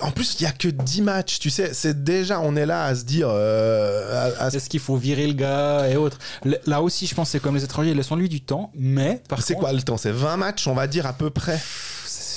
En 0.00 0.10
plus, 0.12 0.36
il 0.38 0.42
y 0.42 0.46
a 0.46 0.52
que 0.52 0.68
10 0.68 1.02
matchs, 1.02 1.38
tu 1.38 1.50
sais. 1.50 1.72
C'est 1.72 2.04
déjà, 2.04 2.40
on 2.40 2.54
est 2.56 2.66
là 2.66 2.84
à 2.84 2.94
se 2.94 3.04
dire. 3.04 3.28
euh, 3.30 4.30
à- 4.38 4.44
à 4.44 4.50
se- 4.50 4.56
Est-ce 4.58 4.68
qu'il 4.68 4.80
faut 4.80 4.96
virer 4.96 5.26
le 5.26 5.32
gars 5.32 5.88
et 5.88 5.96
autres? 5.96 6.18
Là 6.66 6.82
aussi, 6.82 7.06
je 7.06 7.14
pense 7.14 7.28
que 7.28 7.32
c'est 7.32 7.40
comme 7.40 7.54
les 7.56 7.64
étrangers, 7.64 7.94
laissons-lui 7.94 8.28
du 8.28 8.40
temps, 8.40 8.70
mais 8.74 9.22
C'est 9.38 9.54
contre, 9.54 9.66
quoi 9.66 9.72
le 9.72 9.82
temps? 9.82 9.96
C'est 9.96 10.12
20 10.12 10.36
matchs, 10.36 10.66
on 10.68 10.74
va 10.74 10.86
dire 10.86 11.06
à 11.06 11.12
peu 11.12 11.30
près. 11.30 11.60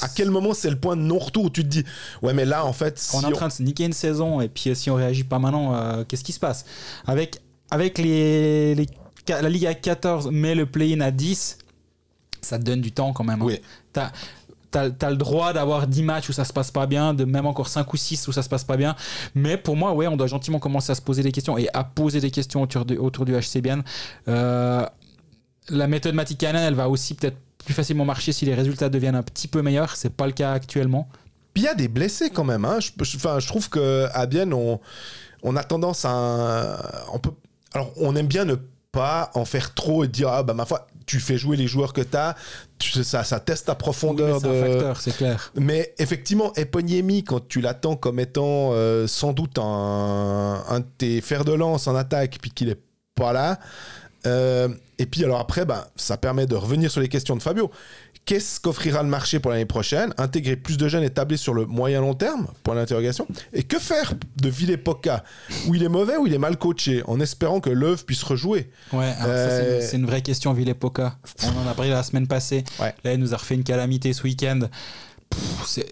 À 0.03 0.08
quel 0.10 0.32
moment 0.32 0.53
c'est 0.56 0.70
le 0.72 0.78
point 0.80 0.95
de 0.95 1.02
non-retour 1.02 1.45
où 1.45 1.49
tu 1.49 1.62
te 1.64 1.68
dis 1.68 1.84
Ouais, 2.24 2.34
mais 2.34 2.45
là, 2.45 2.66
en 2.66 2.74
fait. 2.74 2.98
Si 2.98 3.16
on 3.16 3.22
est 3.22 3.26
en 3.26 3.32
train 3.32 3.48
de 3.49 3.53
se 3.53 3.62
niquer 3.64 3.84
une 3.86 3.94
saison 3.94 4.41
et 4.41 4.49
puis 4.49 4.76
si 4.76 4.90
on 4.90 4.95
réagit 4.95 5.24
pas 5.24 5.38
maintenant, 5.40 5.76
euh, 5.76 6.03
qu'est-ce 6.08 6.24
qui 6.24 6.32
se 6.34 6.40
passe? 6.40 6.66
Avec, 7.06 7.40
avec 7.70 7.98
les, 7.99 8.74
les- 8.76 8.88
la 9.28 9.49
Ligue 9.49 9.68
à 9.68 9.74
14, 9.76 10.30
mais 10.32 10.56
le 10.56 10.66
play-in 10.66 11.02
à 11.02 11.12
10, 11.12 11.58
ça 12.41 12.58
te 12.58 12.64
donne 12.64 12.82
du 12.82 12.91
temps 12.91 13.14
quand 13.14 13.24
même. 13.24 13.41
hein. 13.41 13.45
Oui. 13.45 13.62
T'as 13.94 14.12
as, 14.77 15.10
le 15.10 15.15
droit 15.15 15.53
d'avoir 15.53 15.88
10 15.88 16.03
matchs 16.03 16.30
où 16.30 16.34
ça 16.34 16.45
se 16.45 16.53
passe 16.53 16.72
pas 16.72 16.85
bien, 16.88 17.14
de 17.14 17.26
même 17.26 17.45
encore 17.45 17.68
5 17.68 17.91
ou 17.93 17.98
6 17.98 18.27
où 18.27 18.31
ça 18.31 18.43
se 18.43 18.49
passe 18.49 18.64
pas 18.64 18.77
bien. 18.77 18.95
Mais 19.35 19.57
pour 19.57 19.76
moi, 19.76 19.93
ouais, 19.93 20.07
on 20.07 20.18
doit 20.18 20.27
gentiment 20.27 20.60
commencer 20.60 20.91
à 20.91 20.95
se 20.95 21.02
poser 21.02 21.23
des 21.23 21.31
questions 21.31 21.57
et 21.57 21.68
à 21.73 21.84
poser 21.84 22.19
des 22.19 22.31
questions 22.31 22.61
autour, 22.61 22.85
de- 22.85 22.98
autour 22.98 23.26
du 23.26 23.34
HCBN. 23.35 23.84
Euh, 24.27 24.85
la 25.69 25.88
méthode 25.88 26.15
Matikainen, 26.15 26.61
elle 26.64 26.76
va 26.76 26.89
aussi 26.89 27.14
peut-être 27.14 27.38
plus 27.64 27.73
facilement 27.73 28.06
marcher 28.06 28.31
si 28.31 28.45
les 28.45 28.56
résultats 28.56 28.89
deviennent 28.89 29.15
un 29.15 29.23
petit 29.23 29.48
peu 29.48 29.61
meilleurs. 29.61 29.95
C'est 29.95 30.10
pas 30.10 30.26
le 30.26 30.34
cas 30.34 30.52
actuellement. 30.53 31.07
Il 31.56 31.64
y 31.64 31.68
a 31.68 31.76
des 31.76 31.88
blessés 31.88 32.30
quand 32.30 32.43
même. 32.45 32.65
Hein. 32.65 32.80
Je 32.80 33.48
trouve 33.48 33.69
qu'à 33.69 34.26
Bienne, 34.26 34.53
on, 34.53 34.80
on 35.43 35.56
a 35.56 35.64
tendance 35.64 36.06
à. 36.06 37.06
On 37.14 37.19
peut, 37.19 37.31
alors, 37.73 37.91
on 37.98 38.15
aime 38.15 38.27
bien 38.27 38.45
ne 38.45 38.56
pas 38.91 39.31
en 39.35 39.45
faire 39.45 39.73
trop 39.73 40.03
et 40.03 40.07
dire 40.07 40.30
Ah, 40.30 40.43
bah, 40.43 40.53
ma 40.53 40.65
foi, 40.65 40.88
tu 41.06 41.19
fais 41.19 41.38
jouer 41.38 41.57
les 41.57 41.68
joueurs 41.68 41.93
que 41.93 42.02
tu 42.02 42.15
as. 42.18 42.35
Ça, 42.82 43.24
ça 43.24 43.40
teste 43.40 43.66
ta 43.68 43.74
Oui, 43.74 43.78
profondeur 43.80 44.40
c'est 44.41 44.48
de. 44.48 44.53
un 44.53 44.62
facteur, 44.66 45.02
c'est 45.02 45.16
clair. 45.16 45.52
Mais 45.56 45.94
effectivement, 45.99 46.53
Eponiemi, 46.56 47.24
quand 47.24 47.48
tu 47.48 47.62
l'attends 47.62 47.95
comme 47.95 48.20
étant 48.20 48.72
euh, 48.74 49.08
sans 49.08 49.34
doute 49.34 49.58
un, 49.60 50.64
un 50.68 50.80
de 50.80 50.86
tes 50.98 51.22
fers 51.22 51.45
de 51.45 51.53
lance 51.53 51.88
en 51.88 51.95
attaque, 51.95 52.38
puis 52.41 52.52
qu'il 52.52 52.70
est 52.70 52.80
pas 53.16 53.34
là. 53.34 53.60
euh, 54.26 54.68
et 54.99 55.06
puis 55.08 55.24
alors 55.24 55.40
après, 55.40 55.66
ben, 55.66 55.84
ça 55.95 56.16
permet 56.18 56.45
de 56.45 56.56
revenir 56.56 56.91
sur 56.91 57.02
les 57.02 57.10
questions 57.10 57.36
de 57.36 57.41
Fabio. 57.41 57.72
Qu'est-ce 58.26 58.60
qu'offrira 58.60 59.02
le 59.03 59.10
marché 59.10 59.39
pour 59.39 59.52
l'année 59.52 59.65
prochaine? 59.65 60.14
Intégrer 60.18 60.56
plus 60.56 60.77
de 60.77 60.88
jeunes 60.88 61.03
établis 61.03 61.38
sur 61.39 61.53
le 61.53 61.65
moyen 61.65 62.02
long 62.02 62.14
terme? 62.14 62.48
Point 62.64 62.76
d'interrogation. 62.76 63.27
Et 63.52 63.64
que 63.64 63.80
faire 63.80 64.14
de 64.41 64.48
Villepoca? 64.48 65.23
Où 65.68 65.76
il 65.76 65.84
est 65.84 65.89
mauvais, 65.89 66.18
où 66.18 66.27
il 66.27 66.34
est 66.34 66.38
mal 66.38 66.57
coaché, 66.57 67.03
en 67.07 67.19
espérant 67.19 67.60
que 67.60 67.69
l'œuvre 67.72 68.06
puisse 68.06 68.23
rejouer 68.23 68.69
Ouais, 68.93 69.11
c'est 69.19 69.26
Euh, 69.27 69.76
une- 69.81 69.88
c'est 69.88 69.98
une 69.98 70.06
vraie 70.06 70.22
question, 70.22 70.53
Villepoca. 70.53 71.18
On 71.43 71.65
en 71.65 71.68
a 71.69 71.73
parlé 71.73 71.89
la 71.91 72.03
semaine 72.03 72.27
passée. 72.27 72.64
Ouais. 72.80 72.93
Là, 73.03 73.14
il 73.14 73.19
nous 73.19 73.34
a 73.34 73.38
refait 73.38 73.56
une 73.56 73.64
calamité 73.64 74.14
ce 74.14 74.23
week-end. 74.23 74.60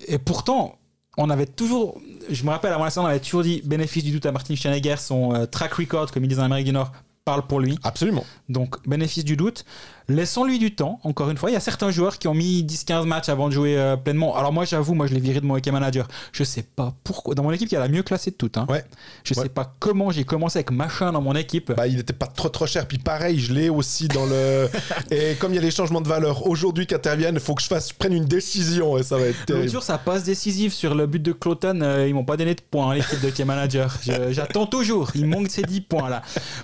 Et 0.08 0.18
pourtant, 0.20 0.78
on 1.18 1.30
avait 1.30 1.46
toujours. 1.48 2.00
Je 2.30 2.44
me 2.44 2.50
rappelle, 2.52 2.74
à 2.74 2.78
mon 2.78 2.84
instant, 2.86 3.04
on 3.04 3.08
avait 3.08 3.20
toujours 3.20 3.44
dit 3.44 3.62
bénéfice 3.66 4.04
du 4.04 4.12
doute 4.12 4.26
à 4.26 4.32
Martin 4.32 4.56
Schneider. 4.56 5.00
Son 5.00 5.34
euh, 5.34 5.46
track 5.46 5.74
record, 5.74 6.12
comme 6.12 6.24
ils 6.24 6.28
disent 6.30 6.40
en 6.40 6.44
Amérique 6.44 6.66
du 6.68 6.74
Nord, 6.74 6.92
parle 7.26 7.46
pour 7.48 7.60
lui. 7.60 7.78
Absolument. 7.84 8.26
Donc, 8.50 8.76
bénéfice 8.88 9.24
du 9.26 9.36
doute. 9.36 9.66
Laissons-lui 10.10 10.60
du 10.60 10.74
temps, 10.76 11.00
encore 11.04 11.30
une 11.30 11.38
fois. 11.38 11.50
Il 11.50 11.54
y 11.54 11.58
a 11.58 11.60
certains 11.62 11.92
joueurs 11.92 12.18
qui 12.18 12.28
ont 12.28 12.34
mis 12.34 12.64
10-15 12.64 13.06
matchs 13.06 13.30
avant 13.30 13.48
de 13.48 13.54
jouer 13.54 13.78
euh, 13.78 13.96
pleinement. 13.96 14.36
Alors, 14.36 14.52
moi, 14.52 14.66
j'avoue, 14.66 14.94
moi, 14.96 15.08
je 15.08 15.14
l'ai 15.14 15.20
viré 15.20 15.40
de 15.40 15.46
mon 15.46 15.56
hockey 15.56 15.72
manager. 15.72 16.08
Je 16.32 16.44
sais 16.44 16.64
pas 16.64 16.94
pourquoi. 17.04 17.36
Dans 17.36 17.44
mon 17.44 17.52
équipe, 17.52 17.70
il 17.70 17.74
y 17.76 17.78
a 17.78 17.82
la 17.82 17.88
mieux 17.88 18.04
classée 18.04 18.32
de 18.32 18.36
toutes. 18.36 18.58
Hein. 18.58 18.66
Ouais. 18.70 18.84
Je 19.24 19.34
sais 19.34 19.40
Ouais. 19.42 19.50
pas 19.50 19.74
comment 19.80 20.12
j'ai 20.12 20.24
commencé 20.24 20.58
avec 20.58 20.72
machin 20.72 21.12
dans 21.12 21.22
mon 21.22 21.36
équipe. 21.36 21.72
Bah, 21.74 21.88
il 21.88 21.96
n'était 21.98 22.14
pas 22.14 22.28
trop 22.28 22.50
trop 22.50 22.66
cher. 22.66 22.88
Puis 22.88 22.98
pareil, 22.98 23.40
je 23.40 23.54
l'ai 23.54 23.70
aussi 23.70 24.08
dans 24.08 24.26
le. 24.26 24.68
et 25.12 25.36
comme 25.36 25.52
il 25.54 25.56
y 25.56 25.60
a 25.60 25.62
les 25.62 25.72
changements 25.72 26.02
de 26.02 26.08
valeur 26.08 26.48
aujourd'hui 26.48 26.88
qui 26.88 26.96
interviennent, 26.96 27.36
il 27.36 27.40
faut 27.42 27.54
que 27.56 27.62
je 27.62 27.68
fasse, 27.68 27.90
je 27.90 27.94
prenne 27.94 28.14
une 28.14 28.26
décision 28.26 28.98
et 28.98 29.04
ça 29.04 29.18
va 29.18 29.28
être 29.28 29.46
terrible. 29.46 29.70
jour, 29.70 29.84
ça 29.84 29.98
passe 29.98 30.24
décisive 30.24 30.74
sur 30.74 30.96
le 30.96 31.06
but 31.08 31.22
de 31.22 31.32
Cloton. 31.32 31.80
euh, 31.82 32.06
ils 32.08 32.14
m'ont 32.14 32.26
pas 32.26 32.38
donné 32.38 32.56
de 32.56 32.62
points, 32.62 32.92
hein, 32.92 32.96
l'équipe 32.96 33.22
de 33.22 33.30
Key 33.30 33.46
Manager. 33.46 33.96
J'attends 34.32 34.66
toujours. 34.66 35.12
Il 35.16 35.26
manque 35.28 35.50
ces 35.50 35.62
10 35.62 35.82
points 35.82 36.10
là. 36.10 36.22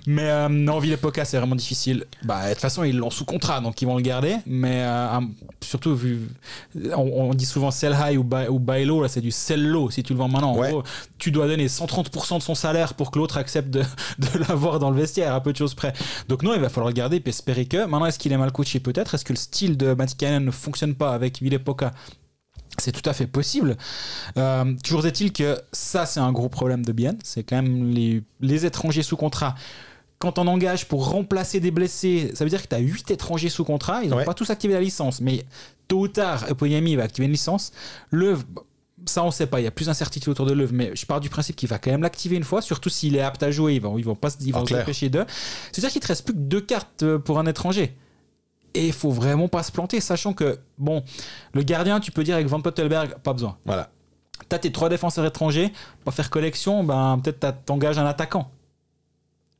Mais 0.07 0.23
euh, 0.29 0.49
non, 0.49 0.79
Villepoca, 0.79 1.23
c'est 1.25 1.37
vraiment 1.37 1.55
difficile. 1.55 2.05
Bah, 2.23 2.45
de 2.47 2.53
toute 2.53 2.61
façon, 2.61 2.83
ils 2.83 2.97
l'ont 2.97 3.09
sous 3.09 3.25
contrat, 3.35 3.61
donc 3.61 3.81
ils 3.81 3.85
vont 3.85 3.95
le 3.95 4.01
garder. 4.01 4.37
Mais 4.45 4.81
euh, 4.83 5.19
surtout, 5.61 5.95
vu. 5.95 6.19
On, 6.95 7.29
on 7.29 7.33
dit 7.33 7.45
souvent 7.45 7.71
sell 7.71 7.95
high 7.99 8.17
ou 8.17 8.23
buy, 8.23 8.47
ou 8.49 8.59
buy 8.59 8.85
low. 8.85 9.01
Là, 9.01 9.07
c'est 9.07 9.21
du 9.21 9.31
sell 9.31 9.63
low 9.65 9.89
si 9.89 10.03
tu 10.03 10.13
le 10.13 10.19
vends 10.19 10.27
maintenant. 10.27 10.51
En 10.53 10.57
Ouais. 10.59 10.71
gros, 10.71 10.83
tu 11.17 11.31
dois 11.31 11.47
donner 11.47 11.67
130% 11.67 12.37
de 12.37 12.41
son 12.43 12.55
salaire 12.55 12.93
pour 12.93 13.11
que 13.11 13.19
l'autre 13.19 13.37
accepte 13.37 13.69
de, 13.69 13.81
de 14.19 14.39
l'avoir 14.47 14.79
dans 14.79 14.89
le 14.89 14.97
vestiaire, 14.97 15.33
à 15.33 15.41
peu 15.41 15.51
de 15.51 15.57
choses 15.57 15.73
près. 15.73 15.93
Donc, 16.29 16.43
non, 16.43 16.53
il 16.53 16.61
va 16.61 16.69
falloir 16.69 16.87
le 16.89 16.93
garder 16.95 17.17
et 17.17 17.29
espérer 17.29 17.65
que. 17.65 17.85
Maintenant, 17.85 18.05
est-ce 18.05 18.19
qu'il 18.19 18.31
est 18.31 18.37
mal 18.37 18.51
coaché 18.51 18.79
Peut-être? 18.79 19.15
Est-ce 19.15 19.25
que 19.25 19.33
le 19.33 19.37
style 19.37 19.77
de 19.77 19.93
Matikainen 19.93 20.43
ne 20.45 20.51
fonctionne 20.51 20.95
pas 20.95 21.13
avec 21.13 21.41
Villepoca 21.41 21.91
c'est 22.77 22.91
tout 22.91 23.09
à 23.09 23.13
fait 23.13 23.27
possible. 23.27 23.77
Euh, 24.37 24.73
toujours 24.83 25.05
est-il 25.05 25.31
que 25.31 25.57
ça, 25.71 26.05
c'est 26.05 26.19
un 26.19 26.33
gros 26.33 26.49
problème 26.49 26.83
de 26.83 26.91
Bienne. 26.91 27.17
C'est 27.23 27.43
quand 27.43 27.55
même 27.61 27.89
les, 27.91 28.21
les 28.41 28.65
étrangers 28.65 29.01
sous 29.03 29.15
contrat. 29.15 29.55
Quand 30.19 30.39
on 30.39 30.47
engage 30.47 30.87
pour 30.87 31.09
remplacer 31.09 31.59
des 31.59 31.71
blessés, 31.71 32.31
ça 32.33 32.43
veut 32.45 32.49
dire 32.49 32.61
que 32.61 32.67
tu 32.67 32.75
as 32.75 32.79
8 32.79 33.11
étrangers 33.11 33.49
sous 33.49 33.65
contrat. 33.65 34.03
Ils 34.03 34.09
n'ont 34.09 34.17
Ouais. 34.17 34.23
pas 34.25 34.33
tous 34.33 34.49
activé 34.49 34.73
la 34.73 34.79
licence. 34.81 35.19
Mais 35.21 35.43
tôt 35.87 35.99
ou 36.01 36.07
tard, 36.07 36.49
Epoyami 36.49 36.95
va 36.95 37.03
activer 37.03 37.25
une 37.25 37.31
licence. 37.33 37.71
Le 38.11 38.37
ça, 39.07 39.23
on 39.23 39.29
sait 39.29 39.45
pas. 39.45 39.59
Il 39.59 39.63
y 39.65 39.67
a 39.67 39.71
plus 39.71 39.85
d'incertitude 39.85 40.29
autour 40.29 40.45
de 40.47 40.53
l'œuvre, 40.53 40.71
mais 40.73 40.91
je 40.95 41.05
pars 41.05 41.19
du 41.19 41.29
principe 41.29 41.55
qu'il 41.57 41.69
va 41.69 41.77
quand 41.77 41.91
même 41.91 42.01
l'activer 42.01 42.37
une 42.37 42.43
fois, 42.45 42.61
surtout 42.61 42.89
s'il 42.89 43.15
est 43.15 43.21
apte 43.21 43.43
à 43.43 43.51
jouer. 43.51 43.75
Ils 43.75 43.81
vont, 43.81 43.99
ils 43.99 44.05
vont 44.05 44.15
pas 44.15 44.29
ils 44.39 44.51
Ah, 44.55 44.59
vont 44.59 44.65
se 44.65 44.69
clair. 44.69 44.79
dépêcher 44.79 45.09
d'eux. 45.09 45.25
C'est-à-dire 45.71 45.91
qu'il 45.91 46.01
te 46.01 46.07
reste 46.07 46.23
plus 46.25 46.33
que 46.33 46.39
deux 46.39 46.61
cartes 46.61 47.03
euh, 47.03 47.19
pour 47.19 47.37
un 47.37 47.45
étranger. 47.45 47.95
Et 48.73 48.87
il 48.87 48.93
faut 48.93 49.11
vraiment 49.11 49.47
pas 49.47 49.61
se 49.63 49.71
planter, 49.71 49.99
sachant 50.01 50.33
que, 50.33 50.57
bon, 50.79 51.03
le 51.53 51.61
gardien, 51.61 51.99
tu 51.99 52.11
peux 52.11 52.23
dire 52.23 52.35
avec 52.35 52.47
Van 52.47 52.61
Pottelberg, 52.61 53.15
pas 53.21 53.33
besoin. 53.33 53.57
Voilà. 53.65 53.89
T'as 54.49 54.57
tes 54.59 54.71
trois 54.71 54.89
défenseurs 54.89 55.25
étrangers, 55.25 55.71
pour 56.03 56.13
faire 56.13 56.29
collection, 56.29 56.83
ben, 56.83 57.19
peut-être 57.23 57.39
t'as- 57.41 57.51
t'engages 57.53 57.97
un 57.99 58.05
attaquant. 58.05 58.49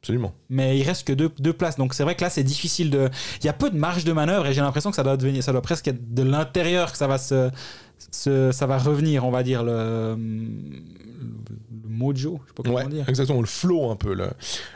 Absolument. 0.05 0.33
Mais 0.51 0.77
il 0.77 0.83
reste 0.83 1.07
que 1.07 1.13
deux, 1.13 1.31
deux 1.39 1.51
places. 1.53 1.77
Donc 1.77 1.95
c'est 1.95 2.03
vrai 2.03 2.13
que 2.13 2.21
là, 2.21 2.29
c'est 2.29 2.43
difficile 2.43 2.91
de. 2.91 3.09
Il 3.41 3.45
y 3.47 3.49
a 3.49 3.53
peu 3.53 3.71
de 3.71 3.77
marge 3.77 4.03
de 4.03 4.11
manœuvre 4.13 4.45
et 4.45 4.53
j'ai 4.53 4.61
l'impression 4.61 4.91
que 4.91 4.95
ça 4.95 5.01
doit, 5.01 5.17
devenir, 5.17 5.41
ça 5.43 5.51
doit 5.51 5.63
presque 5.63 5.87
être 5.87 6.13
de 6.13 6.21
l'intérieur 6.21 6.91
que 6.91 6.97
ça 6.99 7.07
va 7.07 7.17
se, 7.17 7.49
se- 8.11 8.51
ça 8.51 8.67
va 8.67 8.77
revenir, 8.77 9.25
on 9.25 9.31
va 9.31 9.41
dire, 9.41 9.63
le, 9.63 10.15
le 10.15 11.89
mojo, 11.89 12.39
je 12.43 12.49
sais 12.49 12.53
pas 12.53 12.61
comment 12.63 12.75
Ouais, 12.75 12.87
dire. 12.87 13.09
exactement, 13.09 13.39
le 13.41 13.47
flow 13.47 13.89
un 13.89 13.95
peu. 13.95 14.13
Là. 14.13 14.33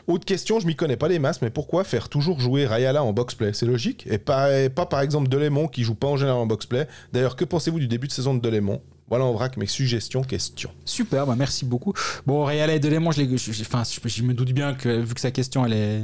Autre 0.07 0.25
question, 0.25 0.59
je 0.59 0.65
m'y 0.65 0.75
connais 0.75 0.97
pas 0.97 1.07
les 1.07 1.19
masses, 1.19 1.41
mais 1.43 1.51
pourquoi 1.51 1.83
faire 1.83 2.09
toujours 2.09 2.39
jouer 2.39 2.65
Rayala 2.65 3.03
en 3.03 3.13
box-play 3.13 3.51
C'est 3.53 3.65
logique 3.67 4.07
Et 4.09 4.17
pas, 4.17 4.57
et 4.59 4.69
pas 4.69 4.85
par 4.87 5.01
exemple 5.01 5.29
Delémont 5.29 5.67
qui 5.67 5.83
joue 5.83 5.95
pas 5.95 6.07
en 6.07 6.17
général 6.17 6.39
en 6.39 6.47
box-play. 6.47 6.87
D'ailleurs, 7.13 7.35
que 7.35 7.45
pensez-vous 7.45 7.79
du 7.79 7.87
début 7.87 8.07
de 8.07 8.13
saison 8.13 8.33
de 8.33 8.39
Delémont 8.41 8.81
Voilà 9.09 9.25
en 9.25 9.33
vrac 9.33 9.57
mes 9.57 9.65
suggestions, 9.67 10.21
questions. 10.23 10.69
Super, 10.85 11.25
bah 11.25 11.35
merci 11.37 11.65
beaucoup. 11.65 11.93
Bon, 12.27 12.43
Réal 12.45 12.69
et 12.69 12.79
Delémont, 12.79 13.11
je, 13.11 13.23
je- 13.23 13.61
enfin, 13.61 13.83
je, 14.05 14.23
me 14.23 14.33
doute 14.33 14.51
bien 14.51 14.73
que 14.73 14.89
vu 15.01 15.13
que 15.13 15.21
sa 15.21 15.31
question 15.31 15.65
elle 15.65 15.73
est, 15.73 16.01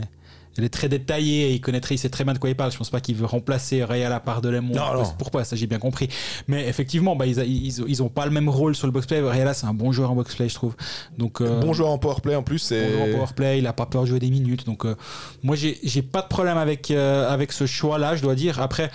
elle 0.58 0.64
est 0.64 0.70
très 0.70 0.88
détaillée 0.90 1.50
et 1.50 1.54
il 1.54 1.60
connaîtrait, 1.62 1.96
il 1.96 1.98
sait 1.98 2.08
très 2.10 2.24
bien 2.24 2.34
de 2.34 2.40
quoi 2.40 2.50
il 2.50 2.56
parle. 2.56 2.72
Je 2.72 2.78
pense 2.78 2.90
pas 2.90 3.02
qu'il 3.02 3.16
veut 3.16 3.26
remplacer 3.26 3.84
Réal 3.84 4.18
par 4.24 4.42
Delémont. 4.42 4.74
Non, 4.74 4.94
non. 4.94 5.04
Pourquoi 5.20 5.44
Ça, 5.44 5.56
j'ai 5.58 5.68
bien 5.68 5.80
compris. 5.80 6.08
Mais 6.48 6.68
effectivement, 6.68 7.16
bah, 7.16 7.26
ils, 7.26 7.38
ils, 7.40 7.84
ils 7.88 8.02
ont 8.02 8.08
pas 8.10 8.26
le 8.26 8.32
même 8.32 8.48
rôle 8.48 8.74
sur 8.74 8.88
le 8.88 8.92
boxplay. 8.94 9.20
Réal, 9.20 9.54
c'est 9.54 9.66
un 9.68 9.74
bon 9.74 9.92
joueur 9.92 10.12
en 10.12 10.16
boxplay, 10.16 10.48
je 10.48 10.56
trouve. 10.56 10.76
Donc, 11.18 11.42
euh, 11.42 11.60
Bon 11.60 11.74
joueur 11.74 11.90
en 11.90 11.98
powerplay 11.98 12.36
en 12.36 12.42
plus, 12.44 12.72
bon 12.72 12.78
joueur 12.90 13.02
en 13.02 13.12
powerplay, 13.12 13.60
il 13.60 13.68
a 13.68 13.74
pas 13.74 13.86
peur 13.86 14.04
de 14.04 14.08
jouer 14.08 14.20
des 14.20 14.30
minutes. 14.30 14.66
Donc, 14.66 14.86
euh, 14.86 14.96
moi, 15.44 15.56
j'ai 15.58 16.02
pas 16.02 16.22
de 16.22 16.28
problème 16.28 16.58
avec, 16.58 16.90
euh, 16.90 17.30
avec 17.30 17.52
ce 17.52 17.66
choix-là, 17.66 18.16
je 18.16 18.22
dois 18.22 18.36
dire. 18.36 18.62
Après. 18.62 18.90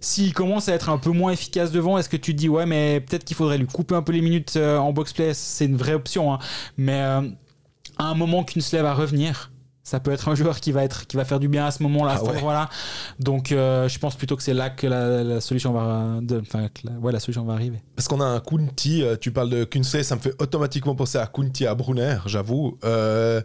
S'il 0.00 0.32
commence 0.32 0.68
à 0.68 0.74
être 0.74 0.88
un 0.90 0.98
peu 0.98 1.10
moins 1.10 1.32
efficace 1.32 1.70
devant, 1.72 1.98
est-ce 1.98 2.08
que 2.08 2.16
tu 2.16 2.32
te 2.32 2.38
dis 2.38 2.48
ouais 2.48 2.66
mais 2.66 3.00
peut-être 3.00 3.24
qu'il 3.24 3.36
faudrait 3.36 3.58
lui 3.58 3.66
couper 3.66 3.94
un 3.94 4.02
peu 4.02 4.12
les 4.12 4.20
minutes 4.20 4.54
euh, 4.56 4.78
en 4.78 4.92
boxplay 4.92 5.34
C'est 5.34 5.64
une 5.66 5.76
vraie 5.76 5.94
option, 5.94 6.32
hein. 6.34 6.38
mais 6.76 7.00
euh, 7.00 7.22
à 7.98 8.04
un 8.04 8.14
moment 8.14 8.44
qu'une 8.44 8.62
va 8.82 8.94
revenir, 8.94 9.50
ça 9.82 10.00
peut 10.00 10.10
être 10.12 10.28
un 10.28 10.34
joueur 10.34 10.60
qui 10.60 10.70
va 10.70 10.84
être 10.84 11.06
qui 11.06 11.16
va 11.16 11.24
faire 11.24 11.40
du 11.40 11.48
bien 11.48 11.64
à 11.66 11.70
ce 11.70 11.82
moment-là, 11.82 12.12
à 12.12 12.14
Ah 12.16 12.22
ouais. 12.22 12.36
endroit-là. 12.36 12.68
Donc 13.18 13.50
euh, 13.52 13.88
je 13.88 13.98
pense 13.98 14.16
plutôt 14.16 14.36
que 14.36 14.42
c'est 14.42 14.52
là 14.54 14.68
que 14.70 14.86
la, 14.86 15.24
la 15.24 15.40
solution 15.40 15.72
va, 15.72 16.20
de- 16.20 16.42
la, 16.84 16.92
ouais, 17.00 17.10
la 17.12 17.20
solution 17.20 17.42
va 17.44 17.54
arriver. 17.54 17.78
Parce 17.96 18.06
qu'on 18.06 18.20
a 18.20 18.26
un 18.26 18.40
Kunti, 18.40 19.02
tu 19.16 19.32
parles 19.32 19.50
de 19.50 19.64
Kunsley, 19.64 20.02
ça 20.02 20.14
me 20.16 20.20
fait 20.20 20.34
automatiquement 20.40 20.94
penser 20.94 21.18
à 21.18 21.26
Kunti 21.26 21.66
à 21.66 21.74
Brunner, 21.74 22.18
j'avoue. 22.26 22.78
Euh, 22.84 23.40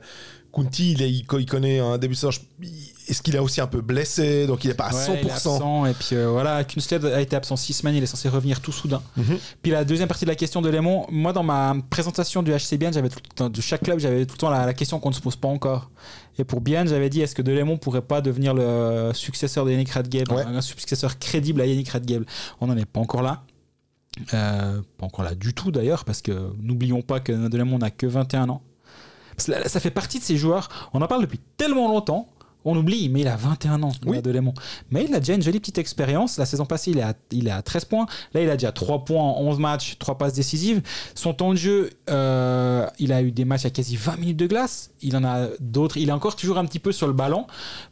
Kunti, 0.53 0.91
il, 0.91 1.01
est- 1.01 1.25
connaît 1.47 1.79
un 1.79 1.97
début 1.97 2.13
de 2.13 2.19
Est-ce 3.07 3.21
qu'il 3.21 3.35
est 3.35 3.39
aussi 3.39 3.59
un 3.59 3.67
peu 3.67 3.81
blessé 3.81 4.47
Donc 4.47 4.63
il 4.63 4.67
n'est 4.69 4.73
pas 4.73 4.85
à 4.85 4.93
Ouais, 4.93 5.19
il 5.21 5.27
est 5.27 5.31
100%. 5.31 5.33
absent, 5.33 5.85
et 5.85 5.93
puis 5.93 6.09
euh, 6.15 6.29
voilà, 6.29 6.63
Kunsled 6.63 7.03
a 7.05 7.19
été 7.21 7.35
absent 7.35 7.55
six 7.57 7.73
semaines, 7.73 7.95
il 7.95 8.03
est 8.03 8.07
censé 8.07 8.29
revenir 8.29 8.61
tout 8.61 8.71
soudain. 8.71 9.01
Mhm. 9.17 9.37
Puis 9.61 9.71
la 9.71 9.83
deuxième 9.83 10.07
partie 10.07 10.23
de 10.25 10.29
la 10.29 10.35
question 10.35 10.61
de 10.61 10.69
Lémon, 10.69 11.05
moi 11.09 11.33
dans 11.33 11.43
ma 11.43 11.75
présentation 11.89 12.43
du 12.43 12.51
HC 12.51 12.77
Bien, 12.77 12.91
j'avais 12.91 13.09
de 13.09 13.61
chaque 13.61 13.81
club, 13.83 13.99
j'avais 13.99 14.25
tout 14.25 14.35
le 14.35 14.39
temps 14.39 14.49
la, 14.49 14.65
la 14.65 14.73
question 14.73 14.99
qu'on 14.99 15.09
ne 15.09 15.15
se 15.15 15.21
pose 15.21 15.35
pas 15.35 15.47
encore. 15.49 15.89
Et 16.37 16.43
pour 16.43 16.61
Bien, 16.61 16.85
j'avais 16.85 17.09
dit 17.09 17.21
est-ce 17.21 17.35
que 17.35 17.41
Delémon 17.41 17.77
pourrait 17.77 18.01
pas 18.01 18.21
devenir 18.21 18.53
le 18.53 19.11
successeur 19.13 19.65
de 19.65 19.71
Yannick 19.71 19.89
Radgeb, 19.91 20.31
Ouais. 20.31 20.43
un 20.43 20.61
successeur 20.61 21.19
crédible 21.19 21.61
à 21.61 21.65
Yannick 21.65 21.89
Radgeb? 21.89 22.23
On 22.61 22.67
n'en 22.67 22.77
est 22.77 22.85
pas 22.85 22.99
encore 23.01 23.21
là. 23.21 23.43
Euh, 24.33 24.81
pas 24.97 25.05
encore 25.07 25.25
là 25.25 25.33
du 25.35 25.53
tout 25.53 25.71
d'ailleurs, 25.71 26.05
parce 26.05 26.21
que 26.21 26.53
n'oublions 26.61 27.01
pas 27.01 27.19
que 27.19 27.31
Delémon 27.47 27.79
n'a 27.79 27.89
que 27.91 28.05
21 28.05 28.47
ans. 28.49 28.61
Parce 29.35 29.47
que 29.47 29.51
là, 29.53 29.67
ça 29.67 29.79
fait 29.79 29.89
partie 29.89 30.19
de 30.19 30.23
ces 30.23 30.37
joueurs, 30.37 30.69
on 30.93 31.01
en 31.01 31.07
parle 31.07 31.21
depuis 31.23 31.39
tellement 31.57 31.87
longtemps, 31.87 32.29
on 32.65 32.75
oublie, 32.77 33.09
mais 33.09 33.21
il 33.21 33.27
a 33.27 33.35
21 33.35 33.83
ans, 33.83 33.91
Oui. 34.05 34.21
Delémon. 34.21 34.53
Mais 34.91 35.05
il 35.05 35.13
a 35.13 35.19
déjà 35.19 35.33
une 35.33 35.41
jolie 35.41 35.59
petite 35.59 35.77
expérience. 35.77 36.37
La 36.37 36.45
saison 36.45 36.65
passée, 36.65 36.91
il 36.91 36.97
est, 36.97 37.03
à, 37.03 37.13
il 37.31 37.47
est 37.47 37.51
à 37.51 37.61
13 37.61 37.85
points. 37.85 38.05
Là, 38.33 38.41
il 38.41 38.49
a 38.49 38.53
déjà 38.57 38.71
3 38.71 39.05
points 39.05 39.21
en 39.21 39.41
11 39.41 39.59
matchs, 39.59 39.97
3 39.99 40.17
passes 40.17 40.33
décisives. 40.33 40.81
Son 41.15 41.33
temps 41.33 41.51
de 41.51 41.57
jeu, 41.57 41.89
euh, 42.09 42.87
il 42.99 43.11
a 43.11 43.21
eu 43.21 43.31
des 43.31 43.45
matchs 43.45 43.65
à 43.65 43.69
quasi 43.69 43.95
20 43.95 44.17
minutes 44.17 44.37
de 44.37 44.47
glace. 44.47 44.91
Il 45.01 45.15
en 45.17 45.23
a 45.23 45.47
d'autres. 45.59 45.97
Il 45.97 46.09
est 46.09 46.13
encore 46.13 46.35
toujours 46.35 46.57
un 46.57 46.65
petit 46.65 46.79
peu 46.79 46.91
sur 46.91 47.07
le 47.07 47.13
ballon. 47.13 47.45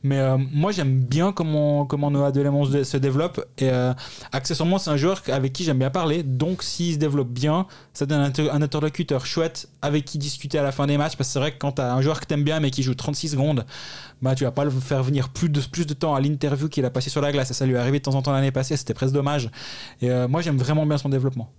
Mais 0.03 0.19
euh, 0.19 0.37
moi, 0.37 0.71
j'aime 0.71 0.99
bien 0.99 1.31
comment, 1.31 1.85
comment 1.85 2.11
Noah 2.11 2.31
Delémon 2.31 2.65
se, 2.65 2.83
se 2.83 2.97
développe. 2.97 3.45
Et 3.57 3.69
euh, 3.69 3.93
accessoirement, 4.31 4.77
c'est 4.77 4.89
un 4.89 4.97
joueur 4.97 5.21
avec 5.27 5.53
qui 5.53 5.63
j'aime 5.63 5.79
bien 5.79 5.89
parler. 5.89 6.23
Donc, 6.23 6.63
s'il 6.63 6.93
se 6.93 6.97
développe 6.99 7.29
bien, 7.29 7.67
ça 7.93 8.05
donne 8.05 8.21
un, 8.21 8.49
un 8.51 8.61
interlocuteur 8.61 9.25
chouette 9.25 9.67
avec 9.81 10.05
qui 10.05 10.17
discuter 10.17 10.57
à 10.57 10.63
la 10.63 10.71
fin 10.71 10.87
des 10.87 10.97
matchs. 10.97 11.15
Parce 11.17 11.29
que 11.29 11.33
c'est 11.33 11.39
vrai 11.39 11.51
que 11.51 11.57
quand 11.59 11.73
tu 11.73 11.81
as 11.81 11.93
un 11.93 12.01
joueur 12.01 12.19
que 12.19 12.25
t'aimes 12.25 12.43
bien 12.43 12.59
mais 12.59 12.71
qui 12.71 12.83
joue 12.83 12.95
36 12.95 13.29
secondes, 13.29 13.65
bah, 14.21 14.35
tu 14.35 14.43
vas 14.43 14.51
pas 14.51 14.63
le 14.63 14.69
faire 14.69 15.01
venir 15.01 15.29
plus 15.29 15.49
de, 15.49 15.59
plus 15.61 15.87
de 15.87 15.93
temps 15.93 16.13
à 16.13 16.21
l'interview 16.21 16.69
qu'il 16.69 16.85
a 16.85 16.91
passé 16.91 17.09
sur 17.09 17.21
la 17.21 17.31
glace. 17.31 17.51
Ça 17.51 17.65
lui 17.65 17.73
est 17.73 17.77
arrivé 17.77 17.99
de 17.99 18.03
temps 18.03 18.15
en 18.15 18.21
temps 18.21 18.31
l'année 18.31 18.51
passée. 18.51 18.77
C'était 18.77 18.93
presque 18.93 19.13
dommage. 19.13 19.49
Et 20.01 20.11
euh, 20.11 20.27
moi, 20.27 20.41
j'aime 20.41 20.57
vraiment 20.57 20.85
bien 20.85 20.97
son 20.97 21.09
développement. 21.09 21.51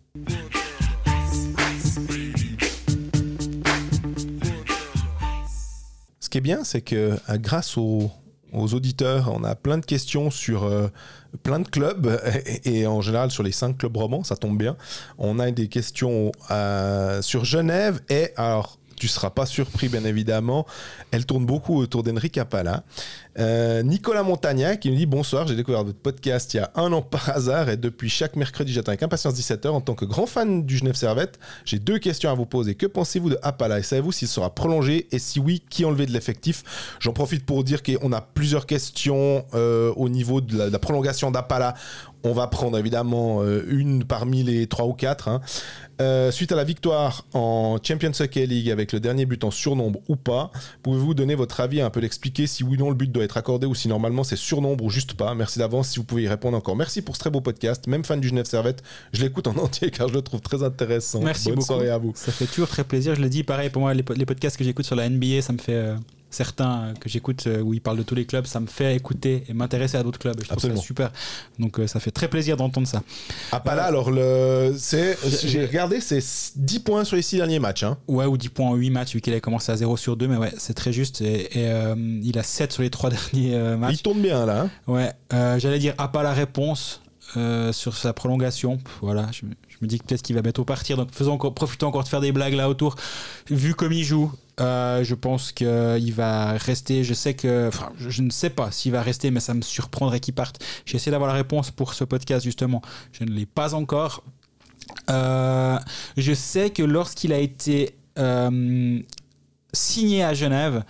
Ce 6.21 6.29
qui 6.29 6.39
est 6.39 6.43
bien, 6.43 6.63
c'est 6.63 6.83
que 6.83 7.19
euh, 7.29 7.39
grâce 7.39 7.77
aux, 7.77 8.13
aux 8.53 8.75
auditeurs, 8.75 9.33
on 9.35 9.43
a 9.43 9.57
plein 9.57 9.79
de 9.79 9.85
questions 9.85 10.31
sur 10.31 10.63
euh, 10.63 10.87
plein 11.43 11.59
de 11.59 11.69
clubs 11.69 12.21
et, 12.65 12.87
en 12.87 13.01
général 13.01 13.33
sur 13.33 13.43
les 13.43 13.53
cinq 13.53 13.79
clubs 13.79 13.97
romans, 13.97 14.23
ça 14.23 14.37
tombe 14.37 14.57
bien. 14.57 14.77
On 15.19 15.41
a 15.41 15.51
des 15.51 15.67
questions 15.67 16.31
sur 17.23 17.45
Genève 17.45 18.01
et 18.09 18.31
alors. 18.37 18.79
Tu 19.03 19.09
seras 19.09 19.31
pas 19.31 19.47
surpris, 19.47 19.89
bien 19.89 20.05
évidemment. 20.05 20.65
Elle 21.11 21.27
tourne 21.27 21.45
beaucoup 21.45 21.77
autour 21.77 22.05
d'Henrik 22.05 22.39
Appala. 22.39 22.85
Euh, 23.37 23.83
Nicolas 23.83 24.23
Montagnac 24.23 24.79
qui 24.79 24.91
nous 24.91 24.97
dit 24.97 25.07
Bonsoir, 25.07 25.49
j'ai 25.49 25.57
découvert 25.57 25.83
votre 25.83 25.99
podcast 25.99 26.55
il 26.55 26.59
y 26.59 26.61
a 26.61 26.71
un 26.77 26.93
an 26.93 27.03
par 27.03 27.31
hasard 27.31 27.69
et 27.69 27.77
depuis 27.77 28.09
chaque 28.09 28.37
mercredi, 28.37 28.73
j'attends 28.73 28.91
avec 28.91 29.03
impatience 29.03 29.35
17h. 29.35 29.71
En 29.71 29.81
tant 29.81 29.95
que 29.95 30.05
grand 30.05 30.27
fan 30.27 30.65
du 30.65 30.77
Genève 30.77 30.95
Servette, 30.95 31.41
j'ai 31.65 31.81
deux 31.81 31.99
questions 31.99 32.31
à 32.31 32.35
vous 32.35 32.47
poser. 32.47 32.77
Que 32.77 32.87
pensez-vous 32.87 33.31
de 33.31 33.39
Appala 33.43 33.81
et 33.81 33.83
savez-vous 33.83 34.13
s'il 34.13 34.29
sera 34.29 34.55
prolongé 34.55 35.09
Et 35.11 35.19
si 35.19 35.41
oui, 35.41 35.65
qui 35.69 35.85
enlevé 35.85 36.07
de 36.07 36.13
l'effectif? 36.13 36.63
J'en 37.01 37.13
profite 37.13 37.45
pour 37.45 37.65
dire 37.65 37.83
qu'on 37.83 38.13
a 38.13 38.21
plusieurs 38.21 38.67
questions 38.67 39.45
euh, 39.55 39.93
au 39.97 40.11
niveau 40.11 40.41
de 40.41 40.57
la, 40.71 40.79
prolongation 40.79 41.33
d'Appala. 41.33 41.75
On 42.25 42.33
va 42.33 42.47
prendre 42.47 42.79
évidemment 42.79 43.43
euh, 43.43 43.65
une 43.69 44.05
parmi 44.05 44.43
les 44.45 44.67
trois 44.69 44.87
ou 44.87 44.93
quatre. 44.93 45.29
hein. 45.29 45.41
Euh, 46.01 46.31
suite 46.33 46.51
à 46.53 46.57
la 46.57 46.65
victoire 46.65 47.27
en 47.33 47.79
Champions 47.83 48.11
Hockey 48.19 48.47
League 48.47 48.71
avec 48.71 48.93
le 48.93 48.99
dernier 49.01 49.25
but 49.27 49.45
en 49.45 49.51
surnombre 49.51 50.01
ou 50.09 50.17
pas, 50.17 50.51
pouvez-vous 50.83 51.15
donner 51.15 51.35
votre 51.35 51.61
avis 51.61 51.79
et 51.79 51.83
un 51.83 51.91
peu 51.91 52.01
l'expliquer 52.01 52.47
si 52.47 52.65
oui 52.65 52.77
ou 52.77 52.81
non 52.81 52.89
le 52.91 52.97
but 52.97 53.11
doit 53.13 53.23
être 53.25 53.37
accordé 53.37 53.67
ou 53.67 53.75
si 53.75 53.87
normalement 53.89 54.25
c'est 54.25 54.37
surnombre 54.37 54.83
ou 54.85 54.91
juste 54.91 55.15
pas? 55.15 55.35
Merci 55.35 55.59
d'avance 55.61 55.89
si 55.89 55.99
vous 55.99 56.05
pouvez 56.05 56.23
y 56.25 56.29
répondre 56.29 56.57
encore. 56.57 56.75
Merci 56.77 57.03
pour 57.03 57.15
ce 57.15 57.21
très 57.21 57.31
beau 57.31 57.41
podcast. 57.41 57.87
Même 57.87 58.05
fan 58.05 58.21
du 58.21 58.29
Genève 58.29 58.47
Servette, 58.47 58.83
je 59.13 59.23
l'écoute 59.23 59.47
en 59.47 59.57
entier 59.59 59.91
car 59.91 60.09
je 60.09 60.15
le 60.15 60.23
trouve 60.23 60.41
très 60.41 60.63
intéressant. 60.63 61.21
Merci 61.23 61.49
Bonne 61.49 61.57
beaucoup. 61.57 61.67
soirée 61.67 61.91
à 61.91 61.99
vous. 61.99 62.13
Ça 62.17 62.33
fait 62.33 62.47
toujours 62.47 62.69
très 62.69 62.85
plaisir. 62.85 63.15
Je 63.15 63.21
le 63.21 63.29
dis, 63.29 63.43
pareil, 63.45 63.69
pour 63.71 63.83
moi, 63.83 63.95
les, 63.95 64.03
po- 64.03 64.15
les 64.15 64.27
podcasts 64.27 64.57
que 64.57 64.65
j'écoute 64.65 64.87
sur 64.87 64.97
la 64.97 65.09
NBA, 65.09 65.43
ça 65.43 65.53
me 65.53 65.59
fait. 65.59 65.75
euh, 65.75 65.95
certains 66.33 66.83
euh, 66.83 66.93
que 66.95 67.09
j'écoute 67.09 67.47
euh, 67.47 67.61
où 67.61 67.75
ils 67.75 67.81
parlent 67.81 67.99
de 67.99 68.03
tous 68.03 68.15
les 68.15 68.25
clubs, 68.27 68.47
ça 68.47 68.59
me 68.61 68.67
fait 68.67 68.97
écouter 68.97 69.45
et 69.49 69.53
m'intéresser 69.53 69.97
à 69.97 70.03
d'autres 70.03 70.19
clubs. 70.19 70.35
Et 70.39 70.43
je 70.43 70.47
trouve 70.49 70.57
Absolument. 70.59 70.81
ça 70.81 70.87
super. 70.87 71.13
Donc 71.59 71.79
euh, 71.79 71.87
ça 71.87 72.01
fait 72.01 72.11
très 72.11 72.29
plaisir 72.29 72.57
d'entendre 72.57 72.87
ça. 72.87 73.03
Appala, 73.53 73.85
alors 73.85 74.11
le, 74.11 74.75
c'est, 74.77 75.17
j'ai 75.47 75.65
regardé, 75.67 76.01
c'est 76.01 76.23
10 76.57 76.81
points 76.81 77.05
sur 77.05 77.17
les 77.17 77.23
6 77.23 77.37
derniers 77.37 77.59
matchs. 77.59 77.83
hein. 77.85 77.99
Ouais, 78.09 78.25
ou 78.27 78.37
10 78.37 78.49
points 78.49 78.69
en 78.69 78.75
8 78.75 78.91
matchs, 78.91 79.15
vu 79.15 79.21
qu'il 79.21 79.35
a 79.35 79.41
commencé 79.41 79.71
à 79.71 79.77
0 79.77 79.97
sur 79.97 80.17
2, 80.17 80.27
mais 80.29 80.37
ouais, 80.37 80.53
c'est 80.59 80.75
très 80.75 80.93
juste. 80.93 81.21
Et, 81.21 81.43
et, 81.61 81.69
euh, 81.69 81.95
il 82.23 82.39
a 82.39 82.43
7 82.43 82.73
sur 82.73 82.83
les 82.83 82.91
3 82.91 83.11
derniers 83.33 83.55
euh, 83.55 83.77
matchs. 83.77 83.95
Il 83.95 84.03
tourne 84.03 84.21
bien 84.23 84.47
là. 84.47 84.63
hein. 84.63 84.71
Ouais, 84.87 85.13
euh, 85.33 85.59
j'allais 85.59 85.79
dire 85.79 85.95
à 85.99 86.09
pas 86.09 86.23
la 86.23 86.33
réponse 86.33 87.01
euh, 87.37 87.73
sur 87.73 87.97
sa 87.97 88.13
prolongation. 88.13 88.79
Voilà, 89.01 89.29
je, 89.33 89.47
me- 89.47 89.53
je 89.69 89.77
me 89.81 89.87
dis 89.87 89.99
que 89.99 90.05
peut-être 90.05 90.23
qu'il 90.23 90.37
va 90.37 90.43
bientôt 90.43 90.65
partir, 90.65 90.97
donc 90.97 91.09
faisons 91.13 91.33
encore, 91.33 91.55
profitons 91.55 91.87
encore 91.89 92.05
de 92.05 92.09
faire 92.09 92.21
des 92.21 92.33
blagues 92.33 92.55
là 92.55 92.69
autour. 92.69 92.97
Vu 93.51 93.75
comme 93.75 93.93
il 93.93 94.05
joue, 94.05 94.31
euh, 94.61 95.03
je 95.03 95.15
pense 95.15 95.53
qu'il 95.53 96.13
va 96.13 96.53
rester. 96.53 97.05
Je 97.05 97.15
sais 97.15 97.35
que, 97.35 97.69
enfin, 97.69 97.93
je, 97.99 98.23
ne 98.23 98.31
sais 98.31 98.51
pas 98.51 98.71
s'il 98.71 98.93
va 98.93 99.03
rester, 99.03 99.31
mais 99.31 99.41
ça 99.41 99.55
me 99.55 99.63
surprendrait 99.63 100.21
qu'il 100.21 100.35
parte. 100.35 100.63
J'ai 100.85 100.97
essayé 100.97 101.11
d'avoir 101.11 101.29
la 101.29 101.37
réponse 101.37 101.71
pour 101.71 101.95
ce 101.95 102.05
podcast 102.05 102.45
justement. 102.45 102.83
Je 103.13 103.25
ne 103.25 103.31
l'ai 103.31 103.47
pas 103.47 103.75
encore. 103.75 104.23
Euh, 105.11 105.79
je 106.17 106.33
sais 106.35 106.71
que 106.71 106.83
lorsqu'il 106.83 107.33
a 107.33 107.39
été 107.39 107.97
euh, 108.19 109.01
signé 109.73 110.23
à 110.23 110.35
Genève, 110.35 110.85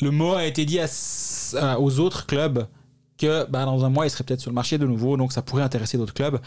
le 0.00 0.10
mot 0.10 0.34
a 0.34 0.44
été 0.44 0.64
dit 0.64 0.80
aux 1.78 2.00
autres 2.00 2.26
clubs 2.26 2.66
que 3.18 3.48
bah, 3.50 3.64
dans 3.64 3.84
un 3.84 3.88
mois, 3.88 4.06
il 4.06 4.10
serait 4.10 4.24
peut-être 4.24 4.40
sur 4.40 4.50
le 4.50 4.54
marché 4.54 4.78
de 4.78 4.86
nouveau, 4.86 5.16
donc 5.16 5.32
ça 5.32 5.42
pourrait 5.42 5.62
intéresser 5.62 5.98
d'autres 5.98 6.14
clubs. 6.14 6.40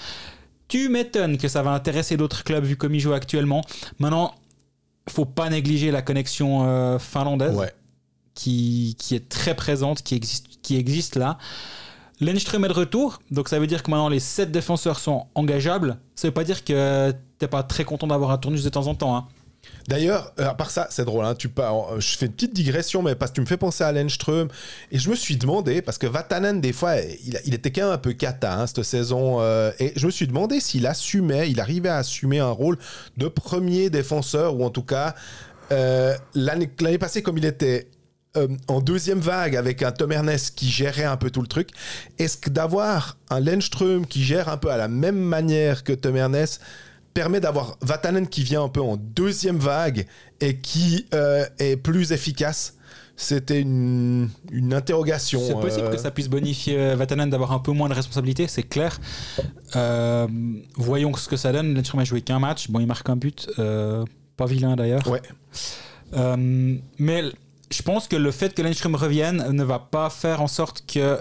Tu 0.67 0.88
m'étonnes 0.88 1.38
que 1.38 1.49
ça 1.49 1.61
va 1.63 1.71
intéresser 1.71 2.15
d'autres 2.15 2.43
clubs 2.45 2.63
vu 2.63 2.77
comme 2.77 2.95
il 2.95 3.01
joue 3.01 3.11
actuellement. 3.11 3.61
Maintenant, 3.99 4.33
faut 5.10 5.26
pas 5.26 5.49
négliger 5.49 5.91
la 5.91 6.02
connexion 6.02 6.64
euh, 6.65 6.99
finlandaise 6.99 7.56
Ouais. 7.56 7.73
qui, 8.34 8.95
qui 8.99 9.15
est 9.15 9.28
très 9.30 9.56
présente, 9.56 10.02
qui 10.03 10.15
existe, 10.15 10.48
qui 10.61 10.76
existe 10.78 11.15
là. 11.15 11.38
Lenström 12.19 12.64
est 12.65 12.68
de 12.68 12.73
retour, 12.73 13.19
donc 13.32 13.49
ça 13.49 13.57
veut 13.60 13.65
dire 13.65 13.82
que 13.82 13.90
maintenant 13.90 14.07
les 14.10 14.19
7 14.19 14.52
défenseurs 14.52 14.99
sont 14.99 15.26
engageables. 15.34 15.98
Ça 16.15 16.28
veut 16.28 16.34
pas 16.34 16.44
dire 16.44 16.64
que 16.64 17.14
t'es 17.40 17.48
pas 17.48 17.64
très 17.64 17.84
content 17.84 18.06
d'avoir 18.06 18.30
un 18.30 18.38
tournus 18.38 18.64
de 18.64 18.69
temps 18.69 18.86
en 18.88 18.94
temps. 18.94 19.15
hein. 19.15 19.28
D'ailleurs, 19.88 20.34
euh, 20.40 20.49
à 20.49 20.53
part 20.53 20.72
ça, 20.72 20.88
c'est 20.90 21.06
drôle, 21.06 21.26
hein, 21.26 21.36
tu 21.36 21.49
pars, 21.49 21.99
je 21.99 22.18
fais 22.18 22.28
une 22.28 22.34
petite 22.34 22.53
digression, 22.53 23.02
mais 23.02 23.16
parce 23.16 23.32
que 23.32 23.36
tu 23.36 23.41
me 23.41 23.45
fais 23.45 23.58
penser 23.58 23.84
à 23.84 23.91
Lenström, 23.91 24.48
et 24.91 24.99
je 24.99 25.10
me 25.10 25.16
suis 25.16 25.38
demandé, 25.38 25.82
parce 25.82 25.98
que 25.98 26.08
Vatanen, 26.08 26.62
des 26.62 26.74
fois, 26.74 26.95
il, 26.98 27.53
était 27.53 27.72
quand 27.72 27.84
même 27.84 27.91
un 27.91 27.98
peu 27.98 28.14
cata 28.14 28.60
hein, 28.60 28.68
cette 28.68 28.84
saison, 28.84 29.38
euh, 29.41 29.72
et 29.80 29.94
je 29.95 30.06
me 30.06 30.12
suis 30.12 30.28
demandé 30.28 30.60
s'il 30.60 30.88
assumait, 30.88 31.49
il 31.49 31.60
arrivait 31.60 31.90
à 31.90 31.98
assumer 31.98 32.40
un 32.40 32.52
rôle 32.52 32.78
de 33.18 33.28
premier 33.28 33.90
défenseur, 33.90 34.56
ou 34.56 34.64
en 34.64 34.70
tout 34.70 34.84
cas, 34.84 35.16
euh, 35.72 36.16
l'année 36.36 36.68
passée, 36.98 37.22
comme 37.22 37.38
il 37.38 37.45
était 37.45 37.88
euh, 38.38 38.48
en 38.70 38.80
deuxième 38.80 39.20
vague 39.20 39.58
avec 39.58 39.84
un 39.84 39.91
Tom 39.91 40.10
Ernest 40.10 40.56
qui 40.56 40.70
gérait 40.70 41.03
un 41.03 41.18
peu 41.18 41.30
tout 41.32 41.41
le 41.41 41.48
truc, 41.48 41.70
est-ce 42.18 42.38
que 42.38 42.49
d'avoir 42.49 43.18
un 43.30 43.41
Lenström 43.41 44.06
qui 44.06 44.24
gère 44.24 44.48
un 44.48 44.56
peu 44.56 44.70
à 44.70 44.78
la 44.78 44.88
même 44.88 45.20
manière 45.20 45.84
que 45.84 45.91
Tom 45.91 46.16
Ernest 46.16 46.62
permet 47.13 47.39
d'avoir 47.39 47.77
Vatanen 47.81 48.27
qui 48.27 48.43
vient 48.43 48.63
un 48.63 48.69
peu 48.69 48.81
en 48.81 48.97
deuxième 48.97 49.57
vague 49.57 50.05
et 50.39 50.57
qui 50.57 51.05
euh, 51.13 51.45
est 51.59 51.77
plus 51.77 52.11
efficace. 52.11 52.75
C'était 53.17 53.61
une, 53.61 54.29
une 54.51 54.73
interrogation. 54.73 55.41
C'est 55.45 55.53
possible 55.53 55.88
euh, 55.88 55.91
que 55.91 55.97
ça 55.97 56.09
puisse 56.09 56.27
bonifier 56.27 56.77
euh, 56.77 56.95
Vatanen 56.95 57.29
d'avoir 57.29 57.51
un 57.51 57.59
peu 57.59 57.71
moins 57.71 57.88
de 57.89 57.93
responsabilité, 57.93 58.47
c'est 58.47 58.63
clair. 58.63 58.99
Euh, 59.75 60.27
voyons 60.75 61.13
ce 61.15 61.29
que 61.29 61.38
ça 61.38 61.51
donne. 61.51 61.75
Lindstrom 61.75 61.99
a 61.99 62.03
joué 62.03 62.21
qu'un 62.21 62.39
match. 62.39 62.69
Bon, 62.71 62.79
il 62.79 62.88
marque 62.88 63.07
un 63.09 63.17
but, 63.17 63.47
euh, 63.59 64.03
pas 64.38 64.45
vilain 64.45 64.75
d'ailleurs. 64.75 65.07
Ouais. 65.07 65.21
Mais 66.97 67.23
je 67.71 67.81
pense 67.83 68.07
que 68.07 68.15
le 68.15 68.31
fait 68.31 68.53
que 68.53 68.61
Lindström 68.61 68.95
revienne 68.95 69.51
ne 69.51 69.63
va 69.63 69.79
pas 69.79 70.09
faire 70.09 70.41
en 70.41 70.47
sorte 70.47 70.83
que 70.88 71.19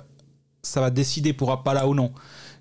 ça 0.63 0.81
va 0.81 0.91
décider 0.91 1.33
pour 1.33 1.53
Appala 1.53 1.87
ou 1.87 1.95
non. 1.95 2.13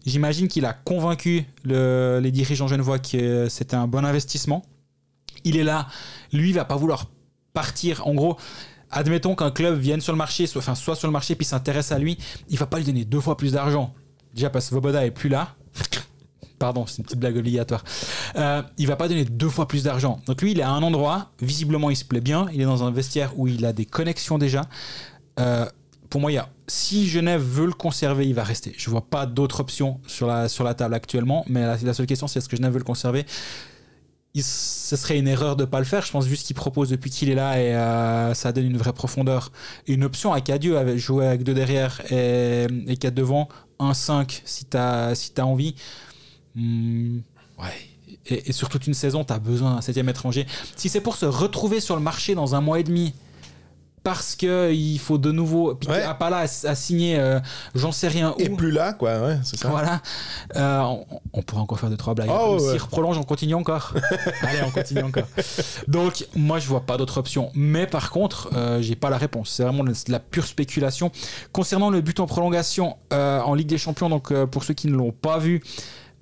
J'imagine 0.05 0.47
qu'il 0.47 0.65
a 0.65 0.73
convaincu 0.73 1.45
le- 1.63 2.19
les 2.21 2.31
dirigeants 2.31 2.67
genevois 2.67 2.99
que 2.99 3.47
c'était 3.49 3.75
un 3.75 3.87
bon 3.87 4.05
investissement. 4.05 4.63
Il 5.43 5.57
est 5.57 5.63
là, 5.63 5.87
lui 6.33 6.49
il 6.49 6.55
va 6.55 6.65
pas 6.65 6.75
vouloir 6.75 7.05
partir. 7.53 8.05
En 8.07 8.13
gros, 8.13 8.37
admettons 8.91 9.35
qu'un 9.35 9.51
club 9.51 9.77
vienne 9.79 10.01
sur 10.01 10.13
le 10.13 10.17
marché, 10.17 10.47
soit, 10.47 10.59
enfin, 10.59 10.75
soit 10.75 10.95
sur 10.95 11.07
le 11.07 11.11
marché 11.13 11.35
puis 11.35 11.45
s'intéresse 11.45 11.91
à 11.91 11.99
lui, 11.99 12.17
il 12.49 12.57
va 12.57 12.65
pas 12.65 12.77
lui 12.77 12.85
donner 12.85 13.05
deux 13.05 13.19
fois 13.21 13.37
plus 13.37 13.53
d'argent. 13.53 13.93
Déjà 14.33 14.49
parce 14.49 14.69
que 14.69 14.75
Voboda 14.75 15.05
est 15.05 15.11
plus 15.11 15.29
là. 15.29 15.55
Pardon, 16.59 16.85
c'est 16.85 16.97
une 16.97 17.03
petite 17.05 17.19
blague 17.19 17.37
obligatoire. 17.37 17.83
Euh, 18.35 18.61
il 18.77 18.85
va 18.87 18.97
pas 18.97 19.07
donner 19.07 19.23
deux 19.23 19.47
fois 19.47 19.65
plus 19.67 19.83
d'argent. 19.83 20.21
Donc 20.25 20.41
lui, 20.41 20.51
il 20.51 20.59
est 20.59 20.63
à 20.63 20.69
un 20.71 20.83
endroit, 20.83 21.31
visiblement, 21.41 21.89
il 21.89 21.95
se 21.95 22.03
plaît 22.03 22.19
bien. 22.19 22.47
Il 22.53 22.59
est 22.59 22.65
dans 22.65 22.83
un 22.83 22.91
vestiaire 22.91 23.31
où 23.39 23.47
il 23.47 23.65
a 23.65 23.71
des 23.71 23.85
connexions 23.85 24.37
déjà. 24.37 24.63
Euh, 25.39 25.65
pour 26.09 26.21
moi, 26.21 26.31
il 26.31 26.35
y 26.35 26.39
a, 26.39 26.49
si 26.67 27.07
Genève 27.07 27.41
veut 27.41 27.67
le 27.67 27.73
conserver, 27.73 28.27
il 28.27 28.33
va 28.33 28.43
rester. 28.43 28.73
Je 28.77 28.89
vois 28.89 29.07
pas 29.07 29.25
d'autres 29.25 29.59
options 29.59 29.99
sur 30.07 30.27
la, 30.27 30.49
sur 30.49 30.63
la 30.63 30.73
table 30.73 30.93
actuellement. 30.95 31.45
Mais 31.47 31.61
la, 31.61 31.93
seule 31.93 32.07
question, 32.07 32.27
c'est 32.27 32.39
est-ce 32.39 32.49
que 32.49 32.57
Genève 32.57 32.73
veut 32.73 32.79
le 32.79 32.83
conserver? 32.83 33.25
Ce 34.35 34.95
serait 34.95 35.19
une 35.19 35.27
erreur 35.27 35.55
de 35.55 35.65
pas 35.65 35.79
le 35.79 35.85
faire. 35.85 36.05
Je 36.05 36.11
pense 36.11 36.27
juste 36.27 36.47
qu'il 36.47 36.55
propose 36.55 36.89
depuis 36.89 37.09
qu'il 37.09 37.29
est 37.29 37.35
là 37.35 37.59
et 37.59 37.75
euh, 37.75 38.33
ça 38.33 38.51
donne 38.51 38.65
une 38.65 38.77
vraie 38.77 38.93
profondeur. 38.93 39.51
Une 39.87 40.03
option 40.03 40.33
à 40.33 40.41
Cadieux, 40.41 40.77
avec 40.77 40.97
jouer 40.97 41.27
avec 41.27 41.43
deux 41.43 41.53
derrière 41.53 42.01
et, 42.11 42.67
et 42.87 42.97
quatre 42.97 43.15
devant, 43.15 43.49
1-5 43.79 44.41
si 44.45 44.65
tu 44.65 44.77
as, 44.77 45.13
si 45.15 45.31
envie. 45.41 45.75
Hmm, 46.55 47.19
ouais. 47.59 47.65
Et, 48.27 48.49
et 48.49 48.53
sur 48.53 48.69
toute 48.69 48.87
une 48.87 48.93
saison, 48.93 49.23
tu 49.23 49.33
as 49.33 49.39
besoin 49.39 49.75
d'un 49.75 49.81
septième 49.81 50.09
étranger. 50.09 50.45
Si 50.75 50.89
c'est 50.89 51.01
pour 51.01 51.15
se 51.15 51.25
retrouver 51.25 51.79
sur 51.79 51.95
le 51.95 52.01
marché 52.01 52.35
dans 52.35 52.55
un 52.55 52.61
mois 52.61 52.79
et 52.79 52.83
demi, 52.83 53.13
parce 54.03 54.35
que 54.35 54.71
il 54.71 54.97
faut 54.99 55.17
de 55.17 55.31
nouveau. 55.31 55.75
Puis 55.75 55.89
Ouais. 55.89 56.01
Appala 56.03 56.37
a, 56.39 56.43
a 56.43 56.75
signé, 56.75 57.19
euh, 57.19 57.39
j'en 57.75 57.91
sais 57.91 58.07
rien 58.07 58.31
où. 58.31 58.41
Et 58.41 58.49
plus 58.49 58.71
là, 58.71 58.93
quoi, 58.93 59.19
ouais, 59.19 59.37
c'est 59.43 59.57
ça. 59.57 59.69
Voilà. 59.69 60.01
Euh, 60.55 60.79
on, 60.81 61.05
on 61.33 61.41
pourrait 61.41 61.61
encore 61.61 61.79
faire 61.79 61.89
deux 61.89 61.97
trois 61.97 62.13
blagues. 62.13 62.29
Ouais, 62.29 62.59
S'il 62.59 62.67
ouais. 62.69 62.77
reprolonge, 62.77 63.17
on 63.17 63.23
continue 63.23 63.55
encore. 63.55 63.93
Allez, 64.41 64.59
on 64.65 64.71
continue 64.71 65.03
encore. 65.03 65.23
Donc, 65.87 66.25
moi, 66.35 66.59
je 66.59 66.67
vois 66.67 66.81
pas 66.81 66.97
d'autre 66.97 67.17
option. 67.17 67.51
Mais 67.55 67.87
par 67.87 68.09
contre, 68.11 68.49
euh, 68.55 68.81
j'ai 68.81 68.95
pas 68.95 69.09
la 69.09 69.17
réponse. 69.17 69.49
C'est 69.49 69.63
vraiment 69.63 69.83
de 69.83 69.93
la 70.07 70.19
pure 70.19 70.45
spéculation. 70.45 71.11
Concernant 71.51 71.89
le 71.89 72.01
but 72.01 72.19
en 72.19 72.25
prolongation 72.27 72.97
en 73.11 73.53
Ligue 73.53 73.67
des 73.67 73.77
Champions, 73.77 74.09
donc 74.09 74.33
pour 74.45 74.63
ceux 74.63 74.73
qui 74.73 74.87
ne 74.87 74.95
l'ont 74.95 75.11
pas 75.11 75.37
vu, 75.39 75.63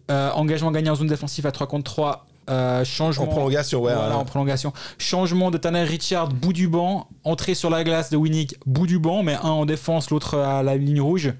engagement 0.10 0.72
gagné 0.72 0.90
en 0.90 0.96
zone 0.96 1.08
défensive 1.08 1.46
à 1.46 1.52
3 1.52 1.68
contre 1.68 1.92
3. 1.92 2.26
Euh, 2.50 2.84
changement 2.86 3.26
En 3.26 3.28
prolongation, 3.28 3.82
ouais. 3.82 3.94
voilà, 3.94 4.18
en 4.18 4.26
prolongation. 4.26 4.74
Changement 4.98 5.52
de 5.52 5.58
Tanner 5.58 5.84
Richard, 5.84 6.30
bout 6.30 6.54
du 6.54 6.68
banc. 6.68 7.08
Entrée 7.24 7.56
sur 7.56 7.70
la 7.70 7.84
glace 7.84 8.10
de 8.10 8.18
Winnick, 8.18 8.56
bout 8.66 8.88
du 8.88 9.00
banc, 9.00 9.24
mais 9.24 9.36
un 9.36 9.50
en 9.50 9.66
défense, 9.66 10.10
l'autre 10.10 10.38
à 10.38 10.64
la 10.64 10.76
ligne 10.78 11.02
rouge. 11.02 11.34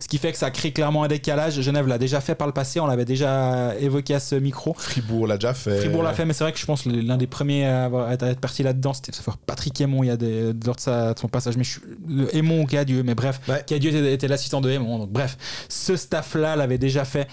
Ce 0.00 0.08
qui 0.08 0.16
fait 0.16 0.32
que 0.32 0.38
ça 0.38 0.50
crée 0.50 0.72
clairement 0.72 1.02
un 1.02 1.08
décalage. 1.08 1.60
Genève 1.60 1.86
l'a 1.86 1.98
déjà 1.98 2.22
fait 2.22 2.34
par 2.34 2.46
le 2.46 2.54
passé, 2.54 2.80
on 2.80 2.86
l'avait 2.86 3.04
déjà 3.04 3.74
évoqué 3.78 4.14
à 4.14 4.20
ce 4.20 4.34
micro. 4.34 4.72
Fribourg 4.72 5.26
l'a 5.26 5.36
déjà 5.36 5.52
fait. 5.52 5.80
Fribourg 5.80 6.02
l'a 6.02 6.14
fait, 6.14 6.24
mais 6.24 6.32
c'est 6.32 6.44
vrai 6.44 6.52
que 6.54 6.58
je 6.58 6.64
pense 6.64 6.82
que 6.82 6.88
l'un 6.88 7.18
des 7.18 7.26
premiers 7.26 7.66
à 7.66 7.90
être 8.22 8.40
parti 8.40 8.62
là-dedans, 8.62 8.94
c'était 8.94 9.12
Patrick 9.44 9.78
Aymon 9.78 10.02
il 10.02 10.06
y 10.06 10.10
a 10.10 10.16
des, 10.16 10.54
lors 10.64 10.76
de, 10.76 10.80
sa- 10.80 11.12
de 11.12 11.18
son 11.18 11.28
passage. 11.28 11.58
Mais 11.58 11.64
je, 11.64 11.80
le 12.08 12.34
Aymon 12.34 12.62
ou 12.62 12.64
Cadieux, 12.66 13.02
mais 13.02 13.14
bref, 13.14 13.38
Ouais. 13.48 13.62
Cadieux 13.66 13.90
était, 13.94 14.14
était 14.14 14.28
l'assistant 14.28 14.62
de 14.62 14.70
Aymon. 14.70 14.98
Donc 14.98 15.10
bref, 15.10 15.36
ce 15.68 15.94
staff-là 15.94 16.56
l'avait 16.56 16.78
déjà 16.78 17.04
fait 17.04 17.28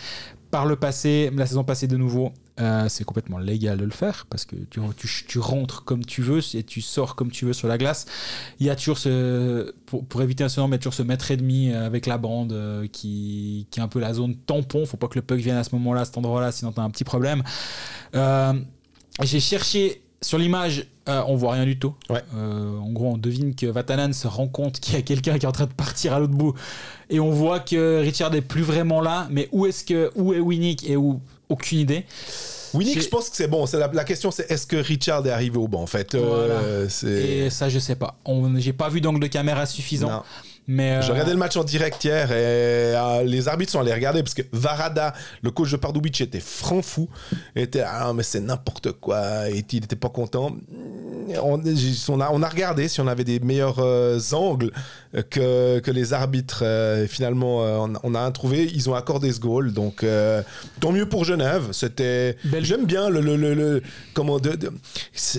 par 0.52 0.66
le 0.66 0.76
passé, 0.76 1.32
la 1.34 1.46
saison 1.46 1.64
passée 1.64 1.88
de 1.88 1.96
nouveau. 1.96 2.34
Euh, 2.60 2.88
c'est 2.88 3.04
complètement 3.04 3.40
légal 3.40 3.80
de 3.80 3.84
le 3.84 3.90
faire 3.90 4.28
parce 4.30 4.46
que 4.46 4.56
tu, 4.56 4.80
tu, 4.96 5.26
tu 5.28 5.40
rentres 5.40 5.84
comme 5.86 6.06
tu 6.06 6.22
veux 6.22 6.40
et 6.54 6.64
tu 6.64 6.82
sors 6.82 7.16
comme 7.16 7.32
tu 7.32 7.46
veux 7.46 7.54
sur 7.54 7.68
la 7.68 7.80
glace. 7.80 8.06
Il 8.60 8.68
y 8.68 8.70
a 8.70 8.76
toujours 8.76 9.00
ce, 9.00 9.74
pour, 9.88 10.06
pour 10.06 10.22
éviter 10.22 10.44
un 10.44 10.46
incident, 10.46 10.68
mais 10.68 10.78
toujours 10.78 10.94
ce 10.94 11.02
mètre 11.02 11.32
et 11.32 11.38
demi 11.38 11.72
euh, 11.72 11.88
avec 11.88 12.06
la 12.06 12.20
bande 12.20 12.54
euh, 12.54 12.86
qui, 12.88 13.66
qui 13.72 13.80
est 13.80 13.84
un 13.84 13.88
peu 13.88 14.00
la 14.00 14.14
zone 14.14 14.36
tampon. 14.36 14.86
Faut 14.86 14.98
pas 14.98 15.08
que 15.08 15.16
le 15.16 15.24
puck 15.24 15.40
vienne 15.40 15.58
à 15.58 15.64
ce 15.64 15.74
moment-là, 15.74 16.02
à 16.02 16.06
cet 16.06 16.16
endroit-là, 16.18 16.52
sinon 16.52 16.72
tu 16.72 16.80
as 16.80 16.84
un 16.84 16.92
petit 16.92 17.04
problème. 17.04 17.42
Euh, 18.14 18.54
J'ai 19.24 19.40
cherché 19.40 20.04
sur 20.22 20.38
l'image, 20.38 20.88
euh, 21.10 21.22
on 21.28 21.36
voit 21.36 21.54
rien 21.54 21.66
du 21.66 21.78
tout. 21.78 21.96
Ouais. 22.10 22.24
Euh, 22.36 22.78
en 22.78 22.92
gros, 22.92 23.14
on 23.14 23.18
devine 23.18 23.56
que 23.56 23.66
Vatanen 23.66 24.14
se 24.14 24.28
rend 24.28 24.48
compte 24.48 24.80
qu'il 24.80 24.94
y 24.94 24.98
a 24.98 25.02
quelqu'un 25.02 25.38
qui 25.38 25.46
est 25.46 25.50
en 25.50 25.52
train 25.52 25.66
de 25.66 25.74
partir 25.74 26.14
à 26.14 26.20
l'autre 26.20 26.34
bout. 26.34 26.54
Et 27.10 27.20
on 27.20 27.30
voit 27.32 27.60
que 27.60 28.00
Richard 28.00 28.32
n'est 28.32 28.42
plus 28.42 28.62
vraiment 28.62 29.02
là. 29.02 29.28
Mais 29.30 29.50
où 29.52 29.66
est-ce 29.66 29.84
que 29.84 30.12
où 30.16 30.34
est 30.34 30.40
Winnick 30.40 30.90
et 30.90 30.96
où 30.96 31.20
Aucune 31.50 31.80
idée. 31.80 32.06
Winnick, 32.74 33.02
je 33.04 33.08
pense 33.08 33.30
que 33.30 33.36
c'est 33.36 33.48
bon. 33.48 33.66
C'est 33.68 33.78
la, 33.78 33.88
la 33.94 34.04
question, 34.04 34.32
c'est 34.32 34.50
est-ce 34.50 34.66
que 34.66 34.78
Richard 34.78 35.26
est 35.28 35.32
arrivé 35.32 35.58
au 35.58 35.68
banc, 35.68 35.82
en 35.84 35.88
fait? 35.88 36.16
Euh, 36.16 36.88
Et 37.06 37.50
ça, 37.52 37.70
je 37.70 37.78
sais 37.78 37.96
pas. 37.96 38.16
On- 38.26 38.58
J'ai 38.60 38.74
pas 38.74 38.90
vu 38.90 39.00
d'angle 39.00 39.20
de 39.20 39.28
caméra 39.28 39.66
suffisant. 39.68 40.10
Non. 40.10 40.24
Mais 40.66 41.02
J'ai 41.02 41.10
euh, 41.10 41.14
regardé 41.14 41.34
le 41.34 41.38
match 41.38 41.58
en 41.58 41.64
direct 41.66 42.02
hier 42.06 42.32
et 42.32 42.36
euh, 42.96 43.24
les 43.24 43.50
arbitres 43.50 43.74
sont 43.74 43.82
allés 43.82 43.94
regarder 43.94 44.24
parce 44.24 44.34
que 44.34 44.44
Varada, 44.54 45.14
le 45.42 45.52
coach 45.52 45.70
de 45.72 45.76
Pardubic, 45.76 46.22
était 46.22 46.40
franc 46.40 46.82
fou. 46.82 47.10
Était 47.54 47.82
ah 47.86 48.14
mais 48.16 48.24
c'est 48.24 48.40
n'importe 48.40 48.94
quoi 48.94 49.50
et 49.50 49.66
il 49.74 49.84
était 49.84 49.98
pas 49.98 50.08
content. 50.08 50.56
On, 51.42 52.22
a, 52.22 52.30
on 52.32 52.42
a 52.44 52.48
regardé 52.50 52.88
si 52.88 53.02
on 53.02 53.08
avait 53.08 53.26
des 53.26 53.40
meilleurs 53.42 53.80
euh, 53.80 54.20
angles 54.32 54.72
que, 55.22 55.80
que 55.80 55.92
les 55.92 56.14
arbitres. 56.14 56.64
euh, 56.66 57.06
finalement, 57.08 57.64
euh, 57.64 57.78
on, 57.78 57.94
on 58.04 58.16
a 58.16 58.20
un 58.20 58.32
trouvé. 58.32 58.64
Ils 58.74 58.90
ont 58.90 58.96
accordé 58.96 59.32
ce 59.32 59.40
goal. 59.40 59.72
Donc, 59.74 60.04
euh, 60.04 60.42
tant 60.80 60.92
mieux 60.92 61.08
pour 61.08 61.24
Genève. 61.26 61.68
C'était. 61.72 62.38
J'aime 62.62 62.86
bien 62.86 63.10
le. 63.10 63.22
le, 63.22 63.36
le- 63.36 63.54
le- 63.54 63.82
comment 64.14 64.40
de, 64.40 64.58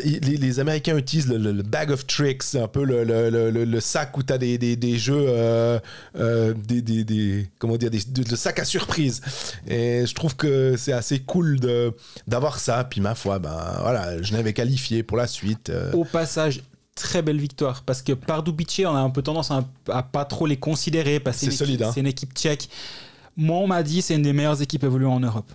les, 0.04 0.36
les 0.36 0.60
Américains 0.60 0.96
utilisent 0.96 1.28
le, 1.28 1.38
le- 1.38 1.52
le 1.52 1.62
bag 1.62 1.90
of 1.90 2.06
tricks. 2.06 2.54
Un 2.54 2.68
peu 2.68 2.84
le, 2.84 3.04
le- 3.04 3.30
le- 3.30 3.50
le- 3.50 3.64
le 3.64 3.80
sac 3.80 4.16
où 4.16 4.22
tu 4.22 4.32
as 4.32 4.38
des, 4.38 4.58
des, 4.58 4.76
des 4.76 4.96
jeux. 4.98 5.26
des, 6.14 7.46
comment 7.58 7.76
dire 7.76 7.90
de 7.90 8.36
sac 8.36 8.58
à 8.58 8.64
surprise. 8.64 9.20
Et 9.66 10.04
je 10.06 10.14
trouve 10.14 10.36
que 10.36 10.76
c'est 10.76 10.92
assez 10.92 11.20
cool 11.20 11.58
d'avoir 12.26 12.58
ça. 12.58 12.84
Puis 12.84 13.00
ma 13.00 13.14
foi, 13.14 13.38
ben 13.38 13.56
voilà, 13.80 14.22
Genève 14.22 14.46
est 14.46 14.52
qualifié 14.52 15.02
pour 15.02 15.16
la 15.16 15.26
suite. 15.26 15.72
au 15.92 16.04
passage, 16.04 16.60
très 16.94 17.22
belle 17.22 17.38
victoire. 17.38 17.82
Parce 17.82 18.02
que 18.02 18.12
Pardubice, 18.12 18.80
on 18.86 18.94
a 18.94 19.00
un 19.00 19.10
peu 19.10 19.22
tendance 19.22 19.50
à, 19.50 19.64
à 19.88 20.02
pas 20.02 20.24
trop 20.24 20.46
les 20.46 20.56
considérer. 20.56 21.20
Parce 21.20 21.36
que 21.38 21.40
C'est 21.40 21.46
une 21.46 21.52
équipe- 21.52 21.66
solide, 21.66 21.82
hein. 21.82 21.90
C'est 21.94 22.00
une 22.00 22.06
équipe 22.06 22.32
tchèque. 22.34 22.68
Moi, 23.36 23.58
on 23.58 23.66
m'a 23.66 23.82
dit 23.82 24.00
c'est 24.02 24.14
une 24.14 24.22
des 24.22 24.32
meilleures 24.32 24.60
équipes 24.62 24.84
évoluant 24.84 25.14
en 25.14 25.20
Europe. 25.20 25.50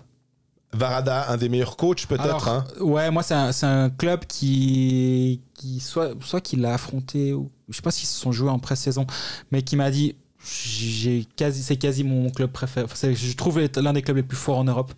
Varada, 0.72 1.28
un 1.30 1.36
des 1.36 1.48
meilleurs 1.48 1.76
coachs 1.76 2.06
peut-être. 2.06 2.46
Hein. 2.46 2.64
Ouais, 2.78 3.10
moi, 3.10 3.24
c'est 3.24 3.34
un, 3.34 3.50
un 3.62 3.90
club 3.90 4.24
qui, 4.26 5.40
qui 5.54 5.80
soit, 5.80 6.12
soit 6.20 6.40
qu'il 6.40 6.60
l'a 6.60 6.74
affronté, 6.74 7.32
ou, 7.34 7.50
je 7.68 7.74
sais 7.76 7.82
pas 7.82 7.90
s'ils 7.90 8.06
se 8.06 8.14
sont 8.20 8.30
joués 8.30 8.50
en 8.50 8.60
pré-saison, 8.60 9.04
mais 9.50 9.62
qui 9.62 9.74
m'a 9.74 9.90
dit 9.90 10.14
j'ai 10.42 11.26
quasi, 11.36 11.62
c'est 11.62 11.76
quasi 11.76 12.02
mon 12.02 12.30
club 12.30 12.50
préféré. 12.50 12.84
Enfin, 12.84 13.12
je 13.12 13.32
trouve 13.36 13.60
l'un 13.76 13.92
des 13.92 14.02
clubs 14.02 14.16
les 14.16 14.22
plus 14.22 14.36
forts 14.36 14.58
en 14.58 14.64
Europe. 14.64 14.92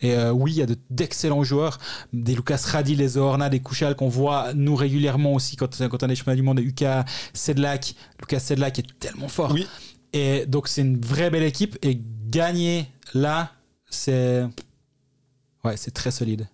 Et 0.00 0.14
euh, 0.14 0.30
oui, 0.32 0.52
il 0.52 0.56
y 0.56 0.62
a 0.62 0.66
de- 0.66 0.76
d'excellents 0.90 1.44
joueurs, 1.44 1.78
des 2.12 2.34
Lucas 2.34 2.60
Radi, 2.66 2.96
les 2.96 3.08
Zorna, 3.08 3.48
des 3.48 3.60
Kouchal 3.60 3.94
qu'on 3.94 4.08
voit 4.08 4.54
nous 4.54 4.74
régulièrement 4.74 5.34
aussi 5.34 5.56
quand, 5.56 5.86
quand 5.88 6.02
on 6.02 6.08
est 6.08 6.14
championnat 6.16 6.36
du 6.36 6.42
monde, 6.42 6.60
UK 6.60 6.84
Sedlak. 7.34 7.94
Lucas 8.20 8.40
Sedlak 8.40 8.78
est 8.78 8.98
tellement 8.98 9.28
fort. 9.28 9.52
Oui. 9.52 9.66
Et 10.12 10.46
donc, 10.46 10.66
c'est 10.68 10.80
une 10.80 11.00
vraie 11.00 11.28
belle 11.30 11.42
équipe. 11.42 11.76
Et 11.82 12.00
gagner 12.30 12.86
là, 13.12 13.52
c'est. 13.90 14.44
Ouais, 15.62 15.76
c'est 15.76 15.90
très 15.92 16.10
solide. 16.10 16.48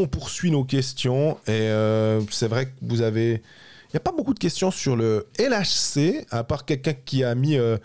On 0.00 0.06
poursuit 0.06 0.50
nos 0.50 0.64
questions 0.64 1.36
et 1.46 1.50
euh, 1.50 2.22
c'est 2.30 2.48
vrai 2.48 2.66
que 2.66 2.72
vous 2.80 3.02
avez. 3.02 3.32
Il 3.32 3.92
n'y 3.94 3.98
a 3.98 4.00
pas 4.00 4.12
beaucoup 4.12 4.32
de 4.32 4.38
questions 4.38 4.70
sur 4.70 4.96
le 4.96 5.26
LHC, 5.38 6.24
à 6.30 6.42
part 6.42 6.64
quelqu'un 6.64 6.94
qui 6.94 7.22
a 7.22 7.34
mis 7.34 7.58
euh, 7.58 7.76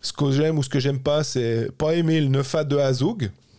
ce 0.00 0.12
que 0.12 0.30
j'aime 0.30 0.58
ou 0.58 0.62
ce 0.62 0.68
que 0.68 0.78
j'aime 0.78 1.00
pas, 1.00 1.24
c'est 1.24 1.72
pas 1.76 1.94
aimer 1.94 2.20
le 2.20 2.28
9 2.28 2.54
à 2.54 2.62
2 2.62 2.78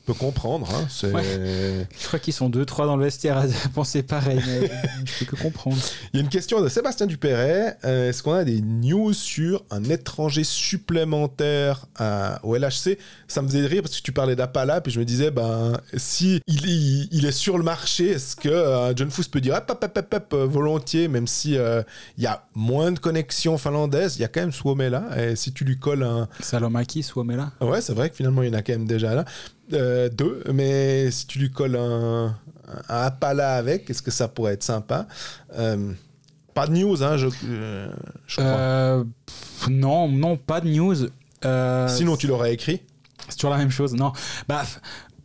peux 0.07 0.13
comprendre. 0.13 0.67
hein, 0.73 0.85
c'est- 0.89 1.11
Je 1.11 2.07
crois 2.07 2.19
qu'ils 2.19 2.33
sont 2.33 2.49
deux, 2.49 2.65
trois 2.65 2.85
dans 2.85 2.95
le 2.97 3.03
vestiaire 3.03 3.37
à 3.37 3.43
penser 3.75 4.01
pareil, 4.03 4.41
mais 4.47 4.69
je 5.05 5.19
peux 5.25 5.35
que 5.35 5.41
comprendre. 5.41 5.77
Il 6.13 6.17
y 6.17 6.19
a 6.19 6.23
une 6.23 6.29
question 6.29 6.61
de 6.61 6.69
Sébastien 6.69 7.05
Dupéret. 7.05 7.77
Euh, 7.85 8.09
Est-ce 8.09 8.23
qu'on 8.23 8.33
a 8.33 8.43
des 8.43 8.61
news 8.61 9.13
sur 9.13 9.63
un 9.69 9.83
étranger 9.83 10.43
supplémentaire 10.43 11.85
à- 11.97 12.39
au 12.43 12.55
LHC 12.55 12.97
Ça 13.27 13.41
me 13.41 13.47
faisait 13.47 13.65
rire 13.65 13.81
parce 13.83 13.97
que 13.97 14.01
tu 14.01 14.11
parlais 14.11 14.35
d'Apala, 14.35 14.81
puis 14.81 14.91
je 14.91 14.99
me 14.99 15.05
disais, 15.05 15.31
ben, 15.31 15.73
si 15.95 16.41
il, 16.47 17.25
est 17.25 17.31
sur 17.31 17.57
le 17.57 17.63
marché, 17.63 18.11
est-ce 18.11 18.35
que 18.35 18.49
euh, 18.49 18.95
John 18.95 19.09
Foos 19.11 19.23
peut 19.29 19.41
dire 19.41 19.55
hop, 19.55 19.65
hop, 19.69 19.83
hop, 19.83 19.97
hop, 19.97 20.13
hop, 20.13 20.33
euh, 20.33 20.45
volontiers, 20.45 21.07
même 21.07 21.27
si 21.27 21.57
euh, 21.57 21.83
il 22.17 22.23
y 22.23 22.27
a 22.27 22.45
moins 22.55 22.91
de 22.91 22.99
connexions 22.99 23.57
finlandaises, 23.57 24.15
il 24.17 24.21
y 24.21 24.25
a 24.25 24.27
quand 24.29 24.41
même 24.41 24.51
Suomela, 24.53 25.03
et 25.21 25.35
si 25.35 25.51
tu 25.51 25.65
lui 25.65 25.77
colles 25.77 26.03
un, 26.03 26.27
Salomaki, 26.39 27.03
Suomela. 27.03 27.51
Ouais, 27.61 27.81
c'est 27.81 27.93
vrai 27.93 28.09
que 28.09 28.15
finalement, 28.15 28.41
il 28.43 28.47
y 28.49 28.55
en 28.55 28.57
a 28.57 28.61
quand 28.61 28.73
même 28.73 28.87
déjà 28.87 29.13
là. 29.13 29.25
Euh, 29.73 30.09
deux, 30.09 30.43
mais 30.53 31.11
si 31.11 31.27
tu 31.27 31.39
lui 31.39 31.51
colles 31.51 31.75
un, 31.75 32.27
un 32.89 33.01
Apala 33.01 33.55
avec, 33.55 33.89
est-ce 33.89 34.01
que 34.01 34.11
ça 34.11 34.27
pourrait 34.27 34.53
être 34.53 34.63
sympa? 34.63 35.07
Euh, 35.57 35.91
Pas 36.53 36.67
de 36.67 36.73
news, 36.73 37.03
hein, 37.03 37.17
je, 37.17 37.27
euh, 37.45 37.87
je 38.27 38.35
crois. 38.35 38.45
Euh, 38.45 39.03
pff, 39.25 39.67
non, 39.69 40.07
non, 40.07 40.37
pas 40.37 40.61
de 40.61 40.69
news. 40.69 40.95
Sinon, 41.89 42.15
tu 42.17 42.27
l'aurais 42.27 42.53
écrit. 42.53 42.81
C'est 43.29 43.35
toujours 43.35 43.51
la 43.51 43.57
même 43.57 43.71
chose. 43.71 43.93
Non. 43.93 44.13
Bah, 44.47 44.63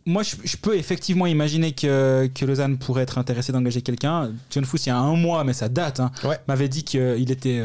moi, 0.05 0.23
je, 0.23 0.35
je 0.43 0.57
peux 0.57 0.75
effectivement 0.75 1.25
imaginer 1.25 1.71
que, 1.71 2.29
que 2.35 2.43
Lausanne 2.45 2.77
pourrait 2.77 3.03
être 3.03 3.17
intéressé 3.17 3.53
d'engager 3.53 3.81
quelqu'un. 3.81 4.33
John 4.51 4.65
Fuss, 4.65 4.85
il 4.85 4.89
y 4.89 4.91
a 4.91 4.97
un 4.97 5.15
mois, 5.15 5.43
mais 5.45 5.53
ça 5.53 5.69
date, 5.69 6.01
hein, 6.01 6.11
Ouais. 6.25 6.37
m'avait 6.47 6.67
dit 6.67 6.83
qu'il 6.83 7.31
était 7.31 7.61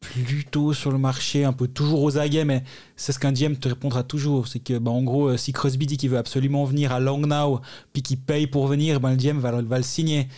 plutôt 0.00 0.72
sur 0.72 0.90
le 0.92 0.98
marché, 0.98 1.44
un 1.44 1.52
peu 1.52 1.66
toujours 1.68 2.02
aux 2.02 2.18
aguets, 2.18 2.44
mais 2.44 2.62
c'est 2.96 3.12
ce 3.12 3.18
qu'un 3.18 3.32
GM 3.32 3.56
te 3.56 3.68
répondra 3.68 4.02
toujours. 4.02 4.46
C'est 4.48 4.60
que, 4.60 4.78
bah, 4.78 4.90
en 4.90 5.02
gros, 5.02 5.28
euh, 5.28 5.36
si 5.36 5.52
Crosby 5.52 5.86
dit 5.86 5.96
qu'il 5.96 6.10
veut 6.10 6.18
absolument 6.18 6.64
venir 6.64 6.92
à 6.92 7.00
Langnau, 7.00 7.60
puis 7.92 8.02
qu'il 8.02 8.18
paye 8.18 8.46
pour 8.46 8.66
venir, 8.66 9.00
ben, 9.00 9.10
le 9.10 9.16
GM 9.16 9.38
va, 9.38 9.60
va 9.62 9.76
le 9.76 9.82
signer. 9.82 10.28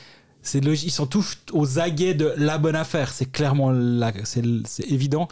C'est 0.42 0.64
logique. 0.64 0.86
Ils 0.88 0.92
sont 0.92 1.06
tous 1.06 1.36
aux 1.52 1.78
aguets 1.78 2.14
de 2.14 2.32
la 2.38 2.56
bonne 2.56 2.76
affaire. 2.76 3.10
C'est 3.12 3.30
clairement 3.30 3.70
la- 3.70 4.12
c'est 4.24 4.42
évident. 4.90 5.28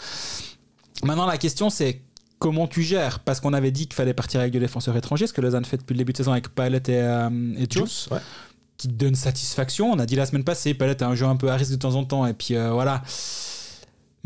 Maintenant, 1.03 1.27
la 1.27 1.39
question, 1.39 1.71
c'est 1.71 2.03
comment 2.39 2.67
tu 2.67 2.83
gères? 2.83 3.21
Parce 3.21 3.41
qu'on 3.41 3.55
avait 3.55 3.71
dit 3.71 3.87
qu'il 3.87 3.95
fallait 3.95 4.13
partir 4.15 4.41
avec 4.41 4.53
deux 4.53 4.61
défenseurs 4.61 4.97
étrangers, 4.97 5.27
ce 5.27 5.33
que 5.33 5.41
Lausanne 5.41 5.65
fait 5.65 5.79
depuis 5.79 5.95
le 5.95 5.99
début 5.99 6.13
de 6.13 6.19
saison 6.19 6.33
avec 6.33 6.49
Pallet 6.51 6.83
et, 6.89 6.91
euh, 7.01 7.31
et 7.57 7.67
Juice, 7.71 8.09
Ouais. 8.11 8.19
qui 8.77 8.89
donne 8.89 9.15
satisfaction. 9.15 9.91
On 9.91 9.99
a 9.99 10.05
dit 10.05 10.15
la 10.17 10.27
semaine 10.27 10.45
passée, 10.45 10.75
Pallet 10.75 11.03
a 11.03 11.07
un 11.09 11.15
jeu 11.15 11.25
un 11.27 11.37
peu 11.37 11.51
à 11.51 11.57
risque 11.57 11.71
de 11.71 11.77
temps 11.77 11.95
en 11.95 12.05
temps, 12.05 12.27
et 12.27 12.35
puis 12.35 12.55
euh, 12.55 12.71
voilà. 12.73 13.03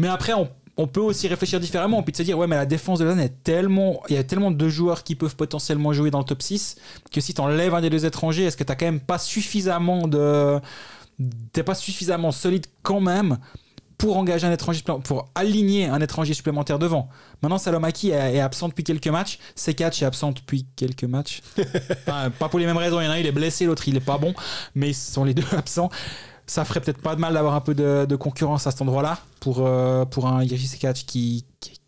Mais 0.02 0.08
après, 0.08 0.32
on, 0.32 0.48
on 0.76 0.88
peut 0.88 1.00
aussi 1.00 1.28
réfléchir 1.28 1.60
différemment. 1.60 1.96
On 1.96 2.02
peut 2.02 2.10
se 2.12 2.24
dire, 2.24 2.36
ouais, 2.36 2.48
mais 2.48 2.56
la 2.56 2.66
défense 2.66 2.98
de 2.98 3.04
Lausanne 3.04 3.20
est 3.20 3.44
tellement. 3.44 4.02
Il 4.08 4.16
y 4.16 4.18
a 4.18 4.24
tellement 4.24 4.50
de 4.50 4.68
joueurs 4.68 5.04
qui 5.04 5.14
peuvent 5.14 5.36
potentiellement 5.36 5.92
jouer 5.92 6.10
dans 6.10 6.18
le 6.18 6.24
top 6.24 6.42
6 6.42 6.74
que 7.12 7.20
si 7.20 7.34
tu 7.34 7.40
enlèves 7.40 7.72
un 7.72 7.80
des 7.80 7.88
deux 7.88 8.04
étrangers, 8.04 8.42
est-ce 8.42 8.56
que 8.56 8.64
tu 8.64 8.74
quand 8.74 8.84
même 8.84 9.00
pas 9.00 9.18
suffisamment 9.18 10.08
de. 10.08 10.58
T'es 11.52 11.62
pas 11.62 11.76
suffisamment 11.76 12.32
solide 12.32 12.66
quand 12.82 13.00
même 13.00 13.38
pour 13.96 14.16
engager 14.16 14.44
un 14.44 14.50
étranger 14.50 14.82
pour 15.04 15.28
aligner 15.36 15.86
un 15.86 16.00
étranger 16.00 16.34
supplémentaire 16.34 16.80
devant? 16.80 17.08
Maintenant, 17.42 17.58
Salomaki 17.58 18.10
est, 18.10 18.34
est 18.34 18.40
absent 18.40 18.70
depuis 18.70 18.82
quelques 18.82 19.06
matchs. 19.06 19.38
Sekatch 19.54 20.02
est 20.02 20.06
absent 20.06 20.32
depuis 20.32 20.66
quelques 20.74 21.04
matchs. 21.04 21.42
Enfin, 22.08 22.30
pas 22.30 22.48
pour 22.48 22.58
les 22.58 22.66
mêmes 22.66 22.76
raisons. 22.76 23.00
Il 23.00 23.04
y 23.04 23.06
en 23.06 23.10
a 23.10 23.14
un, 23.14 23.18
il 23.18 23.26
est 23.26 23.30
blessé, 23.30 23.66
l'autre, 23.66 23.86
il 23.86 23.94
est 23.94 24.00
pas 24.00 24.18
bon. 24.18 24.34
Mais 24.74 24.88
ils 24.88 24.94
sont 24.94 25.22
les 25.22 25.34
deux 25.34 25.46
absents. 25.56 25.90
Ça 26.52 26.66
ferait 26.66 26.80
peut-être 26.82 27.00
pas 27.00 27.14
de 27.14 27.20
mal 27.20 27.32
d'avoir 27.32 27.54
un 27.54 27.62
peu 27.62 27.74
de, 27.74 28.04
de 28.06 28.16
concurrence 28.16 28.66
à 28.66 28.70
cet 28.72 28.82
endroit-là 28.82 29.18
pour, 29.40 29.60
euh, 29.66 30.04
pour 30.04 30.26
un 30.26 30.44
Yerzy 30.44 30.66
Sekatch 30.66 31.06
qui, 31.06 31.46
qui, 31.60 31.80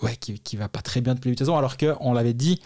ouais, 0.00 0.14
qui, 0.14 0.38
qui 0.38 0.56
va 0.56 0.68
pas 0.68 0.80
très 0.80 1.00
bien 1.00 1.14
depuis 1.16 1.30
le 1.32 1.36
saison. 1.36 1.56
Alors 1.58 1.76
qu'on 1.76 2.12
l'avait 2.12 2.32
dit, 2.32 2.60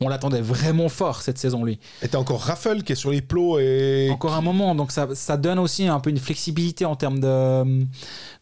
on 0.00 0.08
l'attendait 0.08 0.40
vraiment 0.40 0.88
fort 0.88 1.22
cette 1.22 1.38
saison, 1.38 1.62
lui. 1.62 1.78
Et 2.02 2.08
t'as 2.08 2.18
encore 2.18 2.40
Raffle 2.40 2.82
qui 2.82 2.90
est 2.94 2.96
sur 2.96 3.12
les 3.12 3.22
plots 3.22 3.60
et. 3.60 4.08
Encore 4.10 4.34
un 4.34 4.40
moment, 4.40 4.74
donc 4.74 4.90
ça, 4.90 5.06
ça 5.14 5.36
donne 5.36 5.60
aussi 5.60 5.86
un 5.86 6.00
peu 6.00 6.10
une 6.10 6.18
flexibilité 6.18 6.84
en 6.84 6.96
termes 6.96 7.20
de, 7.20 7.84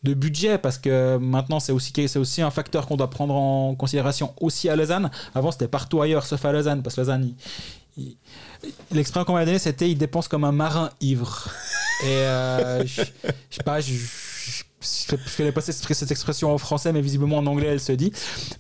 de 0.03 0.15
budget, 0.15 0.57
parce 0.57 0.79
que 0.79 1.19
maintenant 1.19 1.61
c'est 1.61 1.73
aussi, 1.73 1.93
c'est 2.09 2.19
aussi 2.19 2.41
un 2.41 2.51
facteur 2.51 2.87
qu'on 2.87 2.97
doit 2.97 3.11
prendre 3.11 3.35
en 3.35 3.75
considération 3.75 4.33
aussi 4.41 4.71
à 4.71 4.77
Lausanne. 4.77 5.11
Avant 5.35 5.51
c'était 5.51 5.69
partout 5.69 6.01
ailleurs 6.01 6.25
sauf 6.25 6.43
à 6.47 6.53
Lausanne, 6.53 6.83
parce 6.83 6.97
que 6.97 7.03
Lausanne, 7.03 7.35
il- 7.99 8.03
il- 8.03 8.17
l'expression 8.93 9.25
qu'on 9.25 9.35
m'a 9.35 9.45
donnée 9.45 9.59
c'était 9.59 9.91
il 9.91 9.97
dépense 9.99 10.29
comme 10.29 10.45
un 10.45 10.53
marin 10.53 10.91
ivre. 11.01 11.49
Et 12.05 12.07
euh, 12.09 12.87
je 12.87 13.03
je 13.03 13.57
sais 13.57 13.63
pas, 13.63 13.81
je, 13.81 13.93
je, 13.93 14.63
je, 14.81 15.17
je 15.27 15.37
connais 15.37 15.53
pas 15.53 15.61
cette, 15.61 16.11
expression 16.11 16.53
en 16.53 16.57
français, 16.59 16.93
mais 16.93 17.03
visiblement 17.03 17.39
en 17.39 17.47
anglais 17.47 17.69
elle 17.69 17.81
se 17.81 17.93
dit. 17.93 18.13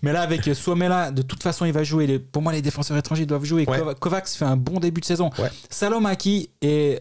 Mais 0.03 0.13
là 0.13 0.21
avec 0.21 0.45
Suomela, 0.55 1.11
de 1.11 1.23
toute 1.23 1.43
façon 1.43 1.65
il 1.65 1.73
va 1.73 1.83
jouer. 1.83 2.19
Pour 2.19 2.43
moi 2.43 2.53
les 2.53 2.61
défenseurs 2.63 2.97
étrangers 2.97 3.25
doivent 3.27 3.45
jouer. 3.45 3.67
Ouais. 3.67 3.81
Kovacs 3.99 4.29
fait 4.29 4.45
un 4.45 4.57
bon 4.57 4.79
début 4.81 5.01
de 5.01 5.07
saison. 5.07 5.31
Ouais. 5.39 5.51
Salomaki, 5.71 6.51
et 6.61 7.01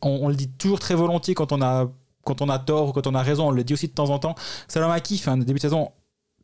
on, 0.00 0.20
on 0.22 0.28
le 0.28 0.34
dit 0.36 0.48
toujours 0.48 0.78
très 0.78 0.94
volontiers 0.94 1.34
quand 1.34 1.50
on 1.52 1.60
a 1.62 1.90
quand 2.24 2.40
on 2.40 2.48
a 2.48 2.60
tort 2.60 2.90
ou 2.90 2.92
quand 2.92 3.08
on 3.08 3.16
a 3.16 3.22
raison, 3.22 3.48
on 3.48 3.50
le 3.50 3.64
dit 3.64 3.72
aussi 3.72 3.88
de 3.88 3.92
temps 3.92 4.10
en 4.10 4.20
temps. 4.20 4.36
Salomaki 4.68 5.18
fait 5.18 5.30
un 5.30 5.38
début 5.38 5.54
de 5.54 5.60
saison 5.60 5.90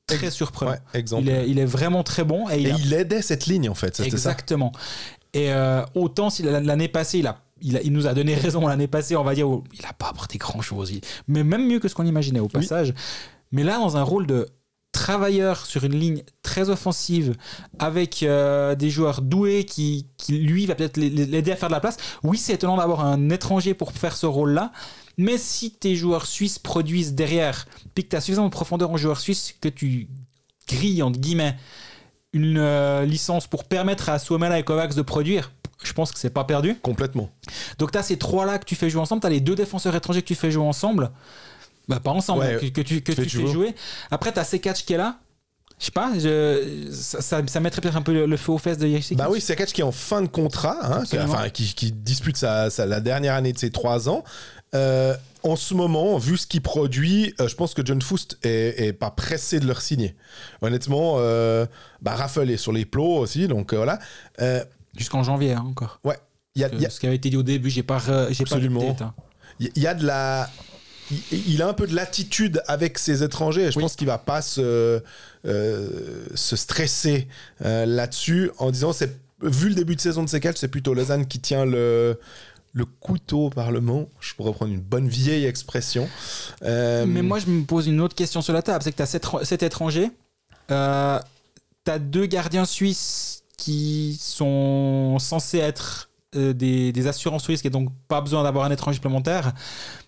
très 0.09 0.31
surprenant. 0.31 0.73
Ouais. 0.73 0.79
Il 1.21 1.29
est, 1.29 1.49
il 1.51 1.59
est 1.59 1.65
vraiment 1.67 2.03
très 2.03 2.25
bon 2.25 2.49
et 2.49 2.59
il 2.59 2.67
Et 2.67 2.71
a- 2.73 2.77
il 2.79 2.93
aidait 2.95 3.23
cette 3.23 3.47
ligne 3.47 3.69
en 3.69 3.75
fait, 3.77 3.95
ça. 4.19 4.31
Et 5.35 5.53
euh, 5.53 5.83
autant 5.95 6.31
si 6.31 6.43
la- 6.43 6.61
l'année 6.61 6.89
passée, 6.89 7.19
il 7.19 7.27
a, 7.27 7.43
il, 7.61 7.77
a- 7.77 7.83
il 7.83 7.93
nous 7.93 8.07
a 8.07 8.15
donné 8.15 8.35
raison 8.47 8.67
l'année 8.67 8.87
passée, 8.89 9.17
on 9.17 9.25
va 9.25 9.35
dire, 9.35 9.49
où 9.49 9.65
il 9.73 9.83
n'a 9.83 9.93
pas 9.93 10.09
apporté 10.09 10.39
grand 10.39 10.61
chose. 10.63 10.93
Mais 11.27 11.45
même 11.45 11.67
mieux 11.67 11.79
que 11.81 11.89
ce 11.89 11.95
qu'on 11.95 12.07
imaginait 12.07 12.41
au 12.41 12.49
passage. 12.49 12.95
Mais 13.53 13.63
là, 13.65 13.79
dans 13.79 13.97
un 13.97 14.03
rôle 14.03 14.27
de 14.27 14.47
travailleur 14.93 15.65
sur 15.67 15.85
une 15.85 15.95
ligne 15.95 16.23
très 16.43 16.71
offensive 16.71 17.35
avec 17.79 18.23
euh, 18.23 18.75
des 18.75 18.91
joueurs 18.91 19.23
doués 19.23 19.65
qui, 19.65 20.07
qui, 20.17 20.33
lui 20.39 20.67
va 20.67 20.75
peut-être 20.75 20.97
l'aider 20.97 21.53
à 21.53 21.57
faire 21.57 21.69
de 21.69 21.75
la 21.75 21.81
place. 21.81 21.99
Oui, 22.25 22.37
c'est 22.37 22.55
étonnant 22.55 22.77
d'avoir 22.77 23.05
un 23.05 23.31
étranger 23.31 23.75
pour 23.75 23.93
faire 23.93 24.17
ce 24.17 24.27
rôle-là. 24.27 24.73
Mais 25.17 25.37
si 25.39 25.71
tes 25.73 25.95
joueurs 25.95 26.27
suisses 26.27 26.59
produisent 26.59 27.15
derrière, 27.15 27.67
puis 27.95 28.05
que 28.05 28.11
tu 28.11 28.17
as 28.17 28.21
suffisamment 28.21 28.49
de 28.49 28.53
profondeur 28.53 28.91
en 28.91 28.97
joueurs 28.97 29.21
suisses, 29.21 29.55
que 29.61 29.69
tu 29.69 30.09
grilles, 30.69 31.03
entre 31.03 31.19
guillemets, 31.19 31.57
une 32.33 32.59
euh, 32.59 33.05
licence 33.05 33.47
pour 33.47 33.65
permettre 33.65 34.09
à 34.09 34.19
Suomela 34.19 34.59
et 34.59 34.63
Kovacs 34.63 34.95
de 34.95 35.03
produire, 35.03 35.51
je 35.83 35.93
pense 35.93 36.13
que 36.13 36.19
c'est 36.19 36.31
pas 36.31 36.45
perdu. 36.45 36.75
Complètement. 36.83 37.31
Donc 37.79 37.93
tu 37.93 37.99
as 37.99 38.03
ces 38.03 38.19
trois-là 38.19 38.59
que 38.59 38.65
tu 38.65 38.75
fais 38.75 38.91
jouer 38.91 39.01
ensemble, 39.01 39.21
tu 39.21 39.27
as 39.27 39.31
les 39.31 39.41
deux 39.41 39.55
défenseurs 39.55 39.95
étrangers 39.95 40.23
que 40.23 40.27
tu 40.29 40.35
fais 40.35 40.51
jouer 40.51 40.65
ensemble, 40.67 41.11
bah 41.89 42.01
pas 42.01 42.11
ensemble, 42.11 42.41
Ouais, 42.45 42.59
que, 42.61 42.67
que 42.67 42.81
tu, 42.83 43.01
que 43.01 43.13
tu 43.13 43.23
fais 43.23 43.27
tu 43.27 43.37
fais 43.39 43.43
jouer. 43.47 43.53
jouer. 43.53 43.75
Après 44.11 44.33
tu 44.33 44.39
as 44.39 44.45
Sekatch 44.45 44.85
qui 44.85 44.93
est 44.93 44.99
là, 44.99 45.19
je 45.79 45.85
sais 45.87 45.91
pas, 45.93 46.11
je- 46.19 46.89
ça, 46.93 47.21
ça, 47.23 47.41
ça 47.47 47.61
mettrait 47.61 47.81
peut-être 47.81 47.97
un 47.97 48.03
peu 48.03 48.13
le, 48.13 48.27
le 48.27 48.37
feu 48.37 48.53
aux 48.53 48.59
fesses 48.59 48.79
de 48.79 48.87
Yerzy 48.89 49.15
Bah 49.15 49.29
oui, 49.31 49.41
Sekatch 49.41 49.73
qui 49.73 49.81
est 49.81 49.85
en 49.85 49.93
fin 49.93 50.21
de 50.21 50.27
contrat, 50.27 50.77
hein, 50.83 51.05
qui, 51.05 51.19
enfin, 51.21 51.49
qui, 51.51 51.73
qui 51.73 51.93
dispute 51.93 52.37
sa, 52.37 52.69
sa- 52.69 52.85
la 52.85 53.01
dernière 53.01 53.35
année 53.35 53.53
de 53.53 53.59
ses 53.59 53.71
trois 53.71 54.09
ans. 54.09 54.25
Euh, 54.75 55.17
en 55.43 55.57
ce 55.57 55.75
moment, 55.75 56.19
vu 56.19 56.37
ce 56.37 56.47
qu'il 56.47 56.61
produit, 56.63 57.35
euh, 57.41 57.49
je 57.49 57.55
pense 57.55 57.75
que 57.75 57.83
John 57.85 58.01
Foust 58.03 58.39
est, 58.43 58.87
est 58.87 58.93
pas 58.93 59.11
pressé 59.11 59.61
de 59.61 59.67
le 59.67 59.75
signer. 59.75 60.15
Honnêtement, 60.63 61.17
euh, 61.19 61.67
bah, 62.03 62.15
Raffle 62.15 62.51
est 62.51 62.57
sur 62.57 62.73
les 62.73 62.85
plots 62.85 63.17
aussi, 63.19 63.49
donc 63.49 63.73
euh, 63.73 63.77
voilà. 63.77 63.99
Euh, 64.41 64.65
Jusqu'en 64.97 65.23
janvier 65.23 65.53
hein, 65.53 65.65
encore. 65.69 66.01
ouais, 66.05 66.19
il 66.55 66.63
y 66.63 66.65
a, 66.65 66.69
il 66.73 66.81
y 66.81 66.87
a- 66.87 66.91
Ce 66.91 66.99
qui 67.01 67.07
avait 67.07 67.17
été 67.17 67.31
dit 67.31 67.37
au 67.37 67.43
début, 67.43 67.71
j'ai 67.71 67.83
pas, 67.83 68.01
pas 68.01 68.27
Absolument. 68.29 68.97
hein. 69.01 69.15
il 69.61 69.71
y 69.77 69.87
a 69.87 69.95
de 69.95 70.05
la. 70.07 70.49
Il, 71.33 71.63
a 71.63 71.69
un 71.69 71.73
peu 71.73 71.87
de 71.87 71.95
l'attitude 71.95 72.61
avec 72.67 72.99
ses 72.99 73.23
étrangers 73.23 73.63
et 73.63 73.71
je 73.73 73.79
Oui. 73.79 73.83
pense 73.83 73.97
qu'il 73.97 74.07
va 74.07 74.19
pas 74.19 74.43
se, 74.43 75.03
euh, 75.47 76.27
se 76.35 76.55
stresser 76.55 77.29
euh, 77.65 77.87
là-dessus 77.87 78.51
en 78.59 78.71
disant 78.71 78.93
c'est 78.93 79.19
vu 79.41 79.71
le 79.71 79.75
début 79.75 79.97
de 79.97 80.03
saison 80.03 80.23
de 80.23 80.29
Sekatch, 80.29 80.57
c'est 80.59 80.69
plutôt 80.69 80.93
Lausanne 80.93 81.27
qui 81.27 81.39
tient 81.41 81.65
le, 81.65 82.19
le 82.73 82.85
couteau 82.85 83.47
au 83.47 83.51
Parlement. 83.51 84.09
Je 84.21 84.35
pourrais 84.35 84.53
prendre 84.53 84.73
une 84.73 84.81
bonne 84.81 85.09
vieille 85.09 85.45
expression. 85.45 86.09
Euh, 86.63 87.07
Mais 87.07 87.23
moi, 87.23 87.39
je 87.39 87.47
me 87.47 87.65
pose 87.65 87.87
une 87.87 88.01
autre 88.01 88.15
question 88.15 88.43
sur 88.43 88.53
la 88.53 88.63
table. 88.63 88.83
C'est 88.83 88.93
que 88.93 88.97
tu 88.97 89.03
as 89.03 89.07
sept, 89.07 89.27
sept 89.43 89.63
étrangers. 89.63 90.11
Euh, 90.71 91.19
tu 91.85 91.91
as 91.91 91.99
deux 91.99 92.27
gardiens 92.27 92.65
suisses 92.65 93.43
qui 93.57 94.17
sont 94.21 95.19
censés 95.19 95.59
être 95.59 96.11
euh, 96.37 96.53
des, 96.53 97.07
assurances 97.07 97.47
risques 97.47 97.65
et 97.65 97.71
donc 97.71 97.91
pas 98.07 98.21
besoin 98.21 98.43
d'avoir 98.43 98.65
un 98.65 98.71
étranger 98.71 98.97
supplémentaire. 98.97 99.53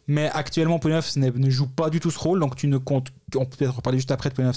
Mais 0.06 0.30
actuellement, 0.32 0.78
Pouneuf 0.78 1.16
ne, 1.16 1.30
ne 1.30 1.50
joue 1.50 1.66
pas 1.66 1.88
du 1.90 1.98
tout 1.98 2.10
ce 2.10 2.18
rôle. 2.18 2.40
Donc 2.40 2.56
tu 2.56 2.66
ne 2.66 2.78
comptes. 2.78 3.08
On 3.34 3.46
peut 3.46 3.56
peut-être 3.56 3.78
en 3.78 3.82
parler 3.82 3.98
juste 3.98 4.10
après 4.10 4.30
de. 4.30 4.50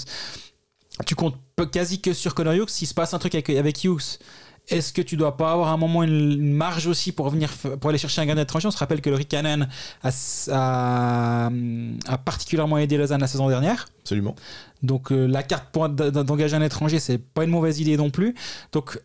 Tu 1.06 1.16
comptes 1.16 1.36
quasi 1.72 2.00
que 2.00 2.12
sur 2.12 2.34
Connor 2.34 2.54
Hughes. 2.54 2.68
S'il 2.68 2.86
se 2.86 2.94
passe 2.94 3.14
un 3.14 3.18
truc 3.18 3.34
avec 3.34 3.82
Hughes, 3.82 4.18
est-ce 4.68 4.92
que 4.92 5.02
tu 5.02 5.16
dois 5.16 5.36
pas 5.36 5.52
avoir 5.52 5.68
à 5.68 5.72
un 5.72 5.76
moment 5.76 6.02
une, 6.02 6.52
marge 6.54 6.86
aussi 6.86 7.12
pour 7.12 7.28
venir 7.28 7.50
pour 7.80 7.90
aller 7.90 7.98
chercher 7.98 8.22
un 8.22 8.26
gardien 8.26 8.42
étranger 8.44 8.66
On 8.68 8.70
se 8.70 8.78
rappelle 8.78 9.00
que 9.02 9.10
le 9.10 9.16
Rikanen 9.16 9.68
a, 10.02 10.10
a- 10.52 11.50
a 12.06 12.18
particulièrement 12.18 12.78
aidé 12.78 12.96
Lausanne 12.96 13.20
la 13.20 13.26
saison 13.26 13.48
dernière. 13.48 13.86
absolument. 14.00 14.34
Donc 14.82 15.12
euh, 15.12 15.26
la 15.26 15.42
carte 15.42 15.66
pour 15.72 15.88
d'engager 15.88 16.56
un 16.56 16.62
étranger, 16.62 16.98
c'est 16.98 17.18
pas 17.18 17.44
une 17.44 17.50
mauvaise 17.50 17.80
idée 17.80 17.96
non 17.96 18.10
plus. 18.10 18.34
Donc 18.72 19.00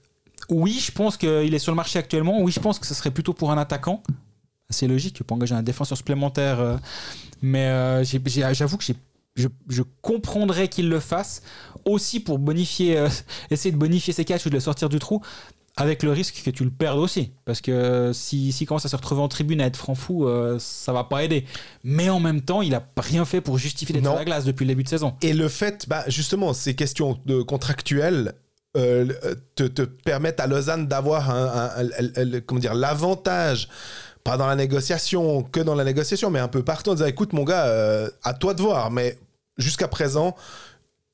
oui, 0.50 0.80
je 0.84 0.92
pense 0.92 1.18
qu'il 1.18 1.54
est 1.54 1.60
sur 1.60 1.72
le 1.72 1.76
marché 1.78 2.00
actuellement. 2.00 2.42
Oui, 2.42 2.52
je 2.52 2.60
pense 2.60 2.80
que 2.80 2.88
ce 2.88 2.94
serait 2.94 3.12
plutôt 3.12 3.34
pour 3.34 3.52
un 3.52 3.58
attaquant. 3.58 4.02
C'est 4.70 4.88
logique, 4.88 5.14
tu 5.16 5.24
peux 5.24 5.34
engager 5.34 5.56
un 5.56 5.64
défenseur 5.64 5.98
supplémentaire. 5.98 6.60
euh, 6.60 6.78
mais 7.42 7.68
euh, 7.68 8.04
j'avoue 8.04 8.78
que 8.78 8.84
j'ai- 8.84 8.96
je, 9.36 9.48
je 9.70 9.84
comprendrais 10.02 10.68
qu'il 10.68 10.90
le 10.90 11.00
fasse 11.00 11.42
aussi 11.86 12.20
pour 12.20 12.40
bonifier, 12.40 12.98
euh, 12.98 13.10
essayer 13.52 13.72
de 13.72 13.78
bonifier 13.78 14.14
ses 14.14 14.26
catchs 14.26 14.46
ou 14.46 14.50
de 14.50 14.56
le 14.56 14.60
sortir 14.60 14.90
du 14.90 15.00
trou. 15.00 15.22
avec 15.78 16.04
le 16.04 16.12
risque 16.12 16.42
que 16.44 16.50
tu 16.52 16.66
le 16.66 16.72
perdes 16.72 17.00
aussi. 17.00 17.32
Parce 17.46 17.62
que 17.62 18.12
s'il 18.14 18.52
si, 18.52 18.66
commence 18.66 18.86
à 18.86 18.90
se 18.90 18.96
retrouver 18.98 19.22
en 19.22 19.30
tribune 19.30 19.62
à 19.62 19.66
être 19.68 19.78
franc 19.78 19.96
fou, 19.96 20.28
euh, 20.28 20.58
ça 20.60 20.92
va 20.92 21.06
pas 21.06 21.24
aider. 21.24 21.46
Mais 21.86 22.10
en 22.10 22.20
même 22.20 22.42
temps, 22.42 22.62
il 22.62 22.76
a 22.76 22.86
rien 22.98 23.24
fait 23.24 23.40
pour 23.40 23.58
justifier 23.58 23.94
d'être 23.94 24.04
sur 24.04 24.16
la 24.16 24.26
glace 24.26 24.44
depuis 24.44 24.66
le 24.66 24.70
début 24.70 24.84
de 24.84 24.90
saison. 24.90 25.16
Et 25.22 25.32
le 25.34 25.48
fait, 25.48 25.88
bah, 25.88 26.04
justement, 26.08 26.52
ces 26.54 26.76
questions 26.76 27.18
de 27.26 27.42
contractuelles 27.42 28.34
euh, 28.78 29.08
te, 29.56 29.64
te 29.64 29.82
permettent 29.84 30.40
à 30.42 30.48
Lausanne 30.48 30.88
d'avoir 30.88 31.30
un, 31.32 31.46
un- 31.46 31.86
un- 31.86 32.36
un- 32.36 32.42
comment 32.42 32.60
dire 32.60 32.74
l'avantage, 32.76 33.70
pas 34.24 34.38
dans 34.38 34.48
la 34.48 34.56
négociation, 34.56 35.44
que 35.44 35.60
dans 35.60 35.76
la 35.76 35.84
négociation, 35.84 36.30
mais 36.30 36.40
un 36.40 36.48
peu 36.48 36.64
partout 36.64 36.92
en 36.92 36.94
disant 36.96 37.08
écoute 37.08 37.34
mon 37.34 37.44
gars, 37.44 37.66
euh, 37.66 38.10
à 38.24 38.34
toi 38.34 38.54
de 38.54 38.62
voir, 38.62 38.92
mais 38.92 39.18
jusqu'à 39.58 39.88
présent. 39.88 40.36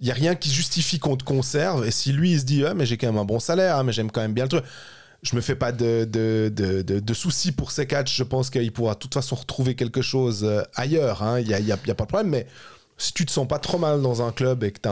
Il 0.02 0.06
n'y 0.06 0.11
a 0.11 0.15
rien 0.15 0.36
qui 0.36 0.52
justifie 0.52 0.99
qu'on 0.99 1.15
te 1.15 1.23
conserve. 1.23 1.86
Et 1.88 1.91
si 1.91 2.11
lui, 2.11 2.34
il 2.34 2.40
se 2.40 2.45
dit, 2.45 2.64
mais 2.76 2.86
j'ai 2.86 2.98
quand 2.98 3.07
même 3.07 3.18
un 3.18 3.26
bon 3.26 3.40
salaire, 3.40 3.82
mais 3.84 3.94
j'aime 3.94 4.11
quand 4.11 4.22
même 4.22 4.34
bien 4.34 4.44
le 4.44 4.49
truc. 4.49 4.65
Je 5.23 5.36
me 5.36 5.41
fais 5.41 5.56
pas 5.56 5.72
de, 5.72 6.03
de, 6.06 7.14
soucis 7.14 7.52
pour 7.52 7.72
ces 7.72 7.88
catchs. 7.88 8.15
Je 8.15 8.23
pense 8.23 8.49
qu'il 8.49 8.72
pourra 8.72 8.94
de 8.94 8.99
toute 8.99 9.14
façon 9.14 9.36
retrouver 9.36 9.76
quelque 9.76 10.02
chose 10.02 10.44
euh, 10.44 10.61
ailleurs. 10.76 11.23
hein. 11.23 11.40
Il 11.40 11.48
n'y 11.48 11.72
a, 11.72 11.77
pas 11.77 11.94
de 12.03 12.07
problème. 12.07 12.30
Mais 12.30 12.45
si 12.98 13.14
tu 13.14 13.26
te 13.26 13.32
sens 13.32 13.48
pas 13.48 13.57
trop 13.57 13.77
mal 13.77 14.02
dans 14.02 14.22
un 14.22 14.32
club 14.32 14.64
et 14.64 14.72
que 14.72 14.80
tu 14.82 14.90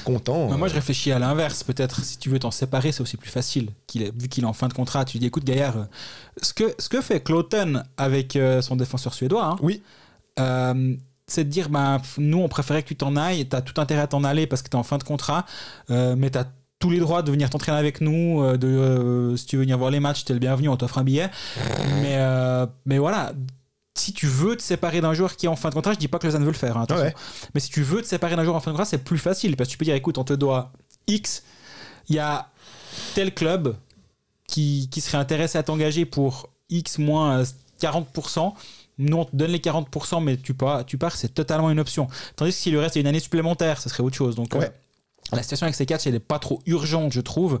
content. 0.00 0.48
Mais 0.50 0.56
moi, 0.56 0.66
euh, 0.66 0.70
je 0.70 0.74
réfléchis 0.74 1.12
à 1.12 1.18
l'inverse. 1.18 1.62
Peut-être, 1.64 2.04
si 2.04 2.18
tu 2.18 2.28
veux 2.28 2.38
t'en 2.38 2.50
séparer, 2.50 2.92
c'est 2.92 3.00
aussi 3.02 3.16
plus 3.16 3.30
facile. 3.30 3.68
Qu'il 3.86 4.02
est, 4.02 4.12
vu 4.18 4.28
qu'il 4.28 4.44
est 4.44 4.46
en 4.46 4.52
fin 4.52 4.68
de 4.68 4.72
contrat, 4.74 5.04
tu 5.04 5.18
dis, 5.18 5.26
écoute, 5.26 5.44
Gaillard, 5.44 5.76
euh, 5.76 5.84
ce 6.42 6.52
que, 6.54 6.74
ce 6.78 6.88
que 6.88 7.00
fait 7.00 7.20
Cloten 7.20 7.84
avec 7.96 8.36
euh, 8.36 8.62
son 8.62 8.76
défenseur 8.76 9.14
suédois, 9.14 9.44
hein, 9.46 9.56
Oui. 9.62 9.82
euh, 10.40 10.94
c'est 11.26 11.44
de 11.44 11.48
dire, 11.50 11.68
ben, 11.70 12.00
nous, 12.18 12.38
on 12.38 12.48
préférait 12.48 12.82
que 12.82 12.88
tu 12.88 12.96
t'en 12.96 13.16
ailles, 13.16 13.48
tu 13.48 13.56
as 13.56 13.62
tout 13.62 13.80
intérêt 13.80 14.02
à 14.02 14.06
t'en 14.06 14.24
aller 14.24 14.46
parce 14.46 14.60
que 14.62 14.68
tu 14.68 14.76
es 14.76 14.78
en 14.78 14.82
fin 14.82 14.98
de 14.98 15.04
contrat, 15.04 15.46
euh, 15.90 16.14
mais 16.16 16.30
tu 16.30 16.38
as 16.38 16.46
tous 16.78 16.90
les 16.90 16.98
droits 16.98 17.22
de 17.22 17.30
venir 17.30 17.48
t'entraîner 17.48 17.78
avec 17.78 18.00
nous, 18.00 18.42
euh, 18.42 18.56
de, 18.58 18.66
euh, 18.66 19.36
si 19.36 19.46
tu 19.46 19.56
veux 19.56 19.62
venir 19.62 19.78
voir 19.78 19.90
les 19.92 20.00
matchs, 20.00 20.24
tu 20.24 20.32
es 20.32 20.34
le 20.34 20.40
bienvenu, 20.40 20.68
on 20.68 20.76
t'offre 20.76 20.98
un 20.98 21.04
billet. 21.04 21.30
Mais, 22.02 22.16
euh, 22.16 22.66
mais 22.86 22.98
voilà, 22.98 23.32
si 23.94 24.12
tu 24.12 24.26
veux 24.26 24.56
te 24.56 24.62
séparer 24.62 25.00
d'un 25.00 25.12
joueur 25.14 25.36
qui 25.36 25.46
est 25.46 25.48
en 25.48 25.56
fin 25.56 25.68
de 25.68 25.74
contrat, 25.74 25.92
je 25.92 25.98
dis 25.98 26.08
pas 26.08 26.18
que 26.18 26.26
Lausanne 26.26 26.44
veut 26.44 26.50
le 26.50 26.56
faire, 26.56 26.76
hein. 26.76 26.86
Ouais. 26.90 27.14
mais 27.54 27.60
si 27.60 27.70
tu 27.70 27.82
veux 27.82 28.00
te 28.02 28.06
séparer 28.06 28.36
d'un 28.36 28.44
joueur 28.44 28.56
en 28.56 28.60
fin 28.60 28.70
de 28.70 28.76
contrat, 28.76 28.86
c'est 28.88 29.04
plus 29.04 29.18
facile 29.18 29.56
parce 29.56 29.68
que 29.68 29.72
tu 29.72 29.78
peux 29.78 29.84
dire, 29.84 29.94
écoute, 29.94 30.16
on 30.18 30.24
te 30.24 30.32
doit 30.32 30.72
X, 31.06 31.42
il 32.08 32.16
y 32.16 32.18
a 32.18 32.48
tel 33.14 33.34
club 33.34 33.76
qui, 34.48 34.88
qui 34.90 35.00
serait 35.00 35.18
intéressé 35.18 35.58
à 35.58 35.62
t'engager 35.62 36.04
pour 36.06 36.48
X 36.70 36.98
moins 36.98 37.40
euh, 37.40 37.44
40%. 37.80 38.52
Nous, 38.98 39.16
on 39.16 39.24
te 39.24 39.34
donne 39.34 39.50
les 39.50 39.58
40%, 39.58 40.22
mais 40.22 40.36
tu 40.36 40.54
pars, 40.54 40.84
tu 40.86 40.96
pars 40.98 41.14
c'est 41.16 41.32
totalement 41.34 41.70
une 41.70 41.80
option. 41.80 42.08
Tandis 42.36 42.50
que 42.52 42.56
si 42.56 42.70
le 42.70 42.78
reste 42.80 42.96
est 42.96 43.00
une 43.00 43.06
année 43.06 43.20
supplémentaire, 43.20 43.80
ça 43.80 43.88
serait 43.90 44.02
autre 44.02 44.16
chose. 44.16 44.36
Donc, 44.36 44.54
Ouais. 44.54 44.66
euh, 44.66 45.36
la 45.36 45.42
situation 45.42 45.64
avec 45.64 45.74
ces 45.74 45.86
catchs, 45.86 46.06
elle 46.06 46.12
n'est 46.14 46.18
pas 46.20 46.38
trop 46.38 46.60
urgente, 46.66 47.12
je 47.12 47.20
trouve. 47.20 47.58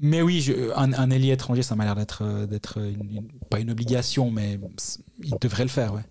Mais 0.00 0.22
oui, 0.22 0.40
je- 0.40 0.72
un, 0.76 0.92
un 0.92 1.10
ailier 1.10 1.32
étranger, 1.32 1.62
ça 1.62 1.74
m'a 1.74 1.84
l'air 1.84 1.96
d'être, 1.96 2.22
euh, 2.22 2.46
d'être 2.46 2.78
une- 2.78 3.16
une- 3.16 3.28
pas 3.50 3.58
une 3.60 3.70
obligation, 3.70 4.30
mais 4.30 4.58
il 5.24 5.34
devrait 5.40 5.64
le 5.64 5.68
faire, 5.70 5.94
ouais. 5.94 6.04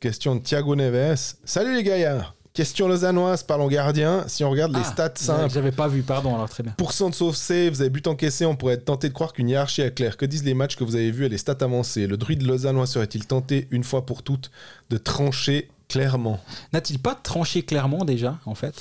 Question 0.00 0.34
de 0.36 0.40
Thiago 0.40 0.74
Neves. 0.74 1.34
Salut 1.44 1.74
les 1.74 1.82
gaillards. 1.82 2.34
Question 2.54 2.86
lausannoise, 2.86 3.42
parlons 3.44 3.66
gardien. 3.68 4.24
Si 4.28 4.44
on 4.44 4.50
regarde 4.50 4.72
les 4.74 4.82
Ah, 4.84 4.92
stats 4.92 5.12
simples, 5.16 5.54
J'avais 5.54 5.72
pas 5.72 5.88
vu, 5.88 6.02
pardon, 6.02 6.34
alors 6.34 6.50
très 6.50 6.62
bien. 6.62 6.74
Pourcent 6.76 7.08
de 7.08 7.14
sauve 7.14 7.34
vous 7.34 7.80
avez 7.80 7.88
but 7.88 8.06
encaissé, 8.06 8.44
on 8.44 8.56
pourrait 8.56 8.74
être 8.74 8.84
tenté 8.84 9.08
de 9.08 9.14
croire 9.14 9.32
qu'une 9.32 9.48
hiérarchie 9.48 9.80
est 9.80 9.94
claire. 9.94 10.18
Que 10.18 10.26
disent 10.26 10.44
les 10.44 10.52
matchs 10.52 10.76
que 10.76 10.84
vous 10.84 10.94
avez 10.96 11.10
vus 11.10 11.24
et 11.24 11.28
les 11.30 11.38
stats 11.38 11.56
avancées? 11.62 12.06
Le 12.06 12.18
druide 12.18 12.42
lausannois 12.42 12.86
serait-il 12.86 13.26
tenté, 13.26 13.68
une 13.70 13.84
fois 13.84 14.04
pour 14.04 14.22
toutes, 14.22 14.50
de 14.90 14.98
trancher 14.98 15.70
clairement? 15.88 16.40
N'a-t-il 16.74 16.98
pas 16.98 17.14
tranché 17.14 17.62
clairement 17.62 18.04
déjà, 18.04 18.38
en 18.44 18.54
fait? 18.54 18.74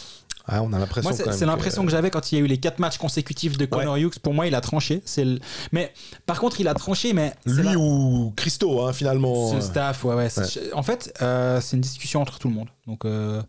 Ah, 0.48 0.62
on 0.64 0.74
a 0.74 0.80
l'impression 0.80 1.12
c'est 1.14 1.46
l'impression 1.46 1.86
que, 1.86 1.92
j'avais 1.92 2.10
quand 2.10 2.32
il 2.32 2.38
y 2.38 2.42
a 2.42 2.44
eu 2.44 2.48
les 2.48 2.58
quatre 2.58 2.80
matchs 2.80 2.98
consécutifs 2.98 3.58
de 3.58 3.66
Connor 3.66 3.98
Hughes. 3.98 4.20
Pour 4.22 4.34
moi, 4.34 4.48
il 4.48 4.56
a 4.56 4.62
tranché. 4.62 5.02
C'est 5.06 5.26
le... 5.26 5.40
Mais 5.72 5.94
par 6.26 6.40
contre, 6.40 6.60
il 6.60 6.68
a 6.68 6.74
tranché, 6.74 7.14
mais 7.14 7.34
Lui 7.46 7.64
la- 7.64 7.78
ou 7.78 8.34
Christo, 8.36 8.82
hein, 8.82 8.94
finalement. 8.94 9.48
c'est 9.48 9.56
le 9.56 9.62
euh, 9.62 9.66
staff, 9.66 10.04
ouais, 10.04 10.28
En 10.74 10.84
fait, 10.84 11.14
euh, 11.22 11.62
c'est 11.62 11.76
une 11.76 11.82
discussion 11.82 12.22
entre 12.22 12.40
tout 12.40 12.48
le 12.48 12.54
monde. 12.54 12.68
Donc, 12.88 13.06
euh, 13.06 13.42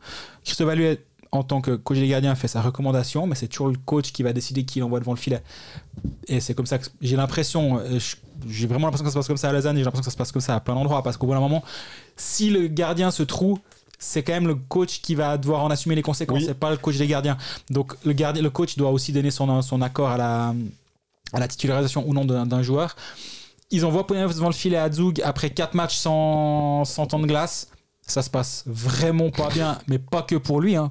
Christophe 0.45 0.69
Alluet, 0.69 1.05
en 1.33 1.43
tant 1.43 1.63
que 1.63 1.71
coach 1.73 1.99
des 1.99 2.09
gardiens, 2.09 2.35
fait 2.35 2.49
sa 2.49 2.61
recommandation, 2.61 3.27
mais 3.27 3.35
c'est 3.35 3.49
toujours 3.49 3.69
le 3.69 3.77
coach 3.87 4.13
qui 4.13 4.23
va 4.23 4.35
décider 4.35 4.65
qui 4.65 4.81
l'envoie 4.81 5.01
devant 5.01 5.13
le 5.13 5.19
filet. 5.19 5.43
Et 6.29 6.41
c'est 6.41 6.55
comme 6.55 6.67
ça 6.67 6.79
que 6.79 6.87
j'ai 7.01 7.17
l'impression, 7.17 7.79
euh, 7.79 7.99
j'ai 8.47 8.67
vraiment 8.67 8.87
l'impression 8.87 9.05
que 9.05 9.11
ça 9.11 9.15
se 9.15 9.19
passe 9.19 9.29
comme 9.29 9.37
ça 9.39 9.49
à 9.49 9.53
Lausanne 9.53 9.77
et 9.77 9.81
j'ai 9.81 9.85
l'impression 9.85 10.03
que 10.03 10.11
ça 10.11 10.11
se 10.11 10.17
passe 10.17 10.31
comme 10.31 10.43
ça 10.43 10.55
à 10.55 10.61
plein 10.61 10.75
d'endroits. 10.75 11.03
Parce 11.03 11.17
qu'au 11.17 11.27
bout 11.27 11.33
d'un 11.33 11.41
moment, 11.41 11.65
si 12.17 12.51
le 12.51 12.67
gardien 12.67 13.11
se 13.11 13.23
trouve, 13.23 13.59
c'est 14.05 14.23
quand 14.25 14.33
même 14.33 14.49
le 14.49 14.57
coach 14.57 15.01
qui 15.01 15.15
va 15.15 15.39
devoir 15.39 15.63
en 15.63 15.71
assumer 15.71 15.95
les 15.95 16.03
conséquences, 16.03 16.41
Oui. 16.41 16.45
c'est 16.47 16.55
pas 16.59 16.71
le 16.71 16.77
coach 16.77 16.97
des 16.97 17.07
gardiens. 17.07 17.37
Donc 17.71 17.95
le, 18.05 18.13
gardien, 18.13 18.43
le 18.43 18.51
coach 18.51 18.77
doit 18.77 18.91
aussi 18.91 19.13
donner 19.13 19.31
son, 19.31 19.63
son 19.63 19.81
accord 19.81 20.09
à 20.09 20.17
la, 20.17 20.55
à 21.33 21.39
la 21.39 21.47
titularisation 21.49 22.05
ou 22.09 22.13
non 22.13 22.25
d'un 22.25 22.63
joueur. 22.63 22.97
Ils 23.71 23.85
envoient 23.87 24.07
Pounev 24.07 24.35
devant 24.35 24.49
le 24.49 24.53
filet 24.55 24.77
à 24.77 24.91
Zug 24.91 25.23
après 25.25 25.51
4 25.51 25.75
matchs 25.75 25.97
sans, 25.97 26.85
sans 26.85 27.07
temps 27.07 27.21
de 27.21 27.27
glace. 27.27 27.69
Ça 28.07 28.23
se 28.23 28.29
passe 28.29 28.65
vraiment 28.67 29.31
pas 29.31 29.49
bien, 29.49 29.79
mais 29.87 29.99
pas 29.99 30.23
que 30.23 30.35
pour 30.35 30.61
lui. 30.61 30.75
hein. 30.77 30.91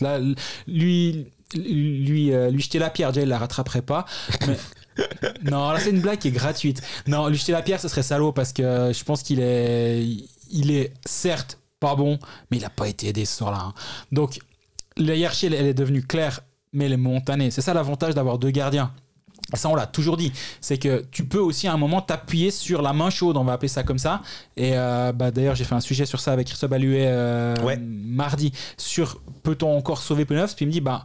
Là, 0.00 0.18
lui, 0.66 1.26
lui, 1.54 2.32
euh, 2.32 2.50
lui 2.50 2.62
jeter 2.62 2.78
la 2.78 2.90
pierre, 2.90 3.12
déjà 3.12 3.22
il 3.22 3.28
la 3.28 3.38
rattraperait 3.38 3.82
pas. 3.82 4.06
Mais... 4.48 4.56
non, 5.50 5.70
là 5.70 5.78
c'est 5.78 5.90
une 5.90 6.00
blague 6.00 6.18
qui 6.18 6.28
est 6.28 6.32
gratuite. 6.32 6.80
Non, 7.06 7.28
lui 7.28 7.36
jeter 7.36 7.52
la 7.52 7.60
pierre, 7.62 7.80
ce 7.80 7.88
serait 7.88 8.02
salaud 8.02 8.32
parce 8.32 8.52
que 8.52 8.92
je 8.92 9.04
pense 9.04 9.22
qu'il 9.22 9.40
est, 9.40 10.04
il 10.50 10.70
est 10.72 10.94
certes 11.04 11.58
pas 11.80 11.94
bon, 11.96 12.18
mais 12.50 12.58
il 12.58 12.64
a 12.64 12.70
pas 12.70 12.86
été 12.88 13.08
aidé 13.08 13.24
ce 13.24 13.36
soir-là. 13.38 13.58
hein. 13.68 13.74
Donc 14.12 14.38
la 14.96 15.14
hiérarchie, 15.16 15.46
elle, 15.46 15.54
elle 15.54 15.66
est 15.66 15.74
devenue 15.74 16.02
claire, 16.02 16.40
mais 16.72 16.84
elle 16.86 16.92
est 16.92 16.96
montanée. 16.98 17.50
C'est 17.50 17.62
ça 17.62 17.74
l'avantage 17.74 18.14
d'avoir 18.14 18.38
deux 18.38 18.50
gardiens. 18.50 18.92
Et 19.52 19.56
Ça, 19.56 19.68
on 19.68 19.74
l'a 19.74 19.86
toujours 19.86 20.16
dit. 20.16 20.30
C'est 20.60 20.78
que 20.78 21.04
tu 21.10 21.24
peux 21.24 21.38
aussi 21.40 21.66
à 21.66 21.72
un 21.72 21.76
moment 21.76 22.00
t'appuyer 22.02 22.52
sur 22.52 22.82
la 22.82 22.92
main 22.92 23.10
chaude, 23.10 23.36
on 23.36 23.42
va 23.42 23.54
appeler 23.54 23.66
ça 23.68 23.82
comme 23.82 23.98
ça. 23.98 24.22
Et 24.56 24.72
euh, 24.74 25.10
bah, 25.12 25.32
d'ailleurs, 25.32 25.56
j'ai 25.56 25.64
fait 25.64 25.74
un 25.74 25.80
sujet 25.80 26.06
sur 26.06 26.20
ça 26.20 26.32
avec 26.32 26.46
Christophe 26.46 26.70
Alluet 26.70 27.06
euh, 27.08 27.56
Ouais. 27.64 27.76
mardi 27.80 28.52
sur 28.76 29.20
peut-on 29.42 29.76
encore 29.76 29.98
sauver 30.02 30.24
Peneuf 30.24 30.54
Puis 30.54 30.66
il 30.66 30.68
me 30.68 30.72
dit 30.72 30.80
bah 30.80 31.04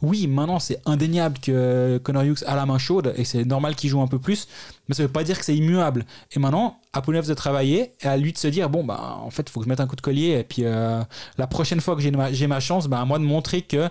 oui, 0.00 0.26
maintenant 0.26 0.58
c'est 0.58 0.80
indéniable 0.86 1.38
que 1.40 1.98
Connor 2.02 2.22
Hughes 2.22 2.44
a 2.46 2.56
la 2.56 2.64
main 2.64 2.78
chaude 2.78 3.12
et 3.16 3.24
c'est 3.24 3.44
normal 3.44 3.74
qu'il 3.74 3.90
joue 3.90 4.00
un 4.00 4.06
peu 4.08 4.18
plus, 4.18 4.46
mais 4.92 4.96
ça 4.96 5.02
veut 5.04 5.08
pas 5.08 5.24
dire 5.24 5.38
que 5.38 5.44
c'est 5.46 5.56
immuable. 5.56 6.04
Et 6.32 6.38
maintenant, 6.38 6.78
à 6.92 7.00
Peneuf 7.00 7.26
de 7.26 7.32
travailler 7.32 7.92
et 8.02 8.06
à 8.06 8.18
lui 8.18 8.34
de 8.34 8.36
se 8.36 8.46
dire 8.46 8.68
bon 8.68 8.84
bah 8.84 9.18
en 9.22 9.30
fait, 9.30 9.48
il 9.48 9.50
faut 9.50 9.60
que 9.60 9.64
je 9.64 9.70
mette 9.70 9.80
un 9.80 9.86
coup 9.86 9.96
de 9.96 10.02
collier 10.02 10.38
et 10.38 10.44
puis 10.44 10.64
euh, 10.64 11.02
la 11.38 11.46
prochaine 11.46 11.80
fois 11.80 11.96
que 11.96 12.02
j'ai 12.02 12.46
ma, 12.46 12.60
chance, 12.60 12.88
bah, 12.88 13.00
à 13.00 13.06
moi 13.06 13.18
de 13.18 13.24
montrer 13.24 13.62
que 13.62 13.88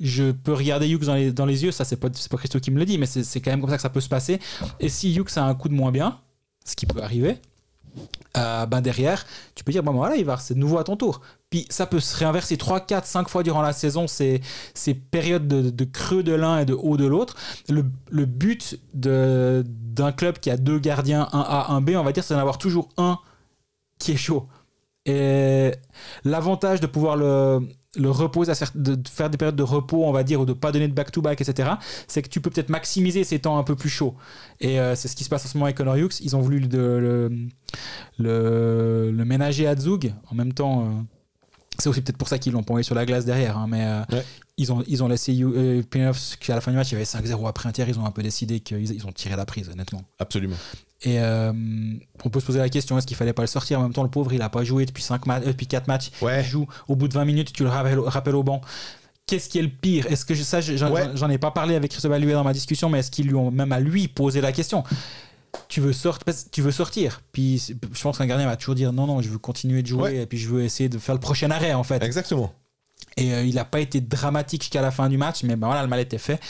je 0.00 0.30
peux 0.30 0.54
regarder 0.54 0.88
Hughes 0.88 1.04
dans 1.04 1.14
les, 1.14 1.32
dans 1.32 1.44
les 1.44 1.64
yeux, 1.64 1.70
ça 1.70 1.84
c'est 1.84 1.96
pas, 1.96 2.08
pas 2.08 2.36
Christo 2.38 2.60
qui 2.60 2.70
me 2.70 2.78
le 2.78 2.86
dit, 2.86 2.96
mais 2.96 3.04
c'est 3.04 3.40
quand 3.42 3.50
même 3.50 3.60
comme 3.60 3.68
ça 3.68 3.76
que 3.76 3.82
ça 3.82 3.90
peut 3.90 4.00
se 4.00 4.08
passer. 4.08 4.40
Et 4.80 4.88
si 4.88 5.14
Hughes 5.14 5.36
a 5.36 5.42
un 5.42 5.54
coup 5.54 5.68
de 5.68 5.74
moins 5.74 5.92
bien, 5.92 6.18
ce 6.64 6.74
qui 6.74 6.86
peut 6.86 7.02
arriver, 7.02 7.36
euh, 8.36 8.66
ben 8.66 8.80
derrière, 8.80 9.26
tu 9.54 9.64
peux 9.64 9.72
dire, 9.72 9.82
bon 9.82 9.92
ben 9.92 9.98
voilà, 9.98 10.16
Ivar, 10.16 10.40
c'est 10.40 10.54
nouveau 10.54 10.78
à 10.78 10.84
ton 10.84 10.96
tour. 10.96 11.20
Puis 11.50 11.66
ça 11.70 11.86
peut 11.86 12.00
se 12.00 12.16
réinverser 12.16 12.56
3, 12.56 12.80
4, 12.80 13.06
5 13.06 13.28
fois 13.28 13.42
durant 13.42 13.62
la 13.62 13.72
saison, 13.72 14.06
ces, 14.06 14.40
ces 14.74 14.94
périodes 14.94 15.48
de, 15.48 15.70
de 15.70 15.84
creux 15.84 16.22
de 16.22 16.32
l'un 16.32 16.58
et 16.60 16.64
de 16.66 16.74
haut 16.74 16.96
de 16.96 17.06
l'autre. 17.06 17.36
Le, 17.68 17.84
le 18.10 18.24
but 18.26 18.78
de- 18.94 19.64
d'un 19.66 20.12
club 20.12 20.38
qui 20.38 20.50
a 20.50 20.56
deux 20.56 20.78
gardiens, 20.78 21.28
un 21.32 21.40
A, 21.40 21.72
un 21.72 21.80
B, 21.80 21.90
on 21.96 22.04
va 22.04 22.12
dire, 22.12 22.22
c'est 22.24 22.34
d'en 22.34 22.40
avoir 22.40 22.58
toujours 22.58 22.88
un 22.98 23.18
qui 23.98 24.12
est 24.12 24.16
chaud. 24.16 24.46
Et 25.06 25.72
l'avantage 26.24 26.80
de 26.80 26.86
pouvoir 26.86 27.16
le, 27.16 27.60
le 27.98 28.10
cer- 28.54 28.70
de 28.74 28.96
faire 29.08 29.28
des 29.30 29.36
périodes 29.36 29.56
de 29.56 29.62
repos, 29.62 30.04
on 30.06 30.12
va 30.12 30.22
dire, 30.22 30.40
ou 30.40 30.44
de 30.46 30.52
pas 30.52 30.72
donner 30.72 30.88
de 30.88 30.94
back-to-back, 30.94 31.40
etc., 31.40 31.70
c'est 32.06 32.22
que 32.22 32.28
tu 32.28 32.40
peux 32.40 32.50
peut-être 32.50 32.70
maximiser 32.70 33.24
ces 33.24 33.38
temps 33.40 33.58
un 33.58 33.64
peu 33.64 33.74
plus 33.76 33.88
chauds. 33.88 34.14
Et 34.60 34.80
euh, 34.80 34.94
c'est 34.94 35.08
ce 35.08 35.16
qui 35.16 35.24
se 35.24 35.28
passe 35.28 35.44
en 35.44 35.48
ce 35.48 35.56
moment 35.56 35.66
avec 35.66 35.76
Connor 35.76 35.96
Hughes. 35.96 36.20
Ils 36.20 36.36
ont 36.36 36.40
voulu 36.40 36.60
le 38.18 39.24
ménager 39.24 39.66
à 39.66 39.76
Zug. 39.76 40.14
En 40.30 40.34
même 40.34 40.52
temps, 40.52 40.82
euh, 40.82 41.02
c'est 41.78 41.88
aussi 41.88 42.00
peut-être 42.00 42.16
pour 42.16 42.28
ça 42.28 42.38
qu'ils 42.38 42.52
l'ont 42.52 42.62
pas 42.62 42.72
envoyé 42.72 42.84
sur 42.84 42.94
la 42.94 43.06
glace 43.06 43.24
derrière. 43.24 43.56
hein, 43.56 43.66
mais 43.68 43.84
euh, 43.84 44.02
Ouais. 44.16 44.24
ils, 44.56 44.72
ont, 44.72 44.82
ils 44.86 45.02
ont 45.02 45.08
laissé 45.08 45.36
euh, 45.42 45.82
Peneuf, 45.88 46.36
qu'à 46.40 46.54
la 46.54 46.60
fin 46.60 46.70
du 46.72 46.76
match, 46.76 46.88
il 46.90 46.92
y 46.92 46.96
avait 46.96 47.04
5-0 47.04 47.46
après 47.48 47.68
un 47.68 47.72
tiers. 47.72 47.88
Ils 47.88 47.98
ont 47.98 48.04
un 48.06 48.10
peu 48.10 48.22
décidé 48.22 48.60
qu'ils 48.60 48.92
ils 48.92 49.06
ont 49.06 49.12
tiré 49.12 49.36
la 49.36 49.44
prise, 49.46 49.68
honnêtement. 49.68 50.02
Absolument. 50.18 50.56
Et 51.02 51.20
euh, 51.20 51.52
on 52.24 52.28
peut 52.30 52.40
se 52.40 52.46
poser 52.46 52.58
la 52.58 52.68
question 52.68 52.98
est-ce 52.98 53.06
qu'il 53.06 53.16
fallait 53.16 53.32
pas 53.32 53.42
le 53.42 53.48
sortir? 53.48 53.78
En 53.78 53.82
même 53.84 53.92
temps, 53.92 54.02
le 54.02 54.08
pauvre, 54.10 54.32
il 54.32 54.42
a 54.42 54.48
pas 54.48 54.64
joué 54.64 54.84
depuis, 54.86 55.02
5 55.04 55.26
ma- 55.26 55.36
euh, 55.38 55.46
depuis 55.46 55.66
4 55.68 55.86
matchs. 55.86 56.10
Ouais. 56.20 56.40
Il 56.40 56.46
joue 56.46 56.66
au 56.88 56.96
bout 56.96 57.06
de 57.06 57.14
20 57.14 57.24
minutes, 57.24 57.52
tu 57.52 57.62
le 57.62 57.68
rappelles, 57.68 57.98
rappelles 58.00 58.34
au 58.34 58.42
banc. 58.42 58.60
Qu'est-ce 59.26 59.48
qui 59.48 59.58
est 59.58 59.62
le 59.62 59.68
pire? 59.68 60.06
Est-ce 60.10 60.24
que 60.24 60.34
je, 60.34 60.42
ça, 60.42 60.60
j'en 60.60 60.90
Ouais. 60.90 61.06
j'en 61.14 61.28
ai 61.30 61.38
pas 61.38 61.50
parlé 61.52 61.76
avec 61.76 61.90
Christophe 61.92 62.12
Alluet 62.12 62.32
dans 62.32 62.42
ma 62.44 62.52
discussion, 62.54 62.88
mais 62.88 62.98
est-ce 63.00 63.10
qu'ils 63.12 63.26
lui 63.28 63.34
ont 63.34 63.50
même 63.50 63.70
à 63.72 63.78
lui 63.78 64.08
posé 64.08 64.40
la 64.40 64.50
question? 64.52 64.82
Tu 65.68 65.80
veux, 65.80 65.92
sortir, 65.92 66.34
tu 66.52 66.62
veux 66.62 66.70
sortir. 66.70 67.20
Puis 67.32 67.58
je 67.92 68.02
pense 68.02 68.18
qu'un 68.18 68.26
gardien 68.26 68.46
va 68.46 68.56
toujours 68.56 68.74
dire 68.74 68.92
non, 68.92 69.06
non, 69.06 69.20
je 69.22 69.28
veux 69.28 69.38
continuer 69.38 69.82
de 69.82 69.86
jouer 69.86 70.00
Ouais. 70.02 70.16
et 70.16 70.26
puis 70.26 70.38
je 70.38 70.48
veux 70.48 70.62
essayer 70.62 70.88
de 70.88 70.98
faire 70.98 71.14
le 71.14 71.20
prochain 71.20 71.50
arrêt 71.50 71.72
en 71.72 71.84
fait. 71.84 72.02
Exactement. 72.02 72.52
Et 73.16 73.32
euh, 73.32 73.42
il 73.44 73.54
n'a 73.54 73.64
pas 73.64 73.80
été 73.80 74.00
dramatique 74.00 74.62
jusqu'à 74.62 74.82
la 74.82 74.90
fin 74.90 75.08
du 75.08 75.18
match, 75.18 75.42
mais 75.42 75.56
ben 75.56 75.66
voilà, 75.66 75.82
le 75.82 75.88
mal 75.88 76.00
était 76.00 76.18
fait. 76.18 76.40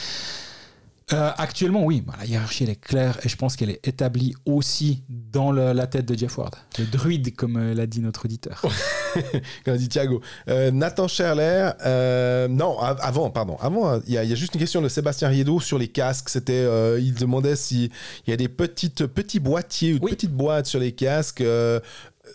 Euh, 1.14 1.30
actuellement, 1.38 1.84
oui, 1.84 2.02
ben, 2.02 2.12
la 2.18 2.26
hiérarchie 2.26 2.64
elle 2.64 2.70
est 2.70 2.80
claire 2.80 3.18
et 3.24 3.30
je 3.30 3.36
pense 3.36 3.56
qu'elle 3.56 3.70
est 3.70 3.86
établie 3.88 4.34
aussi 4.44 5.04
dans 5.08 5.52
le- 5.52 5.72
la 5.72 5.86
tête 5.86 6.04
de 6.04 6.14
Jeff 6.16 6.36
Ward. 6.36 6.54
Le 6.78 6.84
druide, 6.84 7.34
comme 7.34 7.56
euh, 7.56 7.72
l'a 7.74 7.86
dit 7.86 8.00
notre 8.00 8.26
auditeur. 8.26 8.60
Comme 9.64 9.76
dit 9.78 9.88
Thiago. 9.88 10.20
Euh, 10.48 10.70
Nathan 10.70 11.08
Scherler, 11.08 11.70
euh, 11.86 12.46
non, 12.46 12.78
av- 12.78 12.98
avant, 13.00 13.30
pardon, 13.30 13.56
avant, 13.60 14.00
il 14.06 14.12
y, 14.12 14.18
a- 14.18 14.24
il 14.24 14.28
y 14.28 14.32
a 14.34 14.36
juste 14.36 14.54
une 14.54 14.60
question 14.60 14.82
de 14.82 14.88
Sébastien 14.88 15.28
Riedo 15.28 15.60
sur 15.60 15.78
les 15.78 15.88
casques. 15.88 16.28
C'était, 16.28 16.52
euh, 16.52 17.00
il 17.00 17.14
demandait 17.14 17.56
s'il 17.56 17.90
y 18.26 18.32
a 18.32 18.36
des 18.36 18.48
petites, 18.48 19.06
petits 19.06 19.40
boîtiers 19.40 19.94
ou 19.94 19.98
Oui. 20.02 20.10
petites 20.10 20.32
boîtes 20.34 20.66
sur 20.66 20.78
les 20.78 20.92
casques. 20.92 21.42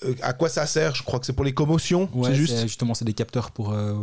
Euh, 0.05 0.13
à 0.21 0.33
quoi 0.33 0.49
ça 0.49 0.65
sert? 0.65 0.95
Je 0.95 1.03
crois 1.03 1.19
que 1.19 1.25
c'est 1.25 1.33
pour 1.33 1.45
les 1.45 1.53
commotions, 1.53 2.09
Ouais, 2.13 2.29
c'est 2.29 2.35
juste. 2.35 2.61
justement, 2.61 2.93
c'est 2.93 3.05
des 3.05 3.13
capteurs 3.13 3.51
pour 3.51 3.71
euh, 3.73 3.93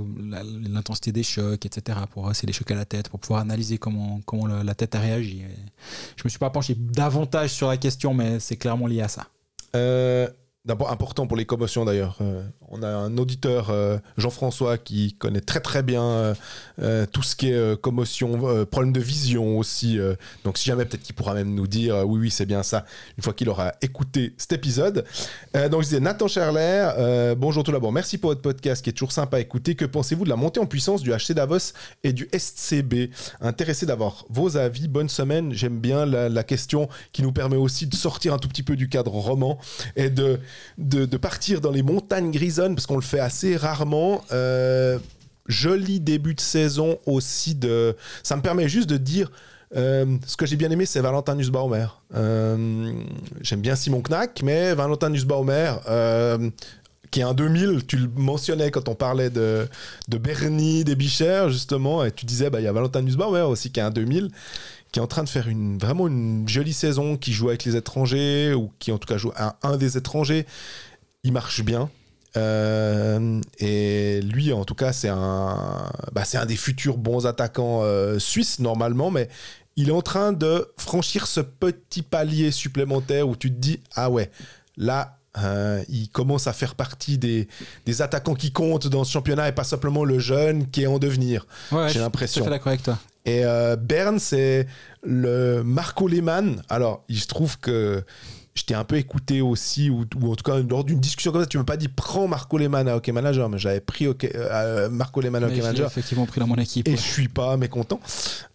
l'intensité 0.69 1.13
des 1.13 1.23
chocs, 1.23 1.65
etc. 1.65 1.99
Pour 2.11 2.29
euh, 2.29 2.33
c'est 2.35 2.47
des 2.47 2.53
chocs 2.53 2.71
à 2.71 2.75
la 2.75 2.85
tête, 2.85 3.09
pour 3.09 3.21
pouvoir 3.21 3.41
analyser 3.41 3.79
comment, 3.79 4.21
comment 4.27 4.47
le- 4.47 4.63
la 4.63 4.75
tête 4.75 4.95
a 4.95 5.01
réagi. 5.01 5.41
Et 5.41 5.57
je 6.17 6.23
me 6.25 6.29
suis 6.29 6.39
pas 6.39 6.51
penché 6.51 6.75
davantage 6.79 7.51
sur 7.51 7.69
la 7.69 7.77
question, 7.77 8.15
mais 8.15 8.41
c'est 8.41 8.57
clairement 8.57 8.87
lié 8.87 9.03
à 9.03 9.09
ça. 9.09 9.27
Euh, 9.77 10.29
D'abord, 10.67 10.91
important 10.93 11.27
pour 11.27 11.39
les 11.39 11.47
commotions 11.47 11.87
d'ailleurs. 11.87 12.19
On 12.69 12.83
a 12.83 12.87
un 12.89 13.17
auditeur, 13.17 13.73
Jean-François, 14.19 14.77
qui 14.77 15.15
connaît 15.15 15.41
très 15.41 15.61
très 15.61 15.83
bien 15.83 16.35
euh, 16.81 17.07
tout 17.07 17.23
ce 17.23 17.37
qui 17.37 17.51
est 17.51 17.55
euh, 17.55 17.77
commotion, 17.77 18.49
euh, 18.49 18.65
problème 18.65 18.93
de 18.93 19.01
vision 19.01 19.59
aussi. 19.59 19.99
donc 20.45 20.59
si 20.59 20.67
jamais, 20.67 20.85
peut-être 20.85 21.03
qu'il 21.03 21.15
pourra 21.15 21.35
même 21.35 21.55
nous 21.55 21.67
dire 21.67 22.05
oui, 22.07 22.21
oui, 22.21 22.31
c'est 22.31 22.47
bien 22.47 22.63
ça, 22.63 22.85
une 23.17 23.23
fois 23.23 23.33
qu'il 23.33 23.49
aura 23.49 23.73
écouté 23.83 24.35
cet 24.37 24.53
épisode. 24.53 25.05
Donc 25.55 25.83
je 25.83 25.89
disais, 25.89 26.01
Nathan 26.01 26.29
Scherler, 26.29 26.91
euh, 26.99 27.35
bonjour 27.35 27.65
tout 27.65 27.73
d'abord, 27.73 27.93
merci 27.93 28.19
pour 28.19 28.31
votre 28.31 28.43
podcast 28.43 28.83
qui 28.83 28.91
est 28.91 28.93
toujours 28.93 29.13
sympa 29.13 29.39
à 29.39 29.41
écouter. 29.41 29.75
Que 29.75 29.85
pensez-vous 29.85 30.25
de 30.25 30.29
la 30.29 30.37
montée 30.37 30.61
en 30.61 30.67
puissance 30.67 31.03
du 31.03 31.11
HC 31.11 31.33
Davos 31.33 31.73
et 32.05 32.13
du 32.13 32.29
SCB 32.37 33.11
Intéressé 33.41 33.87
d'avoir 33.87 34.25
vos 34.29 34.57
avis. 34.57 34.89
Bonne 34.89 35.09
semaine. 35.09 35.53
J'aime 35.53 35.79
bien 35.79 36.07
la, 36.07 36.43
question 36.45 36.89
qui 37.13 37.23
nous 37.23 37.33
permet 37.33 37.57
aussi 37.57 37.87
de 37.87 37.95
sortir 37.95 38.35
un 38.35 38.39
tout 38.39 38.49
petit 38.49 38.63
peu 38.63 38.75
du 38.75 38.89
cadre 38.89 39.13
roman 39.13 39.59
et 39.97 40.11
de, 40.11 40.41
de, 40.79 41.17
partir 41.17 41.61
dans 41.61 41.71
les 41.71 41.83
montagnes 41.83 42.31
grisonnes, 42.31 42.75
parce 42.75 42.87
qu'on 42.87 42.97
le 42.97 43.03
fait 43.03 43.21
assez 43.21 43.57
rarement. 43.57 44.23
Joli 45.51 46.01
début 46.01 46.35
de 46.35 46.41
saison 46.41 46.99
aussi. 47.07 47.55
De... 47.55 47.97
Ça 48.23 48.37
me 48.37 48.43
permet 48.43 48.69
juste 48.69 48.89
de 48.89 48.97
dire. 48.97 49.31
euh, 49.77 50.07
ce 50.27 50.37
que 50.37 50.47
j'ai 50.47 50.57
bien 50.57 50.71
aimé, 50.71 50.87
c'est 50.87 51.01
Valentin 51.01 51.35
Nussbaumer. 51.37 51.87
Euh, 52.15 52.93
J'aime 53.43 53.61
bien 53.61 53.77
Simon 53.77 54.03
Knack, 54.03 54.43
mais 54.43 54.75
Valentin 54.75 55.11
Nussbaumer, 55.11 55.75
euh, 55.89 56.51
qui 57.11 57.21
est 57.21 57.25
un 57.25 57.35
2000, 57.35 57.87
tu 57.87 57.97
le 57.97 58.09
mentionnais 58.17 58.71
quand 58.71 58.89
on 58.89 58.95
parlait 58.95 59.31
de, 59.31 59.69
de 60.09 60.19
Bernie, 60.19 60.85
des 60.85 60.95
Bichères, 60.97 61.51
justement, 61.51 62.05
et 62.05 62.11
tu 62.13 62.27
disais, 62.27 62.51
bah, 62.51 62.61
il 62.61 62.65
y 62.65 62.69
a 62.69 62.73
Valentin 62.73 63.03
Nussbaumer 63.03 63.43
aussi 63.43 63.71
qui 63.71 63.81
est 63.81 63.83
un 63.85 63.91
2000 63.91 64.31
qui 64.93 64.99
est 64.99 65.03
en 65.03 65.07
train 65.07 65.23
de 65.23 65.29
faire 65.29 65.47
une, 65.47 65.79
vraiment 65.79 66.09
une 66.09 66.49
jolie 66.49 66.73
saison, 66.73 67.17
qui 67.17 67.33
joue 67.33 67.49
avec 67.49 67.65
les 67.65 67.77
étrangers, 67.77 68.55
ou 68.55 68.73
qui 68.81 68.91
en 68.91 68.99
tout 68.99 69.07
cas 69.07 69.19
joue 69.19 69.31
à 69.37 69.57
un 69.63 69.77
des 69.77 69.97
étrangers. 69.97 70.47
Il 71.23 71.33
marche 71.33 71.63
bien. 71.63 71.89
Euh, 72.37 73.41
et 73.59 74.21
lui, 74.23 74.53
en 74.53 74.65
tout 74.65 74.75
cas, 74.75 74.93
c'est 74.93 75.09
un, 75.09 75.91
bah, 76.13 76.25
c'est 76.25 76.39
un 76.39 76.47
des 76.47 76.57
futurs 76.57 76.97
bons 76.99 77.27
attaquants 77.27 77.81
euh, 77.83 78.19
suisses, 78.19 78.59
normalement, 78.61 79.11
mais 79.11 79.29
il 79.77 79.89
est 79.89 79.93
en 79.93 80.03
train 80.03 80.33
de 80.33 80.69
franchir 80.77 81.27
ce 81.27 81.41
petit 81.41 82.03
palier 82.03 82.51
supplémentaire 82.51 83.29
où 83.29 83.37
tu 83.37 83.51
te 83.51 83.59
dis, 83.59 83.81
ah 83.95 84.11
ouais, 84.11 84.31
là, 84.77 85.17
euh, 85.39 85.83
il 85.89 86.09
commence 86.09 86.47
à 86.49 86.53
faire 86.53 86.75
partie 86.75 87.17
des, 87.17 87.49
des 87.87 88.03
attaquants 88.03 88.35
qui 88.35 88.53
comptent 88.53 88.89
dans 88.89 89.05
ce 89.05 89.13
championnat 89.13 89.49
et 89.49 89.53
pas 89.53 89.65
simplement 89.65 90.05
le 90.05 90.19
jeune 90.19 90.69
qui 90.69 90.83
est 90.83 90.87
en 90.89 90.99
devenir. 90.99 91.47
Ouais, 91.71 91.83
J'ai 91.83 91.87
je 91.87 91.91
suis 91.93 92.01
l'impression. 92.01 92.45
fait 92.45 92.51
d'accord 92.51 92.69
avec 92.69 92.83
toi. 92.83 92.99
Et 93.27 93.45
euh, 93.45 93.77
Bern, 93.77 94.19
c'est 94.19 94.67
le 95.05 95.63
Marco 95.63 96.09
Lehmann. 96.09 96.63
Alors, 96.69 97.05
il 97.09 97.21
se 97.21 97.27
trouve 97.29 97.59
que 97.61 98.03
je 98.61 98.65
t'ai 98.67 98.75
un 98.75 98.85
peu 98.85 98.97
écouté 98.97 99.41
aussi, 99.41 99.91
ou, 99.91 100.05
ou 100.21 100.33
en 100.33 100.37
tout 100.37 100.45
cas, 100.45 100.59
lors 100.59 100.85
d'une 100.85 101.01
discussion 101.01 101.33
comme 101.33 101.41
ça, 101.41 101.47
tu 101.47 101.57
m'as 101.59 101.65
pas 101.65 101.77
dit 101.77 101.89
prends 101.89 102.29
Marco 102.29 102.59
Lehmann 102.59 102.87
à 102.89 102.97
Hockey 102.97 103.13
Manager, 103.13 103.49
mais 103.49 103.59
j'avais 103.59 103.81
pris 103.81 104.07
Hockey- 104.07 104.33
euh, 104.35 104.89
Marco 104.91 105.21
Lehmann 105.21 105.43
à 105.45 105.47
Hockey 105.47 105.63
Manager. 105.63 105.87
effectivement 105.87 106.27
pris 106.27 106.41
dans 106.41 106.47
mon 106.47 106.57
équipe. 106.57 106.87
Et 106.87 106.93
ouais. 106.93 106.97
je 106.97 107.03
suis 107.03 107.29
pas 107.29 107.57
mécontent. 107.57 108.01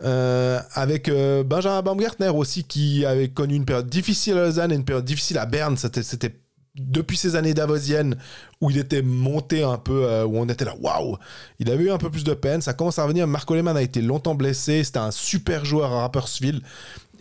Euh, 0.03 0.60
avec 0.73 1.10
euh, 1.10 1.44
Benjamin 1.44 1.82
Baumgartner 1.82 2.30
aussi, 2.30 2.64
qui 2.64 3.06
avait 3.06 3.30
connu 3.30 3.56
une 3.56 3.65
période 3.65 3.90
difficile 3.90 4.34
à 4.38 4.45
Lausanne 4.45 4.72
et 4.72 4.76
une 4.76 4.86
période 4.86 5.06
difficile 5.06 5.38
à 5.38 5.45
Berne. 5.45 5.76
C'était, 5.77 6.03
c'était 6.03 6.36
depuis 6.76 7.15
ces 7.15 7.36
années 7.38 7.53
davosiennes 7.53 8.18
où 8.60 8.69
il 8.69 8.77
était 8.77 9.02
monté 9.02 9.64
un 9.64 9.77
peu, 9.77 10.03
euh, 10.03 10.26
où 10.26 10.38
on 10.38 10.48
était 10.49 10.65
là, 10.65 10.76
waouh 10.80 11.18
Il 11.60 11.72
avait 11.72 11.86
eu 11.86 11.91
un 11.91 11.98
peu 11.98 12.10
plus 12.10 12.23
de 12.26 12.34
peine. 12.34 12.61
Ça 12.61 12.73
commence 12.73 12.99
à 12.99 13.03
revenir. 13.03 13.27
Marco 13.27 13.56
Lehmann 13.56 13.77
a 13.77 13.82
été 13.82 14.02
longtemps 14.02 14.36
blessé. 14.36 14.84
C'était 14.84 14.99
un 14.99 15.11
super 15.11 15.64
joueur 15.64 15.91
à 15.94 16.02
Rapperswil. 16.02 16.61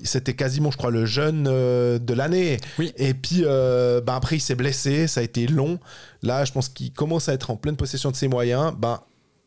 C'était 0.02 0.34
quasiment, 0.34 0.70
je 0.70 0.76
crois, 0.76 0.90
le 0.90 1.06
jeune 1.06 1.46
euh, 1.48 1.98
de 1.98 2.14
l'année. 2.14 2.58
Oui. 2.78 2.92
Et 2.96 3.14
puis, 3.14 3.42
euh, 3.44 4.00
ben 4.00 4.14
après, 4.14 4.36
il 4.36 4.40
s'est 4.40 4.54
blessé. 4.54 5.06
Ça 5.06 5.20
a 5.20 5.22
été 5.22 5.46
long. 5.46 5.78
Là, 6.22 6.44
je 6.44 6.52
pense 6.52 6.68
qu'il 6.68 6.92
commence 6.92 7.28
à 7.28 7.34
être 7.34 7.50
en 7.50 7.56
pleine 7.56 7.76
possession 7.76 8.10
de 8.10 8.16
ses 8.16 8.28
moyens. 8.28 8.72
Ben, 8.76 9.00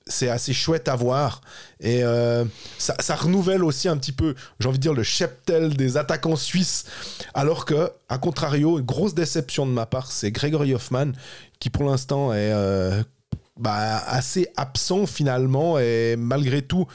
c'est 0.06 0.30
assez 0.30 0.54
chouette 0.54 0.88
à 0.88 0.96
voir. 0.96 1.42
Et 1.80 2.04
euh, 2.04 2.46
ça, 2.78 2.96
ça 3.00 3.16
renouvelle 3.16 3.64
aussi 3.64 3.90
un 3.90 3.98
petit 3.98 4.14
peu, 4.14 4.36
j'ai 4.60 4.70
envie 4.70 4.78
de 4.78 4.82
dire, 4.82 4.94
le 4.94 5.04
cheptel 5.04 5.76
des 5.76 5.98
attaquants 5.98 6.38
suisses. 6.38 6.86
Alors 7.34 7.66
que, 7.66 7.92
à 8.08 8.18
contrario, 8.18 8.80
une 8.80 8.86
grosse 8.86 9.14
déception 9.14 9.66
de 9.66 9.72
ma 9.72 9.86
part, 9.86 10.12
c'est 10.12 10.32
Gregory 10.32 10.74
Hoffman, 10.74 11.12
qui 11.60 11.70
pour 11.70 11.84
l'instant 11.84 12.34
est 12.34 12.54
bah, 13.60 14.02
assez 14.08 14.48
absent 14.56 15.06
finalement. 15.06 15.80
Et 15.80 16.16
malgré 16.18 16.62
tout, 16.62 16.88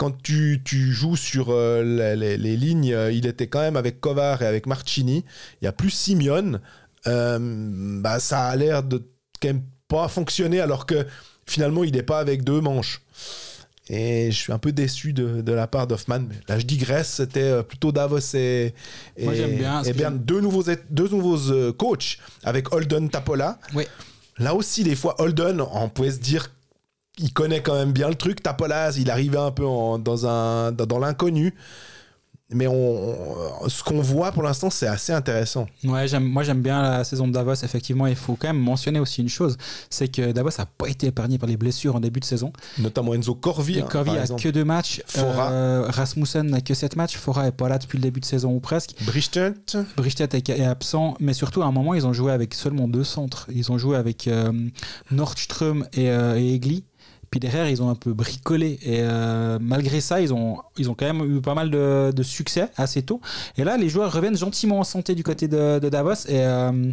quand 0.00 0.22
tu, 0.22 0.62
tu 0.64 0.94
joues 0.94 1.14
sur 1.14 1.48
euh, 1.50 2.14
les, 2.16 2.56
lignes, 2.56 2.94
euh, 2.94 3.12
il 3.12 3.26
était 3.26 3.48
quand 3.48 3.60
même 3.60 3.76
avec 3.76 4.00
Kovar 4.00 4.40
et 4.40 4.46
avec 4.46 4.66
Marcini. 4.66 5.26
Il 5.60 5.66
y 5.66 5.68
a 5.68 5.72
plus 5.72 5.90
Simeone. 5.90 6.62
Euh, 7.06 7.38
bah, 8.00 8.18
ça 8.18 8.46
a 8.46 8.56
l'air 8.56 8.82
de 8.82 9.04
quand 9.42 9.48
même 9.48 9.62
pas 9.88 10.08
fonctionner 10.08 10.58
alors 10.58 10.86
que 10.86 11.06
finalement 11.46 11.84
il 11.84 11.92
n'est 11.92 12.02
pas 12.02 12.18
avec 12.18 12.44
deux 12.44 12.62
manches. 12.62 13.02
Et 13.90 14.30
je 14.32 14.36
suis 14.38 14.54
un 14.54 14.58
peu 14.58 14.72
déçu 14.72 15.12
de, 15.12 15.42
de 15.42 15.52
la 15.52 15.66
part 15.66 15.86
d'Hoffman. 15.86 16.22
Là, 16.48 16.58
je 16.58 16.64
digresse. 16.64 17.16
C'était 17.16 17.62
plutôt 17.62 17.92
Davos 17.92 18.20
et, 18.32 18.72
et, 19.18 19.24
Moi, 19.24 19.34
bien, 19.34 19.82
et. 19.82 19.92
Deux 19.92 20.40
nouveaux, 20.40 20.64
deux 20.88 21.08
nouveaux 21.08 21.72
coachs 21.74 22.16
avec 22.42 22.72
Holden 22.72 23.10
Tapola. 23.10 23.58
Oui. 23.74 23.84
Là 24.38 24.54
aussi, 24.54 24.82
des 24.82 24.96
fois, 24.96 25.20
Holden, 25.20 25.60
on 25.60 25.90
pouvait 25.90 26.12
se 26.12 26.20
dire 26.20 26.50
il 27.18 27.32
connaît 27.32 27.62
quand 27.62 27.74
même 27.74 27.92
bien 27.92 28.08
le 28.08 28.14
truc. 28.14 28.42
Tapola, 28.42 28.90
il 28.96 29.10
arrivait 29.10 29.38
un 29.38 29.50
peu 29.50 29.66
en- 29.66 29.98
dans, 29.98 30.26
un, 30.26 30.72
dans, 30.72 30.86
dans 30.86 30.98
l'inconnu. 30.98 31.54
Mais 32.52 32.66
on, 32.66 32.72
on- 33.64 33.68
ce 33.68 33.84
qu'on 33.84 34.00
voit 34.00 34.32
pour 34.32 34.42
l'instant, 34.42 34.70
c'est 34.70 34.88
assez 34.88 35.12
intéressant. 35.12 35.66
Ouais, 35.84 36.06
moi 36.18 36.42
j'aime 36.42 36.62
bien 36.62 36.82
la 36.82 37.04
saison 37.04 37.28
de 37.28 37.32
Davos. 37.32 37.52
Effectivement, 37.62 38.08
il 38.08 38.16
faut 38.16 38.34
quand 38.34 38.48
même 38.48 38.58
mentionner 38.58 38.98
aussi 38.98 39.20
une 39.22 39.28
chose, 39.28 39.56
c'est 39.88 40.08
que 40.08 40.32
Davos 40.32 40.50
n'a 40.58 40.66
pas 40.66 40.88
été 40.88 41.06
épargné 41.06 41.38
par 41.38 41.48
les 41.48 41.56
blessures 41.56 41.94
en 41.94 42.00
début 42.00 42.18
de 42.18 42.24
saison. 42.24 42.52
Notamment 42.78 43.14
Enzo 43.14 43.36
Corvi. 43.36 43.78
Et 43.78 43.82
hein, 43.82 43.86
Corvi 43.88 44.10
par 44.10 44.18
a 44.18 44.22
exemple. 44.22 44.42
que 44.42 44.48
deux 44.48 44.64
matchs. 44.64 45.00
Fora. 45.06 45.52
Euh, 45.52 45.84
Rasmussen 45.90 46.50
n'a 46.50 46.60
que 46.60 46.74
sept 46.74 46.96
matchs. 46.96 47.16
Fora 47.16 47.46
est 47.46 47.52
pas 47.52 47.68
là 47.68 47.78
depuis 47.78 47.98
le 47.98 48.02
début 48.02 48.18
de 48.18 48.24
saison 48.26 48.50
ou 48.52 48.58
presque. 48.58 48.96
Brichtet 49.96 50.28
est, 50.32 50.48
est 50.48 50.64
absent, 50.64 51.14
mais 51.20 51.34
surtout 51.34 51.62
à 51.62 51.66
un 51.66 51.72
moment 51.72 51.94
ils 51.94 52.04
ont 52.04 52.12
joué 52.12 52.32
avec 52.32 52.54
seulement 52.54 52.88
deux 52.88 53.04
centres. 53.04 53.46
Ils 53.54 53.70
ont 53.70 53.78
joué 53.78 53.96
avec 53.96 54.26
euh, 54.26 54.50
Nordström 55.12 55.86
et, 55.92 56.10
euh, 56.10 56.36
et 56.36 56.54
Egli. 56.54 56.82
Puis 57.30 57.38
derrière, 57.40 57.68
ils 57.68 57.82
ont 57.82 57.90
un 57.90 57.94
peu 57.94 58.12
bricolé. 58.12 58.78
Et 58.82 58.98
euh, 59.02 59.58
malgré 59.60 60.00
ça, 60.00 60.20
ils 60.20 60.34
ont, 60.34 60.58
ils 60.76 60.90
ont 60.90 60.94
quand 60.94 61.06
même 61.12 61.36
eu 61.36 61.40
pas 61.40 61.54
mal 61.54 61.70
de, 61.70 62.12
de 62.14 62.22
succès 62.22 62.68
assez 62.76 63.02
tôt. 63.02 63.20
Et 63.56 63.64
là, 63.64 63.76
les 63.76 63.88
joueurs 63.88 64.12
reviennent 64.12 64.36
gentiment 64.36 64.80
en 64.80 64.84
santé 64.84 65.14
du 65.14 65.22
côté 65.22 65.46
de, 65.48 65.78
de 65.78 65.88
Davos. 65.88 66.26
Et. 66.28 66.40
euh, 66.40 66.92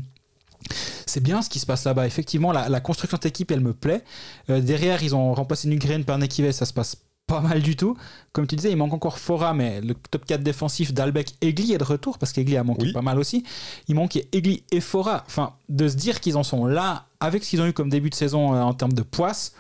c'est 1.06 1.22
bien 1.22 1.42
ce 1.42 1.50
qui 1.50 1.60
se 1.60 1.66
passe 1.66 1.86
là-bas. 1.86 2.06
Effectivement, 2.08 2.52
la, 2.52 2.68
la 2.68 2.80
construction 2.82 3.18
de 3.18 3.24
cette 3.24 3.32
équipe, 3.32 3.52
elle 3.52 3.62
me 3.62 3.74
plaît. 3.74 4.04
Euh, 4.50 4.60
derrière, 4.60 5.02
ils 5.04 5.16
ont 5.16 5.34
remplacé 5.34 5.68
Nugren 5.70 6.04
par 6.04 6.18
Nekive, 6.18 6.52
ça 6.52 6.66
se 6.66 6.74
passe 6.74 6.98
pas 7.26 7.42
mal 7.42 7.62
du 7.62 7.76
tout. 7.76 7.96
Comme 8.34 8.48
tu 8.48 8.56
disais, 8.56 8.72
il 8.72 8.78
manque 8.78 8.94
encore 8.94 9.20
Fora, 9.20 9.54
mais 9.54 9.82
le 9.82 9.94
top 9.94 10.26
4 10.26 10.42
défensif 10.44 10.94
d'Albec, 10.94 11.36
Egli 11.42 11.74
est 11.74 11.78
de 11.78 11.84
retour, 11.84 12.18
parce 12.18 12.32
qu'Egli 12.34 12.58
a 12.58 12.64
manqué 12.64 12.88
Oui. 12.88 12.94
pas 12.94 13.02
mal 13.02 13.20
aussi. 13.20 13.44
Il 13.88 13.96
manquait 13.96 14.28
Egli 14.34 14.64
et 14.72 14.82
Fora. 14.82 15.24
Enfin, 15.28 15.54
de 15.70 15.88
se 15.88 15.96
dire 15.96 16.20
qu'ils 16.20 16.38
en 16.38 16.44
sont 16.44 16.66
là, 16.66 17.06
avec 17.20 17.44
ce 17.44 17.50
qu'ils 17.52 17.62
ont 17.62 17.66
eu 17.68 17.74
comme 17.74 17.90
début 17.90 18.10
de 18.10 18.16
saison 18.16 18.54
euh, 18.54 18.62
en 18.62 18.74
termes 18.74 18.94
de 18.94 19.04
poisse, 19.04 19.54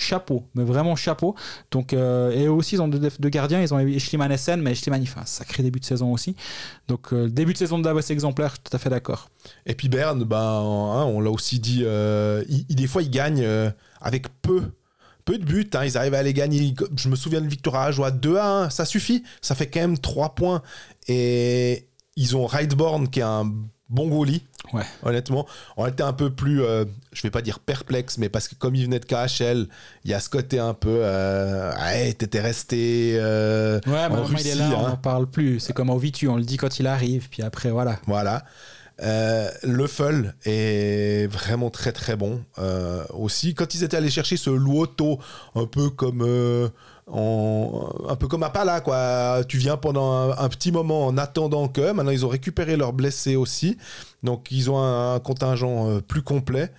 chapeau, 0.00 0.44
mais 0.54 0.64
vraiment 0.64 0.96
chapeau. 0.96 1.34
Donc, 1.70 1.92
euh, 1.92 2.30
et 2.30 2.48
aussi, 2.48 2.76
ils 2.76 2.82
ont 2.82 2.88
deux, 2.88 3.28
gardiens, 3.28 3.60
ils 3.60 3.72
ont 3.74 3.80
eu 3.80 3.98
Schliemann 4.00 4.32
Essen, 4.32 4.60
mais 4.60 4.74
Schliemann, 4.74 5.02
il 5.02 5.06
fait 5.06 5.20
un 5.20 5.26
sacré 5.26 5.62
début 5.62 5.80
de 5.80 5.84
saison 5.84 6.12
aussi. 6.12 6.36
Donc, 6.88 7.12
euh, 7.12 7.28
début 7.28 7.52
de 7.52 7.58
saison 7.58 7.78
de 7.78 7.84
Davos 7.84 8.00
exemplaire, 8.00 8.48
je 8.48 8.54
suis 8.54 8.62
tout 8.64 8.76
à 8.76 8.78
fait 8.78 8.90
d'accord. 8.90 9.30
Et 9.66 9.74
puis 9.74 9.88
Berne, 9.88 10.24
ben, 10.24 10.36
hein, 10.38 11.04
on 11.04 11.20
l'a 11.20 11.30
aussi 11.30 11.60
dit, 11.60 11.82
euh, 11.84 12.42
des 12.68 12.86
fois 12.86 13.02
ils 13.02 13.10
gagnent 13.10 13.44
euh, 13.44 13.70
avec 14.00 14.26
peu. 14.42 14.62
Peu 15.26 15.36
de 15.36 15.44
buts, 15.44 15.68
hein, 15.74 15.84
ils 15.84 15.98
arrivent 15.98 16.14
à 16.14 16.22
les 16.22 16.32
gagner. 16.32 16.74
Je 16.96 17.08
me 17.08 17.14
souviens 17.14 17.42
de 17.42 17.46
victoire 17.46 17.76
à 17.76 17.84
Ajoie 17.84 18.10
2 18.10 18.36
à 18.36 18.46
1, 18.64 18.70
ça 18.70 18.86
suffit. 18.86 19.22
Ça 19.42 19.54
fait 19.54 19.66
quand 19.66 19.80
même 19.80 19.98
3 19.98 20.34
points. 20.34 20.62
Et 21.08 21.88
ils 22.16 22.36
ont 22.36 22.46
Reitborn 22.46 23.08
qui 23.08 23.20
est 23.20 23.24
un 23.24 23.52
bon 23.90 24.08
goalie. 24.08 24.42
Ouais. 24.72 24.84
Honnêtement, 25.02 25.46
on 25.76 25.86
était 25.86 26.02
un 26.02 26.12
peu 26.12 26.30
plus, 26.30 26.62
euh, 26.62 26.84
je 27.12 27.22
vais 27.22 27.30
pas 27.30 27.42
dire 27.42 27.58
perplexe, 27.58 28.18
mais 28.18 28.28
parce 28.28 28.46
que 28.46 28.54
comme 28.54 28.74
il 28.74 28.84
venait 28.84 29.00
de 29.00 29.04
KHL, 29.04 29.66
il 30.04 30.10
y 30.10 30.14
a 30.14 30.20
ce 30.20 30.28
côté 30.28 30.58
un 30.58 30.74
peu, 30.74 31.00
euh, 31.02 31.72
ouais, 31.74 32.12
t'étais 32.12 32.40
resté 32.40 33.16
euh, 33.16 33.80
Ouais, 33.86 33.92
en 33.92 34.10
mais 34.10 34.16
maintenant, 34.16 34.38
il 34.38 34.46
est 34.46 34.52
Russie, 34.52 34.58
là, 34.58 34.70
on 34.76 34.86
hein. 34.86 34.88
n'en 34.90 34.96
parle 34.96 35.26
plus. 35.26 35.60
C'est 35.60 35.72
comme 35.72 35.90
au 35.90 35.98
Vitu, 35.98 36.28
on 36.28 36.36
le 36.36 36.44
dit 36.44 36.56
quand 36.56 36.78
il 36.78 36.86
arrive, 36.86 37.28
puis 37.28 37.42
après, 37.42 37.70
voilà. 37.70 37.98
Voilà. 38.06 38.44
Euh, 39.02 39.50
le 39.62 39.86
Full 39.86 40.34
est 40.44 41.26
vraiment 41.32 41.70
très 41.70 41.92
très 41.92 42.16
bon 42.16 42.42
euh, 42.58 43.02
aussi. 43.14 43.54
Quand 43.54 43.74
ils 43.74 43.82
étaient 43.82 43.96
allés 43.96 44.10
chercher 44.10 44.36
ce 44.36 44.50
Luoto, 44.50 45.18
un 45.54 45.64
peu 45.66 45.88
comme 45.88 46.70
un 47.08 48.16
peu 48.16 48.28
comme 48.28 48.42
à 48.42 48.50
Pala, 48.50 48.80
quoi. 48.80 49.42
Tu 49.48 49.58
viens 49.58 49.76
pendant 49.76 50.12
un, 50.12 50.38
un 50.38 50.48
petit 50.48 50.72
moment 50.72 51.06
en 51.06 51.16
attendant 51.18 51.68
que. 51.68 51.92
Maintenant, 51.92 52.12
ils 52.12 52.24
ont 52.24 52.28
récupéré 52.28 52.76
leurs 52.76 52.92
blessés 52.92 53.36
aussi, 53.36 53.76
donc 54.22 54.48
ils 54.50 54.70
ont 54.70 54.78
un, 54.78 55.14
un 55.14 55.20
contingent 55.20 55.88
euh, 55.88 56.00
plus 56.00 56.22
complet. 56.22 56.70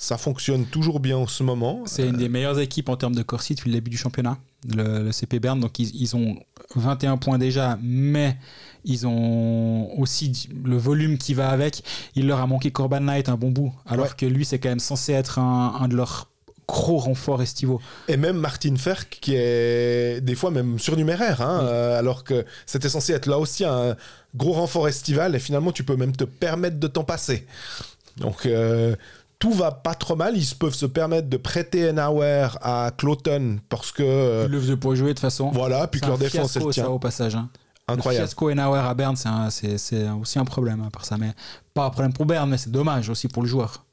Ça 0.00 0.16
fonctionne 0.16 0.64
toujours 0.64 1.00
bien 1.00 1.16
en 1.16 1.26
ce 1.26 1.42
moment. 1.42 1.82
C'est 1.86 2.06
une 2.06 2.16
des 2.16 2.28
meilleures 2.28 2.60
équipes 2.60 2.88
en 2.88 2.96
termes 2.96 3.16
de 3.16 3.22
Corsi 3.22 3.56
depuis 3.56 3.70
le 3.70 3.74
début 3.74 3.90
du 3.90 3.96
championnat, 3.96 4.38
le, 4.72 5.02
le 5.02 5.10
CP 5.12 5.40
Berne. 5.40 5.58
Donc 5.58 5.80
ils, 5.80 5.90
ils 6.00 6.14
ont 6.14 6.36
21 6.76 7.16
points 7.16 7.36
déjà, 7.36 7.76
mais 7.82 8.36
ils 8.84 9.08
ont 9.08 9.90
aussi 9.98 10.48
le 10.64 10.76
volume 10.76 11.18
qui 11.18 11.34
va 11.34 11.48
avec. 11.50 11.82
Il 12.14 12.28
leur 12.28 12.38
a 12.40 12.46
manqué 12.46 12.70
Corban 12.70 13.00
Knight 13.00 13.28
un 13.28 13.36
bon 13.36 13.50
bout, 13.50 13.72
alors 13.86 14.06
Ouais. 14.06 14.12
que 14.16 14.26
lui 14.26 14.44
c'est 14.44 14.60
quand 14.60 14.68
même 14.68 14.78
censé 14.78 15.12
être 15.14 15.40
un, 15.40 15.74
un 15.80 15.88
de 15.88 15.96
leurs 15.96 16.28
gros 16.68 16.98
renforts 16.98 17.40
estivaux. 17.40 17.80
Et 18.08 18.16
même 18.18 18.36
Martin 18.36 18.76
Ferk, 18.76 19.18
qui 19.20 19.34
est 19.34 20.20
des 20.20 20.34
fois 20.34 20.50
même 20.50 20.78
surnuméraire, 20.78 21.40
hein, 21.40 21.60
euh, 21.62 21.98
alors 21.98 22.24
que 22.24 22.44
c'était 22.66 22.90
censé 22.90 23.14
être 23.14 23.26
là 23.26 23.38
aussi 23.38 23.64
un 23.64 23.96
gros 24.36 24.52
renfort 24.52 24.86
estival, 24.86 25.34
et 25.34 25.38
finalement 25.38 25.72
tu 25.72 25.82
peux 25.82 25.96
même 25.96 26.14
te 26.14 26.24
permettre 26.24 26.78
de 26.78 26.86
t'en 26.86 27.04
passer. 27.04 27.46
Donc 28.18 28.44
euh, 28.44 28.94
tout 29.38 29.52
va 29.52 29.70
pas 29.72 29.94
trop 29.94 30.14
mal, 30.16 30.36
ils 30.36 30.54
peuvent 30.56 30.74
se 30.74 30.84
permettre 30.86 31.28
de 31.28 31.36
prêter 31.38 31.88
Enauer 31.88 32.48
à 32.60 32.90
Cloton 32.96 33.60
parce 33.70 33.90
que... 33.92 34.02
euh, 34.02 34.44
Ils 34.46 34.52
le 34.52 34.60
faisaient 34.60 34.76
pour 34.76 34.94
jouer 34.94 35.14
de 35.14 35.20
façon. 35.20 35.50
voilà, 35.52 35.86
puis 35.86 36.00
que 36.00 36.06
leur 36.06 36.18
défense 36.18 36.54
elle 36.56 36.66
tient. 36.68 36.84
ça, 36.84 36.90
au 36.90 36.98
passage. 36.98 37.34
hein. 37.34 37.48
Incroyable. 37.90 38.24
Le 38.24 38.26
fiasco 38.28 38.50
Enauer 38.50 38.80
à 38.86 38.92
Berne, 38.92 39.16
c'est 39.16 40.08
aussi 40.20 40.38
un 40.38 40.44
problème 40.44 40.82
hein, 40.84 40.90
par 40.92 41.06
ça. 41.06 41.16
Mais 41.16 41.30
pas 41.72 41.86
un 41.86 41.90
problème 41.90 42.12
pour 42.12 42.26
Berne, 42.26 42.50
mais 42.50 42.58
c'est 42.58 42.70
dommage 42.70 43.08
aussi 43.08 43.28
pour 43.28 43.42
le 43.42 43.48
joueur. 43.48 43.84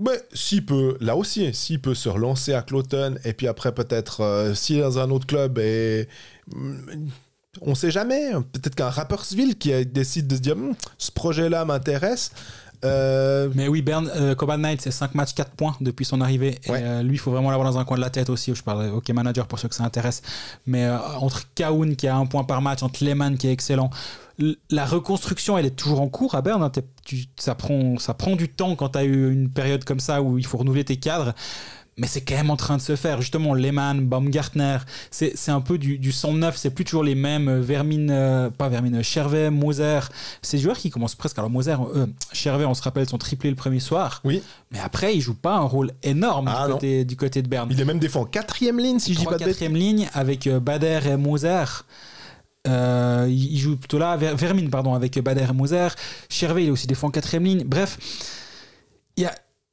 Mais 0.00 0.20
s'il 0.32 0.66
peut, 0.66 0.96
là 1.00 1.16
aussi, 1.16 1.54
s'il 1.54 1.80
peut 1.80 1.94
se 1.94 2.08
relancer 2.08 2.52
à 2.52 2.62
Cloton, 2.62 3.16
et 3.24 3.32
puis 3.32 3.46
après 3.46 3.72
peut-être, 3.72 4.22
euh, 4.22 4.54
s'il 4.54 4.78
est 4.78 4.82
dans 4.82 4.98
un 4.98 5.10
autre 5.10 5.26
club, 5.26 5.58
et 5.58 6.08
mm, 6.52 7.08
on 7.60 7.74
sait 7.76 7.92
jamais, 7.92 8.32
peut-être 8.52 8.74
qu'un 8.74 8.90
Rappersville 8.90 9.56
qui 9.56 9.72
décide 9.86 10.26
de 10.26 10.34
se 10.34 10.40
dire, 10.40 10.54
Hum, 10.54 10.74
ce 10.98 11.12
projet-là 11.12 11.64
m'intéresse, 11.64 12.32
euh, 12.84 13.48
Mais 13.54 13.68
oui, 13.68 13.82
Bern, 13.82 14.10
euh, 14.14 14.34
Coban 14.34 14.58
Knight, 14.58 14.80
c'est 14.80 14.90
5 14.90 15.14
matchs, 15.14 15.34
4 15.34 15.52
points 15.52 15.76
depuis 15.80 16.04
son 16.04 16.20
arrivée. 16.20 16.58
Ouais. 16.68 16.80
Et, 16.80 16.84
euh, 16.84 17.02
lui, 17.02 17.14
il 17.14 17.18
faut 17.18 17.30
vraiment 17.30 17.50
l'avoir 17.50 17.70
dans 17.70 17.78
un 17.78 17.84
coin 17.84 17.96
de 17.96 18.02
la 18.02 18.10
tête 18.10 18.28
aussi. 18.30 18.54
Je 18.54 18.62
parle 18.62 18.90
OK 18.90 19.08
Manager 19.10 19.46
pour 19.46 19.58
ceux 19.58 19.68
que 19.68 19.74
ça 19.74 19.84
intéresse. 19.84 20.22
Mais 20.66 20.88
entre 21.18 21.42
Kaoun 21.54 21.96
qui 21.96 22.06
a 22.08 22.16
un 22.16 22.26
point 22.26 22.44
par 22.44 22.60
match, 22.62 22.82
entre 22.82 23.04
Lehmann 23.04 23.36
qui 23.38 23.48
est 23.48 23.52
excellent, 23.52 23.90
la 24.70 24.84
reconstruction, 24.84 25.56
elle 25.58 25.66
est 25.66 25.76
toujours 25.76 26.00
en 26.00 26.08
cours 26.08 26.34
à 26.34 26.42
Berne. 26.42 26.62
hein. 26.62 26.72
Tu- 27.04 27.26
ça, 27.38 27.54
prend, 27.54 27.98
ça 27.98 28.14
prend 28.14 28.34
du 28.36 28.48
temps 28.48 28.74
quand 28.76 28.90
tu 28.90 28.98
as 28.98 29.04
eu 29.04 29.32
une 29.32 29.48
période 29.50 29.84
comme 29.84 30.00
ça 30.00 30.22
où 30.22 30.38
il 30.38 30.46
faut 30.46 30.58
renouveler 30.58 30.84
tes 30.84 30.96
cadres. 30.96 31.34
Mais 31.96 32.08
c'est 32.08 32.22
quand 32.22 32.34
même 32.34 32.50
en 32.50 32.56
train 32.56 32.76
de 32.76 32.82
se 32.82 32.96
faire. 32.96 33.20
Justement, 33.20 33.54
Lehmann, 33.54 34.04
Baumgartner, 34.04 34.78
c'est 35.12 35.50
un 35.52 35.60
peu 35.60 35.78
du, 35.78 35.96
du 35.98 36.10
sang 36.10 36.32
neuf. 36.32 36.56
C'est 36.56 36.70
plus 36.70 36.84
toujours 36.84 37.04
les 37.04 37.14
mêmes. 37.14 37.46
euh, 37.48 37.60
Vermine, 37.60 38.10
euh, 38.10 38.50
pas 38.50 38.68
Vermine, 38.68 38.96
euh, 38.96 39.02
Chervet, 39.04 39.48
Moser. 39.50 40.00
Ces 40.42 40.58
joueurs 40.58 40.76
qui 40.76 40.90
commencent 40.90 41.14
presque. 41.14 41.38
Alors, 41.38 41.50
Moser, 41.50 41.76
euh, 41.94 42.06
Chervet, 42.32 42.64
on 42.64 42.74
se 42.74 42.82
rappelle 42.82 43.08
son 43.08 43.16
triplé 43.18 43.48
le 43.48 43.54
premier 43.54 43.78
soir. 43.78 44.22
oui, 44.24 44.42
Mais 44.72 44.80
après, 44.80 45.14
il 45.14 45.20
joue 45.20 45.34
pas 45.36 45.54
un 45.54 45.60
rôle 45.62 45.92
énorme 46.02 46.48
Ah, 46.52 46.64
du, 46.64 46.68
non. 46.70 46.74
côté, 46.74 47.04
du 47.04 47.16
côté 47.16 47.42
de 47.42 47.48
Berne. 47.48 47.68
il 47.70 47.80
est 47.80 47.84
même 47.84 48.00
en 48.16 48.24
quatrième 48.24 48.80
ligne, 48.80 48.98
si 48.98 49.12
je 49.14 49.18
dis 49.20 49.24
3 49.26 49.38
pas 49.38 49.44
de. 49.44 49.52
4 49.52 49.72
ligne 49.72 50.08
avec 50.14 50.48
Bader 50.48 50.98
et 51.12 51.16
Moser. 51.16 51.64
Euh, 52.66 53.26
il 53.28 53.58
joue 53.58 53.76
plutôt 53.76 53.98
là, 53.98 54.16
Ver- 54.16 54.36
Vermine, 54.36 54.70
pardon, 54.70 54.94
avec 54.94 55.18
Bader 55.18 55.46
et 55.50 55.52
Moser. 55.52 55.88
Chervet, 56.28 56.64
il 56.64 56.68
est 56.68 56.70
aussi 56.70 56.86
des 56.86 56.94
fois 56.94 57.08
en 57.08 57.12
quatrième 57.12 57.44
ligne. 57.44 57.64
Bref, 57.64 57.98
il, 59.16 59.30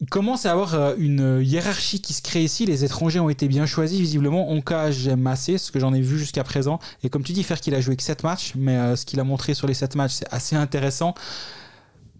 commence 0.09 0.45
à 0.45 0.51
avoir 0.51 0.73
euh, 0.73 0.95
une 0.97 1.41
hiérarchie 1.43 2.01
qui 2.01 2.13
se 2.13 2.21
crée 2.21 2.43
ici. 2.43 2.65
Les 2.65 2.83
étrangers 2.83 3.19
ont 3.19 3.29
été 3.29 3.47
bien 3.47 3.65
choisis, 3.65 3.99
visiblement. 3.99 4.51
Onka, 4.51 4.91
j'aime 4.91 5.25
assez 5.27 5.57
ce 5.57 5.71
que 5.71 5.79
j'en 5.79 5.93
ai 5.93 6.01
vu 6.01 6.17
jusqu'à 6.17 6.43
présent. 6.43 6.79
Et 7.03 7.09
comme 7.09 7.23
tu 7.23 7.33
dis, 7.33 7.43
faire 7.43 7.61
qu'il 7.61 7.75
a 7.75 7.81
joué 7.81 7.95
que 7.95 8.03
7 8.03 8.23
matchs, 8.23 8.53
mais 8.55 8.75
euh, 8.77 8.95
ce 8.95 9.05
qu'il 9.05 9.19
a 9.19 9.23
montré 9.23 9.53
sur 9.53 9.67
les 9.67 9.73
7 9.75 9.95
matchs, 9.95 10.13
c'est 10.13 10.33
assez 10.33 10.55
intéressant. 10.55 11.13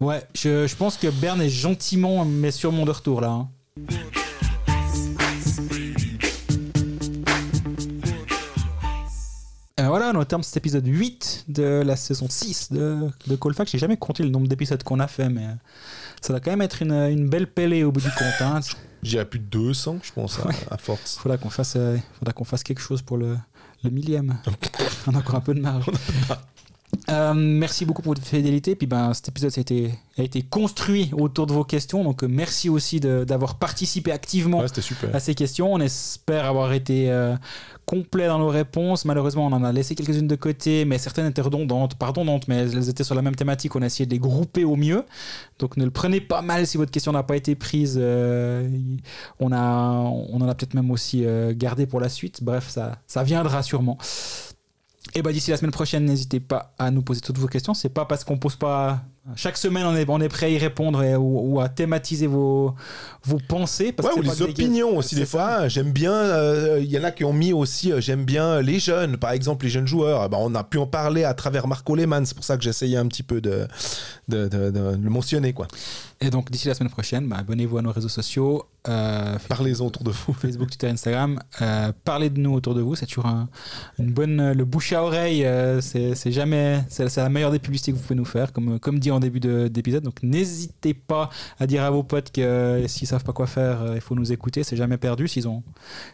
Ouais, 0.00 0.22
je, 0.34 0.66
je 0.66 0.74
pense 0.76 0.96
que 0.96 1.08
Berne 1.08 1.42
est 1.42 1.48
gentiment, 1.50 2.24
mais 2.24 2.50
sûrement 2.50 2.84
de 2.84 2.90
retour 2.92 3.20
là. 3.20 3.28
hein. 3.28 3.48
Euh, 9.82 9.88
voilà, 9.88 10.12
au 10.16 10.24
terme 10.24 10.44
cet 10.44 10.56
épisode 10.56 10.86
8 10.86 11.46
de 11.48 11.82
la 11.84 11.96
saison 11.96 12.26
6 12.28 12.70
de, 12.72 13.08
de 13.26 13.36
Colfax. 13.36 13.72
J'ai 13.72 13.78
jamais 13.78 13.96
compté 13.96 14.22
le 14.22 14.28
nombre 14.28 14.46
d'épisodes 14.46 14.80
qu'on 14.84 15.00
a 15.00 15.08
fait, 15.08 15.28
mais 15.28 15.44
euh, 15.44 15.54
ça 16.20 16.32
va 16.32 16.38
quand 16.38 16.52
même 16.52 16.62
être 16.62 16.82
une, 16.82 16.92
une 16.92 17.28
belle 17.28 17.48
pellée 17.48 17.82
au 17.82 17.90
bout 17.90 18.00
du 18.00 18.10
compte. 18.10 18.40
Hein. 18.40 18.60
J'irais 19.02 19.24
plus 19.24 19.40
de 19.40 19.46
200, 19.46 19.98
je 20.04 20.12
pense, 20.12 20.38
à, 20.38 20.74
à 20.74 20.78
force. 20.78 21.18
Faudra 21.18 21.36
qu'on 21.36 21.50
fasse, 21.50 21.74
euh, 21.76 21.96
faudra 22.20 22.32
qu'on 22.32 22.44
fasse 22.44 22.62
quelque 22.62 22.80
chose 22.80 23.02
pour 23.02 23.16
le, 23.16 23.36
le 23.82 23.90
millième. 23.90 24.38
on 25.08 25.14
a 25.16 25.18
encore 25.18 25.34
un 25.34 25.40
peu 25.40 25.54
de 25.54 25.60
marge. 25.60 25.86
Euh, 27.08 27.32
merci 27.34 27.84
beaucoup 27.84 28.02
pour 28.02 28.14
votre 28.14 28.24
fidélité. 28.26 28.76
Puis 28.76 28.86
ben, 28.86 29.12
cet 29.14 29.28
épisode 29.28 29.52
a 29.56 29.60
été, 29.60 29.90
a 30.18 30.22
été 30.22 30.42
construit 30.42 31.10
autour 31.12 31.46
de 31.46 31.52
vos 31.52 31.64
questions. 31.64 32.04
Donc 32.04 32.22
euh, 32.22 32.28
merci 32.28 32.68
aussi 32.68 33.00
d'avoir 33.00 33.56
participé 33.56 34.12
activement 34.12 34.60
Ouais, 34.60 34.66
à 35.12 35.20
ces 35.20 35.34
questions. 35.34 35.72
On 35.72 35.80
espère 35.80 36.44
avoir 36.44 36.72
été 36.72 37.10
euh, 37.10 37.34
complet 37.86 38.28
dans 38.28 38.38
nos 38.38 38.48
réponses. 38.48 39.04
Malheureusement, 39.04 39.46
on 39.46 39.52
en 39.52 39.64
a 39.64 39.72
laissé 39.72 39.94
quelques-unes 39.94 40.28
de 40.28 40.36
côté, 40.36 40.84
mais 40.84 40.98
certaines 40.98 41.26
étaient 41.26 41.42
redondantes, 41.42 41.96
pas 41.96 42.06
redondantes, 42.06 42.46
mais 42.46 42.56
elles 42.56 42.88
étaient 42.88 43.04
sur 43.04 43.14
la 43.14 43.22
même 43.22 43.34
thématique. 43.34 43.74
On 43.74 43.82
a 43.82 43.86
essayé 43.86 44.06
de 44.06 44.12
les 44.12 44.20
grouper 44.20 44.64
au 44.64 44.76
mieux. 44.76 45.04
Donc 45.58 45.76
ne 45.76 45.84
le 45.84 45.90
prenez 45.90 46.20
pas 46.20 46.42
mal 46.42 46.66
si 46.66 46.76
votre 46.76 46.90
question 46.90 47.12
n'a 47.12 47.22
pas 47.22 47.36
été 47.36 47.54
prise. 47.54 47.98
Euh, 48.00 48.68
on, 49.40 49.52
a, 49.52 49.58
on 49.58 50.40
en 50.40 50.48
a 50.48 50.54
peut-être 50.54 50.74
même 50.74 50.90
aussi 50.90 51.24
gardé 51.52 51.86
pour 51.86 52.00
la 52.00 52.08
suite. 52.08 52.42
Bref, 52.42 52.68
ça, 52.68 52.98
ça 53.06 53.22
viendra 53.24 53.62
sûrement. 53.62 53.98
Et 55.14 55.22
bah 55.22 55.32
d'ici 55.32 55.50
la 55.50 55.56
semaine 55.56 55.72
prochaine, 55.72 56.04
n'hésitez 56.04 56.40
pas 56.40 56.74
à 56.78 56.90
nous 56.90 57.02
poser 57.02 57.20
toutes 57.20 57.38
vos 57.38 57.48
questions. 57.48 57.74
C'est 57.74 57.90
pas 57.90 58.06
parce 58.06 58.24
qu'on 58.24 58.38
pose 58.38 58.56
pas 58.56 59.02
chaque 59.36 59.56
semaine 59.56 59.84
on 59.86 59.94
est, 59.94 60.04
on 60.08 60.20
est 60.20 60.28
prêt 60.28 60.46
à 60.46 60.48
y 60.48 60.58
répondre 60.58 61.02
et- 61.02 61.14
ou, 61.16 61.54
ou 61.54 61.60
à 61.60 61.68
thématiser 61.68 62.26
vos, 62.26 62.74
vos 63.24 63.38
pensées. 63.48 63.92
Parce 63.92 64.08
Ouais, 64.08 64.14
que 64.14 64.26
ou 64.26 64.30
les 64.30 64.42
opinions 64.42 64.96
aussi, 64.96 65.14
des 65.14 65.26
fois. 65.26 65.68
J'aime 65.68 65.92
bien, 65.92 66.12
euh, 66.12 66.80
il 66.82 66.90
y 66.90 66.98
en 66.98 67.04
a 67.04 67.10
qui 67.12 67.24
ont 67.24 67.32
mis 67.32 67.52
aussi, 67.52 67.92
euh, 67.92 68.00
j'aime 68.00 68.24
bien 68.24 68.60
les 68.60 68.80
jeunes, 68.80 69.16
par 69.16 69.30
exemple, 69.30 69.64
les 69.64 69.70
jeunes 69.70 69.86
joueurs. 69.86 70.28
Bah, 70.28 70.38
on 70.40 70.54
a 70.56 70.64
pu 70.64 70.78
en 70.78 70.86
parler 70.86 71.22
à 71.24 71.34
travers 71.34 71.68
Marco 71.68 71.94
Lehmann, 71.94 72.26
c'est 72.26 72.34
pour 72.34 72.44
ça 72.44 72.56
que 72.56 72.64
j'essayais 72.64 72.96
un 72.96 73.06
petit 73.06 73.22
peu 73.22 73.40
de, 73.40 73.68
de, 74.28 74.48
de- 74.48 74.70
de 74.70 74.96
le 75.00 75.10
mentionner, 75.10 75.52
quoi. 75.52 75.68
Et 76.20 76.30
donc 76.30 76.50
d'ici 76.50 76.68
la 76.68 76.74
semaine 76.74 76.90
prochaine, 76.90 77.28
bah, 77.28 77.36
abonnez-vous 77.40 77.78
à 77.78 77.82
nos 77.82 77.90
réseaux 77.92 78.08
sociaux, 78.08 78.64
euh, 78.88 79.36
Parlez-en 79.48 79.86
autour 79.86 80.02
de 80.04 80.10
vous. 80.10 80.32
Facebook, 80.32 80.70
Twitter, 80.70 80.88
Instagram. 80.88 81.38
Parlez 82.04 82.30
de 82.30 82.38
nous 82.40 82.54
autour 82.54 82.74
de 82.74 82.80
vous, 82.80 82.94
c'est 82.96 83.06
toujours 83.06 83.26
un- 83.26 83.48
une 84.00 84.10
bonne. 84.12 84.52
Le 84.52 84.64
bouche 84.64 84.92
à 84.92 85.02
oreille, 85.04 85.46
c'est 85.80 86.32
jamais. 86.32 86.82
C'est 86.88 87.16
la 87.16 87.28
meilleure 87.28 87.50
des 87.52 87.58
publicités 87.60 87.92
que 87.92 87.96
vous 87.96 88.02
pouvez 88.02 88.14
nous 88.16 88.24
faire, 88.24 88.52
comme, 88.52 88.78
comme 88.80 88.98
dit 88.98 89.10
en 89.12 89.20
début 89.20 89.40
de- 89.40 89.68
d'épisode. 89.68 90.02
Donc 90.02 90.22
n'hésitez 90.22 90.94
pas 90.94 91.30
à 91.60 91.66
dire 91.66 91.82
à 91.84 91.90
vos 91.90 92.02
potes 92.02 92.32
que 92.32 92.40
euh, 92.40 92.88
s'ils 92.88 93.06
savent 93.08 93.24
pas 93.24 93.32
quoi 93.32 93.46
faire, 93.46 93.82
euh, 93.82 93.94
il 93.94 94.00
faut 94.00 94.14
nous 94.14 94.32
écouter. 94.32 94.64
C'est 94.64 94.76
jamais 94.76 94.96
perdu. 94.98 95.28
S'ils 95.28 95.46
ont, 95.48 95.62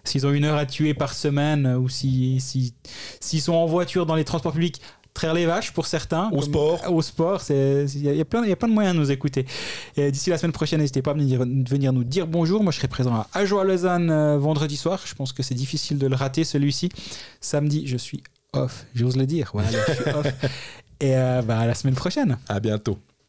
s'ils 0.05 0.27
ont 0.27 0.33
une 0.33 0.45
heure 0.45 0.57
à 0.59 0.67
tuer 0.67 0.95
par 0.95 1.15
semaine 1.15 1.67
euh, 1.67 1.79
ou 1.79 1.89
si- 1.89 2.41
si- 2.41 2.75
s'ils 3.21 3.41
sont 3.41 3.55
en 3.55 3.67
voiture 3.67 4.07
dans 4.07 4.15
les 4.15 4.25
transports 4.25 4.53
publics, 4.53 4.81
traire 5.15 5.35
les 5.35 5.47
vaches 5.47 5.73
pour 5.73 5.87
certains. 5.87 6.29
Au 6.29 6.37
Comme- 6.37 6.43
sport. 6.43 6.93
Au 6.93 7.03
sport, 7.03 7.43
il 7.51 7.89
y, 7.97 8.01
y 8.03 8.21
a 8.21 8.25
plein 8.25 8.45
il 8.45 8.49
y 8.51 8.53
a 8.53 8.57
plein 8.57 8.69
de 8.69 8.73
moyens 8.75 8.95
de 8.95 9.01
nous 9.01 9.11
écouter. 9.11 9.47
Et 9.97 10.13
d'ici 10.13 10.31
la 10.31 10.39
semaine 10.39 10.53
prochaine, 10.53 10.79
n'hésitez 10.81 11.03
pas 11.03 11.11
à 11.11 11.15
venir, 11.15 11.41
venir 11.41 11.93
nous 11.93 12.05
dire 12.05 12.29
bonjour. 12.29 12.63
Moi, 12.63 12.71
je 12.71 12.77
serai 12.77 12.87
présent 12.89 13.15
à 13.15 13.27
Ajoie 13.35 13.65
Lausanne 13.65 14.37
vendredi 14.37 14.77
soir. 14.77 15.01
Je 15.05 15.15
pense 15.17 15.33
que 15.33 15.43
c'est 15.43 15.57
difficile 15.57 15.99
de 15.99 16.07
le 16.07 16.15
rater 16.15 16.45
celui-ci. 16.45 16.89
Samedi, 17.41 17.83
je 17.87 17.97
suis 17.97 18.23
off. 18.53 18.87
J'ose 18.95 19.17
le 19.17 19.27
dire. 19.27 19.51
Voilà, 19.55 19.69
je 19.71 19.93
suis 19.93 20.11
off. 20.11 20.27
Et 21.01 21.17
euh, 21.17 21.43
bah, 21.43 21.61
à 21.61 21.67
la 21.67 21.75
semaine 21.75 21.95
prochaine. 21.95 22.39
À 22.49 22.61
bientôt. 22.61 22.99